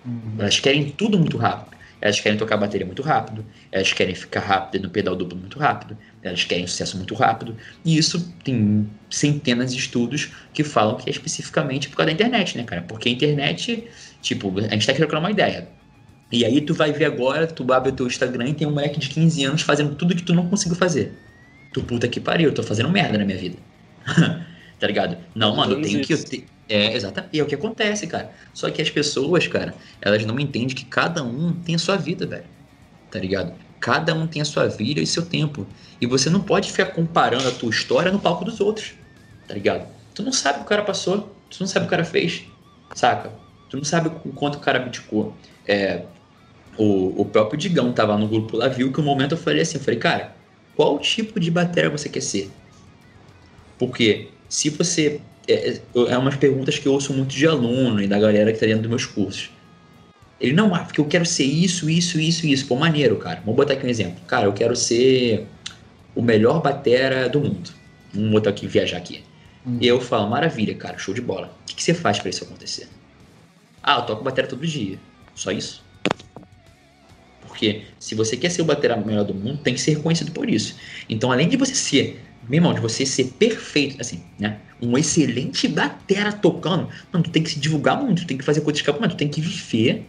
Uhum. 0.06 0.36
Elas 0.40 0.60
querem 0.60 0.90
tudo 0.90 1.20
muito 1.20 1.38
rápido. 1.38 1.76
Elas 2.02 2.20
querem 2.20 2.38
tocar 2.38 2.56
a 2.56 2.58
bateria 2.58 2.86
muito 2.86 3.02
rápido, 3.02 3.46
elas 3.72 3.94
querem 3.94 4.16
ficar 4.16 4.40
rápido 4.40 4.84
no 4.84 4.90
pedal 4.90 5.16
duplo 5.16 5.38
muito 5.38 5.60
rápido, 5.60 5.98
elas 6.24 6.44
querem 6.44 6.66
sucesso 6.66 6.98
muito 6.98 7.14
rápido. 7.14 7.56
E 7.86 7.98
isso 7.98 8.34
tem 8.44 8.90
centenas 9.10 9.74
de 9.74 9.80
estudos 9.80 10.32
que 10.54 10.64
falam 10.64 10.96
que 10.98 11.10
é 11.10 11.12
especificamente 11.12 11.90
por 11.90 11.98
causa 11.98 12.08
da 12.08 12.14
internet, 12.14 12.58
né, 12.58 12.64
cara? 12.64 12.82
Porque 12.82 13.08
a 13.08 13.12
internet, 13.12 13.88
tipo, 14.22 14.52
a 14.60 14.62
gente 14.62 14.88
tá 14.88 14.94
querendo 14.94 15.18
uma 15.18 15.32
ideia 15.32 15.68
e 16.32 16.46
aí 16.46 16.62
tu 16.62 16.74
vai 16.74 16.94
ver 16.94 17.06
agora, 17.06 17.46
tu 17.46 17.72
abre 17.74 17.90
o 17.90 17.92
teu 17.92 18.08
Instagram 18.08 18.50
e 18.50 18.54
tem 18.54 18.66
um 18.66 18.72
moleque 18.72 19.00
de 19.00 19.10
15 19.10 19.44
anos 19.44 19.62
fazendo 19.62 19.96
tudo 19.96 20.16
que 20.16 20.24
tu 20.24 20.34
não 20.34 20.48
conseguiu 20.48 20.78
fazer. 20.78 21.14
Tu 21.74 21.84
puta 21.84 22.08
que 22.08 22.20
pariu, 22.20 22.50
eu 22.50 22.54
tô 22.54 22.64
fazendo 22.64 22.90
merda 22.90 23.18
na 23.18 23.26
minha 23.26 23.38
vida. 23.38 23.58
tá 24.80 24.88
ligado? 24.88 25.18
Não, 25.36 25.56
mano, 25.56 25.74
eu 25.74 25.82
tenho 25.82 26.02
que. 26.02 26.14
Eu 26.14 26.24
te... 26.24 26.46
É, 26.72 26.96
exatamente. 26.96 27.36
E 27.36 27.40
é 27.40 27.44
o 27.44 27.46
que 27.46 27.56
acontece, 27.56 28.08
cara. 28.08 28.32
Só 28.54 28.72
que 28.72 28.82
as 28.82 28.90
pessoas, 28.90 29.46
cara, 29.46 29.76
elas 30.02 30.26
não 30.26 30.40
entendem 30.40 30.74
que 30.74 30.86
cada 30.86 31.22
um 31.22 31.52
tem 31.52 31.76
a 31.76 31.78
sua 31.78 31.98
vida, 31.98 32.26
velho. 32.26 32.46
Tá 33.12 33.20
ligado? 33.20 33.54
Cada 33.82 34.16
um 34.16 34.26
tem 34.26 34.42
a 34.42 34.46
sua 34.46 34.68
vida 34.68 35.02
e 35.02 35.06
seu 35.06 35.26
tempo. 35.26 35.68
E 36.00 36.06
você 36.06 36.30
não 36.30 36.40
pode 36.40 36.72
ficar 36.72 36.86
comparando 36.88 37.46
a 37.46 37.52
tua 37.52 37.70
história 37.70 38.10
no 38.10 38.20
palco 38.20 38.46
dos 38.46 38.62
outros. 38.62 38.94
Tá 39.50 39.54
ligado? 39.54 39.86
Tu 40.16 40.24
não 40.24 40.32
sabe 40.32 40.56
o 40.56 40.60
que 40.60 40.66
o 40.66 40.70
cara 40.70 40.84
passou. 40.84 41.36
Tu 41.50 41.58
não 41.60 41.68
sabe 41.68 41.86
o 41.86 41.90
que 41.90 41.94
o 41.94 41.98
cara 41.98 42.06
fez. 42.06 42.44
Saca? 42.96 43.34
Tu 43.70 43.76
não 43.76 43.84
sabe 43.84 44.08
o 44.08 44.32
quanto 44.32 44.56
o 44.56 44.60
cara 44.60 44.80
abdicou. 44.80 45.36
É, 45.68 46.04
o, 46.78 47.22
o 47.22 47.26
próprio 47.26 47.60
Digão 47.60 47.92
tava 47.92 48.18
no 48.18 48.30
grupo 48.30 48.56
lá, 48.56 48.70
viu 48.70 48.94
que 48.94 49.00
o 49.00 49.04
um 49.04 49.06
momento 49.06 49.34
eu 49.34 49.38
falei 49.38 49.62
assim, 49.62 49.78
eu 49.78 49.84
falei, 49.84 50.00
cara, 50.00 50.36
qual 50.76 50.98
tipo 51.00 51.38
de 51.38 51.52
bateria 51.52 51.90
você 51.90 52.08
quer 52.08 52.22
ser? 52.22 52.50
Porque 53.78 54.30
se 54.48 54.70
você. 54.70 55.22
É, 55.48 55.80
é 55.96 56.18
umas 56.18 56.36
perguntas 56.36 56.78
que 56.78 56.88
eu 56.88 56.94
ouço 56.94 57.14
muito 57.14 57.36
de 57.36 57.48
aluno 57.48 58.02
e 58.02 58.08
da 58.08 58.20
galera 58.20 58.52
que 58.54 58.60
tá 58.60 58.66
dentro 58.66 58.84
dos 58.84 58.90
meus 58.90 59.06
cursos. 59.06 59.50
Ele, 60.40 60.54
não, 60.54 60.74
ah, 60.74 60.80
porque 60.80 61.00
eu 61.00 61.06
quero 61.06 61.26
ser 61.26 61.44
isso, 61.44 61.90
isso, 61.90 62.20
isso, 62.20 62.48
isso. 62.48 62.66
Pô, 62.66 62.76
maneiro, 62.76 63.16
cara. 63.18 63.40
Vamos 63.42 63.56
botar 63.56 63.74
aqui 63.74 63.86
um 63.86 63.90
exemplo. 63.90 64.20
Cara, 64.26 64.46
eu 64.46 64.54
quero 64.54 64.76
ser 64.76 65.46
o 66.16 66.22
melhor 66.22 66.62
batera 66.62 67.30
do 67.30 67.40
mundo. 67.40 67.70
Vamos 68.12 68.32
botar 68.32 68.50
aqui, 68.50 68.68
viajar 68.68 68.98
aqui. 68.98 69.24
Hum. 69.66 69.78
E 69.80 69.88
eu 69.88 70.02
falo, 70.02 70.30
maravilha, 70.30 70.74
cara, 70.74 70.98
show 70.98 71.14
de 71.14 71.22
bola. 71.22 71.56
O 71.62 71.66
que, 71.68 71.76
que 71.76 71.84
você 71.84 71.94
faz 71.94 72.20
para 72.20 72.30
isso 72.30 72.44
acontecer? 72.44 72.88
Ah, 73.84 73.98
eu 73.98 74.02
toco 74.04 74.24
bateria 74.24 74.50
todo 74.50 74.66
dia. 74.66 74.98
Só 75.36 75.52
isso? 75.52 75.84
Porque 77.42 77.84
se 78.00 78.16
você 78.16 78.36
quer 78.36 78.50
ser 78.50 78.64
o 78.64 78.66
batera 78.66 78.98
melhor 78.98 79.24
do 79.24 79.36
mundo, 79.36 79.60
tem 79.60 79.76
que 79.76 79.82
ser 79.82 79.96
reconhecido 79.96 80.32
por 80.32 80.50
isso. 80.50 80.76
Então, 81.08 81.32
além 81.32 81.48
de 81.48 81.58
você 81.58 81.76
ser, 81.76 82.20
meu 82.50 82.58
irmão, 82.58 82.74
de 82.74 82.80
você 82.80 83.06
ser 83.06 83.26
perfeito, 83.38 84.02
assim, 84.02 84.24
né? 84.40 84.60
Um 84.82 84.98
excelente 84.98 85.68
batera 85.68 86.34
tocando, 86.34 86.90
mano, 87.12 87.24
tu 87.24 87.30
tem 87.30 87.44
que 87.44 87.52
se 87.52 87.60
divulgar 87.60 88.02
muito, 88.02 88.24
tu 88.24 88.28
tem 88.28 88.38
que 88.38 88.44
fazer 88.44 88.62
coisas 88.62 88.82
que, 88.82 88.92
mano, 88.92 89.10
tu 89.10 89.16
tem 89.16 89.28
que 89.28 89.40
viver 89.40 90.06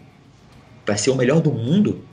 para 0.85 0.97
ser 0.97 1.11
o 1.11 1.15
melhor 1.15 1.41
do 1.41 1.53
mundo, 1.53 2.05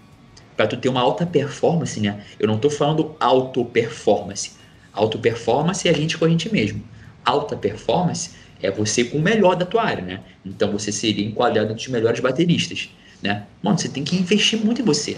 para 0.58 0.68
tu 0.68 0.76
ter 0.76 0.90
uma 0.90 1.00
alta 1.00 1.26
performance, 1.26 2.00
né? 2.02 2.24
Eu 2.38 2.48
não 2.48 2.58
tô 2.58 2.70
falando 2.70 3.16
auto 3.20 3.64
performance. 3.64 4.52
Auto 4.92 5.18
performance 5.18 5.88
é 5.88 5.92
a 5.92 5.94
gente 5.94 6.18
com 6.18 6.26
a 6.26 6.30
gente 6.30 6.52
mesmo. 6.52 6.84
Alta 7.24 7.56
performance 7.56 8.32
é 8.62 8.70
você 8.70 9.06
com 9.06 9.18
o 9.18 9.22
melhor 9.22 9.56
da 9.56 9.66
tua 9.66 9.84
área, 9.84 10.04
né? 10.04 10.20
Então 10.46 10.72
você 10.72 10.92
seria 10.92 11.26
enquadrado 11.26 11.72
entre 11.72 11.86
os 11.86 11.88
melhores 11.88 12.20
bateristas 12.20 12.90
né? 13.22 13.46
Mano, 13.62 13.78
você 13.78 13.90
tem 13.90 14.04
que 14.04 14.16
investir 14.16 14.60
muito 14.60 14.82
em 14.82 14.86
você. 14.86 15.18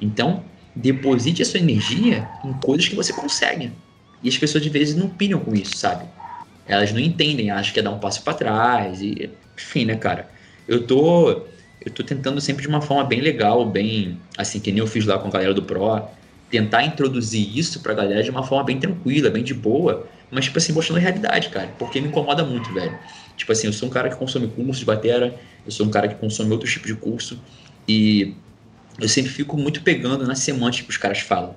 Então, 0.00 0.44
deposite 0.74 1.42
a 1.42 1.44
sua 1.44 1.60
energia 1.60 2.28
em 2.44 2.52
coisas 2.54 2.88
que 2.88 2.94
você 2.94 3.12
consegue. 3.12 3.72
E 4.22 4.28
as 4.28 4.38
pessoas 4.38 4.62
de 4.62 4.70
vezes 4.70 4.94
não 4.94 5.08
pilham 5.08 5.40
com 5.40 5.54
isso, 5.54 5.76
sabe? 5.76 6.04
Elas 6.66 6.92
não 6.92 7.00
entendem, 7.00 7.50
acham 7.50 7.72
que 7.72 7.80
é 7.80 7.82
dar 7.82 7.90
um 7.90 7.98
passo 7.98 8.22
para 8.22 8.34
trás 8.34 9.00
e 9.00 9.30
enfim, 9.56 9.84
né, 9.84 9.96
cara? 9.96 10.28
Eu 10.66 10.86
tô 10.86 11.46
eu 11.84 11.90
tô 11.90 12.04
tentando 12.04 12.40
sempre 12.40 12.62
de 12.62 12.68
uma 12.68 12.80
forma 12.80 13.04
bem 13.04 13.20
legal, 13.20 13.68
bem 13.68 14.18
assim 14.38 14.60
que 14.60 14.70
nem 14.70 14.78
eu 14.78 14.86
fiz 14.86 15.04
lá 15.04 15.18
com 15.18 15.28
a 15.28 15.30
galera 15.30 15.52
do 15.52 15.62
Pro, 15.62 16.08
tentar 16.48 16.84
introduzir 16.84 17.58
isso 17.58 17.80
pra 17.80 17.94
galera 17.94 18.22
de 18.22 18.30
uma 18.30 18.42
forma 18.42 18.64
bem 18.64 18.78
tranquila, 18.78 19.30
bem 19.30 19.42
de 19.42 19.54
boa, 19.54 20.06
mas 20.30 20.44
tipo 20.44 20.58
assim, 20.58 20.72
mostrando 20.72 20.98
a 20.98 21.00
realidade, 21.00 21.48
cara, 21.48 21.68
porque 21.78 22.00
me 22.00 22.08
incomoda 22.08 22.44
muito, 22.44 22.72
velho. 22.72 22.96
Tipo 23.36 23.52
assim, 23.52 23.66
eu 23.66 23.72
sou 23.72 23.88
um 23.88 23.90
cara 23.90 24.08
que 24.08 24.16
consome 24.16 24.46
curso 24.46 24.80
de 24.80 24.86
batera, 24.86 25.34
eu 25.64 25.72
sou 25.72 25.86
um 25.86 25.90
cara 25.90 26.06
que 26.06 26.14
consome 26.14 26.52
outro 26.52 26.68
tipo 26.68 26.86
de 26.86 26.94
curso 26.94 27.38
e 27.88 28.34
eu 29.00 29.08
sempre 29.08 29.30
fico 29.30 29.56
muito 29.56 29.82
pegando 29.82 30.26
na 30.26 30.34
semântica 30.34 30.84
que 30.84 30.90
os 30.90 30.96
caras 30.98 31.18
falam. 31.20 31.56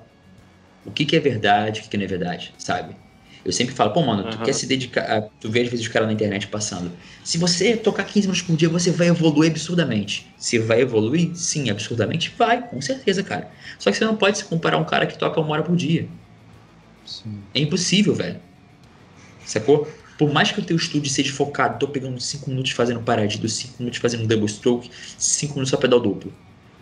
O 0.84 0.90
que, 0.90 1.04
que 1.04 1.14
é 1.14 1.20
verdade, 1.20 1.80
o 1.80 1.82
que, 1.84 1.90
que 1.90 1.96
não 1.96 2.04
é 2.04 2.08
verdade, 2.08 2.54
sabe? 2.58 2.96
Eu 3.46 3.52
sempre 3.52 3.76
falo, 3.76 3.92
pô, 3.92 4.02
mano, 4.02 4.28
tu 4.28 4.38
quer 4.38 4.52
se 4.52 4.66
dedicar. 4.66 5.22
Tu 5.38 5.48
vê 5.48 5.60
às 5.60 5.68
vezes 5.68 5.86
os 5.86 5.92
caras 5.92 6.08
na 6.08 6.12
internet 6.12 6.48
passando. 6.48 6.90
Se 7.22 7.38
você 7.38 7.76
tocar 7.76 8.02
15 8.02 8.26
minutos 8.26 8.42
por 8.42 8.56
dia, 8.56 8.68
você 8.68 8.90
vai 8.90 9.06
evoluir 9.06 9.52
absurdamente. 9.52 10.26
Se 10.36 10.58
vai 10.58 10.80
evoluir, 10.80 11.30
sim, 11.36 11.70
absurdamente, 11.70 12.34
vai, 12.36 12.66
com 12.66 12.80
certeza, 12.80 13.22
cara. 13.22 13.48
Só 13.78 13.92
que 13.92 13.98
você 13.98 14.04
não 14.04 14.16
pode 14.16 14.38
se 14.38 14.44
comparar 14.44 14.78
a 14.78 14.80
um 14.80 14.84
cara 14.84 15.06
que 15.06 15.16
toca 15.16 15.40
uma 15.40 15.52
hora 15.52 15.62
por 15.62 15.76
dia. 15.76 16.08
Sim. 17.04 17.38
É 17.54 17.60
impossível, 17.60 18.16
velho. 18.16 18.40
Sacou? 19.44 19.88
Por 20.18 20.32
mais 20.32 20.50
que 20.50 20.58
o 20.58 20.62
teu 20.64 20.76
estúdio 20.76 21.08
seja 21.08 21.32
focado, 21.32 21.78
tô 21.78 21.86
pegando 21.86 22.18
5 22.18 22.50
minutos 22.50 22.72
fazendo 22.72 22.98
paradido, 22.98 23.48
5 23.48 23.74
minutos 23.78 24.00
fazendo 24.00 24.26
double 24.26 24.48
stroke, 24.48 24.90
5 25.16 25.52
minutos 25.52 25.70
só 25.70 25.76
pedal 25.76 26.00
duplo. 26.00 26.32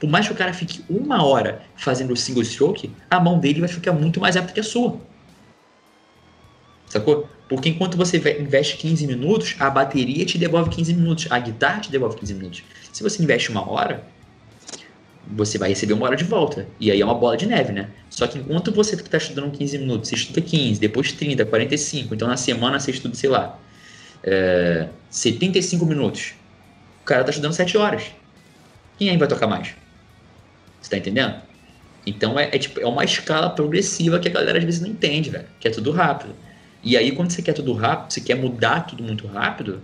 Por 0.01 0.09
mais 0.09 0.27
que 0.27 0.33
o 0.33 0.37
cara 0.37 0.55
fique 0.55 0.83
uma 0.89 1.23
hora 1.23 1.61
fazendo 1.77 2.15
o 2.15 2.17
single 2.17 2.43
stroke, 2.43 2.91
a 3.11 3.21
mão 3.21 3.39
dele 3.39 3.61
vai 3.61 3.69
ficar 3.69 3.93
muito 3.93 4.19
mais 4.19 4.35
rápida 4.35 4.55
que 4.55 4.61
a 4.61 4.65
sua. 4.65 4.99
Sacou? 6.95 7.29
Porque 7.49 7.69
enquanto 7.71 7.97
você 7.97 8.19
investe 8.39 8.77
15 8.77 9.09
minutos, 9.09 9.57
a 9.59 9.69
bateria 9.69 10.25
te 10.25 10.39
devolve 10.39 10.71
15 10.71 10.95
minutos, 10.95 11.27
a 11.29 11.41
guitarra 11.41 11.81
te 11.81 11.91
devolve 11.91 12.17
15 12.17 12.35
minutos. 12.35 12.63
Se 12.93 13.03
você 13.03 13.21
investe 13.21 13.51
uma 13.51 13.69
hora, 13.69 14.05
você 15.27 15.59
vai 15.59 15.71
receber 15.71 15.93
uma 15.95 16.07
hora 16.07 16.15
de 16.15 16.23
volta. 16.23 16.69
E 16.79 16.93
aí 16.93 17.01
é 17.01 17.05
uma 17.05 17.17
bola 17.17 17.37
de 17.37 17.47
neve, 17.47 17.73
né? 17.73 17.91
Só 18.09 18.29
que 18.29 18.39
enquanto 18.39 18.71
você 18.71 18.95
está 18.95 19.19
estudando 19.19 19.51
15 19.51 19.79
minutos, 19.79 20.09
você 20.09 20.15
estuda 20.15 20.41
15, 20.41 20.79
depois 20.79 21.11
30, 21.11 21.45
45, 21.45 22.15
então 22.15 22.29
na 22.29 22.37
semana 22.37 22.79
você 22.79 22.93
estuda, 22.93 23.17
sei 23.17 23.29
lá, 23.29 23.59
é, 24.23 24.89
75 25.11 25.85
minutos. 25.85 26.35
O 27.03 27.05
cara 27.05 27.23
está 27.23 27.31
estudando 27.31 27.55
7 27.55 27.77
horas. 27.77 28.05
Quem 28.97 29.11
aí 29.11 29.17
vai 29.17 29.27
tocar 29.27 29.49
mais? 29.49 29.75
Você 30.81 30.91
tá 30.91 30.97
entendendo? 30.97 31.43
Então 32.07 32.39
é, 32.39 32.51
é, 32.53 32.59
tipo, 32.59 32.81
é 32.81 32.87
uma 32.87 33.03
escala 33.03 33.51
progressiva 33.51 34.21
que 34.21 34.29
a 34.29 34.31
galera 34.31 34.59
às 34.59 34.65
vezes 34.65 34.81
não 34.81 34.91
entende, 34.91 35.31
velho. 35.31 35.47
Que 35.59 35.67
é 35.67 35.73
tudo 35.73 35.91
rápido. 35.91 36.33
E 36.85 36.97
aí, 36.97 37.13
quando 37.13 37.31
você 37.31 37.41
quer 37.41 37.55
tudo 37.55 37.73
rápido, 37.73 38.13
você 38.13 38.21
quer 38.21 38.35
mudar 38.35 38.87
tudo 38.87 39.03
muito 39.03 39.27
rápido, 39.27 39.81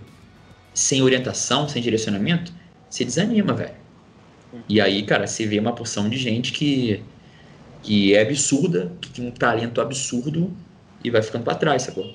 sem 0.73 1.01
orientação, 1.01 1.67
sem 1.67 1.81
direcionamento, 1.81 2.53
você 2.89 3.03
desanima, 3.03 3.53
velho. 3.53 3.75
E 4.69 4.79
aí, 4.79 5.03
cara, 5.03 5.25
você 5.25 5.45
vê 5.45 5.59
uma 5.59 5.73
porção 5.73 6.09
de 6.09 6.17
gente 6.17 6.51
que, 6.51 7.03
que 7.81 8.13
é 8.13 8.21
absurda, 8.21 8.91
que 9.01 9.09
tem 9.09 9.27
um 9.27 9.31
talento 9.31 9.81
absurdo 9.81 10.55
e 11.03 11.09
vai 11.09 11.21
ficando 11.21 11.43
para 11.43 11.55
trás, 11.55 11.83
sacou? 11.83 12.05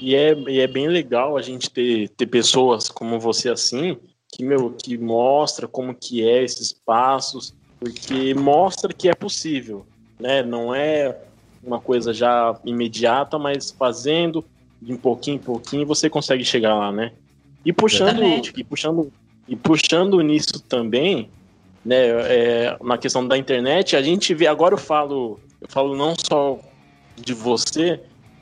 E 0.00 0.14
é, 0.14 0.32
e 0.48 0.60
é 0.60 0.66
bem 0.66 0.88
legal 0.88 1.36
a 1.36 1.42
gente 1.42 1.70
ter, 1.70 2.08
ter 2.10 2.26
pessoas 2.26 2.88
como 2.88 3.18
você 3.18 3.48
assim, 3.50 3.98
que, 4.32 4.44
meu, 4.44 4.72
que 4.72 4.96
mostra 4.98 5.66
como 5.68 5.94
que 5.94 6.26
é 6.26 6.42
esses 6.42 6.72
passos, 6.72 7.54
porque 7.78 8.34
mostra 8.34 8.92
que 8.92 9.08
é 9.08 9.14
possível, 9.14 9.86
né? 10.20 10.42
Não 10.42 10.74
é 10.74 11.29
uma 11.62 11.80
coisa 11.80 12.12
já 12.12 12.58
imediata, 12.64 13.38
mas 13.38 13.70
fazendo 13.70 14.44
de 14.80 14.96
pouquinho 14.96 15.36
em 15.36 15.40
pouquinho 15.40 15.86
você 15.86 16.08
consegue 16.08 16.44
chegar 16.44 16.74
lá, 16.74 16.90
né? 16.90 17.12
E 17.64 17.72
puxando, 17.72 18.22
e 18.56 18.64
puxando, 18.64 19.12
e 19.46 19.54
puxando 19.54 20.20
nisso 20.20 20.60
também, 20.60 21.28
né? 21.84 21.96
É, 21.96 22.76
na 22.82 22.96
questão 22.96 23.26
da 23.26 23.36
internet, 23.36 23.94
a 23.94 24.02
gente 24.02 24.34
vê. 24.34 24.46
Agora 24.46 24.74
eu 24.74 24.78
falo, 24.78 25.38
eu 25.60 25.68
falo 25.68 25.94
não 25.94 26.14
só 26.16 26.58
de 27.16 27.34
você, 27.34 28.00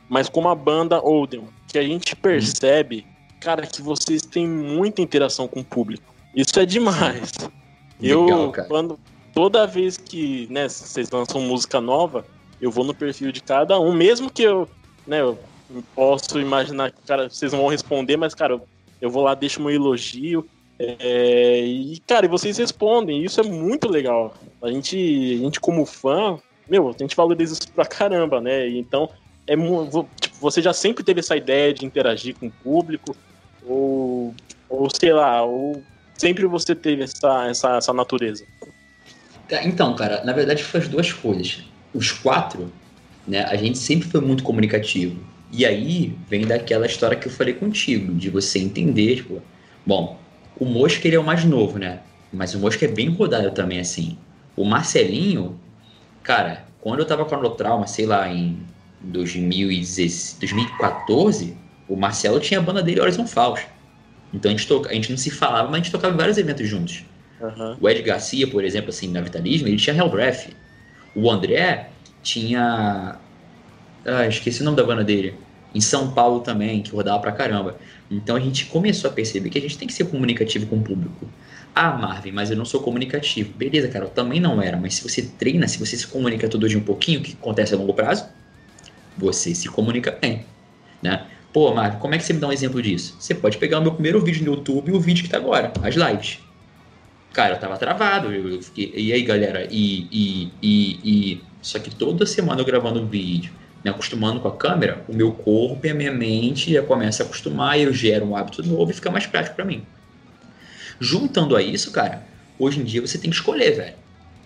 mas 0.08 0.28
como 0.28 0.48
a 0.48 0.54
banda 0.54 1.04
Oden, 1.04 1.42
que 1.66 1.78
a 1.78 1.82
gente 1.82 2.14
percebe, 2.14 3.04
cara, 3.40 3.66
que 3.66 3.82
vocês 3.82 4.22
têm 4.22 4.46
muita 4.46 5.02
interação 5.02 5.48
com 5.48 5.60
o 5.60 5.64
público. 5.64 6.14
Isso 6.34 6.58
é 6.60 6.64
demais. 6.64 7.32
Legal, 8.00 8.28
eu 8.28 8.50
cara. 8.52 8.68
quando 8.68 8.98
toda 9.34 9.66
vez 9.66 9.96
que 9.96 10.46
né, 10.50 10.68
vocês 10.68 11.10
lançam 11.10 11.40
música 11.40 11.80
nova, 11.80 12.24
eu 12.60 12.70
vou 12.70 12.84
no 12.84 12.94
perfil 12.94 13.32
de 13.32 13.42
cada 13.42 13.78
um, 13.78 13.92
mesmo 13.92 14.30
que 14.30 14.42
eu, 14.42 14.68
né, 15.06 15.20
eu 15.20 15.38
posso 15.94 16.40
imaginar 16.40 16.90
que 16.90 17.02
cara, 17.06 17.28
vocês 17.28 17.52
vão 17.52 17.68
responder, 17.68 18.16
mas, 18.16 18.34
cara, 18.34 18.60
eu 19.00 19.10
vou 19.10 19.22
lá, 19.22 19.34
deixo 19.34 19.60
meu 19.60 19.70
elogio. 19.70 20.46
É, 20.78 21.60
e, 21.60 21.98
cara, 22.06 22.26
e 22.26 22.28
vocês 22.28 22.56
respondem, 22.56 23.24
isso 23.24 23.40
é 23.40 23.44
muito 23.44 23.88
legal. 23.88 24.34
A 24.62 24.70
gente, 24.70 24.96
a 24.96 25.44
gente 25.44 25.60
como 25.60 25.84
fã, 25.84 26.38
meu, 26.68 26.88
a 26.88 27.02
gente 27.02 27.16
valoriza 27.16 27.54
isso 27.54 27.72
pra 27.72 27.84
caramba, 27.84 28.40
né? 28.40 28.68
Então, 28.68 29.08
é, 29.46 29.54
tipo, 30.20 30.36
você 30.40 30.62
já 30.62 30.72
sempre 30.72 31.02
teve 31.02 31.20
essa 31.20 31.36
ideia 31.36 31.74
de 31.74 31.84
interagir 31.84 32.36
com 32.36 32.46
o 32.46 32.52
público, 32.52 33.16
ou, 33.66 34.34
ou 34.68 34.88
sei 34.90 35.12
lá, 35.12 35.42
ou 35.42 35.82
sempre 36.16 36.46
você 36.46 36.74
teve 36.74 37.04
essa, 37.04 37.48
essa, 37.48 37.76
essa 37.76 37.92
natureza? 37.92 38.44
Então, 39.64 39.94
cara, 39.94 40.22
na 40.24 40.32
verdade 40.32 40.62
foi 40.62 40.80
as 40.80 40.88
duas 40.88 41.12
coisas. 41.12 41.64
Os 41.92 42.12
quatro, 42.12 42.72
né, 43.26 43.44
a 43.44 43.56
gente 43.56 43.78
sempre 43.78 44.08
foi 44.08 44.20
muito 44.20 44.42
comunicativo. 44.42 45.18
E 45.50 45.64
aí 45.64 46.14
vem 46.28 46.46
daquela 46.46 46.86
história 46.86 47.16
que 47.16 47.26
eu 47.26 47.32
falei 47.32 47.54
contigo, 47.54 48.14
de 48.14 48.28
você 48.28 48.58
entender, 48.58 49.16
tipo, 49.16 49.42
bom, 49.86 50.18
o 50.58 50.64
Mosca 50.64 51.06
ele 51.06 51.16
é 51.16 51.20
o 51.20 51.24
mais 51.24 51.44
novo, 51.44 51.78
né? 51.78 52.00
Mas 52.32 52.54
o 52.54 52.58
Mosca 52.58 52.84
é 52.84 52.88
bem 52.88 53.08
rodado 53.08 53.50
também, 53.52 53.80
assim. 53.80 54.18
O 54.54 54.64
Marcelinho, 54.64 55.58
cara, 56.22 56.66
quando 56.80 57.00
eu 57.00 57.06
tava 57.06 57.24
com 57.24 57.34
a 57.34 57.38
No 57.38 57.50
Trauma, 57.50 57.86
sei 57.86 58.06
lá, 58.06 58.28
em 58.28 58.58
2014, 59.00 61.56
o 61.88 61.96
Marcelo 61.96 62.40
tinha 62.40 62.60
a 62.60 62.62
banda 62.62 62.82
dele 62.82 63.00
Horizon 63.00 63.26
Falls. 63.26 63.66
Então 64.32 64.50
a 64.50 64.54
gente, 64.54 64.66
toca, 64.66 64.90
a 64.90 64.94
gente 64.94 65.10
não 65.10 65.16
se 65.16 65.30
falava, 65.30 65.68
mas 65.68 65.74
a 65.74 65.78
gente 65.78 65.92
tocava 65.92 66.14
em 66.14 66.18
vários 66.18 66.36
eventos 66.36 66.68
juntos. 66.68 67.04
Uhum. 67.40 67.76
O 67.80 67.88
Ed 67.88 68.02
Garcia, 68.02 68.46
por 68.46 68.62
exemplo, 68.64 68.90
assim, 68.90 69.08
na 69.08 69.22
Vitalismo, 69.22 69.68
ele 69.68 69.76
tinha 69.76 69.96
Hellbreath. 69.96 70.50
O 71.20 71.28
André 71.28 71.90
tinha. 72.22 73.16
Ah, 74.06 74.26
esqueci 74.28 74.62
o 74.62 74.64
nome 74.64 74.76
da 74.76 74.84
banda 74.84 75.02
dele. 75.02 75.34
Em 75.74 75.80
São 75.80 76.12
Paulo 76.12 76.40
também, 76.40 76.80
que 76.80 76.92
rodava 76.92 77.18
pra 77.18 77.32
caramba. 77.32 77.76
Então 78.08 78.36
a 78.36 78.40
gente 78.40 78.66
começou 78.66 79.10
a 79.10 79.12
perceber 79.12 79.50
que 79.50 79.58
a 79.58 79.60
gente 79.60 79.76
tem 79.76 79.88
que 79.88 79.94
ser 79.94 80.04
comunicativo 80.04 80.66
com 80.66 80.76
o 80.76 80.80
público. 80.80 81.28
Ah, 81.74 81.90
Marvin, 81.90 82.30
mas 82.30 82.52
eu 82.52 82.56
não 82.56 82.64
sou 82.64 82.80
comunicativo. 82.80 83.52
Beleza, 83.54 83.88
cara, 83.88 84.04
eu 84.04 84.10
também 84.10 84.38
não 84.38 84.62
era. 84.62 84.76
Mas 84.76 84.94
se 84.94 85.02
você 85.02 85.22
treina, 85.22 85.66
se 85.66 85.78
você 85.78 85.96
se 85.96 86.06
comunica 86.06 86.48
todo 86.48 86.68
dia 86.68 86.78
um 86.78 86.82
pouquinho, 86.82 87.18
o 87.18 87.22
que 87.22 87.36
acontece 87.40 87.74
a 87.74 87.76
longo 87.76 87.92
prazo? 87.92 88.26
Você 89.16 89.52
se 89.56 89.68
comunica 89.68 90.16
bem, 90.20 90.46
né? 91.02 91.26
Pô, 91.52 91.74
Marvin, 91.74 91.98
como 91.98 92.14
é 92.14 92.18
que 92.18 92.24
você 92.24 92.32
me 92.32 92.38
dá 92.38 92.46
um 92.46 92.52
exemplo 92.52 92.80
disso? 92.80 93.16
Você 93.18 93.34
pode 93.34 93.58
pegar 93.58 93.80
o 93.80 93.82
meu 93.82 93.92
primeiro 93.92 94.24
vídeo 94.24 94.44
no 94.44 94.52
YouTube 94.52 94.90
e 94.90 94.92
o 94.92 95.00
vídeo 95.00 95.24
que 95.24 95.30
tá 95.30 95.38
agora, 95.38 95.72
as 95.82 95.96
lives. 95.96 96.38
Cara, 97.32 97.54
eu 97.54 97.60
tava 97.60 97.76
travado. 97.76 98.32
Eu 98.32 98.62
fiquei, 98.62 98.92
e 98.96 99.12
aí, 99.12 99.22
galera? 99.22 99.66
E, 99.70 100.08
e, 100.10 100.52
e, 100.62 101.00
e. 101.04 101.44
Só 101.62 101.78
que 101.78 101.90
toda 101.90 102.24
semana 102.26 102.60
eu 102.60 102.64
gravando 102.64 103.00
um 103.00 103.06
vídeo, 103.06 103.52
me 103.84 103.90
acostumando 103.90 104.40
com 104.40 104.48
a 104.48 104.56
câmera, 104.56 105.04
o 105.08 105.14
meu 105.14 105.32
corpo 105.32 105.86
e 105.86 105.90
a 105.90 105.94
minha 105.94 106.12
mente 106.12 106.72
já 106.72 106.82
começam 106.82 107.24
a 107.24 107.28
acostumar 107.28 107.78
e 107.78 107.82
eu 107.82 107.92
gero 107.92 108.26
um 108.26 108.36
hábito 108.36 108.66
novo 108.66 108.90
e 108.90 108.94
fica 108.94 109.10
mais 109.10 109.26
prático 109.26 109.56
para 109.56 109.64
mim. 109.64 109.84
Juntando 111.00 111.56
a 111.56 111.62
isso, 111.62 111.90
cara, 111.92 112.26
hoje 112.58 112.80
em 112.80 112.84
dia 112.84 113.00
você 113.00 113.18
tem 113.18 113.30
que 113.30 113.36
escolher, 113.36 113.72
velho. 113.72 113.94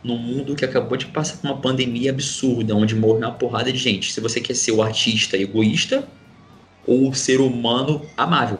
Num 0.02 0.18
mundo 0.18 0.56
que 0.56 0.64
acabou 0.64 0.96
de 0.96 1.06
passar 1.06 1.36
por 1.36 1.46
uma 1.46 1.56
pandemia 1.58 2.10
absurda, 2.10 2.74
onde 2.74 2.94
morreu 2.94 3.28
uma 3.28 3.32
porrada 3.32 3.70
de 3.70 3.78
gente. 3.78 4.12
Se 4.12 4.20
você 4.20 4.40
quer 4.40 4.54
ser 4.54 4.72
o 4.72 4.82
artista 4.82 5.36
egoísta 5.36 6.08
ou 6.86 7.08
o 7.08 7.14
ser 7.14 7.40
humano 7.40 8.04
amável. 8.16 8.58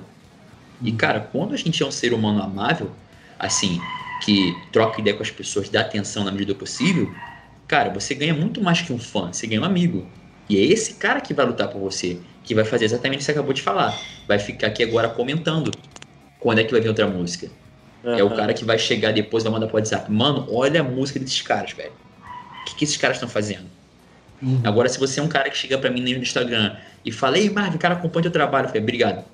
E, 0.80 0.92
cara, 0.92 1.20
quando 1.20 1.54
a 1.54 1.56
gente 1.56 1.82
é 1.82 1.86
um 1.86 1.90
ser 1.90 2.12
humano 2.12 2.42
amável, 2.42 2.90
assim, 3.38 3.80
que 4.22 4.56
troca 4.70 5.00
ideia 5.00 5.16
com 5.16 5.22
as 5.22 5.30
pessoas, 5.30 5.68
dá 5.68 5.80
atenção 5.80 6.24
na 6.24 6.30
medida 6.30 6.54
possível, 6.54 7.12
cara, 7.66 7.90
você 7.90 8.14
ganha 8.14 8.32
muito 8.32 8.62
mais 8.62 8.80
que 8.80 8.92
um 8.92 8.98
fã, 8.98 9.32
você 9.32 9.46
ganha 9.46 9.60
um 9.60 9.64
amigo. 9.64 10.06
E 10.48 10.56
é 10.56 10.60
esse 10.60 10.94
cara 10.94 11.20
que 11.20 11.34
vai 11.34 11.44
lutar 11.44 11.68
por 11.68 11.80
você, 11.80 12.18
que 12.44 12.54
vai 12.54 12.64
fazer 12.64 12.84
exatamente 12.84 13.16
o 13.16 13.18
que 13.18 13.24
você 13.24 13.32
acabou 13.32 13.52
de 13.52 13.62
falar. 13.62 13.98
Vai 14.28 14.38
ficar 14.38 14.68
aqui 14.68 14.82
agora 14.82 15.08
comentando 15.08 15.72
quando 16.38 16.60
é 16.60 16.64
que 16.64 16.70
vai 16.70 16.80
vir 16.80 16.88
outra 16.88 17.06
música. 17.06 17.48
Uhum. 18.04 18.18
É 18.18 18.22
o 18.22 18.30
cara 18.30 18.54
que 18.54 18.64
vai 18.64 18.78
chegar 18.78 19.12
depois 19.12 19.42
vai 19.42 19.52
mandar 19.52 19.66
pro 19.66 19.76
WhatsApp. 19.76 20.10
Mano, 20.10 20.46
olha 20.50 20.80
a 20.80 20.84
música 20.84 21.18
desses 21.18 21.42
caras, 21.42 21.72
velho. 21.72 21.92
O 22.60 22.64
que, 22.64 22.76
que 22.76 22.84
esses 22.84 22.96
caras 22.96 23.16
estão 23.16 23.28
fazendo? 23.28 23.66
Uhum. 24.40 24.60
Agora, 24.64 24.88
se 24.88 24.98
você 24.98 25.20
é 25.20 25.22
um 25.22 25.28
cara 25.28 25.50
que 25.50 25.56
chega 25.56 25.78
para 25.78 25.90
mim 25.90 26.00
no 26.00 26.08
Instagram 26.08 26.76
e 27.04 27.10
fala, 27.10 27.38
ei, 27.38 27.48
Marvin, 27.50 27.78
cara, 27.78 27.94
acompanha 27.94 28.28
o 28.28 28.30
trabalho. 28.30 28.64
Eu 28.64 28.68
falei, 28.68 28.82
obrigado. 28.82 29.24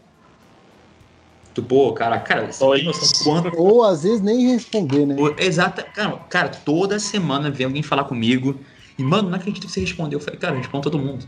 Tu, 1.55 1.63
pô, 1.63 1.93
cara, 1.93 2.19
cara, 2.21 2.53
você 2.53 2.65
tem 2.77 2.85
noção 2.85 3.25
quanto. 3.25 3.59
Ou 3.59 3.83
às 3.83 4.03
vezes 4.03 4.21
nem 4.21 4.53
responder, 4.53 5.07
né? 5.07 5.17
Exato. 5.39 5.85
Cara, 5.93 6.17
cara, 6.29 6.49
toda 6.49 6.99
semana 6.99 7.51
vem 7.51 7.67
alguém 7.67 7.83
falar 7.83 8.05
comigo. 8.05 8.61
E, 8.99 9.03
mano, 9.03 9.29
não 9.29 9.37
acredito 9.37 9.67
que 9.67 9.73
você 9.73 9.81
respondeu. 9.81 10.19
Eu 10.19 10.25
falei, 10.25 10.39
cara, 10.39 10.55
eu 10.55 10.59
respondo 10.59 10.85
todo 10.91 10.99
mundo. 10.99 11.27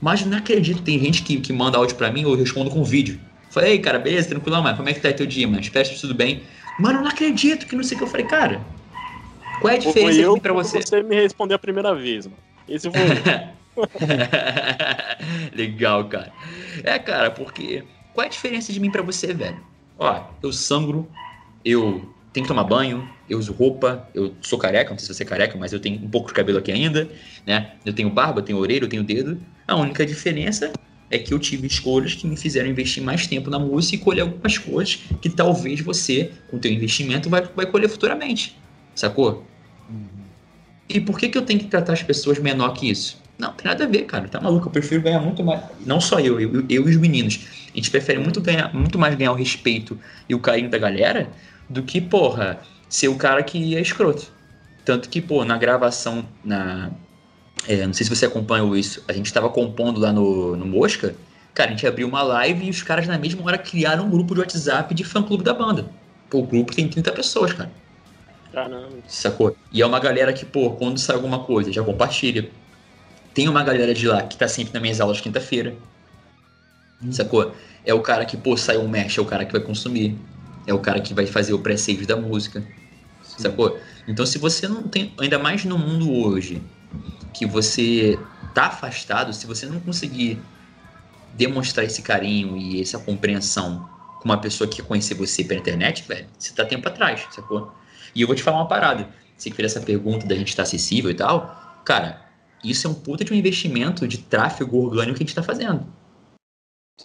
Mas 0.00 0.24
não 0.26 0.36
acredito, 0.36 0.82
tem 0.82 0.98
gente 0.98 1.22
que, 1.22 1.40
que 1.40 1.52
manda 1.52 1.78
áudio 1.78 1.96
pra 1.96 2.10
mim, 2.10 2.22
eu 2.22 2.34
respondo 2.34 2.70
com 2.70 2.82
vídeo. 2.82 3.20
Falei, 3.50 3.72
ei, 3.72 3.78
cara, 3.78 3.98
beleza, 3.98 4.30
tranquilo, 4.30 4.60
mas 4.62 4.76
como 4.76 4.88
é 4.88 4.92
que 4.92 5.00
tá 5.00 5.08
aí 5.08 5.14
teu 5.14 5.26
dia, 5.26 5.46
mano? 5.46 5.60
Espero 5.60 5.88
que 5.88 6.00
tudo 6.00 6.14
bem. 6.14 6.42
Mano, 6.78 6.98
eu 6.98 7.02
não 7.02 7.10
acredito 7.10 7.66
que 7.66 7.76
não 7.76 7.84
sei 7.84 7.96
o 7.96 7.98
que. 7.98 8.04
Eu 8.04 8.08
falei, 8.08 8.26
cara, 8.26 8.60
qual 9.60 9.72
é 9.72 9.76
a 9.76 9.78
diferença 9.78 10.20
eu, 10.20 10.36
pra 10.38 10.52
você? 10.52 10.80
Você 10.82 11.02
me 11.02 11.14
respondeu 11.14 11.54
a 11.54 11.58
primeira 11.58 11.94
vez, 11.94 12.26
mano. 12.26 12.38
Esse 12.68 12.90
foi. 12.90 13.00
Legal, 15.54 16.08
cara. 16.08 16.32
É, 16.82 16.98
cara, 16.98 17.30
porque 17.30 17.84
qual 18.14 18.24
é 18.24 18.26
a 18.26 18.30
diferença 18.30 18.72
de 18.72 18.80
mim 18.80 18.90
para 18.90 19.02
você, 19.02 19.32
velho? 19.32 19.60
Ó, 19.98 20.24
eu 20.42 20.52
sangro, 20.52 21.08
eu 21.64 22.12
tenho 22.32 22.44
que 22.44 22.48
tomar 22.48 22.64
banho, 22.64 23.08
eu 23.28 23.38
uso 23.38 23.52
roupa, 23.52 24.08
eu 24.14 24.34
sou 24.40 24.58
careca, 24.58 24.90
não 24.90 24.98
sei 24.98 25.08
se 25.08 25.14
você 25.14 25.22
é 25.22 25.26
careca, 25.26 25.56
mas 25.58 25.72
eu 25.72 25.80
tenho 25.80 26.02
um 26.02 26.08
pouco 26.08 26.28
de 26.28 26.34
cabelo 26.34 26.58
aqui 26.58 26.72
ainda, 26.72 27.08
né? 27.46 27.72
Eu 27.84 27.92
tenho 27.92 28.10
barba, 28.10 28.40
eu 28.40 28.44
tenho 28.44 28.58
orelha, 28.58 28.84
eu 28.84 28.88
tenho 28.88 29.02
dedo. 29.02 29.40
A 29.66 29.76
única 29.76 30.04
diferença 30.04 30.72
é 31.10 31.18
que 31.18 31.32
eu 31.32 31.38
tive 31.38 31.66
escolhas 31.66 32.14
que 32.14 32.26
me 32.26 32.36
fizeram 32.36 32.68
investir 32.68 33.02
mais 33.02 33.26
tempo 33.26 33.50
na 33.50 33.58
música 33.58 33.96
e 33.96 33.98
colher 33.98 34.22
algumas 34.22 34.56
coisas 34.56 34.96
que 35.20 35.28
talvez 35.28 35.80
você, 35.80 36.32
com 36.50 36.56
o 36.56 36.60
teu 36.60 36.72
investimento, 36.72 37.28
vai, 37.28 37.42
vai 37.54 37.66
colher 37.66 37.88
futuramente. 37.88 38.58
Sacou? 38.94 39.46
Uhum. 39.88 40.08
E 40.88 41.00
por 41.00 41.18
que, 41.18 41.28
que 41.28 41.36
eu 41.36 41.42
tenho 41.42 41.60
que 41.60 41.66
tratar 41.66 41.92
as 41.92 42.02
pessoas 42.02 42.38
menor 42.38 42.70
que 42.70 42.90
isso? 42.90 43.21
Não, 43.38 43.52
tem 43.52 43.66
nada 43.66 43.84
a 43.84 43.86
ver, 43.86 44.02
cara. 44.02 44.28
Tá 44.28 44.40
maluco? 44.40 44.68
Eu 44.68 44.72
prefiro 44.72 45.02
ganhar 45.02 45.20
muito 45.20 45.42
mais. 45.42 45.62
Não 45.84 46.00
só 46.00 46.20
eu, 46.20 46.40
eu, 46.40 46.64
eu 46.68 46.88
e 46.88 46.90
os 46.90 46.96
meninos. 46.96 47.40
A 47.72 47.76
gente 47.76 47.90
prefere 47.90 48.18
muito, 48.18 48.40
ganhar, 48.40 48.72
muito 48.74 48.98
mais 48.98 49.14
ganhar 49.14 49.32
o 49.32 49.34
respeito 49.34 49.98
e 50.28 50.34
o 50.34 50.38
carinho 50.38 50.70
da 50.70 50.78
galera 50.78 51.28
do 51.68 51.82
que, 51.82 52.00
porra, 52.00 52.60
ser 52.88 53.08
o 53.08 53.16
cara 53.16 53.42
que 53.42 53.74
é 53.74 53.80
escroto. 53.80 54.30
Tanto 54.84 55.08
que, 55.08 55.20
pô, 55.20 55.44
na 55.44 55.56
gravação, 55.56 56.24
na. 56.44 56.90
É, 57.66 57.86
não 57.86 57.92
sei 57.92 58.04
se 58.04 58.14
você 58.14 58.26
acompanhou 58.26 58.76
isso, 58.76 59.04
a 59.06 59.12
gente 59.12 59.26
estava 59.26 59.48
compondo 59.48 60.00
lá 60.00 60.12
no, 60.12 60.56
no 60.56 60.66
Mosca. 60.66 61.14
Cara, 61.54 61.68
a 61.68 61.72
gente 61.72 61.86
abriu 61.86 62.08
uma 62.08 62.22
live 62.22 62.66
e 62.66 62.70
os 62.70 62.82
caras 62.82 63.06
na 63.06 63.18
mesma 63.18 63.44
hora 63.44 63.58
criaram 63.58 64.06
um 64.06 64.10
grupo 64.10 64.34
de 64.34 64.40
WhatsApp 64.40 64.94
de 64.94 65.04
fã-clube 65.04 65.44
da 65.44 65.54
banda. 65.54 65.86
Pô, 66.28 66.38
o 66.38 66.46
grupo 66.46 66.74
tem 66.74 66.88
30 66.88 67.12
pessoas, 67.12 67.52
cara. 67.52 67.70
Caramba. 68.52 68.88
Sacou? 69.06 69.56
E 69.70 69.80
é 69.80 69.86
uma 69.86 70.00
galera 70.00 70.32
que, 70.32 70.44
pô, 70.44 70.72
quando 70.72 70.98
sai 70.98 71.14
alguma 71.16 71.40
coisa, 71.40 71.72
já 71.72 71.82
compartilha. 71.82 72.50
Tem 73.34 73.48
uma 73.48 73.62
galera 73.62 73.94
de 73.94 74.06
lá 74.06 74.22
que 74.22 74.36
tá 74.36 74.46
sempre 74.46 74.72
nas 74.72 74.82
minhas 74.82 75.00
aulas 75.00 75.20
quinta-feira. 75.20 75.74
Hum. 77.02 77.12
Sacou? 77.12 77.54
É 77.84 77.92
o 77.92 78.00
cara 78.00 78.24
que, 78.24 78.36
pô, 78.36 78.56
saiu 78.56 78.82
um 78.82 78.88
mesh, 78.88 79.18
é 79.18 79.20
o 79.20 79.24
cara 79.24 79.44
que 79.44 79.52
vai 79.52 79.60
consumir. 79.60 80.16
É 80.66 80.72
o 80.72 80.78
cara 80.78 81.00
que 81.00 81.12
vai 81.12 81.26
fazer 81.26 81.52
o 81.52 81.58
pré-save 81.58 82.06
da 82.06 82.16
música. 82.16 82.60
Sim. 83.22 83.42
Sacou? 83.42 83.78
Então, 84.06 84.24
se 84.26 84.38
você 84.38 84.68
não 84.68 84.82
tem, 84.84 85.12
ainda 85.18 85.38
mais 85.38 85.64
no 85.64 85.78
mundo 85.78 86.12
hoje, 86.12 86.62
que 87.32 87.46
você 87.46 88.18
tá 88.54 88.66
afastado, 88.66 89.32
se 89.32 89.46
você 89.46 89.66
não 89.66 89.80
conseguir 89.80 90.38
demonstrar 91.34 91.86
esse 91.86 92.02
carinho 92.02 92.56
e 92.56 92.80
essa 92.80 92.98
compreensão 92.98 93.88
com 94.20 94.26
uma 94.26 94.38
pessoa 94.38 94.68
que 94.68 94.76
quer 94.76 94.86
conhecer 94.86 95.14
você 95.14 95.42
pela 95.42 95.58
internet, 95.58 96.04
velho, 96.06 96.26
você 96.38 96.52
tá 96.52 96.64
tempo 96.64 96.86
atrás, 96.86 97.26
sacou? 97.30 97.72
E 98.14 98.20
eu 98.20 98.26
vou 98.26 98.36
te 98.36 98.42
falar 98.42 98.58
uma 98.58 98.68
parada. 98.68 99.08
Você 99.36 99.50
que 99.50 99.56
fez 99.56 99.72
essa 99.72 99.84
pergunta 99.84 100.26
da 100.26 100.36
gente 100.36 100.48
estar 100.48 100.62
tá 100.62 100.68
acessível 100.68 101.10
e 101.10 101.14
tal, 101.14 101.80
cara, 101.84 102.20
isso 102.62 102.86
é 102.86 102.90
um 102.90 102.94
puta 102.94 103.24
de 103.24 103.32
um 103.32 103.36
investimento 103.36 104.06
de 104.06 104.18
tráfego 104.18 104.78
orgânico 104.78 105.16
que 105.16 105.22
a 105.22 105.26
gente 105.26 105.28
está 105.30 105.42
fazendo. 105.42 105.86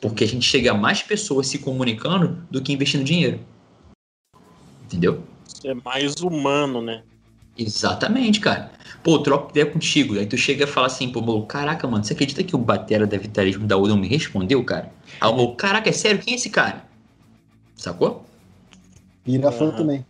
Porque 0.02 0.24
a 0.24 0.28
gente 0.28 0.46
chega 0.46 0.72
a 0.72 0.74
mais 0.74 1.02
pessoas 1.02 1.48
se 1.48 1.60
comunicando 1.60 2.46
do 2.52 2.62
que 2.62 2.74
investindo 2.74 3.04
dinheiro. 3.04 3.40
Entendeu? 4.84 5.24
É 5.64 5.74
mais 5.74 6.16
humano, 6.22 6.82
né? 6.82 7.04
Exatamente, 7.58 8.40
cara. 8.40 8.72
Pô, 9.04 9.20
troco 9.20 9.50
ideia 9.50 9.66
contigo. 9.66 10.18
Aí 10.20 10.28
tu 10.28 10.38
chega 10.38 10.66
e 10.66 10.68
fala 10.68 10.88
assim, 10.88 11.12
pô, 11.12 11.22
maluco, 11.22 11.48
caraca, 11.48 11.88
mano, 11.88 12.04
você 12.04 12.14
acredita 12.14 12.44
que 12.44 12.56
o 12.56 12.60
Batera 12.60 13.08
da 13.08 13.18
Vitalismo 13.18 13.66
da 13.66 13.76
U 13.78 13.88
não 13.88 13.98
me 13.98 14.08
respondeu, 14.08 14.64
cara? 14.64 14.92
Aí 15.20 15.30
o 15.30 15.34
maluco, 15.34 15.56
caraca, 15.56 15.90
é 15.90 15.94
sério? 15.94 16.22
Quem 16.22 16.34
é 16.34 16.36
esse 16.36 16.52
cara? 16.52 16.86
Sacou? 17.76 18.26
Vira 19.26 19.52
fã 19.52 19.72
também. 19.72 20.06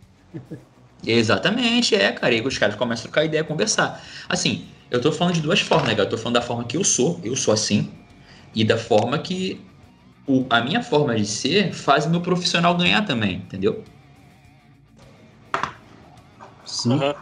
Exatamente, 1.06 1.94
é, 1.94 2.12
cara. 2.12 2.34
E 2.34 2.40
os 2.46 2.58
caras 2.58 2.76
começam 2.76 3.04
a 3.04 3.04
trocar 3.04 3.24
ideia, 3.24 3.42
conversar. 3.42 4.04
Assim, 4.28 4.66
eu 4.90 5.00
tô 5.00 5.12
falando 5.12 5.34
de 5.34 5.40
duas 5.40 5.60
formas, 5.60 5.88
né, 5.88 5.94
cara? 5.94 6.06
Eu 6.06 6.10
tô 6.10 6.18
falando 6.18 6.34
da 6.34 6.42
forma 6.42 6.64
que 6.64 6.76
eu 6.76 6.84
sou, 6.84 7.20
eu 7.22 7.36
sou 7.36 7.52
assim, 7.52 7.90
e 8.54 8.64
da 8.64 8.78
forma 8.78 9.18
que 9.18 9.60
o, 10.26 10.46
a 10.50 10.60
minha 10.60 10.82
forma 10.82 11.14
de 11.14 11.26
ser 11.26 11.72
faz 11.72 12.06
o 12.06 12.10
meu 12.10 12.20
profissional 12.20 12.76
ganhar 12.76 13.04
também, 13.04 13.36
entendeu? 13.36 13.84
Sim. 16.64 16.92
Uhum. 16.92 17.14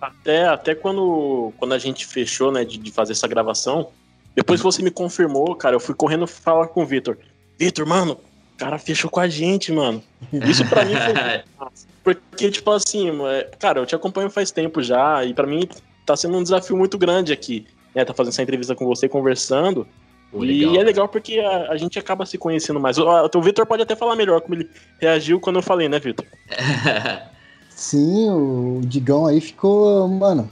Até, 0.00 0.46
até 0.46 0.74
quando, 0.74 1.52
quando 1.58 1.74
a 1.74 1.78
gente 1.78 2.06
fechou, 2.06 2.50
né, 2.50 2.64
de, 2.64 2.78
de 2.78 2.90
fazer 2.90 3.12
essa 3.12 3.28
gravação, 3.28 3.90
depois 4.34 4.60
que 4.60 4.64
você 4.64 4.82
me 4.82 4.90
confirmou, 4.90 5.54
cara, 5.54 5.76
eu 5.76 5.80
fui 5.80 5.94
correndo 5.94 6.26
falar 6.26 6.68
com 6.68 6.82
o 6.82 6.86
Vitor. 6.86 7.18
Vitor, 7.58 7.86
mano, 7.86 8.12
o 8.12 8.58
cara 8.58 8.78
fechou 8.78 9.10
com 9.10 9.20
a 9.20 9.28
gente, 9.28 9.70
mano. 9.72 10.02
Isso 10.32 10.66
pra 10.66 10.84
mim 10.84 10.94
foi. 10.94 11.68
Porque, 12.02 12.50
tipo 12.50 12.70
assim, 12.70 13.10
é, 13.26 13.50
cara, 13.58 13.80
eu 13.80 13.86
te 13.86 13.94
acompanho 13.94 14.30
faz 14.30 14.50
tempo 14.50 14.82
já, 14.82 15.22
e 15.24 15.34
para 15.34 15.46
mim 15.46 15.68
tá 16.04 16.16
sendo 16.16 16.36
um 16.36 16.42
desafio 16.42 16.76
muito 16.76 16.98
grande 16.98 17.32
aqui, 17.32 17.66
né? 17.94 18.04
Tá 18.04 18.14
fazendo 18.14 18.32
essa 18.32 18.42
entrevista 18.42 18.74
com 18.74 18.86
você, 18.86 19.08
conversando. 19.08 19.86
Pô, 20.30 20.44
e 20.44 20.64
legal, 20.64 20.76
é 20.76 20.84
legal 20.84 21.08
porque 21.08 21.40
a, 21.40 21.72
a, 21.72 21.76
gente 21.76 21.98
acaba 21.98 22.24
se 22.24 22.38
conhecendo 22.38 22.78
mais. 22.78 22.98
O, 22.98 23.04
o 23.34 23.42
Vitor 23.42 23.66
pode 23.66 23.82
até 23.82 23.96
falar 23.96 24.14
melhor 24.14 24.40
como 24.40 24.54
ele 24.54 24.70
reagiu 25.00 25.40
quando 25.40 25.56
eu 25.56 25.62
falei, 25.62 25.88
né, 25.88 25.98
Vitor? 25.98 26.24
Sim, 27.70 28.30
o 28.30 28.80
Digão 28.84 29.26
aí 29.26 29.40
ficou, 29.40 30.06
mano, 30.06 30.48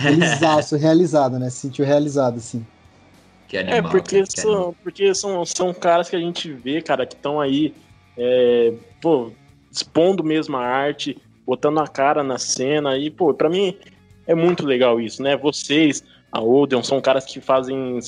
realizaço, 0.00 0.74
realizado, 0.78 1.38
né? 1.38 1.50
Se 1.50 1.58
sentiu 1.58 1.84
realizado, 1.84 2.38
assim. 2.38 2.66
Que 3.46 3.58
animal, 3.58 3.78
é, 3.78 3.82
porque, 3.82 4.16
cara, 4.16 4.30
são, 4.30 4.74
porque 4.82 5.14
são, 5.14 5.44
são 5.44 5.74
caras 5.74 6.08
que 6.08 6.16
a 6.16 6.20
gente 6.20 6.52
vê, 6.52 6.80
cara, 6.80 7.04
que 7.04 7.14
estão 7.14 7.40
aí, 7.40 7.74
é, 8.16 8.72
pô, 9.00 9.32
expondo 9.70 10.24
mesmo 10.24 10.56
a 10.56 10.64
arte, 10.64 11.16
botando 11.46 11.78
a 11.78 11.86
cara 11.86 12.22
na 12.22 12.38
cena, 12.38 12.96
e, 12.96 13.10
pô, 13.10 13.34
pra 13.34 13.48
mim 13.50 13.76
é 14.26 14.34
muito 14.34 14.64
legal 14.64 15.00
isso, 15.00 15.22
né? 15.22 15.36
Vocês, 15.36 16.04
a 16.30 16.40
Odeon, 16.40 16.82
são 16.82 17.00
caras 17.00 17.24
que 17.24 17.40
fazem, 17.40 17.98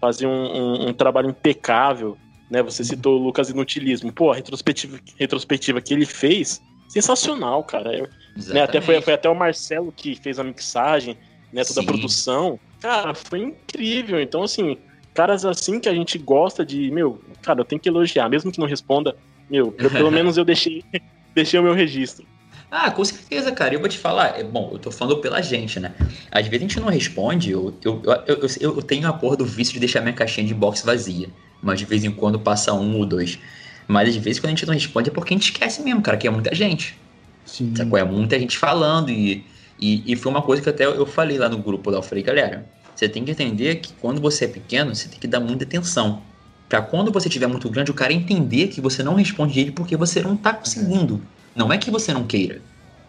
fazem 0.00 0.28
um, 0.28 0.30
um, 0.32 0.88
um 0.88 0.92
trabalho 0.92 1.30
impecável, 1.30 2.16
né? 2.50 2.62
Você 2.62 2.84
citou 2.84 3.18
o 3.18 3.22
Lucas 3.22 3.50
Inutilismo. 3.50 4.12
Pô, 4.12 4.30
a 4.30 4.34
retrospectiva, 4.34 4.98
retrospectiva 5.18 5.80
que 5.80 5.94
ele 5.94 6.06
fez 6.06 6.62
sensacional, 6.92 7.64
cara. 7.64 8.08
né, 8.48 8.62
até 8.62 8.78
foi, 8.80 9.00
foi 9.00 9.14
até 9.14 9.28
o 9.28 9.34
Marcelo 9.34 9.90
que 9.90 10.14
fez 10.14 10.38
a 10.38 10.44
mixagem, 10.44 11.16
né, 11.50 11.64
toda 11.64 11.80
Sim. 11.80 11.86
a 11.86 11.90
produção. 11.90 12.60
Cara, 12.80 13.14
foi 13.14 13.40
incrível. 13.40 14.20
Então, 14.20 14.42
assim, 14.42 14.76
caras 15.14 15.44
assim 15.46 15.80
que 15.80 15.88
a 15.88 15.94
gente 15.94 16.18
gosta 16.18 16.66
de, 16.66 16.90
meu, 16.90 17.18
cara, 17.40 17.60
eu 17.60 17.64
tenho 17.64 17.80
que 17.80 17.88
elogiar, 17.88 18.28
mesmo 18.28 18.52
que 18.52 18.58
não 18.58 18.66
responda, 18.66 19.16
meu, 19.48 19.74
eu, 19.78 19.90
pelo 19.90 20.10
menos 20.12 20.36
eu 20.36 20.44
deixei, 20.44 20.84
deixei 21.34 21.58
o 21.58 21.62
meu 21.62 21.72
registro. 21.72 22.26
Ah, 22.74 22.90
com 22.90 23.04
certeza, 23.04 23.52
cara. 23.52 23.74
Eu 23.74 23.80
vou 23.80 23.88
te 23.88 23.98
falar. 23.98 24.40
É, 24.40 24.42
bom, 24.42 24.70
eu 24.72 24.78
tô 24.78 24.90
falando 24.90 25.18
pela 25.18 25.42
gente, 25.42 25.78
né? 25.78 25.92
Às 26.30 26.46
vezes 26.46 26.56
a 26.56 26.68
gente 26.68 26.80
não 26.80 26.88
responde. 26.88 27.50
Eu, 27.50 27.74
eu, 27.84 28.00
eu, 28.26 28.38
eu, 28.58 28.76
eu 28.76 28.82
tenho 28.82 29.06
a 29.06 29.12
porra 29.12 29.36
do 29.36 29.44
vício 29.44 29.74
de 29.74 29.80
deixar 29.80 30.00
minha 30.00 30.14
caixinha 30.14 30.46
de 30.46 30.54
box 30.54 30.82
vazia. 30.82 31.28
Mas 31.60 31.78
de 31.78 31.84
vez 31.84 32.02
em 32.02 32.10
quando 32.10 32.40
passa 32.40 32.72
um 32.72 32.96
ou 32.96 33.04
dois. 33.04 33.38
Mas 33.86 34.08
às 34.08 34.16
vezes 34.16 34.40
quando 34.40 34.46
a 34.46 34.56
gente 34.56 34.64
não 34.64 34.72
responde 34.72 35.10
é 35.10 35.12
porque 35.12 35.34
a 35.34 35.36
gente 35.36 35.52
esquece 35.52 35.82
mesmo, 35.82 36.00
cara, 36.00 36.16
que 36.16 36.26
é 36.26 36.30
muita 36.30 36.54
gente. 36.54 36.98
Sim. 37.44 37.74
Sacou? 37.76 37.98
É 37.98 38.04
muita 38.04 38.38
gente 38.38 38.56
falando 38.56 39.10
e, 39.10 39.44
e, 39.78 40.10
e, 40.10 40.16
foi 40.16 40.32
uma 40.32 40.40
coisa 40.40 40.62
que 40.62 40.68
até 40.70 40.86
eu 40.86 41.04
falei 41.04 41.36
lá 41.36 41.50
no 41.50 41.58
grupo 41.58 41.90
lá. 41.90 41.98
Eu 41.98 42.02
falei, 42.02 42.24
galera, 42.24 42.64
você 42.96 43.06
tem 43.06 43.22
que 43.22 43.32
entender 43.32 43.76
que 43.76 43.92
quando 44.00 44.18
você 44.18 44.46
é 44.46 44.48
pequeno, 44.48 44.94
você 44.94 45.08
tem 45.08 45.18
que 45.18 45.26
dar 45.26 45.40
muita 45.40 45.64
atenção. 45.64 46.22
Pra 46.70 46.80
quando 46.80 47.12
você 47.12 47.28
tiver 47.28 47.48
muito 47.48 47.68
grande, 47.68 47.90
o 47.90 47.94
cara 47.94 48.14
entender 48.14 48.68
que 48.68 48.80
você 48.80 49.02
não 49.02 49.14
responde 49.14 49.60
ele 49.60 49.72
porque 49.72 49.94
você 49.94 50.22
não 50.22 50.38
tá 50.38 50.54
conseguindo. 50.54 51.20
Não 51.54 51.72
é 51.72 51.78
que 51.78 51.90
você 51.90 52.12
não 52.12 52.26
queira. 52.26 52.60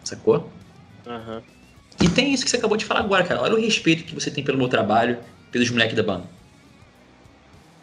Sacou? 0.02 0.50
Uhum. 1.06 1.42
E 2.02 2.08
tem 2.08 2.32
isso 2.32 2.44
que 2.44 2.50
você 2.50 2.56
acabou 2.56 2.76
de 2.76 2.84
falar 2.84 3.00
agora, 3.00 3.24
cara. 3.24 3.42
Olha 3.42 3.54
o 3.54 3.60
respeito 3.60 4.04
que 4.04 4.14
você 4.14 4.30
tem 4.30 4.44
pelo 4.44 4.58
meu 4.58 4.68
trabalho, 4.68 5.18
pelos 5.50 5.70
moleques 5.70 5.96
da 5.96 6.02
banda. 6.02 6.24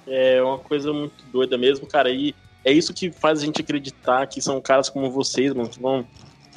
É 0.08 0.42
uma 0.42 0.58
coisa 0.58 0.92
muito 0.92 1.24
doida 1.32 1.58
mesmo, 1.58 1.88
cara. 1.88 2.10
E 2.10 2.36
é 2.64 2.72
isso 2.72 2.94
que 2.94 3.12
faz 3.12 3.42
a 3.42 3.46
gente 3.46 3.62
acreditar 3.62 4.28
que 4.28 4.42
são 4.42 4.60
caras 4.62 4.90
como 4.90 5.10
vocês, 5.10 5.54
mano, 5.54 5.70
que 5.70 5.82
vão 5.82 6.06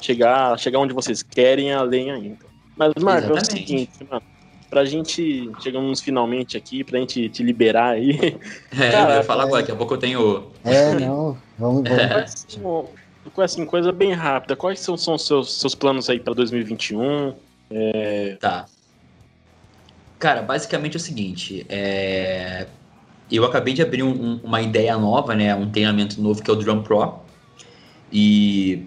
chegar, 0.01 0.57
chegar 0.59 0.79
onde 0.79 0.93
vocês 0.93 1.23
querem, 1.23 1.71
além 1.73 2.11
ainda. 2.11 2.45
Mas, 2.75 2.93
Marco, 3.01 3.31
é 3.31 3.41
o 3.41 3.45
seguinte, 3.45 3.91
mano, 4.09 4.21
pra 4.69 4.83
gente, 4.83 5.49
chegamos 5.61 6.01
finalmente 6.01 6.57
aqui, 6.57 6.83
pra 6.83 6.99
gente 6.99 7.29
te 7.29 7.41
liberar 7.41 7.91
aí. 7.91 8.37
É, 8.77 8.91
cara, 8.91 9.13
eu 9.13 9.17
ia 9.17 9.23
falar 9.23 9.43
é... 9.43 9.45
agora, 9.45 9.61
daqui 9.61 9.71
a 9.71 9.75
pouco 9.75 9.93
eu 9.93 9.97
tenho. 9.97 10.51
É, 10.65 10.93
não, 10.95 11.37
vamos, 11.57 11.87
vamos. 11.87 11.89
É. 11.89 12.25
Assim, 13.37 13.65
coisa 13.65 13.91
bem 13.91 14.13
rápida, 14.13 14.55
quais 14.55 14.79
são, 14.79 14.97
são 14.97 15.15
os 15.15 15.25
seus, 15.25 15.59
seus 15.59 15.75
planos 15.75 16.09
aí 16.09 16.19
pra 16.19 16.33
2021? 16.33 17.33
É... 17.69 18.37
Tá. 18.39 18.65
Cara, 20.19 20.41
basicamente 20.41 20.95
é 20.95 20.97
o 20.97 21.01
seguinte, 21.01 21.65
é 21.67 22.67
eu 23.31 23.43
acabei 23.43 23.73
de 23.73 23.81
abrir 23.81 24.03
um, 24.03 24.11
um, 24.11 24.39
uma 24.43 24.61
ideia 24.61 24.97
nova, 24.97 25.35
né, 25.35 25.55
um 25.55 25.69
treinamento 25.69 26.21
novo 26.21 26.43
que 26.43 26.49
é 26.49 26.53
o 26.53 26.55
Drum 26.55 26.83
Pro. 26.83 27.19
E 28.11 28.85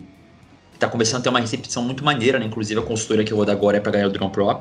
tá 0.78 0.88
começando 0.88 1.20
a 1.20 1.22
ter 1.24 1.28
uma 1.28 1.40
recepção 1.40 1.82
muito 1.82 2.04
maneira, 2.04 2.38
né? 2.38 2.46
Inclusive 2.46 2.80
a 2.80 2.82
consultoria 2.82 3.24
que 3.24 3.32
eu 3.32 3.36
vou 3.36 3.44
dar 3.44 3.52
agora 3.52 3.78
é 3.78 3.80
para 3.80 3.92
ganhar 3.92 4.06
o 4.06 4.10
Drum 4.10 4.30
Pro. 4.30 4.60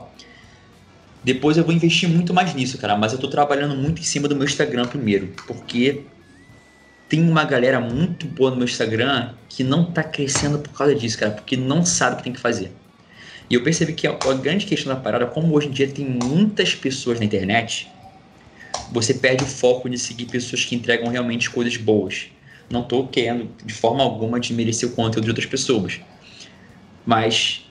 Depois 1.24 1.58
eu 1.58 1.64
vou 1.64 1.74
investir 1.74 2.10
muito 2.10 2.34
mais 2.34 2.54
nisso, 2.54 2.78
cara, 2.78 2.98
mas 2.98 3.14
eu 3.14 3.20
tô 3.20 3.28
trabalhando 3.28 3.76
muito 3.76 4.02
em 4.02 4.04
cima 4.04 4.28
do 4.28 4.36
meu 4.36 4.46
Instagram 4.46 4.88
primeiro, 4.88 5.28
porque 5.46 6.04
tem 7.10 7.28
uma 7.28 7.46
galera 7.46 7.80
muito 7.80 8.28
boa 8.28 8.52
no 8.52 8.58
meu 8.58 8.66
Instagram 8.66 9.34
que 9.48 9.64
não 9.64 9.92
tá 9.92 10.04
crescendo 10.04 10.60
por 10.60 10.72
causa 10.74 10.94
disso, 10.94 11.18
cara, 11.18 11.32
porque 11.32 11.56
não 11.56 11.86
sabe 11.86 12.16
o 12.16 12.18
que 12.18 12.24
tem 12.24 12.34
que 12.34 12.40
fazer. 12.40 12.72
E 13.50 13.56
eu 13.56 13.64
percebi 13.64 13.94
que 13.94 14.06
a, 14.06 14.12
a 14.12 14.34
grande 14.34 14.66
questão 14.66 14.94
da 14.94 15.00
parada, 15.00 15.26
como 15.26 15.56
hoje 15.56 15.68
em 15.68 15.72
dia 15.72 15.88
tem 15.88 16.06
muitas 16.06 16.76
pessoas 16.76 17.18
na 17.18 17.26
internet, 17.26 17.90
você 18.92 19.14
perde 19.14 19.44
o 19.44 19.48
foco 19.48 19.90
de 19.90 19.98
seguir 19.98 20.26
pessoas 20.26 20.66
que 20.66 20.76
entregam 20.76 21.08
realmente 21.08 21.50
coisas 21.50 21.78
boas. 21.78 22.28
Não 22.70 22.82
estou 22.82 23.08
querendo 23.08 23.50
de 23.64 23.74
forma 23.74 24.04
alguma 24.04 24.40
desmerecer 24.40 24.90
o 24.90 24.92
conteúdo 24.92 25.24
de 25.24 25.30
outras 25.30 25.46
pessoas. 25.46 26.02
Mas 27.06 27.66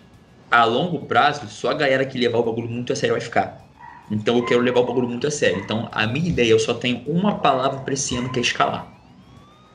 a 0.50 0.64
longo 0.64 1.00
prazo, 1.00 1.46
só 1.48 1.70
a 1.70 1.74
galera 1.74 2.06
que 2.06 2.18
levar 2.18 2.38
o 2.38 2.42
bagulho 2.42 2.68
muito 2.68 2.92
a 2.92 2.96
sério 2.96 3.14
vai 3.14 3.20
ficar. 3.20 3.62
Então 4.10 4.38
eu 4.38 4.44
quero 4.44 4.60
levar 4.60 4.80
o 4.80 4.86
bagulho 4.86 5.08
muito 5.08 5.26
a 5.26 5.30
sério. 5.30 5.58
Então 5.58 5.90
a 5.92 6.06
minha 6.06 6.26
ideia, 6.26 6.50
eu 6.50 6.58
só 6.58 6.72
tenho 6.72 7.02
uma 7.06 7.38
palavra 7.38 7.80
para 7.80 7.92
esse 7.92 8.16
ano 8.16 8.32
que 8.32 8.38
é 8.38 8.42
escalar. 8.42 8.95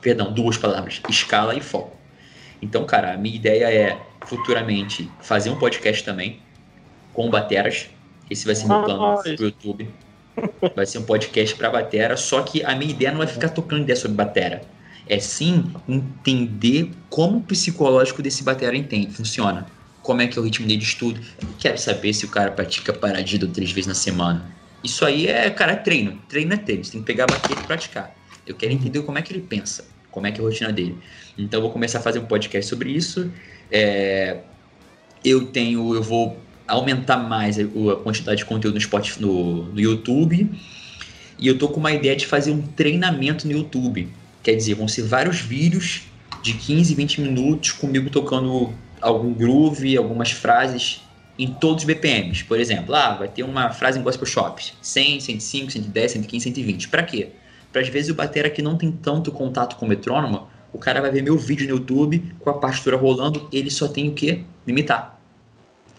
Perdão, 0.02 0.32
duas 0.32 0.58
palavras: 0.58 1.00
escala 1.08 1.54
e 1.54 1.60
foco. 1.60 1.96
Então, 2.60 2.84
cara, 2.84 3.14
a 3.14 3.16
minha 3.16 3.34
ideia 3.34 3.72
é 3.72 3.98
futuramente 4.26 5.10
fazer 5.20 5.48
um 5.48 5.56
podcast 5.56 6.04
também 6.04 6.40
com 7.14 7.30
bateras. 7.30 7.88
Esse 8.28 8.44
vai 8.44 8.54
ser 8.54 8.66
meu 8.66 8.82
plano 8.82 9.22
pro 9.22 9.44
YouTube. 9.44 9.88
Vai 10.74 10.86
ser 10.86 10.98
um 10.98 11.02
podcast 11.02 11.54
para 11.56 11.70
batera, 11.70 12.16
só 12.16 12.42
que 12.42 12.64
a 12.64 12.74
minha 12.74 12.90
ideia 12.90 13.12
não 13.12 13.22
é 13.22 13.26
ficar 13.26 13.50
tocando 13.50 13.82
ideia 13.82 13.96
sobre 13.96 14.16
batera. 14.16 14.62
É 15.08 15.18
sim 15.18 15.64
entender 15.88 16.90
como 17.10 17.38
o 17.38 17.42
psicológico 17.42 18.22
desse 18.22 18.42
batera 18.42 18.76
entende, 18.76 19.12
funciona. 19.12 19.66
Como 20.02 20.22
é 20.22 20.26
que 20.26 20.38
é 20.38 20.40
o 20.40 20.44
ritmo 20.44 20.66
dele 20.66 20.78
de 20.78 20.86
estudo. 20.86 21.20
Eu 21.40 21.48
quero 21.58 21.78
saber 21.78 22.12
se 22.12 22.24
o 22.24 22.28
cara 22.28 22.50
pratica 22.50 22.92
paradido 22.92 23.46
três 23.48 23.70
vezes 23.70 23.86
na 23.86 23.94
semana. 23.94 24.50
Isso 24.82 25.04
aí 25.04 25.28
é, 25.28 25.48
cara, 25.50 25.72
é 25.72 25.76
treino. 25.76 26.18
Treino 26.28 26.54
é 26.54 26.56
treino. 26.56 26.84
Você 26.84 26.92
tem 26.92 27.00
que 27.00 27.06
pegar 27.06 27.24
a 27.24 27.26
baqueta 27.26 27.60
e 27.60 27.66
praticar. 27.66 28.21
Eu 28.46 28.54
quero 28.54 28.72
entender 28.72 29.02
como 29.02 29.18
é 29.18 29.22
que 29.22 29.32
ele 29.32 29.42
pensa, 29.42 29.84
como 30.10 30.26
é 30.26 30.32
que 30.32 30.40
é 30.40 30.42
a 30.42 30.46
rotina 30.46 30.72
dele. 30.72 30.96
Então 31.38 31.58
eu 31.58 31.62
vou 31.62 31.70
começar 31.70 31.98
a 31.98 32.02
fazer 32.02 32.18
um 32.18 32.26
podcast 32.26 32.68
sobre 32.68 32.90
isso. 32.90 33.30
É... 33.70 34.38
eu 35.24 35.46
tenho, 35.46 35.94
eu 35.94 36.02
vou 36.02 36.38
aumentar 36.66 37.16
mais 37.16 37.58
a, 37.58 37.64
quantidade 38.02 38.38
de 38.38 38.44
conteúdo 38.44 38.74
no, 38.74 38.80
Spotify, 38.80 39.20
no, 39.20 39.64
no 39.64 39.80
YouTube. 39.80 40.50
E 41.38 41.46
eu 41.46 41.58
tô 41.58 41.68
com 41.68 41.80
uma 41.80 41.92
ideia 41.92 42.14
de 42.14 42.26
fazer 42.26 42.52
um 42.52 42.62
treinamento 42.62 43.46
no 43.46 43.52
YouTube. 43.52 44.08
Quer 44.42 44.54
dizer, 44.54 44.74
vão 44.74 44.88
ser 44.88 45.02
vários 45.02 45.40
vídeos 45.40 46.02
de 46.42 46.54
15, 46.54 46.94
20 46.94 47.20
minutos 47.20 47.72
comigo 47.72 48.10
tocando 48.10 48.72
algum 49.00 49.32
groove, 49.32 49.96
algumas 49.96 50.30
frases 50.30 51.00
em 51.38 51.48
todos 51.48 51.82
os 51.82 51.84
BPMs. 51.84 52.44
Por 52.44 52.60
exemplo, 52.60 52.94
ah, 52.94 53.14
vai 53.14 53.28
ter 53.28 53.42
uma 53.42 53.70
frase 53.70 53.98
em 53.98 54.02
gospel 54.02 54.26
shops, 54.26 54.74
100, 54.80 55.20
105, 55.20 55.72
110, 55.72 56.12
115, 56.12 56.44
120. 56.44 56.88
Para 56.88 57.02
quê? 57.02 57.30
Para 57.72 57.80
às 57.80 57.88
vezes 57.88 58.10
o 58.10 58.14
batera 58.14 58.50
que 58.50 58.60
não 58.60 58.76
tem 58.76 58.92
tanto 58.92 59.32
contato 59.32 59.76
com 59.76 59.86
o 59.86 59.88
metrônomo, 59.88 60.46
o 60.72 60.78
cara 60.78 61.00
vai 61.00 61.10
ver 61.10 61.22
meu 61.22 61.36
vídeo 61.38 61.66
no 61.66 61.76
YouTube 61.76 62.34
com 62.38 62.50
a 62.50 62.54
partitura 62.54 62.96
rolando, 62.96 63.48
ele 63.50 63.70
só 63.70 63.88
tem 63.88 64.08
o 64.08 64.12
que? 64.12 64.44
Limitar. 64.66 65.18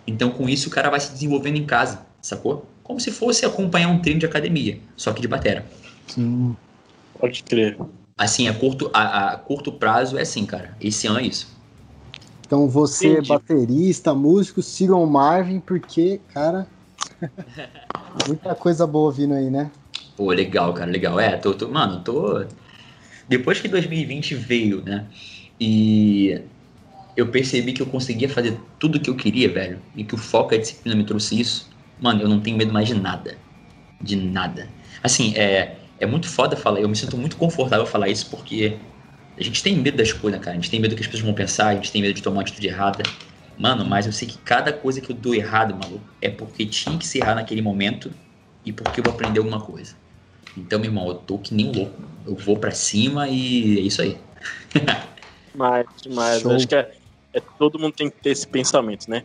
Então 0.05 0.29
com 0.29 0.47
isso 0.47 0.69
o 0.69 0.71
cara 0.71 0.89
vai 0.89 0.99
se 0.99 1.11
desenvolvendo 1.11 1.57
em 1.57 1.65
casa, 1.65 2.05
sacou? 2.21 2.65
Como 2.83 2.99
se 2.99 3.11
fosse 3.11 3.45
acompanhar 3.45 3.89
um 3.89 3.99
treino 3.99 4.19
de 4.19 4.25
academia, 4.25 4.79
só 4.95 5.11
que 5.13 5.21
de 5.21 5.27
batera. 5.27 5.65
Sim. 6.07 6.55
Pode 7.19 7.43
crer. 7.43 7.77
Assim, 8.17 8.47
a 8.47 8.53
curto, 8.53 8.91
a, 8.93 9.33
a 9.33 9.37
curto 9.37 9.71
prazo 9.71 10.17
é 10.17 10.21
assim, 10.21 10.45
cara. 10.45 10.77
Esse 10.79 11.07
ano 11.07 11.19
é 11.19 11.23
isso. 11.23 11.47
Então 12.45 12.67
você, 12.67 13.13
Entendi. 13.13 13.29
baterista, 13.29 14.13
músico, 14.13 14.61
sigam 14.61 15.03
o 15.03 15.07
Marvin, 15.07 15.59
porque, 15.59 16.19
cara, 16.33 16.67
muita 18.27 18.53
coisa 18.53 18.85
boa 18.85 19.11
vindo 19.11 19.33
aí, 19.33 19.49
né? 19.49 19.71
Pô, 20.15 20.31
legal, 20.31 20.73
cara, 20.73 20.91
legal. 20.91 21.19
É, 21.19 21.37
tô, 21.37 21.53
tô, 21.55 21.69
mano, 21.69 22.03
tô. 22.03 22.45
Depois 23.27 23.61
que 23.61 23.67
2020 23.67 24.35
veio, 24.35 24.83
né? 24.83 25.09
E 25.59 26.41
eu 27.15 27.31
percebi 27.31 27.73
que 27.73 27.81
eu 27.81 27.87
conseguia 27.87 28.29
fazer 28.29 28.59
tudo 28.79 28.97
o 28.97 29.01
que 29.01 29.09
eu 29.09 29.15
queria, 29.17 29.51
velho. 29.51 29.81
E 29.95 30.03
que 30.05 30.15
o 30.15 30.17
foco 30.17 30.53
e 30.53 30.57
a 30.57 30.61
disciplina 30.61 30.95
me 30.97 31.05
trouxe 31.05 31.39
isso. 31.39 31.69
Mano, 31.99 32.21
eu 32.21 32.29
não 32.29 32.41
tenho 32.41 32.57
medo 32.57 32.73
mais 32.73 32.87
de 32.87 32.95
nada. 32.95 33.39
De 34.01 34.15
nada. 34.15 34.73
Assim, 35.03 35.35
é, 35.37 35.89
é 35.99 36.05
muito 36.05 36.29
foda 36.29 36.57
falar, 36.57 36.81
eu 36.81 36.89
me 36.89 36.95
sinto 36.95 37.17
muito 37.17 37.37
confortável 37.37 37.85
falar 37.85 38.09
isso 38.09 38.29
porque 38.29 38.79
a 39.37 39.43
gente 39.43 39.63
tem 39.63 39.77
medo 39.77 39.97
das 39.97 40.13
coisas, 40.13 40.39
cara. 40.41 40.51
A 40.51 40.55
gente 40.59 40.69
tem 40.71 40.79
medo 40.79 40.91
do 40.93 40.97
que 40.97 41.01
as 41.03 41.07
pessoas 41.07 41.25
vão 41.25 41.33
pensar, 41.35 41.69
a 41.69 41.75
gente 41.75 41.91
tem 41.91 42.01
medo 42.01 42.13
de 42.15 42.21
tomar 42.23 42.37
uma 42.37 42.41
atitude 42.43 42.67
errada. 42.67 43.03
Mano, 43.57 43.85
mas 43.85 44.05
eu 44.05 44.11
sei 44.11 44.27
que 44.27 44.37
cada 44.39 44.73
coisa 44.73 45.01
que 45.01 45.11
eu 45.11 45.15
dou 45.15 45.35
errado, 45.35 45.75
maluco, 45.75 46.05
é 46.21 46.29
porque 46.29 46.65
tinha 46.65 46.97
que 46.97 47.07
ser 47.07 47.19
errado 47.19 47.37
naquele 47.37 47.61
momento 47.61 48.13
e 48.65 48.73
porque 48.73 48.99
eu 48.99 49.03
vou 49.03 49.13
aprender 49.13 49.39
alguma 49.39 49.61
coisa. 49.61 49.95
Então, 50.57 50.79
meu 50.79 50.89
irmão, 50.89 51.07
eu 51.07 51.15
tô 51.15 51.37
que 51.37 51.53
nem 51.53 51.67
um 51.67 51.71
louco. 51.71 52.01
Eu 52.25 52.35
vou 52.35 52.57
para 52.57 52.71
cima 52.71 53.27
e 53.27 53.79
é 53.79 53.81
isso 53.81 54.01
aí. 54.01 54.17
mas, 55.55 55.85
mas 56.09 56.45
acho 56.45 56.67
que 56.67 56.75
é, 56.75 56.91
é, 57.33 57.41
todo 57.57 57.79
mundo 57.79 57.93
tem 57.93 58.09
que 58.09 58.21
ter 58.21 58.29
esse 58.29 58.47
pensamento, 58.47 59.09
né? 59.09 59.23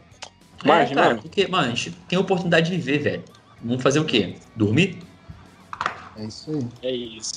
Mas, 0.65 0.91
é, 0.91 0.95
cara, 0.95 1.09
mano. 1.09 1.23
porque, 1.23 1.47
mano, 1.47 1.67
a 1.67 1.75
gente 1.75 1.93
tem 2.09 2.17
a 2.17 2.21
oportunidade 2.21 2.71
de 2.71 2.77
viver, 2.77 2.99
velho. 2.99 3.25
Vamos 3.63 3.83
fazer 3.83 4.01
o 4.01 4.05
quê? 4.05 4.37
Dormir? 4.57 4.99
É 6.17 6.25
isso 6.25 6.51
aí. 6.51 6.67
É 6.83 6.95
isso. 6.95 7.33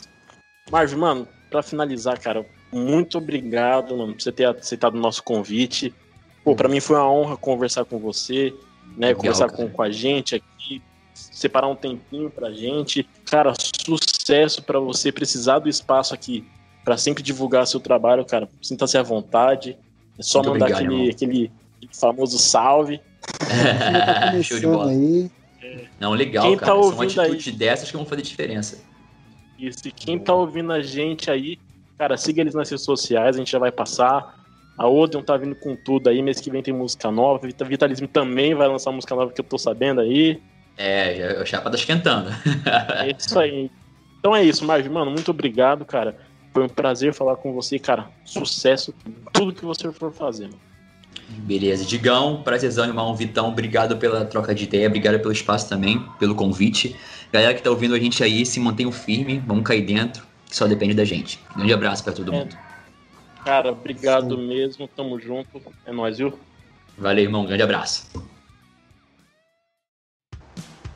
Marvin, 0.72 0.96
mano, 0.96 1.28
pra 1.50 1.62
finalizar, 1.62 2.20
cara, 2.20 2.46
muito 2.72 3.18
obrigado, 3.18 3.98
mano, 3.98 4.14
por 4.14 4.22
você 4.22 4.32
ter 4.32 4.46
aceitado 4.46 4.96
o 4.96 5.00
nosso 5.00 5.22
convite. 5.22 5.94
Pô, 6.44 6.56
pra 6.56 6.70
mim 6.70 6.80
foi 6.80 6.96
uma 6.96 7.12
honra 7.12 7.38
conversar 7.38 7.86
com 7.86 8.00
você, 8.00 8.54
né? 8.98 9.08
Legal, 9.08 9.16
conversar 9.16 9.50
com, 9.50 9.70
com 9.70 9.82
a 9.82 9.92
gente 9.92 10.36
aqui, 10.36 10.82
separar 11.14 11.68
um 11.68 11.76
tempinho 11.76 12.30
pra 12.30 12.52
gente. 12.52 13.08
Cara, 13.26 13.54
sucesso 13.86 14.62
para 14.62 14.80
você 14.80 15.12
precisar 15.12 15.60
do 15.60 15.70
espaço 15.70 16.14
aqui 16.14 16.46
para 16.84 16.98
sempre 16.98 17.22
divulgar 17.22 17.68
seu 17.68 17.80
trabalho, 17.80 18.26
cara. 18.26 18.50
Sinta-se 18.62 18.98
à 18.98 19.04
vontade. 19.04 19.78
É 20.18 20.24
só 20.24 20.40
muito 20.40 20.54
mandar 20.54 20.66
obrigado, 20.66 20.86
aquele, 20.86 21.10
aquele, 21.10 21.52
famoso 21.94 22.38
salve. 22.38 23.00
É, 23.50 24.42
show 24.44 24.60
de 24.60 24.68
bola. 24.68 24.92
Aí. 24.92 25.30
Não, 26.00 26.12
legal, 26.14 26.48
quem 26.48 26.58
cara. 26.58 26.74
Tá 26.74 26.84
São 26.84 27.02
atitudes 27.02 27.48
aí... 27.48 27.54
dessas 27.54 27.90
que 27.90 27.98
vão 27.98 28.06
fazer 28.06 28.22
diferença. 28.22 28.84
Isso, 29.60 29.88
e 29.88 29.92
quem 29.92 30.18
tá 30.18 30.34
ouvindo 30.34 30.74
a 30.74 30.82
gente 30.82 31.30
aí, 31.30 31.60
Cara, 32.02 32.18
siga 32.18 32.42
eles 32.42 32.56
nas 32.56 32.68
redes 32.68 32.84
sociais, 32.84 33.36
a 33.36 33.38
gente 33.38 33.52
já 33.52 33.60
vai 33.60 33.72
passar. 33.72 34.44
A 34.76 34.88
Odeon 34.88 35.22
tá 35.22 35.38
vindo 35.38 35.54
com 35.54 35.76
tudo 35.76 36.10
aí, 36.10 36.20
mês 36.20 36.42
que 36.42 36.50
vem 36.50 36.64
tem 36.64 36.74
música 36.74 37.12
nova. 37.12 37.48
Vitalismo 37.64 38.08
também 38.08 38.56
vai 38.56 38.68
lançar 38.68 38.92
música 38.92 39.14
nova 39.14 39.32
que 39.32 39.40
eu 39.40 39.46
tô 39.46 39.56
sabendo 39.56 40.02
aí. 40.02 40.42
É, 40.78 41.38
o 41.42 41.46
Chapa 41.46 41.70
tá 41.70 41.76
esquentando. 41.76 42.30
é 42.96 43.16
isso 43.18 43.38
aí. 43.40 43.70
Então 44.20 44.36
é 44.36 44.44
isso, 44.44 44.66
Marvin, 44.66 44.90
mano, 44.90 45.12
muito 45.12 45.32
obrigado, 45.32 45.86
cara. 45.86 46.18
Foi 46.54 46.64
um 46.64 46.70
prazer 46.70 47.14
falar 47.14 47.36
com 47.38 47.54
você, 47.54 47.80
cara. 47.80 48.10
Sucesso 48.26 48.94
em 49.08 49.14
tudo 49.32 49.54
que 49.54 49.66
você 49.66 49.92
for 49.92 50.12
fazer. 50.12 50.50
Beleza, 51.30 51.86
Digão, 51.86 52.42
prazerzão, 52.44 52.86
irmão. 52.86 53.16
Vitão, 53.16 53.48
obrigado 53.48 53.98
pela 53.98 54.26
troca 54.26 54.54
de 54.54 54.66
ideia, 54.66 54.88
obrigado 54.88 55.20
pelo 55.20 55.32
espaço 55.32 55.70
também, 55.70 56.06
pelo 56.20 56.36
convite. 56.36 56.96
Galera 57.32 57.54
que 57.54 57.62
tá 57.62 57.70
ouvindo 57.70 57.96
a 57.96 58.00
gente 58.00 58.22
aí, 58.24 58.46
se 58.46 58.60
mantenham 58.60 58.92
firme, 58.92 59.42
vamos 59.48 59.64
cair 59.64 59.86
dentro 59.86 60.32
que 60.52 60.58
só 60.58 60.68
depende 60.68 60.94
da 60.94 61.06
gente. 61.06 61.40
Grande 61.56 61.74
abraço 61.74 62.04
para 62.04 62.12
todo 62.12 62.34
é. 62.34 62.38
mundo. 62.38 62.58
Cara, 63.46 63.72
obrigado 63.72 64.36
Sim. 64.36 64.48
mesmo. 64.48 64.88
Tamo 64.90 65.18
junto. 65.18 65.62
É 65.86 65.94
nóis, 65.94 66.18
viu? 66.18 66.38
Valeu, 66.98 67.24
irmão. 67.24 67.46
Grande 67.46 67.64
abraço. 67.64 68.06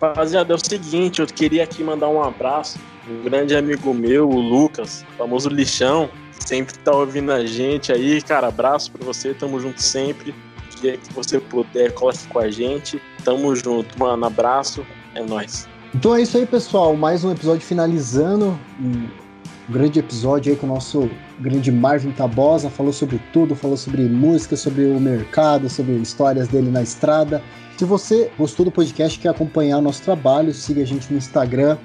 Rapaziada, 0.02 0.54
é 0.54 0.56
o 0.56 0.60
seguinte, 0.60 1.22
eu 1.22 1.28
queria 1.28 1.64
aqui 1.64 1.84
mandar 1.84 2.10
um 2.10 2.22
abraço. 2.22 2.78
Um 3.10 3.24
grande 3.24 3.56
amigo 3.56 3.94
meu, 3.94 4.30
o 4.30 4.40
Lucas, 4.40 5.06
famoso 5.18 5.48
lixão, 5.48 6.10
sempre 6.40 6.78
tá 6.80 6.92
ouvindo 6.92 7.32
a 7.32 7.46
gente 7.46 7.92
aí. 7.92 8.22
Cara, 8.22 8.48
abraço 8.48 8.92
pra 8.92 9.06
você, 9.06 9.34
tamo 9.34 9.60
junto 9.60 9.82
sempre. 9.82 10.32
O 10.32 10.82
dia 10.82 10.98
que 10.98 11.14
você 11.14 11.40
puder, 11.40 11.94
coloque 11.94 12.28
com 12.28 12.40
a 12.40 12.50
gente. 12.50 13.02
Tamo 13.24 13.56
junto, 13.56 13.98
mano. 13.98 14.26
Abraço, 14.26 14.86
é 15.14 15.22
nóis. 15.24 15.68
Então 15.94 16.16
é 16.16 16.22
isso 16.22 16.38
aí, 16.38 16.46
pessoal. 16.46 16.96
Mais 16.96 17.24
um 17.24 17.32
episódio 17.32 17.62
finalizando 17.62 18.60
um 18.80 19.08
grande 19.70 20.00
episódio 20.00 20.52
aí 20.52 20.60
com 20.60 20.68
o 20.68 20.70
nosso 20.70 21.10
grande 21.40 21.72
Marvin 21.72 22.12
Tabosa, 22.12 22.70
falou 22.70 22.92
sobre 22.92 23.20
tudo, 23.32 23.56
falou 23.56 23.78
sobre 23.78 24.04
música, 24.04 24.56
sobre 24.56 24.86
o 24.86 25.00
mercado, 25.00 25.70
sobre 25.70 25.94
histórias 25.94 26.48
dele 26.48 26.70
na 26.70 26.82
estrada. 26.82 27.42
Se 27.78 27.84
você 27.84 28.32
gostou 28.38 28.66
do 28.66 28.72
podcast, 28.72 29.20
quer 29.20 29.30
acompanhar 29.30 29.80
o 29.80 29.82
nosso 29.82 30.02
trabalho, 30.02 30.54
siga 30.54 30.82
a 30.82 30.86
gente 30.86 31.12
no 31.12 31.18
Instagram, 31.18 31.78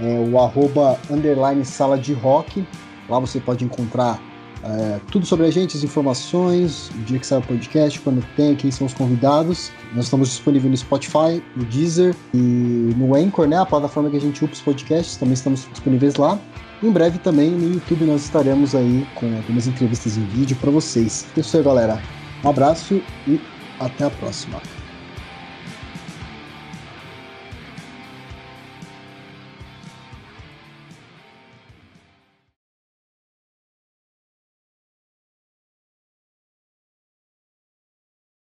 é, 0.00 0.18
o 0.28 0.36
arroba 0.38 0.98
underline 1.08 1.64
sala 1.64 1.96
de 1.96 2.12
rock. 2.12 2.66
Lá 3.08 3.20
você 3.20 3.38
pode 3.38 3.64
encontrar 3.64 4.20
é, 4.64 5.00
tudo 5.12 5.24
sobre 5.24 5.46
a 5.46 5.50
gente, 5.50 5.76
as 5.76 5.84
informações, 5.84 6.90
o 6.90 6.98
dia 7.04 7.20
que 7.20 7.26
sai 7.26 7.38
o 7.38 7.42
podcast, 7.42 8.00
quando 8.00 8.20
tem, 8.34 8.56
quem 8.56 8.72
são 8.72 8.84
os 8.86 8.92
convidados. 8.92 9.70
Nós 9.94 10.06
estamos 10.06 10.28
disponíveis 10.28 10.70
no 10.72 10.76
Spotify, 10.76 11.40
no 11.54 11.64
Deezer 11.66 12.16
e 12.34 12.92
no 12.96 13.14
Anchor, 13.14 13.46
né? 13.46 13.58
A 13.58 13.66
plataforma 13.66 14.10
que 14.10 14.16
a 14.16 14.20
gente 14.20 14.44
upa 14.44 14.52
os 14.52 14.60
podcasts, 14.60 15.16
também 15.16 15.34
estamos 15.34 15.68
disponíveis 15.70 16.16
lá. 16.16 16.36
Em 16.82 16.90
breve 16.90 17.18
também 17.18 17.50
no 17.50 17.74
YouTube 17.74 18.04
nós 18.04 18.24
estaremos 18.24 18.74
aí 18.74 19.06
com 19.14 19.26
algumas 19.36 19.68
entrevistas 19.68 20.16
em 20.16 20.24
vídeo 20.26 20.56
para 20.60 20.70
vocês. 20.72 21.26
É 21.36 21.40
isso 21.40 21.56
aí, 21.56 21.62
galera. 21.62 22.02
Um 22.44 22.50
abraço 22.50 23.00
e 23.26 23.40
até 23.78 24.04
a 24.04 24.10
próxima. 24.10 24.60